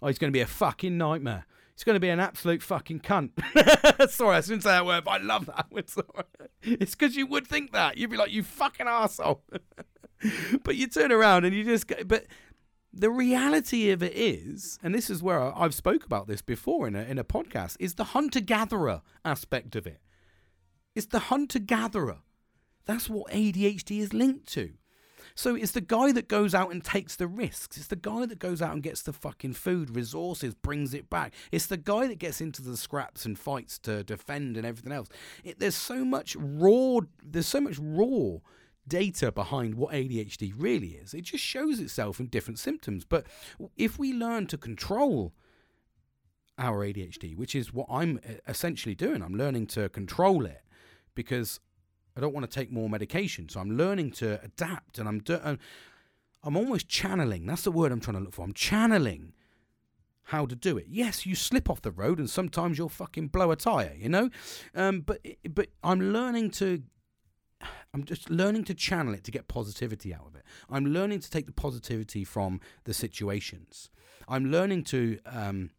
Oh, 0.00 0.06
he's 0.06 0.18
going 0.18 0.32
to 0.32 0.36
be 0.36 0.40
a 0.40 0.46
fucking 0.46 0.96
nightmare. 0.96 1.46
He's 1.78 1.84
going 1.84 1.94
to 1.94 2.00
be 2.00 2.08
an 2.08 2.18
absolute 2.18 2.60
fucking 2.60 3.02
cunt. 3.02 3.30
Sorry, 4.10 4.36
I 4.36 4.40
shouldn't 4.40 4.64
say 4.64 4.70
that 4.70 4.84
word, 4.84 5.04
but 5.04 5.12
I 5.12 5.18
love 5.18 5.46
that 5.46 5.66
word. 5.70 5.88
Sorry. 5.88 6.08
It's 6.60 6.96
because 6.96 7.14
you 7.14 7.24
would 7.28 7.46
think 7.46 7.70
that. 7.70 7.96
You'd 7.96 8.10
be 8.10 8.16
like, 8.16 8.32
you 8.32 8.42
fucking 8.42 8.88
asshole. 8.88 9.44
but 10.64 10.74
you 10.74 10.88
turn 10.88 11.12
around 11.12 11.44
and 11.44 11.54
you 11.54 11.62
just 11.62 11.86
go, 11.86 11.94
but 12.04 12.26
the 12.92 13.10
reality 13.10 13.90
of 13.90 14.02
it 14.02 14.12
is, 14.16 14.80
and 14.82 14.92
this 14.92 15.08
is 15.08 15.22
where 15.22 15.56
I've 15.56 15.72
spoke 15.72 16.04
about 16.04 16.26
this 16.26 16.42
before 16.42 16.88
in 16.88 16.96
a, 16.96 17.02
in 17.02 17.16
a 17.16 17.22
podcast, 17.22 17.76
is 17.78 17.94
the 17.94 18.06
hunter-gatherer 18.06 19.02
aspect 19.24 19.76
of 19.76 19.86
it. 19.86 20.00
It's 20.96 21.06
the 21.06 21.20
hunter-gatherer. 21.20 22.18
That's 22.86 23.08
what 23.08 23.30
ADHD 23.30 24.00
is 24.00 24.12
linked 24.12 24.48
to. 24.54 24.72
So 25.38 25.54
it's 25.54 25.70
the 25.70 25.80
guy 25.80 26.10
that 26.10 26.26
goes 26.26 26.52
out 26.52 26.72
and 26.72 26.82
takes 26.82 27.14
the 27.14 27.28
risks. 27.28 27.76
It's 27.76 27.86
the 27.86 27.94
guy 27.94 28.26
that 28.26 28.40
goes 28.40 28.60
out 28.60 28.72
and 28.72 28.82
gets 28.82 29.02
the 29.02 29.12
fucking 29.12 29.52
food, 29.52 29.94
resources, 29.94 30.52
brings 30.52 30.92
it 30.94 31.08
back. 31.08 31.32
It's 31.52 31.66
the 31.66 31.76
guy 31.76 32.08
that 32.08 32.18
gets 32.18 32.40
into 32.40 32.60
the 32.60 32.76
scraps 32.76 33.24
and 33.24 33.38
fights 33.38 33.78
to 33.80 34.02
defend 34.02 34.56
and 34.56 34.66
everything 34.66 34.90
else. 34.90 35.06
It, 35.44 35.60
there's 35.60 35.76
so 35.76 36.04
much 36.04 36.34
raw. 36.40 37.02
There's 37.22 37.46
so 37.46 37.60
much 37.60 37.78
raw 37.78 38.38
data 38.88 39.30
behind 39.30 39.76
what 39.76 39.94
ADHD 39.94 40.54
really 40.56 40.94
is. 40.94 41.14
It 41.14 41.22
just 41.22 41.44
shows 41.44 41.78
itself 41.78 42.18
in 42.18 42.26
different 42.26 42.58
symptoms. 42.58 43.04
But 43.04 43.24
if 43.76 43.96
we 43.96 44.12
learn 44.12 44.48
to 44.48 44.58
control 44.58 45.34
our 46.58 46.84
ADHD, 46.84 47.36
which 47.36 47.54
is 47.54 47.72
what 47.72 47.86
I'm 47.88 48.18
uh, 48.28 48.32
essentially 48.48 48.96
doing, 48.96 49.22
I'm 49.22 49.36
learning 49.36 49.68
to 49.68 49.88
control 49.88 50.44
it 50.44 50.64
because 51.14 51.60
I 52.18 52.20
don't 52.20 52.34
want 52.34 52.50
to 52.50 52.52
take 52.52 52.72
more 52.72 52.90
medication. 52.90 53.48
So 53.48 53.60
I'm 53.60 53.76
learning 53.76 54.10
to 54.12 54.42
adapt 54.42 54.98
and 54.98 55.08
I'm 55.08 55.22
I'm 56.42 56.56
almost 56.56 56.88
channeling. 56.88 57.46
That's 57.46 57.62
the 57.62 57.70
word 57.70 57.92
I'm 57.92 58.00
trying 58.00 58.16
to 58.16 58.22
look 58.24 58.34
for. 58.34 58.42
I'm 58.42 58.52
channeling 58.52 59.34
how 60.24 60.44
to 60.44 60.56
do 60.56 60.76
it. 60.76 60.86
Yes, 60.88 61.26
you 61.26 61.36
slip 61.36 61.70
off 61.70 61.80
the 61.80 61.92
road 61.92 62.18
and 62.18 62.28
sometimes 62.28 62.76
you'll 62.76 62.88
fucking 62.88 63.28
blow 63.28 63.52
a 63.52 63.56
tire, 63.56 63.94
you 63.96 64.08
know? 64.08 64.30
Um, 64.74 65.02
but 65.02 65.24
but 65.48 65.68
I'm 65.84 66.12
learning 66.12 66.50
to 66.52 66.82
I'm 67.94 68.02
just 68.04 68.28
learning 68.28 68.64
to 68.64 68.74
channel 68.74 69.14
it 69.14 69.22
to 69.24 69.30
get 69.30 69.46
positivity 69.46 70.12
out 70.12 70.26
of 70.26 70.34
it. 70.34 70.42
I'm 70.68 70.86
learning 70.86 71.20
to 71.20 71.30
take 71.30 71.46
the 71.46 71.52
positivity 71.52 72.24
from 72.24 72.60
the 72.82 72.94
situations. 72.94 73.90
I'm 74.26 74.50
learning 74.50 74.84
to 74.84 75.20
um, 75.24 75.70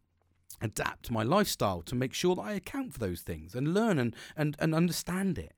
adapt 0.61 1.11
my 1.11 1.23
lifestyle 1.23 1.81
to 1.81 1.95
make 1.95 2.13
sure 2.13 2.35
that 2.35 2.41
I 2.41 2.53
account 2.53 2.93
for 2.93 2.99
those 2.99 3.21
things 3.21 3.55
and 3.55 3.73
learn 3.73 3.99
and, 3.99 4.15
and, 4.37 4.55
and 4.59 4.73
understand 4.73 5.37
it. 5.37 5.53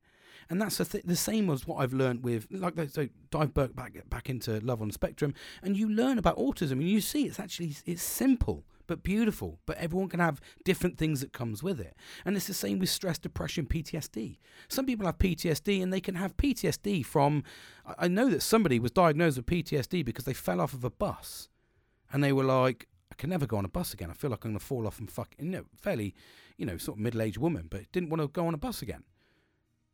And 0.52 0.62
that's 0.62 0.80
the, 0.80 0.84
th- 0.86 1.06
the 1.06 1.16
same 1.16 1.50
as 1.50 1.66
what 1.66 1.78
I've 1.78 1.94
learned 1.94 2.26
with, 2.26 2.46
like, 2.52 2.74
so 2.90 3.08
dive 3.30 3.54
back, 3.54 3.72
back 4.10 4.30
into 4.30 4.60
Love 4.60 4.82
on 4.82 4.92
Spectrum, 4.92 5.34
and 5.64 5.78
you 5.78 5.90
learn 5.90 6.18
about 6.18 6.38
autism, 6.38 6.74
and 6.74 6.90
you 6.90 7.00
see 7.00 7.24
it's 7.24 7.40
actually 7.40 7.74
it's 7.86 8.04
simple 8.04 8.66
but 8.86 9.02
beautiful. 9.02 9.60
But 9.66 9.78
everyone 9.78 10.10
can 10.10 10.20
have 10.20 10.42
different 10.66 10.98
things 10.98 11.22
that 11.22 11.32
comes 11.32 11.64
with 11.64 11.80
it. 11.80 11.96
And 12.26 12.36
it's 12.36 12.48
the 12.48 12.54
same 12.54 12.80
with 12.80 12.90
stress, 12.90 13.18
depression, 13.18 13.66
PTSD. 13.66 14.40
Some 14.68 14.86
people 14.86 15.06
have 15.06 15.18
PTSD 15.18 15.82
and 15.82 15.94
they 15.94 16.02
can 16.02 16.16
have 16.16 16.36
PTSD 16.36 17.06
from 17.06 17.46
I 17.98 18.10
know 18.10 18.30
that 18.30 18.42
somebody 18.42 18.78
was 18.78 18.92
diagnosed 18.92 19.38
with 19.38 19.46
PTSD 19.46 20.04
because 20.04 20.26
they 20.26 20.34
fell 20.34 20.60
off 20.60 20.74
of 20.74 20.84
a 20.84 20.90
bus 20.90 21.48
and 22.12 22.22
they 22.22 22.34
were 22.34 22.44
like, 22.44 22.90
I 23.10 23.16
can 23.16 23.30
never 23.30 23.48
go 23.48 23.56
on 23.56 23.64
a 23.64 23.70
bus 23.70 23.94
again. 23.94 24.12
I 24.12 24.14
feel 24.14 24.32
like 24.32 24.44
I'm 24.44 24.52
gonna 24.52 24.60
fall 24.60 24.86
off 24.86 25.00
and 25.00 25.10
fuck 25.10 25.34
you 25.40 25.46
know, 25.46 25.64
fairly, 25.78 26.14
you 26.58 26.66
know, 26.66 26.76
sort 26.76 26.98
of 26.98 27.02
middle 27.02 27.22
aged 27.22 27.38
woman, 27.38 27.68
but 27.70 27.90
didn't 27.94 28.10
want 28.10 28.22
to 28.22 28.28
go 28.28 28.46
on 28.48 28.54
a 28.54 28.58
bus 28.58 28.82
again. 28.82 29.06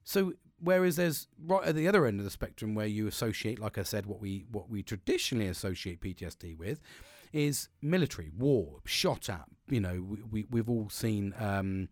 So 0.03 0.33
whereas 0.59 0.95
there's 0.95 1.27
right 1.45 1.65
at 1.65 1.75
the 1.75 1.87
other 1.87 2.05
end 2.05 2.19
of 2.19 2.25
the 2.25 2.31
spectrum 2.31 2.75
where 2.75 2.87
you 2.87 3.07
associate, 3.07 3.59
like 3.59 3.77
I 3.77 3.83
said, 3.83 4.05
what 4.05 4.19
we 4.19 4.45
what 4.51 4.69
we 4.69 4.83
traditionally 4.83 5.47
associate 5.47 6.01
PTSD 6.01 6.57
with 6.57 6.81
is 7.33 7.69
military 7.81 8.31
war, 8.37 8.79
shot 8.85 9.29
at. 9.29 9.45
You 9.69 9.81
know, 9.81 10.01
we, 10.01 10.23
we 10.31 10.45
we've 10.49 10.69
all 10.69 10.89
seen. 10.89 11.33
Um, 11.39 11.89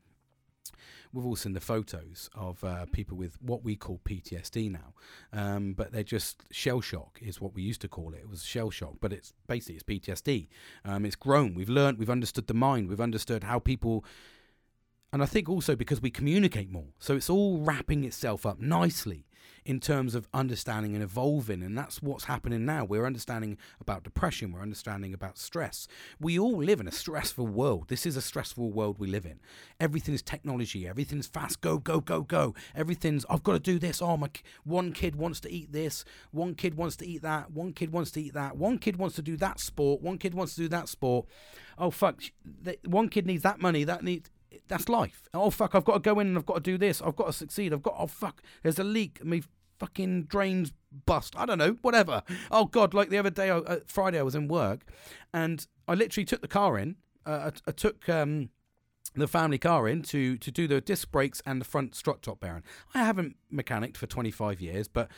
we've 1.14 1.26
all 1.26 1.36
seen 1.36 1.54
the 1.54 1.62
photos 1.62 2.30
of 2.36 2.62
uh, 2.64 2.86
people 2.92 3.16
with 3.16 3.42
what 3.42 3.64
we 3.64 3.78
call 3.78 4.02
PTSD 4.04 4.70
now, 4.70 4.94
um, 5.32 5.74
but 5.74 5.94
they're 5.94 6.04
just 6.04 6.44
shell 6.52 6.82
shock 6.82 7.20
is 7.22 7.40
what 7.40 7.54
we 7.54 7.62
used 7.62 7.80
to 7.82 7.88
call 7.88 8.14
it. 8.14 8.20
It 8.20 8.30
was 8.30 8.44
shell 8.44 8.70
shock, 8.70 8.96
but 9.00 9.14
it's 9.14 9.34
basically 9.48 9.76
it's 9.76 9.84
PTSD. 9.84 10.48
Um, 10.84 11.06
it's 11.06 11.16
grown. 11.16 11.56
We've 11.56 11.70
learned. 11.70 12.00
We've 12.00 12.10
understood 12.10 12.48
the 12.48 12.54
mind. 12.54 12.90
We've 12.90 13.00
understood 13.00 13.46
how 13.46 13.60
people 13.60 14.04
and 15.14 15.24
I 15.24 15.26
think 15.26 15.48
also 15.50 15.76
because 15.76 16.02
we 16.02 16.10
communicate 16.10 16.72
more. 16.72 16.90
So 17.00 17.16
it's 17.16 17.30
all 17.30 17.60
wrapping 17.60 18.04
itself 18.04 18.46
up 18.46 18.60
nicely 18.60 19.26
in 19.66 19.80
terms 19.80 20.14
of 20.14 20.28
understanding 20.32 20.94
and 20.94 21.04
evolving. 21.04 21.64
And 21.64 21.76
that's 21.76 22.02
what's 22.02 22.26
happening 22.26 22.66
now. 22.66 22.86
We're 22.86 23.06
understanding 23.06 23.58
about 23.82 24.04
depression, 24.04 24.52
we're 24.52 24.62
understanding 24.62 25.14
about 25.14 25.38
stress. 25.40 25.88
We 26.20 26.38
all 26.38 26.58
live 26.58 26.80
in 26.80 26.88
a 26.88 26.92
stressful 26.92 27.48
world. 27.48 27.86
This 27.88 28.06
is 28.06 28.16
a 28.16 28.22
stressful 28.22 28.72
world 28.72 29.00
we 29.00 29.08
live 29.08 29.26
in. 29.26 29.40
Everything 29.80 30.14
is 30.14 30.22
technology, 30.22 30.88
everything's 30.88 31.28
fast, 31.28 31.62
go, 31.62 31.80
go, 31.80 32.00
go, 32.00 32.22
go. 32.22 32.54
Everything's, 32.76 33.26
I've 33.30 33.44
got 33.44 33.54
to 33.54 33.60
do 33.60 33.80
this. 33.80 34.02
Oh, 34.02 34.18
my, 34.18 34.30
one 34.64 34.94
kid 34.94 35.16
wants 35.16 35.40
to 35.42 35.52
eat 35.52 35.72
this, 35.72 36.06
one 36.32 36.54
kid 36.54 36.76
wants 36.76 36.96
to 36.98 37.08
eat 37.08 37.24
that, 37.24 37.52
one 37.52 37.74
kid 37.74 37.92
wants 37.92 38.12
to 38.12 38.22
eat 38.22 38.34
that, 38.34 38.58
one 38.58 38.78
kid 38.78 38.98
wants 38.98 39.16
to 39.16 39.24
do 39.24 39.36
that 39.38 39.60
sport, 39.60 40.02
one 40.02 40.20
kid 40.20 40.36
wants 40.36 40.56
to 40.56 40.62
do 40.62 40.68
that 40.68 40.90
sport. 40.90 41.26
Oh, 41.78 41.90
fuck, 41.90 42.22
one 42.86 43.10
kid 43.10 43.26
needs 43.26 43.44
that 43.44 43.60
money, 43.60 43.84
that 43.84 44.04
needs 44.04 44.30
that's 44.68 44.90
life. 44.90 45.28
Oh 45.34 45.50
fuck, 45.50 45.76
I've 45.76 45.86
got 45.86 45.94
to 45.96 46.00
go 46.00 46.20
in 46.20 46.28
and 46.28 46.38
I've 46.38 46.46
got 46.46 46.56
to 46.56 46.62
do 46.62 46.78
this. 46.78 47.02
I've 47.02 47.16
got 47.16 47.28
to 47.28 47.34
succeed. 47.34 47.74
I've 47.74 47.84
got 47.84 47.96
oh 47.98 48.08
fuck, 48.08 48.42
there's 48.64 48.80
a 48.80 48.84
leak. 48.84 49.24
Me 49.24 49.44
fucking 49.80 50.24
drains 50.24 50.72
bust. 51.06 51.36
I 51.38 51.46
don't 51.46 51.58
know, 51.58 51.78
whatever. 51.82 52.24
Oh 52.52 52.66
god, 52.66 52.94
like 52.94 53.10
the 53.10 53.18
other 53.18 53.30
day, 53.30 53.50
uh, 53.50 53.78
Friday, 53.88 54.20
I 54.20 54.24
was 54.24 54.36
in 54.36 54.48
work, 54.48 54.86
and 55.34 55.66
I 55.88 55.94
literally 55.94 56.26
took 56.26 56.42
the 56.42 56.48
car 56.48 56.78
in. 56.78 56.96
Uh, 57.26 57.52
I, 57.52 57.70
I, 57.70 57.72
took 57.72 58.08
um, 58.08 58.50
the 59.16 59.28
family 59.28 59.58
car 59.58 59.88
in 59.88 60.04
to 60.04 60.38
to 60.38 60.52
do 60.52 60.68
the 60.68 60.82
disc 60.82 61.12
brakes 61.12 61.42
and 61.46 61.60
the 61.60 61.66
front 61.66 61.96
strut 61.96 62.22
top 62.22 62.40
bearing. 62.40 62.64
I 62.94 63.00
haven't 63.00 63.36
mechanicked 63.50 63.98
for 63.98 64.08
25 64.08 64.62
years, 64.62 64.88
but 64.88 65.10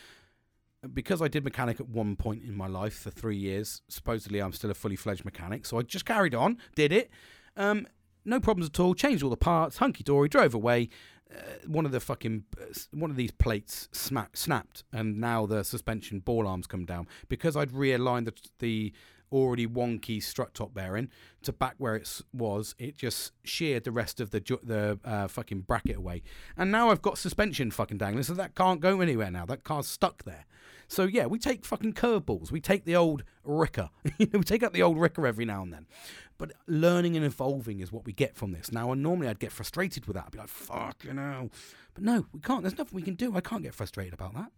because 0.93 1.21
I 1.21 1.27
did 1.27 1.43
mechanic 1.43 1.79
at 1.79 1.89
one 1.89 2.15
point 2.15 2.43
in 2.43 2.55
my 2.55 2.67
life 2.67 2.99
for 2.99 3.09
three 3.09 3.37
years, 3.37 3.81
supposedly 3.87 4.39
I'm 4.39 4.53
still 4.53 4.71
a 4.71 4.75
fully 4.75 4.95
fledged 4.95 5.25
mechanic. 5.25 5.65
So 5.65 5.79
I 5.79 5.81
just 5.81 6.05
carried 6.05 6.35
on, 6.35 6.57
did 6.75 6.91
it. 6.91 7.09
Um, 7.55 7.87
no 8.27 8.39
problems 8.39 8.69
at 8.69 8.79
all. 8.79 8.93
Changed 8.93 9.23
all 9.23 9.29
the 9.29 9.37
parts, 9.37 9.77
hunky 9.77 10.03
dory, 10.03 10.29
drove 10.29 10.53
away. 10.53 10.89
Uh, 11.29 11.39
one 11.65 11.85
of 11.85 11.91
the 11.91 11.99
fucking 11.99 12.43
uh, 12.61 12.65
one 12.91 13.09
of 13.09 13.17
these 13.17 13.31
plates 13.31 13.89
snapped, 13.91 14.83
and 14.93 15.19
now 15.19 15.45
the 15.45 15.63
suspension 15.63 16.19
ball 16.19 16.47
arms 16.47 16.67
come 16.67 16.85
down 16.85 17.07
because 17.27 17.57
I'd 17.57 17.71
realigned 17.71 18.25
the, 18.25 18.33
the 18.59 18.93
already 19.31 19.67
wonky 19.67 20.21
strut 20.21 20.53
top 20.53 20.73
bearing 20.73 21.09
to 21.43 21.51
back 21.51 21.75
where 21.77 21.95
it 21.95 22.21
was. 22.33 22.75
It 22.77 22.97
just 22.97 23.31
sheared 23.43 23.83
the 23.83 23.91
rest 23.91 24.19
of 24.19 24.31
the 24.31 24.39
the 24.63 24.99
uh, 25.03 25.27
fucking 25.27 25.61
bracket 25.61 25.97
away, 25.97 26.23
and 26.55 26.71
now 26.71 26.89
I've 26.89 27.01
got 27.01 27.17
suspension 27.17 27.71
fucking 27.71 27.97
dangling, 27.97 28.23
so 28.23 28.33
that 28.33 28.55
can't 28.55 28.79
go 28.79 29.01
anywhere 29.01 29.31
now. 29.31 29.45
That 29.45 29.63
car's 29.63 29.87
stuck 29.87 30.23
there. 30.23 30.45
So 30.87 31.03
yeah, 31.03 31.25
we 31.25 31.37
take 31.37 31.65
fucking 31.65 31.93
curveballs. 31.93 32.51
We 32.51 32.61
take 32.61 32.85
the 32.85 32.95
old 32.95 33.23
Ricker. 33.43 33.89
we 34.19 34.25
take 34.27 34.63
out 34.63 34.73
the 34.73 34.83
old 34.83 34.99
Ricker 34.99 35.27
every 35.27 35.45
now 35.45 35.61
and 35.61 35.73
then. 35.73 35.85
But 36.37 36.53
learning 36.67 37.15
and 37.15 37.25
evolving 37.25 37.79
is 37.79 37.91
what 37.91 38.05
we 38.05 38.13
get 38.13 38.35
from 38.35 38.51
this. 38.51 38.71
Now, 38.71 38.91
and 38.91 39.01
normally 39.01 39.27
I'd 39.27 39.39
get 39.39 39.51
frustrated 39.51 40.05
with 40.05 40.15
that. 40.15 40.25
I'd 40.27 40.31
be 40.31 40.37
like, 40.37 40.47
fuck, 40.47 41.03
you 41.03 41.13
know. 41.13 41.49
But 41.93 42.03
no, 42.03 42.25
we 42.31 42.39
can't. 42.39 42.61
There's 42.61 42.77
nothing 42.77 42.95
we 42.95 43.01
can 43.01 43.15
do. 43.15 43.35
I 43.35 43.41
can't 43.41 43.63
get 43.63 43.73
frustrated 43.73 44.13
about 44.13 44.35
that. 44.35 44.51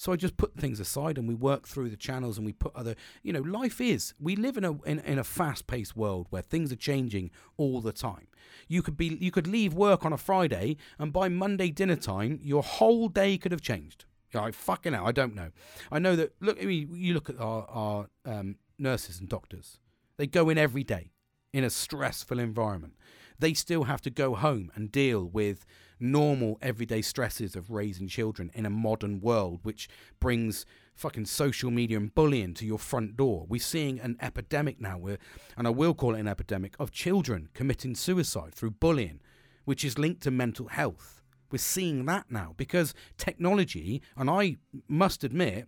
So 0.00 0.12
I 0.12 0.16
just 0.16 0.38
put 0.38 0.56
things 0.56 0.80
aside 0.80 1.18
and 1.18 1.28
we 1.28 1.34
work 1.34 1.68
through 1.68 1.90
the 1.90 1.96
channels 1.96 2.38
and 2.38 2.46
we 2.46 2.54
put 2.54 2.74
other, 2.74 2.94
you 3.22 3.34
know, 3.34 3.42
life 3.42 3.82
is. 3.82 4.14
We 4.18 4.34
live 4.34 4.56
in 4.56 4.64
a 4.64 4.82
in, 4.84 5.00
in 5.00 5.18
a 5.18 5.24
fast-paced 5.24 5.94
world 5.94 6.26
where 6.30 6.40
things 6.40 6.72
are 6.72 6.76
changing 6.76 7.30
all 7.58 7.82
the 7.82 7.92
time. 7.92 8.28
You 8.66 8.80
could 8.80 8.96
be 8.96 9.18
you 9.20 9.30
could 9.30 9.46
leave 9.46 9.74
work 9.74 10.06
on 10.06 10.14
a 10.14 10.16
Friday 10.16 10.78
and 10.98 11.12
by 11.12 11.28
Monday 11.28 11.68
dinner 11.68 11.96
time 11.96 12.40
your 12.42 12.62
whole 12.62 13.10
day 13.10 13.36
could 13.36 13.52
have 13.52 13.60
changed. 13.60 14.06
I 14.34 14.52
fucking 14.52 14.94
hell, 14.94 15.06
I 15.06 15.12
don't 15.12 15.34
know. 15.34 15.50
I 15.92 15.98
know 15.98 16.16
that 16.16 16.32
look 16.40 16.58
I 16.58 16.64
mean, 16.64 16.88
you 16.94 17.12
look 17.12 17.28
at 17.28 17.38
our 17.38 17.66
our 17.68 18.06
um, 18.24 18.56
nurses 18.78 19.20
and 19.20 19.28
doctors. 19.28 19.80
They 20.16 20.26
go 20.26 20.48
in 20.48 20.56
every 20.56 20.82
day 20.82 21.10
in 21.52 21.62
a 21.62 21.68
stressful 21.68 22.38
environment. 22.38 22.94
They 23.40 23.54
still 23.54 23.84
have 23.84 24.02
to 24.02 24.10
go 24.10 24.34
home 24.34 24.70
and 24.74 24.92
deal 24.92 25.24
with 25.24 25.64
normal 25.98 26.58
everyday 26.60 27.00
stresses 27.00 27.56
of 27.56 27.70
raising 27.70 28.06
children 28.06 28.50
in 28.52 28.66
a 28.66 28.70
modern 28.70 29.20
world, 29.20 29.60
which 29.62 29.88
brings 30.20 30.66
fucking 30.94 31.24
social 31.24 31.70
media 31.70 31.96
and 31.96 32.14
bullying 32.14 32.52
to 32.54 32.66
your 32.66 32.78
front 32.78 33.16
door. 33.16 33.46
We're 33.48 33.60
seeing 33.60 33.98
an 33.98 34.18
epidemic 34.20 34.78
now, 34.78 34.98
where, 34.98 35.18
and 35.56 35.66
I 35.66 35.70
will 35.70 35.94
call 35.94 36.14
it 36.14 36.20
an 36.20 36.28
epidemic, 36.28 36.74
of 36.78 36.90
children 36.90 37.48
committing 37.54 37.94
suicide 37.94 38.54
through 38.54 38.72
bullying, 38.72 39.20
which 39.64 39.86
is 39.86 39.98
linked 39.98 40.22
to 40.24 40.30
mental 40.30 40.68
health. 40.68 41.22
We're 41.50 41.58
seeing 41.58 42.04
that 42.06 42.30
now 42.30 42.54
because 42.58 42.92
technology, 43.16 44.02
and 44.18 44.28
I 44.28 44.58
must 44.86 45.24
admit, 45.24 45.66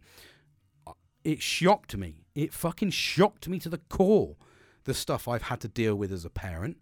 uh, 0.86 0.92
it 1.24 1.40
shocked 1.40 1.96
me. 1.96 2.26
It 2.34 2.52
fucking 2.52 2.90
shocked 2.90 3.48
me 3.48 3.58
to 3.60 3.70
the 3.70 3.78
core 3.78 4.36
the 4.84 4.94
stuff 4.94 5.26
I've 5.26 5.42
had 5.42 5.60
to 5.60 5.68
deal 5.68 5.94
with 5.94 6.12
as 6.12 6.24
a 6.24 6.30
parent 6.30 6.76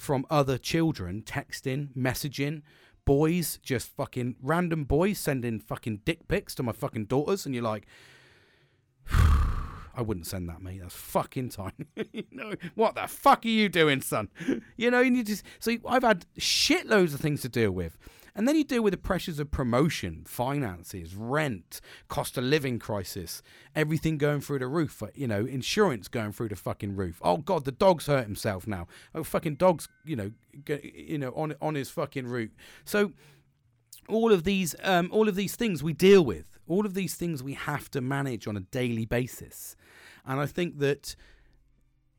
from 0.00 0.24
other 0.30 0.56
children 0.56 1.20
texting, 1.20 1.88
messaging, 1.94 2.62
boys, 3.04 3.58
just 3.62 3.94
fucking 3.94 4.34
random 4.40 4.84
boys 4.84 5.18
sending 5.18 5.60
fucking 5.60 6.00
dick 6.06 6.26
pics 6.26 6.54
to 6.54 6.62
my 6.62 6.72
fucking 6.72 7.04
daughters, 7.04 7.44
and 7.44 7.54
you're 7.54 7.62
like, 7.62 7.84
I 9.12 10.00
wouldn't 10.00 10.26
send 10.26 10.48
that, 10.48 10.62
mate. 10.62 10.80
That's 10.80 10.94
fucking 10.94 11.50
time. 11.50 11.86
you 12.12 12.24
know, 12.30 12.54
what 12.74 12.94
the 12.94 13.08
fuck 13.08 13.44
are 13.44 13.48
you 13.48 13.68
doing, 13.68 14.00
son? 14.00 14.30
you 14.78 14.90
know, 14.90 15.00
you 15.00 15.22
just 15.22 15.44
so 15.58 15.76
I've 15.86 16.02
had 16.02 16.24
shitloads 16.38 17.12
of 17.12 17.20
things 17.20 17.42
to 17.42 17.50
deal 17.50 17.70
with. 17.70 17.98
And 18.34 18.46
then 18.46 18.56
you 18.56 18.64
deal 18.64 18.82
with 18.82 18.92
the 18.92 18.98
pressures 18.98 19.38
of 19.38 19.50
promotion, 19.50 20.24
finances, 20.26 21.14
rent, 21.14 21.80
cost 22.08 22.38
of 22.38 22.44
living 22.44 22.78
crisis, 22.78 23.42
everything 23.74 24.18
going 24.18 24.40
through 24.40 24.60
the 24.60 24.68
roof, 24.68 25.02
uh, 25.02 25.08
you 25.14 25.26
know, 25.26 25.44
insurance 25.44 26.08
going 26.08 26.32
through 26.32 26.48
the 26.48 26.56
fucking 26.56 26.96
roof. 26.96 27.20
Oh 27.22 27.38
god, 27.38 27.64
the 27.64 27.72
dog's 27.72 28.06
hurt 28.06 28.24
himself 28.24 28.66
now. 28.66 28.86
Oh 29.14 29.24
fucking 29.24 29.56
dog's, 29.56 29.88
you 30.04 30.16
know, 30.16 30.30
you 30.82 31.18
know, 31.18 31.30
on 31.30 31.54
on 31.60 31.74
his 31.74 31.90
fucking 31.90 32.26
route. 32.26 32.52
So 32.84 33.12
all 34.08 34.32
of 34.32 34.44
these 34.44 34.74
um, 34.82 35.08
all 35.12 35.28
of 35.28 35.34
these 35.34 35.56
things 35.56 35.82
we 35.82 35.92
deal 35.92 36.24
with. 36.24 36.58
All 36.68 36.86
of 36.86 36.94
these 36.94 37.14
things 37.14 37.42
we 37.42 37.54
have 37.54 37.90
to 37.90 38.00
manage 38.00 38.46
on 38.46 38.56
a 38.56 38.60
daily 38.60 39.04
basis. 39.04 39.74
And 40.24 40.40
I 40.40 40.46
think 40.46 40.78
that 40.78 41.16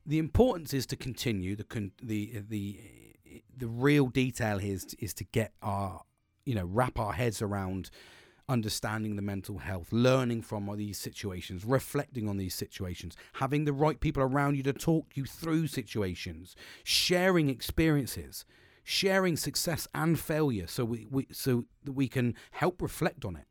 the 0.04 0.18
importance 0.18 0.74
is 0.74 0.86
to 0.86 0.96
continue 0.96 1.56
the 1.56 1.90
the 2.02 2.42
the 2.48 2.80
the 3.56 3.68
real 3.68 4.06
detail 4.08 4.58
here 4.58 4.74
is, 4.74 4.94
is 4.98 5.14
to 5.14 5.24
get 5.24 5.52
our, 5.62 6.02
you 6.44 6.54
know, 6.54 6.64
wrap 6.64 6.98
our 6.98 7.12
heads 7.12 7.42
around 7.42 7.90
understanding 8.48 9.16
the 9.16 9.22
mental 9.22 9.58
health, 9.58 9.88
learning 9.92 10.42
from 10.42 10.70
these 10.76 10.98
situations, 10.98 11.64
reflecting 11.64 12.28
on 12.28 12.36
these 12.36 12.54
situations, 12.54 13.16
having 13.34 13.64
the 13.64 13.72
right 13.72 14.00
people 14.00 14.22
around 14.22 14.56
you 14.56 14.62
to 14.62 14.72
talk 14.72 15.06
you 15.14 15.24
through 15.24 15.66
situations, 15.66 16.54
sharing 16.84 17.48
experiences, 17.48 18.44
sharing 18.84 19.36
success 19.36 19.86
and 19.94 20.18
failure 20.18 20.66
so 20.66 20.84
we, 20.84 21.06
we 21.10 21.26
so 21.30 21.64
that 21.84 21.92
we 21.92 22.08
can 22.08 22.34
help 22.50 22.82
reflect 22.82 23.24
on 23.24 23.36
it. 23.36 23.46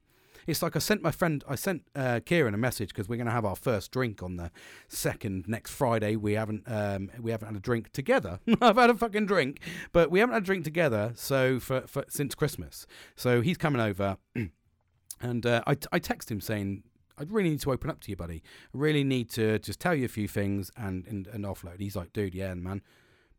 It's 0.47 0.61
like 0.61 0.75
I 0.75 0.79
sent 0.79 1.01
my 1.01 1.11
friend, 1.11 1.43
I 1.47 1.55
sent 1.55 1.83
uh, 1.95 2.19
Kieran 2.25 2.53
a 2.53 2.57
message 2.57 2.89
because 2.89 3.07
we're 3.07 3.17
going 3.17 3.27
to 3.27 3.31
have 3.31 3.45
our 3.45 3.55
first 3.55 3.91
drink 3.91 4.23
on 4.23 4.37
the 4.37 4.51
second 4.87 5.47
next 5.47 5.71
Friday. 5.71 6.15
We 6.15 6.33
haven't 6.33 6.63
um, 6.67 7.11
we 7.19 7.31
haven't 7.31 7.47
had 7.47 7.57
a 7.57 7.61
drink 7.61 7.91
together. 7.91 8.39
I've 8.61 8.77
had 8.77 8.89
a 8.89 8.95
fucking 8.95 9.25
drink, 9.25 9.59
but 9.91 10.11
we 10.11 10.19
haven't 10.19 10.33
had 10.33 10.43
a 10.43 10.45
drink 10.45 10.63
together. 10.63 11.13
So 11.15 11.59
for, 11.59 11.81
for 11.81 12.05
since 12.09 12.35
Christmas, 12.35 12.87
so 13.15 13.41
he's 13.41 13.57
coming 13.57 13.81
over, 13.81 14.17
and 15.21 15.45
uh, 15.45 15.61
I 15.67 15.77
I 15.91 15.99
text 15.99 16.31
him 16.31 16.41
saying. 16.41 16.83
I 17.17 17.23
really 17.29 17.51
need 17.51 17.61
to 17.61 17.71
open 17.71 17.91
up 17.91 17.99
to 18.01 18.09
you, 18.09 18.15
buddy. 18.15 18.41
I 18.73 18.77
really 18.77 19.03
need 19.03 19.29
to 19.31 19.59
just 19.59 19.79
tell 19.79 19.93
you 19.93 20.05
a 20.05 20.07
few 20.07 20.27
things 20.27 20.71
and, 20.75 21.05
and, 21.05 21.27
and 21.27 21.45
offload. 21.45 21.79
He's 21.79 21.95
like, 21.95 22.13
dude, 22.13 22.33
yeah, 22.33 22.51
man, 22.55 22.81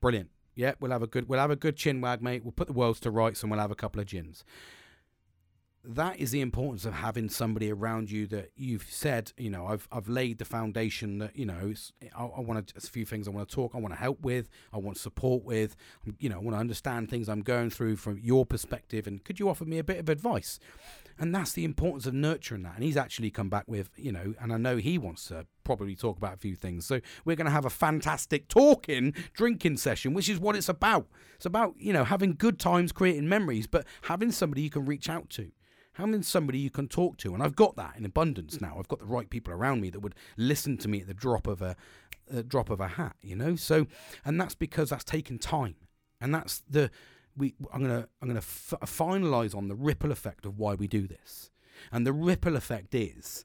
brilliant. 0.00 0.30
Yeah, 0.54 0.74
we'll 0.78 0.92
have 0.92 1.02
a 1.02 1.08
good 1.08 1.28
we'll 1.28 1.40
have 1.40 1.50
a 1.50 1.56
good 1.56 1.76
chin 1.76 2.00
wag, 2.00 2.22
mate. 2.22 2.44
We'll 2.44 2.52
put 2.52 2.68
the 2.68 2.74
worlds 2.74 3.00
to 3.00 3.10
rights 3.10 3.42
and 3.42 3.50
we'll 3.50 3.58
have 3.58 3.72
a 3.72 3.74
couple 3.74 4.00
of 4.00 4.06
gins 4.06 4.44
that 5.84 6.18
is 6.18 6.30
the 6.30 6.40
importance 6.40 6.84
of 6.84 6.94
having 6.94 7.28
somebody 7.28 7.70
around 7.72 8.10
you 8.10 8.26
that 8.28 8.50
you've 8.56 8.86
said, 8.88 9.32
you 9.36 9.50
know, 9.50 9.66
I've 9.66 9.88
I've 9.90 10.08
laid 10.08 10.38
the 10.38 10.44
foundation 10.44 11.18
that 11.18 11.36
you 11.36 11.44
know 11.44 11.72
I, 12.16 12.24
I 12.24 12.40
want 12.40 12.72
a 12.76 12.80
few 12.80 13.04
things 13.04 13.26
I 13.26 13.32
want 13.32 13.48
to 13.48 13.54
talk, 13.54 13.72
I 13.74 13.78
want 13.78 13.92
to 13.92 14.00
help 14.00 14.20
with, 14.20 14.48
I 14.72 14.78
want 14.78 14.96
support 14.96 15.44
with, 15.44 15.76
you 16.18 16.28
know, 16.28 16.36
I 16.36 16.38
want 16.38 16.54
to 16.54 16.60
understand 16.60 17.10
things 17.10 17.28
I'm 17.28 17.42
going 17.42 17.70
through 17.70 17.96
from 17.96 18.18
your 18.22 18.46
perspective, 18.46 19.06
and 19.06 19.24
could 19.24 19.40
you 19.40 19.48
offer 19.48 19.64
me 19.64 19.78
a 19.78 19.84
bit 19.84 19.98
of 19.98 20.08
advice? 20.08 20.60
And 21.18 21.34
that's 21.34 21.52
the 21.52 21.64
importance 21.64 22.06
of 22.06 22.14
nurturing 22.14 22.62
that. 22.62 22.74
And 22.74 22.82
he's 22.82 22.96
actually 22.96 23.30
come 23.30 23.50
back 23.50 23.64
with, 23.66 23.90
you 23.96 24.12
know, 24.12 24.34
and 24.40 24.52
I 24.52 24.56
know 24.56 24.78
he 24.78 24.96
wants 24.96 25.26
to 25.26 25.46
probably 25.62 25.94
talk 25.94 26.16
about 26.16 26.34
a 26.34 26.38
few 26.38 26.56
things. 26.56 26.86
So 26.86 27.00
we're 27.24 27.36
going 27.36 27.44
to 27.44 27.52
have 27.52 27.66
a 27.66 27.70
fantastic 27.70 28.48
talking, 28.48 29.14
drinking 29.34 29.76
session, 29.76 30.14
which 30.14 30.28
is 30.28 30.40
what 30.40 30.56
it's 30.56 30.70
about. 30.70 31.06
It's 31.36 31.44
about, 31.44 31.74
you 31.78 31.92
know, 31.92 32.04
having 32.04 32.34
good 32.34 32.58
times, 32.58 32.92
creating 32.92 33.28
memories, 33.28 33.66
but 33.66 33.86
having 34.02 34.32
somebody 34.32 34.62
you 34.62 34.70
can 34.70 34.86
reach 34.86 35.10
out 35.10 35.28
to 35.30 35.52
having 35.94 36.22
somebody 36.22 36.58
you 36.58 36.70
can 36.70 36.88
talk 36.88 37.16
to. 37.18 37.34
And 37.34 37.42
I've 37.42 37.56
got 37.56 37.76
that 37.76 37.94
in 37.96 38.04
abundance 38.04 38.60
now. 38.60 38.76
I've 38.78 38.88
got 38.88 39.00
the 39.00 39.06
right 39.06 39.28
people 39.28 39.52
around 39.52 39.80
me 39.80 39.90
that 39.90 40.00
would 40.00 40.14
listen 40.36 40.76
to 40.78 40.88
me 40.88 41.00
at 41.00 41.06
the 41.06 41.14
drop 41.14 41.46
of 41.46 41.60
a, 41.60 41.76
a 42.32 42.42
drop 42.42 42.70
of 42.70 42.80
a 42.80 42.88
hat, 42.88 43.16
you 43.20 43.36
know. 43.36 43.56
So, 43.56 43.86
and 44.24 44.40
that's 44.40 44.54
because 44.54 44.90
that's 44.90 45.04
taken 45.04 45.38
time, 45.38 45.76
and 46.20 46.34
that's 46.34 46.62
the 46.68 46.90
we. 47.36 47.54
I'm 47.72 47.82
gonna 47.82 48.08
I'm 48.20 48.28
gonna 48.28 48.40
f- 48.40 48.74
uh, 48.80 48.86
finalize 48.86 49.54
on 49.54 49.68
the 49.68 49.74
ripple 49.74 50.12
effect 50.12 50.46
of 50.46 50.58
why 50.58 50.74
we 50.74 50.86
do 50.86 51.06
this, 51.06 51.50
and 51.90 52.06
the 52.06 52.12
ripple 52.12 52.56
effect 52.56 52.94
is. 52.94 53.44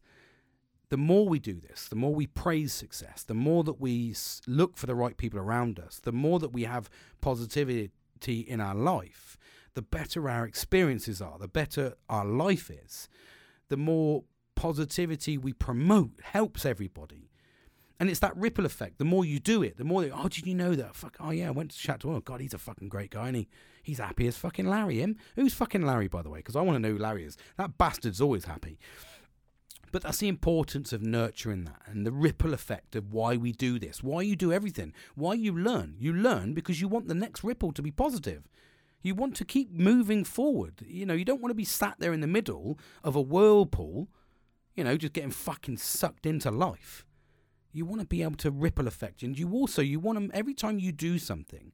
The 0.90 0.95
more 0.95 1.28
we 1.28 1.40
do 1.40 1.60
this, 1.60 1.90
the 1.90 1.98
more 1.98 2.15
we 2.15 2.28
praise 2.28 2.72
success, 2.72 3.22
the 3.22 3.34
more 3.34 3.65
that 3.65 3.82
we 3.82 4.15
look 4.48 4.78
for 4.78 4.86
the 4.86 4.95
right 4.95 5.18
people 5.18 5.38
around 5.38 5.82
us, 5.82 5.99
the 5.99 6.14
more 6.14 6.40
that 6.40 6.53
we 6.53 6.64
have 6.64 6.90
positivity 7.19 7.91
in 8.26 8.61
our 8.61 8.74
life, 8.74 9.38
the 9.77 9.81
better 9.83 10.27
our 10.27 10.43
experiences 10.43 11.21
are, 11.21 11.37
the 11.37 11.47
better 11.47 11.93
our 12.09 12.25
life 12.25 12.71
is, 12.71 13.07
the 13.69 13.77
more 13.77 14.23
positivity 14.55 15.37
we 15.37 15.53
promote 15.53 16.13
helps 16.23 16.65
everybody. 16.65 17.29
And 17.99 18.09
it's 18.09 18.19
that 18.21 18.35
ripple 18.35 18.65
effect. 18.65 18.97
The 18.97 19.05
more 19.05 19.23
you 19.23 19.39
do 19.39 19.61
it, 19.61 19.77
the 19.77 19.83
more 19.83 20.01
they, 20.01 20.09
oh, 20.09 20.29
did 20.29 20.47
you 20.47 20.55
know 20.55 20.73
that? 20.73 20.95
Fuck, 20.95 21.17
oh 21.19 21.29
yeah, 21.29 21.49
I 21.49 21.51
went 21.51 21.69
to 21.69 21.77
chat 21.77 21.99
to. 21.99 22.11
Oh 22.11 22.21
god, 22.21 22.41
he's 22.41 22.55
a 22.55 22.57
fucking 22.57 22.89
great 22.89 23.11
guy, 23.11 23.27
and 23.27 23.37
he, 23.37 23.47
he's 23.83 23.99
happy 23.99 24.25
as 24.25 24.35
fucking 24.35 24.65
Larry. 24.65 24.97
Him? 24.97 25.15
Who's 25.35 25.53
fucking 25.53 25.85
Larry, 25.85 26.07
by 26.07 26.23
the 26.23 26.31
way? 26.31 26.39
Because 26.39 26.55
I 26.55 26.61
want 26.61 26.77
to 26.77 26.79
know 26.79 26.95
who 26.95 26.97
Larry 26.97 27.23
is. 27.23 27.37
That 27.57 27.77
bastard's 27.77 28.19
always 28.19 28.45
happy. 28.45 28.79
But 29.91 30.01
that's 30.01 30.17
the 30.17 30.27
importance 30.27 30.91
of 30.91 31.03
nurturing 31.03 31.65
that 31.65 31.83
and 31.85 32.03
the 32.03 32.11
ripple 32.11 32.55
effect 32.55 32.95
of 32.95 33.13
why 33.13 33.37
we 33.37 33.51
do 33.51 33.77
this, 33.77 34.01
why 34.01 34.23
you 34.23 34.35
do 34.35 34.51
everything, 34.51 34.91
why 35.13 35.35
you 35.35 35.55
learn. 35.55 35.97
You 35.99 36.13
learn 36.13 36.55
because 36.55 36.81
you 36.81 36.87
want 36.87 37.07
the 37.07 37.13
next 37.13 37.43
ripple 37.43 37.71
to 37.73 37.83
be 37.83 37.91
positive. 37.91 38.47
You 39.07 39.15
want 39.15 39.38
to 39.38 39.45
keep 39.45 39.71
moving 39.71 40.25
forward. 40.25 40.84
You 40.85 41.05
know, 41.05 41.13
you 41.13 41.23
don't 41.23 41.41
want 41.41 41.51
to 41.51 41.55
be 41.55 41.63
sat 41.63 41.95
there 41.97 42.11
in 42.11 42.19
the 42.19 42.27
middle 42.27 42.77
of 43.05 43.15
a 43.15 43.21
whirlpool, 43.21 44.09
you 44.75 44.84
know, 44.84 44.97
just 44.97 45.13
getting 45.13 45.31
fucking 45.31 45.77
sucked 45.77 46.25
into 46.25 46.51
life. 46.51 47.05
You 47.71 47.85
want 47.85 48.01
to 48.01 48.07
be 48.07 48.21
able 48.21 48.35
to 48.38 48.51
ripple 48.51 48.85
effect. 48.85 49.23
And 49.23 49.39
you 49.39 49.53
also, 49.53 49.81
you 49.81 49.99
want 50.01 50.19
to, 50.19 50.38
every 50.38 50.53
time 50.53 50.77
you 50.77 50.91
do 50.91 51.17
something, 51.19 51.71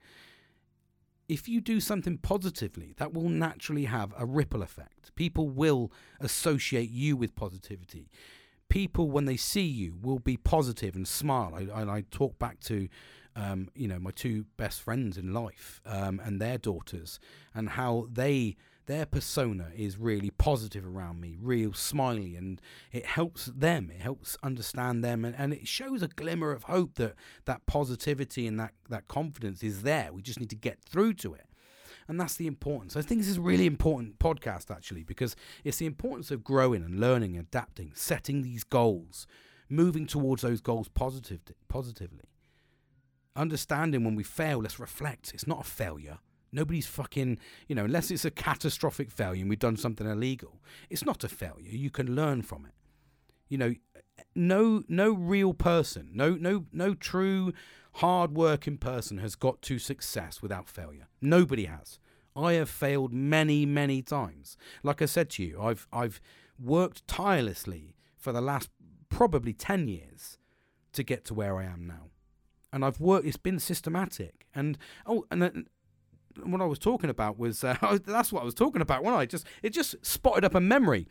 if 1.27 1.47
you 1.47 1.59
do 1.59 1.79
something 1.79 2.19
positively, 2.19 2.93
that 2.97 3.13
will 3.13 3.29
naturally 3.29 3.85
have 3.85 4.13
a 4.15 4.27
ripple 4.27 4.61
effect. 4.61 5.15
People 5.15 5.49
will 5.49 5.91
associate 6.19 6.91
you 6.91 7.17
with 7.17 7.35
positivity. 7.35 8.11
People, 8.69 9.09
when 9.09 9.25
they 9.25 9.37
see 9.37 9.65
you, 9.65 9.97
will 10.01 10.19
be 10.19 10.37
positive 10.37 10.95
and 10.95 11.07
smile. 11.07 11.55
I, 11.55 11.81
I, 11.81 11.97
I 11.97 12.03
talk 12.11 12.37
back 12.37 12.59
to 12.61 12.89
um, 13.35 13.69
you 13.75 13.87
know, 13.87 13.99
my 13.99 14.11
two 14.11 14.45
best 14.57 14.81
friends 14.81 15.17
in 15.17 15.33
life 15.33 15.81
um, 15.85 16.19
and 16.23 16.39
their 16.39 16.57
daughters, 16.57 17.19
and 17.53 17.69
how 17.69 18.07
they 18.11 18.55
their 18.85 19.05
persona 19.05 19.71
is 19.75 19.97
really 19.97 20.29
positive 20.29 20.85
around 20.85 21.21
me, 21.21 21.37
real 21.39 21.73
smiley, 21.73 22.35
and 22.35 22.59
it 22.91 23.05
helps 23.05 23.45
them. 23.45 23.89
It 23.89 24.01
helps 24.01 24.37
understand 24.43 25.03
them, 25.03 25.23
and, 25.23 25.35
and 25.37 25.53
it 25.53 25.67
shows 25.67 26.01
a 26.01 26.07
glimmer 26.07 26.51
of 26.51 26.63
hope 26.63 26.95
that 26.95 27.15
that 27.45 27.65
positivity 27.65 28.45
and 28.45 28.59
that 28.59 28.73
that 28.89 29.07
confidence 29.07 29.63
is 29.63 29.83
there. 29.83 30.11
We 30.11 30.21
just 30.21 30.39
need 30.39 30.49
to 30.49 30.55
get 30.55 30.79
through 30.81 31.13
to 31.15 31.33
it. 31.33 31.45
And 32.05 32.19
that's 32.19 32.35
the 32.35 32.47
importance. 32.47 32.97
I 32.97 33.01
think 33.01 33.21
this 33.21 33.29
is 33.29 33.37
a 33.37 33.41
really 33.41 33.65
important 33.65 34.19
podcast, 34.19 34.69
actually, 34.69 35.03
because 35.03 35.37
it's 35.63 35.77
the 35.77 35.85
importance 35.85 36.31
of 36.31 36.43
growing 36.43 36.83
and 36.83 36.99
learning, 36.99 37.37
adapting, 37.37 37.93
setting 37.95 38.41
these 38.41 38.65
goals, 38.65 39.25
moving 39.69 40.05
towards 40.05 40.41
those 40.41 40.59
goals 40.59 40.89
positive, 40.89 41.39
positively 41.69 42.32
understanding 43.35 44.03
when 44.03 44.15
we 44.15 44.23
fail, 44.23 44.59
let's 44.59 44.79
reflect. 44.79 45.33
It's 45.33 45.47
not 45.47 45.61
a 45.61 45.69
failure. 45.69 46.19
Nobody's 46.51 46.85
fucking, 46.85 47.39
you 47.67 47.75
know, 47.75 47.85
unless 47.85 48.11
it's 48.11 48.25
a 48.25 48.31
catastrophic 48.31 49.09
failure 49.09 49.41
and 49.41 49.49
we've 49.49 49.59
done 49.59 49.77
something 49.77 50.07
illegal, 50.07 50.61
it's 50.89 51.03
not 51.03 51.23
a 51.23 51.29
failure. 51.29 51.71
You 51.71 51.89
can 51.89 52.15
learn 52.15 52.43
from 52.43 52.65
it. 52.65 52.73
You 53.49 53.57
know, 53.57 53.73
no 54.35 54.83
no 54.87 55.11
real 55.11 55.53
person, 55.53 56.11
no 56.13 56.35
no 56.35 56.65
no 56.71 56.93
true 56.93 57.53
hard 57.95 58.35
working 58.35 58.77
person 58.77 59.17
has 59.19 59.35
got 59.35 59.61
to 59.63 59.79
success 59.79 60.41
without 60.41 60.69
failure. 60.69 61.07
Nobody 61.21 61.65
has. 61.65 61.99
I 62.35 62.53
have 62.53 62.69
failed 62.69 63.13
many, 63.13 63.65
many 63.65 64.01
times. 64.01 64.57
Like 64.81 65.01
I 65.01 65.05
said 65.05 65.29
to 65.31 65.43
you, 65.43 65.61
I've 65.61 65.87
I've 65.91 66.21
worked 66.59 67.07
tirelessly 67.07 67.95
for 68.17 68.31
the 68.31 68.41
last 68.41 68.69
probably 69.09 69.53
10 69.53 69.87
years 69.87 70.37
to 70.93 71.03
get 71.03 71.25
to 71.25 71.33
where 71.33 71.57
I 71.57 71.65
am 71.65 71.85
now 71.85 72.09
and 72.73 72.83
I've 72.83 72.99
worked. 72.99 73.25
It's 73.25 73.37
been 73.37 73.59
systematic, 73.59 74.47
and 74.53 74.77
oh, 75.05 75.25
and 75.31 75.41
then 75.41 75.67
what 76.43 76.61
I 76.61 76.65
was 76.65 76.79
talking 76.79 77.09
about 77.09 77.37
was 77.37 77.63
uh, 77.63 77.77
that's 78.05 78.33
what 78.33 78.41
I 78.41 78.45
was 78.45 78.55
talking 78.55 78.81
about 78.81 79.03
when 79.03 79.13
I 79.13 79.25
just 79.25 79.45
it 79.61 79.69
just 79.69 79.95
spotted 80.05 80.43
up 80.43 80.55
a 80.55 80.59
memory. 80.59 81.07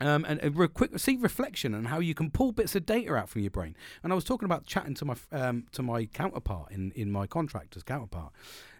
Um, 0.00 0.24
and 0.26 0.42
a 0.42 0.50
re- 0.50 0.66
quick 0.66 0.98
see 0.98 1.16
reflection 1.16 1.74
and 1.74 1.88
how 1.88 1.98
you 2.00 2.14
can 2.14 2.30
pull 2.30 2.52
bits 2.52 2.74
of 2.74 2.86
data 2.86 3.14
out 3.14 3.28
from 3.28 3.42
your 3.42 3.50
brain. 3.50 3.76
And 4.02 4.12
I 4.12 4.14
was 4.14 4.24
talking 4.24 4.46
about 4.46 4.64
chatting 4.64 4.94
to 4.94 5.04
my 5.04 5.14
um, 5.30 5.66
to 5.72 5.82
my 5.82 6.06
counterpart 6.06 6.72
in, 6.72 6.90
in 6.92 7.12
my 7.12 7.26
contractor's 7.26 7.82
counterpart, 7.82 8.32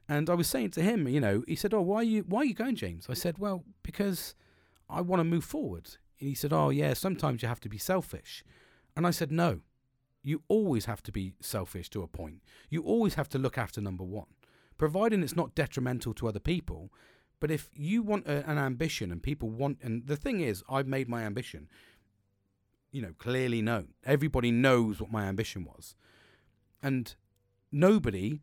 and 0.08 0.30
I 0.30 0.34
was 0.34 0.48
saying 0.48 0.70
to 0.70 0.82
him, 0.82 1.06
you 1.06 1.20
know, 1.20 1.44
he 1.46 1.56
said, 1.56 1.74
"Oh, 1.74 1.82
why 1.82 1.96
are 1.96 2.04
you 2.04 2.24
why 2.26 2.40
are 2.40 2.44
you 2.46 2.54
going, 2.54 2.74
James?" 2.74 3.06
I 3.10 3.14
said, 3.14 3.36
"Well, 3.36 3.64
because 3.82 4.34
I 4.88 5.02
want 5.02 5.20
to 5.20 5.24
move 5.24 5.44
forward." 5.44 5.90
And 6.18 6.28
he 6.30 6.34
said, 6.34 6.54
"Oh, 6.54 6.70
yeah, 6.70 6.94
sometimes 6.94 7.42
you 7.42 7.48
have 7.48 7.60
to 7.60 7.68
be 7.68 7.78
selfish," 7.78 8.42
and 8.96 9.06
I 9.06 9.10
said, 9.10 9.30
"No, 9.30 9.60
you 10.24 10.42
always 10.48 10.86
have 10.86 11.02
to 11.04 11.12
be 11.12 11.34
selfish 11.40 11.88
to 11.90 12.02
a 12.02 12.08
point. 12.08 12.42
You 12.70 12.82
always 12.82 13.14
have 13.14 13.28
to 13.30 13.38
look 13.38 13.58
after 13.58 13.80
number 13.80 14.02
one, 14.02 14.26
providing 14.78 15.22
it's 15.22 15.36
not 15.36 15.54
detrimental 15.54 16.14
to 16.14 16.26
other 16.26 16.40
people. 16.40 16.90
But 17.40 17.50
if 17.50 17.70
you 17.74 18.02
want 18.02 18.26
a, 18.26 18.48
an 18.48 18.56
ambition 18.56 19.12
and 19.12 19.22
people 19.22 19.50
want, 19.50 19.78
and 19.82 20.06
the 20.06 20.16
thing 20.16 20.40
is, 20.40 20.64
I've 20.68 20.86
made 20.86 21.08
my 21.08 21.22
ambition, 21.24 21.68
you 22.90 23.02
know, 23.02 23.12
clearly 23.18 23.60
known. 23.60 23.88
Everybody 24.04 24.50
knows 24.50 25.00
what 25.00 25.12
my 25.12 25.24
ambition 25.24 25.64
was. 25.64 25.94
And 26.82 27.14
nobody 27.70 28.40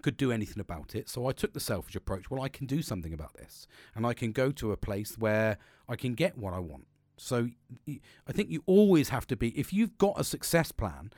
could 0.00 0.16
do 0.16 0.32
anything 0.32 0.60
about 0.60 0.94
it. 0.94 1.10
So 1.10 1.26
I 1.26 1.32
took 1.32 1.52
the 1.52 1.60
selfish 1.60 1.94
approach. 1.94 2.30
Well, 2.30 2.42
I 2.42 2.48
can 2.48 2.66
do 2.66 2.80
something 2.80 3.12
about 3.12 3.34
this. 3.34 3.66
And 3.94 4.06
I 4.06 4.14
can 4.14 4.32
go 4.32 4.50
to 4.52 4.72
a 4.72 4.76
place 4.76 5.18
where 5.18 5.58
I 5.88 5.96
can 5.96 6.14
get 6.14 6.38
what 6.38 6.54
I 6.54 6.58
want. 6.58 6.86
So 7.16 7.48
I 7.86 8.32
think 8.32 8.50
you 8.50 8.62
always 8.66 9.08
have 9.08 9.26
to 9.28 9.36
be, 9.36 9.48
if 9.58 9.72
you've 9.72 9.96
got 9.98 10.20
a 10.20 10.24
success 10.24 10.72
plan, 10.72 11.12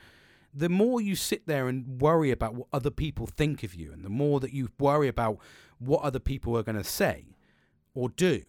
the 0.53 0.69
more 0.69 0.99
you 0.99 1.15
sit 1.15 1.45
there 1.45 1.67
and 1.67 2.01
worry 2.01 2.31
about 2.31 2.55
what 2.55 2.67
other 2.73 2.89
people 2.89 3.27
think 3.27 3.63
of 3.63 3.75
you, 3.75 3.91
and 3.91 4.03
the 4.03 4.09
more 4.09 4.39
that 4.39 4.53
you 4.53 4.69
worry 4.79 5.07
about 5.07 5.37
what 5.77 6.01
other 6.01 6.19
people 6.19 6.57
are 6.57 6.63
going 6.63 6.77
to 6.77 6.83
say 6.83 7.35
or 7.93 8.09
do, 8.09 8.43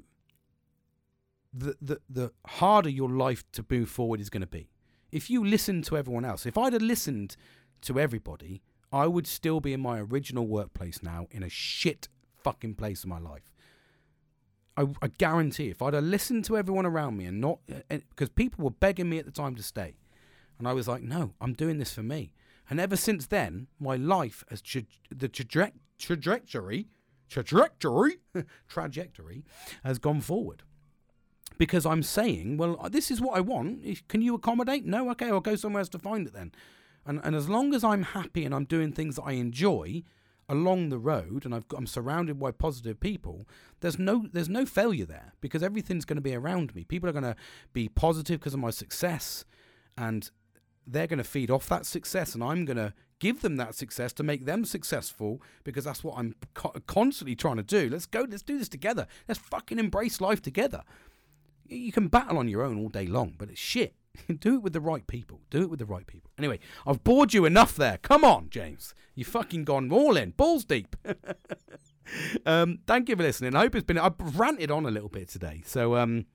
the, 1.53 1.77
the, 1.83 2.01
the 2.09 2.33
harder 2.47 2.89
your 2.89 3.11
life 3.11 3.45
to 3.53 3.65
move 3.69 3.89
forward 3.89 4.21
is 4.21 4.31
going 4.31 4.41
to 4.41 4.47
be. 4.47 4.71
If 5.11 5.29
you 5.29 5.45
listen 5.45 5.83
to 5.83 5.97
everyone 5.97 6.25
else, 6.25 6.47
if 6.47 6.57
I'd 6.57 6.73
have 6.73 6.83
listened 6.83 7.37
to 7.83 7.99
everybody, 7.99 8.63
I 8.93 9.07
would 9.07 9.27
still 9.27 9.61
be 9.61 9.73
in 9.73 9.81
my 9.81 9.99
original 9.99 10.47
workplace 10.47 11.03
now 11.03 11.27
in 11.31 11.43
a 11.43 11.49
shit 11.49 12.09
fucking 12.43 12.77
place 12.77 13.05
in 13.05 13.11
my 13.11 13.19
life. 13.19 13.51
I, 14.81 14.87
I 15.03 15.09
guarantee 15.09 15.69
if 15.69 15.83
I'd 15.83 15.95
have 15.95 16.05
listened 16.05 16.45
to 16.47 16.57
everyone 16.57 16.87
around 16.87 17.17
me 17.17 17.27
and 17.27 17.41
not 17.41 17.59
because 17.67 18.29
uh, 18.29 18.33
people 18.35 18.65
were 18.65 18.71
begging 18.71 19.11
me 19.11 19.19
at 19.19 19.27
the 19.27 19.31
time 19.31 19.55
to 19.57 19.63
stay, 19.63 19.97
and 20.59 20.67
I 20.69 20.73
was 20.73 20.89
like, 20.89 21.03
no, 21.03 21.33
I'm 21.41 21.53
doing 21.53 21.79
this 21.79 21.93
for 21.93 22.03
me. 22.03 22.33
And 22.69 22.79
ever 22.79 22.97
since 22.97 23.27
then, 23.27 23.67
my 23.81 23.97
life 23.97 24.45
has 24.49 24.63
tra- 24.63 24.83
the 25.11 25.29
traje- 25.29 25.73
trajectory, 25.99 26.87
trajectory, 27.29 28.19
trajectory 28.69 29.45
has 29.85 29.99
gone 29.99 30.21
forward 30.21 30.63
because 31.59 31.85
I'm 31.85 32.03
saying, 32.03 32.57
well, 32.57 32.79
uh, 32.81 32.89
this 32.89 33.11
is 33.11 33.21
what 33.21 33.37
I 33.37 33.41
want. 33.41 33.85
Can 34.09 34.23
you 34.23 34.35
accommodate? 34.35 34.87
No, 34.87 35.11
okay, 35.11 35.29
I'll 35.29 35.41
go 35.41 35.57
somewhere 35.57 35.81
else 35.81 35.89
to 35.91 35.99
find 35.99 36.27
it 36.27 36.33
then. 36.33 36.53
And 37.05 37.21
and 37.25 37.35
as 37.35 37.49
long 37.49 37.75
as 37.75 37.83
I'm 37.83 38.03
happy 38.03 38.45
and 38.45 38.55
I'm 38.55 38.65
doing 38.65 38.93
things 38.93 39.17
that 39.17 39.25
I 39.25 39.33
enjoy, 39.33 40.05
along 40.51 40.89
the 40.89 40.99
road 40.99 41.45
and 41.45 41.55
I've 41.55 41.69
got, 41.69 41.79
I'm 41.79 41.87
surrounded 41.87 42.39
by 42.39 42.51
positive 42.51 42.99
people, 43.01 43.49
there's 43.81 43.99
no 43.99 44.27
there's 44.33 44.49
no 44.49 44.67
failure 44.67 45.07
there 45.07 45.33
because 45.41 45.63
everything's 45.63 46.05
going 46.05 46.17
to 46.17 46.23
be 46.23 46.35
around 46.35 46.75
me. 46.75 46.85
People 46.85 47.09
are 47.09 47.13
going 47.13 47.23
to 47.23 47.37
be 47.73 47.89
positive 47.89 48.41
because 48.41 48.53
of 48.53 48.61
my 48.61 48.71
success 48.71 49.45
and 49.97 50.31
they're 50.87 51.07
going 51.07 51.19
to 51.19 51.25
feed 51.25 51.51
off 51.51 51.69
that 51.69 51.87
success 51.87 52.35
and 52.35 52.43
I'm 52.43 52.65
going 52.65 52.77
to 52.77 52.93
give 53.21 53.43
them 53.43 53.57
that 53.57 53.77
success 53.77 54.13
to 54.15 54.23
make 54.25 54.45
them 54.45 54.65
successful 54.65 55.41
because 55.63 55.85
that's 55.85 56.03
what 56.03 56.19
I'm 56.19 56.35
co- 56.55 56.75
constantly 56.87 57.37
trying 57.37 57.57
to 57.57 57.63
do. 57.63 57.89
Let's 57.89 58.07
go, 58.07 58.27
let's 58.29 58.43
do 58.43 58.59
this 58.59 58.69
together. 58.69 59.07
Let's 59.29 59.41
fucking 59.41 59.79
embrace 59.79 60.21
life 60.21 60.43
together. 60.43 60.83
You 61.69 61.93
can 61.93 62.09
battle 62.09 62.39
on 62.39 62.49
your 62.49 62.63
own 62.63 62.79
all 62.79 62.89
day 62.89 63.07
long, 63.07 63.37
but 63.39 63.51
it's 63.51 63.61
shit. 63.61 63.95
Do 64.41 64.55
it 64.57 64.63
with 64.63 64.73
the 64.73 64.81
right 64.81 65.07
people. 65.07 65.41
Do 65.51 65.63
it 65.63 65.71
with 65.71 65.79
the 65.79 65.87
right 65.87 66.07
people. 66.07 66.31
Anyway, 66.39 66.59
I've 66.87 67.05
bored 67.05 67.35
you 67.35 67.45
enough 67.45 67.77
there. 67.77 67.99
Come 67.99 68.25
on, 68.25 68.49
James. 68.51 68.95
You 69.15 69.25
fucking 69.25 69.65
gone 69.65 69.91
all 69.93 70.17
in, 70.17 70.31
balls 70.31 70.65
deep. 70.65 70.97
um, 72.47 72.79
thank 72.87 73.09
you 73.09 73.17
for 73.17 73.23
listening. 73.23 73.55
I 73.55 73.61
hope 73.61 73.75
it's 73.75 73.85
been. 73.85 73.99
I've 73.99 74.39
ranted 74.39 74.71
on 74.71 74.87
a 74.87 74.91
little 74.91 75.09
bit 75.09 75.29
today, 75.29 75.63
so 75.65 75.97
um, 75.97 76.27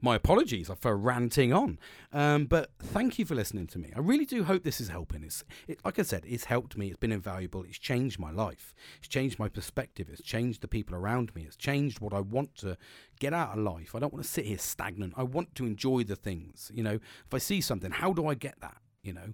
my 0.00 0.16
apologies 0.16 0.70
for 0.80 0.96
ranting 0.96 1.52
on. 1.52 1.78
Um, 2.12 2.46
but 2.46 2.70
thank 2.78 3.18
you 3.18 3.24
for 3.24 3.34
listening 3.34 3.66
to 3.68 3.78
me. 3.78 3.92
I 3.94 4.00
really 4.00 4.24
do 4.24 4.44
hope 4.44 4.64
this 4.64 4.80
is 4.80 4.88
helping. 4.88 5.22
It's 5.22 5.44
it, 5.66 5.84
like 5.84 5.98
I 5.98 6.02
said, 6.02 6.24
it's 6.26 6.44
helped 6.44 6.76
me. 6.76 6.88
It's 6.88 6.96
been 6.96 7.12
invaluable. 7.12 7.64
It's 7.64 7.78
changed 7.78 8.18
my 8.18 8.30
life. 8.30 8.74
It's 8.98 9.08
changed 9.08 9.38
my 9.38 9.48
perspective. 9.48 10.08
It's 10.10 10.22
changed 10.22 10.60
the 10.60 10.68
people 10.68 10.94
around 10.94 11.34
me. 11.34 11.42
It's 11.42 11.56
changed 11.56 12.00
what 12.00 12.12
I 12.12 12.20
want 12.20 12.54
to 12.56 12.76
get 13.20 13.32
out 13.32 13.56
of 13.56 13.64
life. 13.64 13.94
I 13.94 13.98
don't 13.98 14.12
want 14.12 14.24
to 14.24 14.30
sit 14.30 14.46
here 14.46 14.58
stagnant. 14.58 15.14
I 15.16 15.22
want 15.22 15.54
to 15.56 15.66
enjoy 15.66 16.04
the 16.04 16.16
things. 16.16 16.70
You 16.74 16.82
know, 16.82 16.94
if 16.94 17.34
I 17.34 17.38
see 17.38 17.60
something, 17.60 17.90
how 17.90 18.12
do 18.12 18.26
I 18.26 18.34
get 18.34 18.60
that? 18.60 18.78
You 19.02 19.12
know. 19.12 19.32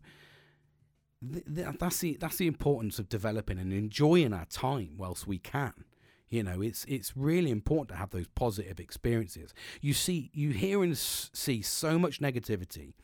that's 1.23 1.99
the 1.99 2.17
that's 2.21 2.37
the 2.37 2.47
importance 2.47 2.99
of 2.99 3.09
developing 3.09 3.59
and 3.59 3.73
enjoying 3.73 4.33
our 4.33 4.47
time 4.47 4.95
whilst 4.97 5.27
we 5.27 5.39
can. 5.39 5.85
You 6.33 6.43
know, 6.43 6.63
it's 6.63 6.87
it's 6.89 7.15
really 7.15 7.51
important 7.51 7.91
to 7.91 7.97
have 7.97 8.09
those 8.09 8.27
positive 8.29 8.81
experiences. 8.81 9.53
You 9.83 9.93
see, 9.93 10.31
you 10.33 10.49
hear 10.49 10.83
and 10.83 10.97
see 10.97 11.61
so 11.61 11.99
much 11.99 12.21
negativity. 12.21 12.95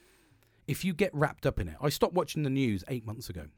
If 0.67 0.83
you 0.83 0.95
get 0.95 1.15
wrapped 1.15 1.45
up 1.45 1.61
in 1.61 1.69
it, 1.69 1.77
I 1.83 1.91
stopped 1.91 2.15
watching 2.15 2.43
the 2.43 2.49
news 2.49 2.85
eight 2.89 3.05
months 3.05 3.29
ago, 3.29 3.49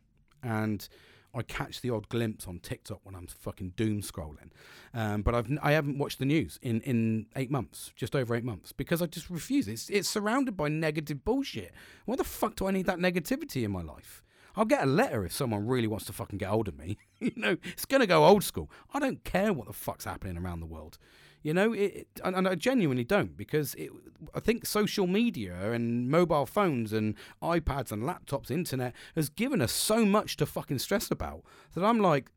and 0.42 0.88
I 1.32 1.42
catch 1.42 1.82
the 1.82 1.90
odd 1.90 2.08
glimpse 2.08 2.48
on 2.48 2.58
TikTok 2.58 2.98
when 3.04 3.14
I'm 3.14 3.28
fucking 3.28 3.74
doom 3.76 4.02
scrolling. 4.02 4.50
Um, 4.92 5.22
but 5.22 5.36
I've 5.36 5.48
I 5.62 5.70
haven't 5.70 5.98
watched 5.98 6.18
the 6.18 6.24
news 6.24 6.58
in, 6.62 6.80
in 6.80 7.26
eight 7.36 7.52
months, 7.52 7.92
just 7.94 8.16
over 8.16 8.34
eight 8.34 8.42
months, 8.42 8.72
because 8.72 9.00
I 9.00 9.06
just 9.06 9.30
refuse. 9.30 9.68
It's 9.68 9.88
it's 9.88 10.08
surrounded 10.08 10.56
by 10.56 10.68
negative 10.68 11.24
bullshit. 11.24 11.70
Why 12.06 12.16
the 12.16 12.24
fuck 12.24 12.56
do 12.56 12.66
I 12.66 12.72
need 12.72 12.86
that 12.86 12.98
negativity 12.98 13.62
in 13.62 13.70
my 13.70 13.82
life? 13.82 14.24
I'll 14.60 14.66
get 14.66 14.82
a 14.82 14.86
letter 14.86 15.24
if 15.24 15.32
someone 15.32 15.66
really 15.66 15.86
wants 15.86 16.04
to 16.04 16.12
fucking 16.12 16.36
get 16.36 16.50
hold 16.50 16.68
of 16.68 16.78
me. 16.78 16.98
you 17.18 17.32
know, 17.34 17.56
it's 17.72 17.86
going 17.86 18.02
to 18.02 18.06
go 18.06 18.26
old 18.26 18.44
school. 18.44 18.70
I 18.92 18.98
don't 18.98 19.24
care 19.24 19.54
what 19.54 19.66
the 19.66 19.72
fuck's 19.72 20.04
happening 20.04 20.36
around 20.36 20.60
the 20.60 20.66
world. 20.66 20.98
You 21.42 21.54
know, 21.54 21.72
it, 21.72 21.78
it, 21.78 22.08
and, 22.22 22.46
I 22.46 22.56
genuinely 22.56 23.04
don't 23.04 23.38
because 23.38 23.74
it, 23.76 23.90
I 24.34 24.40
think 24.40 24.66
social 24.66 25.06
media 25.06 25.72
and 25.72 26.10
mobile 26.10 26.44
phones 26.44 26.92
and 26.92 27.14
iPads 27.42 27.90
and 27.90 28.02
laptops, 28.02 28.50
internet 28.50 28.92
has 29.14 29.30
given 29.30 29.62
us 29.62 29.72
so 29.72 30.04
much 30.04 30.36
to 30.36 30.44
fucking 30.44 30.80
stress 30.80 31.10
about 31.10 31.42
that 31.74 31.82
I'm 31.82 31.98
like, 31.98 32.30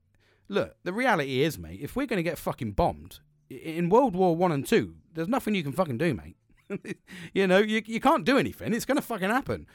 look, 0.48 0.78
the 0.86 0.94
reality 0.94 1.42
is, 1.42 1.60
mate, 1.60 1.82
if 1.82 1.98
we're 1.98 2.08
going 2.08 2.24
to 2.24 2.24
get 2.24 2.38
fucking 2.38 2.72
bombed 2.72 3.20
in 3.50 3.90
World 3.90 4.16
War 4.16 4.34
One 4.34 4.54
and 4.54 4.66
Two, 4.66 4.96
there's 5.14 5.28
nothing 5.28 5.56
you 5.56 5.64
can 5.64 5.74
fucking 5.74 5.98
do, 5.98 6.14
mate. 6.14 6.96
you 7.34 7.48
know, 7.48 7.58
you 7.58 7.82
you 7.86 8.00
can't 8.00 8.24
do 8.24 8.38
anything. 8.38 8.74
It's 8.74 8.86
going 8.86 8.96
to 8.96 9.02
fucking 9.02 9.30
happen. 9.30 9.68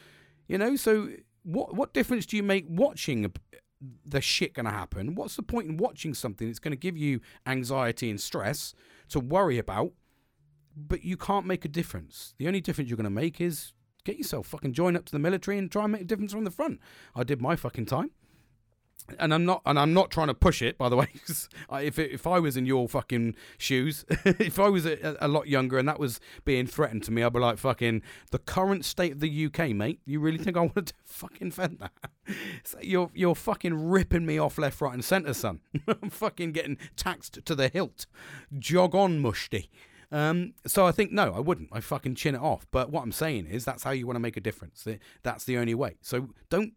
You 0.47 0.57
know, 0.57 0.77
so 0.77 1.11
what 1.43 1.75
what 1.75 1.93
difference 1.95 2.27
do 2.27 2.37
you 2.37 2.43
make 2.43 2.67
watching 2.69 3.33
the 4.05 4.21
shit 4.21 4.55
going 4.55 4.67
to 4.67 4.73
happen? 4.73 5.15
What's 5.15 5.37
the 5.37 5.43
point 5.43 5.69
in 5.69 5.77
watching 5.77 6.15
something 6.15 6.49
that's 6.49 6.59
going 6.59 6.73
to 6.73 6.77
give 6.77 6.97
you 6.97 7.21
anxiety 7.47 8.11
and 8.11 8.21
stress 8.21 8.75
to 9.11 9.21
worry 9.21 9.59
about, 9.59 9.93
but 10.77 11.05
you 11.05 11.17
can't 11.17 11.47
make 11.47 11.65
a 11.65 11.69
difference? 11.69 12.35
The 12.39 12.49
only 12.49 12.61
difference 12.61 12.91
you're 12.91 12.97
going 12.97 13.05
to 13.05 13.11
make 13.11 13.41
is 13.41 13.73
get 14.05 14.17
yourself 14.17 14.47
fucking 14.47 14.73
join 14.73 14.97
up 14.97 15.05
to 15.07 15.13
the 15.13 15.19
military 15.19 15.59
and 15.59 15.71
try 15.71 15.85
and 15.85 15.93
make 15.93 16.03
a 16.03 16.05
difference 16.05 16.33
from 16.33 16.45
the 16.45 16.51
front. 16.51 16.81
I 17.15 17.23
did 17.25 17.41
my 17.41 17.57
fucking 17.57 17.87
time 17.87 18.11
and 19.19 19.33
I'm 19.33 19.45
not, 19.45 19.63
and 19.67 19.79
I'm 19.79 19.93
not 19.93 20.11
trying 20.11 20.29
to 20.29 20.35
push 20.35 20.63
it, 20.63 20.79
by 20.79 20.89
the 20.89 20.97
way. 20.99 21.09
if 21.73 21.99
it, 21.99 22.13
if 22.13 22.27
I 22.27 22.39
was 22.39 22.57
in 22.57 22.67
your 22.67 22.89
fucking 22.89 23.35
shoes, 23.57 24.05
if 24.25 24.59
I 24.59 24.69
was 24.69 24.87
a, 24.87 25.17
a, 25.21 25.29
lot 25.29 25.49
younger 25.49 25.79
and 25.79 25.89
that 25.89 25.99
was 25.99 26.21
being 26.45 26.67
threatened 26.67 27.03
to 27.05 27.13
me, 27.13 27.23
I'd 27.23 27.33
be 27.33 27.39
like, 27.39 27.59
fucking 27.59 28.03
the 28.31 28.39
current 28.39 28.85
state 28.85 29.13
of 29.13 29.21
the 29.21 29.47
UK, 29.47 29.71
mate. 29.71 30.01
You 30.05 30.21
really 30.21 30.39
think 30.39 30.57
I 30.57 30.61
want 30.75 30.87
to 30.87 30.95
fucking 31.05 31.53
fend 31.53 31.79
that? 31.81 31.93
So 32.65 32.79
you're 32.83 33.11
you're 33.15 33.35
fucking 33.35 33.89
ripping 33.89 34.27
me 34.27 34.39
off 34.39 34.59
left, 34.59 34.81
right, 34.81 34.95
and 34.95 35.05
centre, 35.05 35.35
son. 35.35 35.61
I'm 35.87 36.11
fucking 36.11 36.53
getting 36.53 36.79
taxed 36.97 37.45
to 37.45 37.55
the 37.55 37.69
hilt. 37.69 38.07
Jog 38.59 38.95
on, 38.95 39.23
mushty. 39.23 39.69
Um, 40.11 40.55
so 40.67 40.87
I 40.87 40.93
think 40.93 41.13
no, 41.13 41.35
I 41.35 41.41
wouldn't. 41.41 41.69
I 41.73 41.81
fucking 41.81 42.15
chin 42.15 42.35
it 42.35 42.41
off. 42.41 42.67
But 42.71 42.91
what 42.91 43.03
I'm 43.03 43.13
saying 43.13 43.47
is 43.47 43.65
that's 43.65 43.83
how 43.83 43.91
you 43.91 44.07
want 44.07 44.17
to 44.17 44.21
make 44.21 44.37
a 44.37 44.41
difference. 44.41 44.87
That's 45.23 45.45
the 45.45 45.59
only 45.59 45.75
way. 45.75 45.97
So 46.01 46.31
don't 46.49 46.73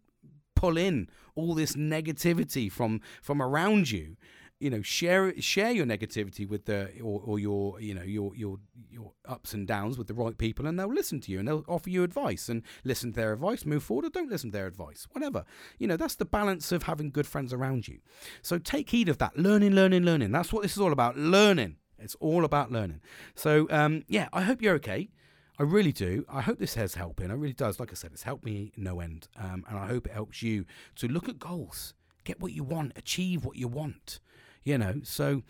pull 0.62 0.78
in 0.78 1.10
all 1.36 1.54
this 1.56 1.74
negativity 1.74 2.72
from 2.72 3.02
from 3.22 3.42
around 3.42 3.90
you 3.90 4.16
you 4.62 4.70
know 4.70 4.82
share 4.84 5.34
share 5.42 5.72
your 5.72 5.88
negativity 5.88 6.48
with 6.48 6.66
the 6.66 6.82
or, 7.02 7.20
or 7.26 7.40
your 7.40 7.82
you 7.82 7.96
know 7.96 8.04
your 8.04 8.36
your 8.36 8.58
your 8.90 9.12
ups 9.26 9.54
and 9.56 9.68
downs 9.68 9.98
with 9.98 10.08
the 10.08 10.14
right 10.14 10.38
people 10.38 10.68
and 10.68 10.80
they'll 10.80 10.94
listen 10.94 11.20
to 11.20 11.32
you 11.32 11.40
and 11.40 11.48
they'll 11.48 11.66
offer 11.68 11.90
you 11.90 12.04
advice 12.04 12.48
and 12.48 12.62
listen 12.84 13.12
to 13.12 13.20
their 13.20 13.34
advice 13.34 13.66
move 13.66 13.84
forward 13.84 14.06
or 14.06 14.10
don't 14.10 14.30
listen 14.30 14.52
to 14.52 14.58
their 14.58 14.68
advice 14.68 15.08
whatever. 15.14 15.44
You 15.80 15.88
know 15.88 15.98
that's 15.98 16.16
the 16.16 16.26
balance 16.26 16.72
of 16.72 16.84
having 16.84 17.10
good 17.10 17.26
friends 17.26 17.52
around 17.52 17.88
you. 17.88 18.00
So 18.44 18.60
take 18.60 18.92
heed 18.92 19.10
of 19.10 19.18
that. 19.18 19.38
Learning 19.38 19.74
learning 19.74 20.04
learning. 20.04 20.32
That's 20.32 20.54
what 20.54 20.62
this 20.62 20.74
is 20.74 20.80
all 20.80 20.92
about. 20.92 21.18
Learning. 21.18 21.78
It's 21.98 22.16
all 22.16 22.46
about 22.46 22.72
learning. 22.72 23.02
So 23.34 23.68
um, 23.72 24.04
yeah 24.08 24.28
i 24.32 24.42
hope 24.44 24.62
you're 24.62 24.76
okay 24.76 25.10
I 25.62 25.64
really 25.64 25.92
do. 25.92 26.26
I 26.28 26.42
hope 26.42 26.58
this 26.58 26.74
has 26.74 26.96
helping. 26.96 27.30
It 27.30 27.36
really 27.36 27.54
does. 27.54 27.80
Like 27.80 27.92
I 27.92 27.94
said, 27.94 28.10
it's 28.14 28.24
helped 28.24 28.44
me 28.44 28.72
no 28.76 29.00
end. 29.00 29.28
Um, 29.38 29.64
and 29.70 29.78
I 29.78 29.86
hope 29.86 30.08
it 30.08 30.12
helps 30.12 30.42
you 30.42 30.66
to 30.96 31.08
look 31.08 31.30
at 31.30 31.38
goals, 31.38 31.94
get 32.24 32.40
what 32.40 32.52
you 32.52 32.64
want, 32.64 32.94
achieve 32.96 33.46
what 33.46 33.58
you 33.58 33.68
want. 33.68 34.20
You 34.64 34.80
know, 34.80 35.02
so 35.04 35.44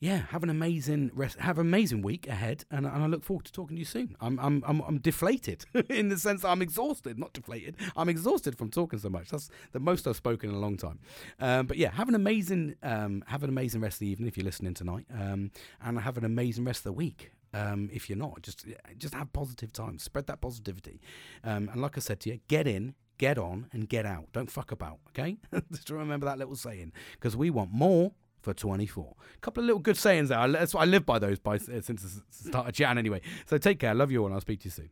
yeah, 0.00 0.22
have 0.30 0.42
an 0.42 0.50
amazing 0.50 1.12
rest, 1.14 1.38
have 1.38 1.58
an 1.60 1.66
amazing 1.68 2.02
week 2.02 2.26
ahead, 2.26 2.64
and, 2.72 2.86
and 2.86 3.04
I 3.04 3.06
look 3.06 3.22
forward 3.22 3.44
to 3.44 3.52
talking 3.52 3.76
to 3.76 3.78
you 3.78 3.84
soon. 3.84 4.16
I'm 4.20 4.36
I'm 4.40 4.64
I'm, 4.66 4.80
I'm 4.80 4.98
deflated 4.98 5.64
in 5.88 6.08
the 6.08 6.18
sense 6.18 6.42
that 6.42 6.48
I'm 6.48 6.60
exhausted, 6.60 7.16
not 7.16 7.34
deflated. 7.34 7.76
I'm 7.96 8.08
exhausted 8.08 8.58
from 8.58 8.70
talking 8.70 8.98
so 8.98 9.10
much. 9.10 9.30
That's 9.30 9.48
the 9.70 9.78
most 9.78 10.08
I've 10.08 10.16
spoken 10.16 10.50
in 10.50 10.56
a 10.56 10.58
long 10.58 10.76
time. 10.76 10.98
Um, 11.38 11.68
but 11.68 11.76
yeah, 11.76 11.92
have 11.92 12.08
an 12.08 12.16
amazing 12.16 12.74
um, 12.82 13.22
have 13.28 13.44
an 13.44 13.48
amazing 13.48 13.80
rest 13.80 13.96
of 13.96 14.00
the 14.00 14.08
evening 14.08 14.26
if 14.26 14.36
you're 14.36 14.44
listening 14.44 14.74
tonight, 14.74 15.06
um, 15.16 15.52
and 15.80 16.00
have 16.00 16.18
an 16.18 16.24
amazing 16.24 16.64
rest 16.64 16.80
of 16.80 16.84
the 16.84 16.92
week. 16.94 17.30
Um, 17.54 17.88
if 17.92 18.10
you're 18.10 18.18
not, 18.18 18.42
just 18.42 18.66
just 18.98 19.14
have 19.14 19.32
positive 19.32 19.72
times. 19.72 20.02
Spread 20.02 20.26
that 20.26 20.40
positivity. 20.40 21.00
Um, 21.44 21.68
and 21.72 21.80
like 21.80 21.96
I 21.96 22.00
said 22.00 22.20
to 22.20 22.30
you, 22.30 22.40
get 22.48 22.66
in, 22.66 22.94
get 23.18 23.38
on, 23.38 23.68
and 23.72 23.88
get 23.88 24.04
out. 24.04 24.26
Don't 24.32 24.50
fuck 24.50 24.72
about. 24.72 24.98
Okay, 25.10 25.36
just 25.72 25.88
remember 25.90 26.26
that 26.26 26.38
little 26.38 26.56
saying 26.56 26.92
because 27.12 27.36
we 27.36 27.50
want 27.50 27.70
more 27.72 28.12
for 28.42 28.52
24. 28.52 29.14
A 29.34 29.38
couple 29.38 29.62
of 29.62 29.66
little 29.66 29.80
good 29.80 29.96
sayings 29.96 30.28
there. 30.28 30.46
That's 30.48 30.74
what 30.74 30.82
I 30.82 30.84
live 30.84 31.06
by 31.06 31.18
those 31.18 31.38
by 31.38 31.56
since 31.58 31.86
the 31.86 32.22
start 32.30 32.68
of 32.68 32.74
Jan 32.74 32.98
anyway. 32.98 33.20
So 33.46 33.56
take 33.58 33.78
care. 33.78 33.94
Love 33.94 34.10
you 34.10 34.20
all. 34.20 34.26
and 34.26 34.34
I'll 34.34 34.40
speak 34.40 34.60
to 34.60 34.64
you 34.66 34.70
soon. 34.70 34.90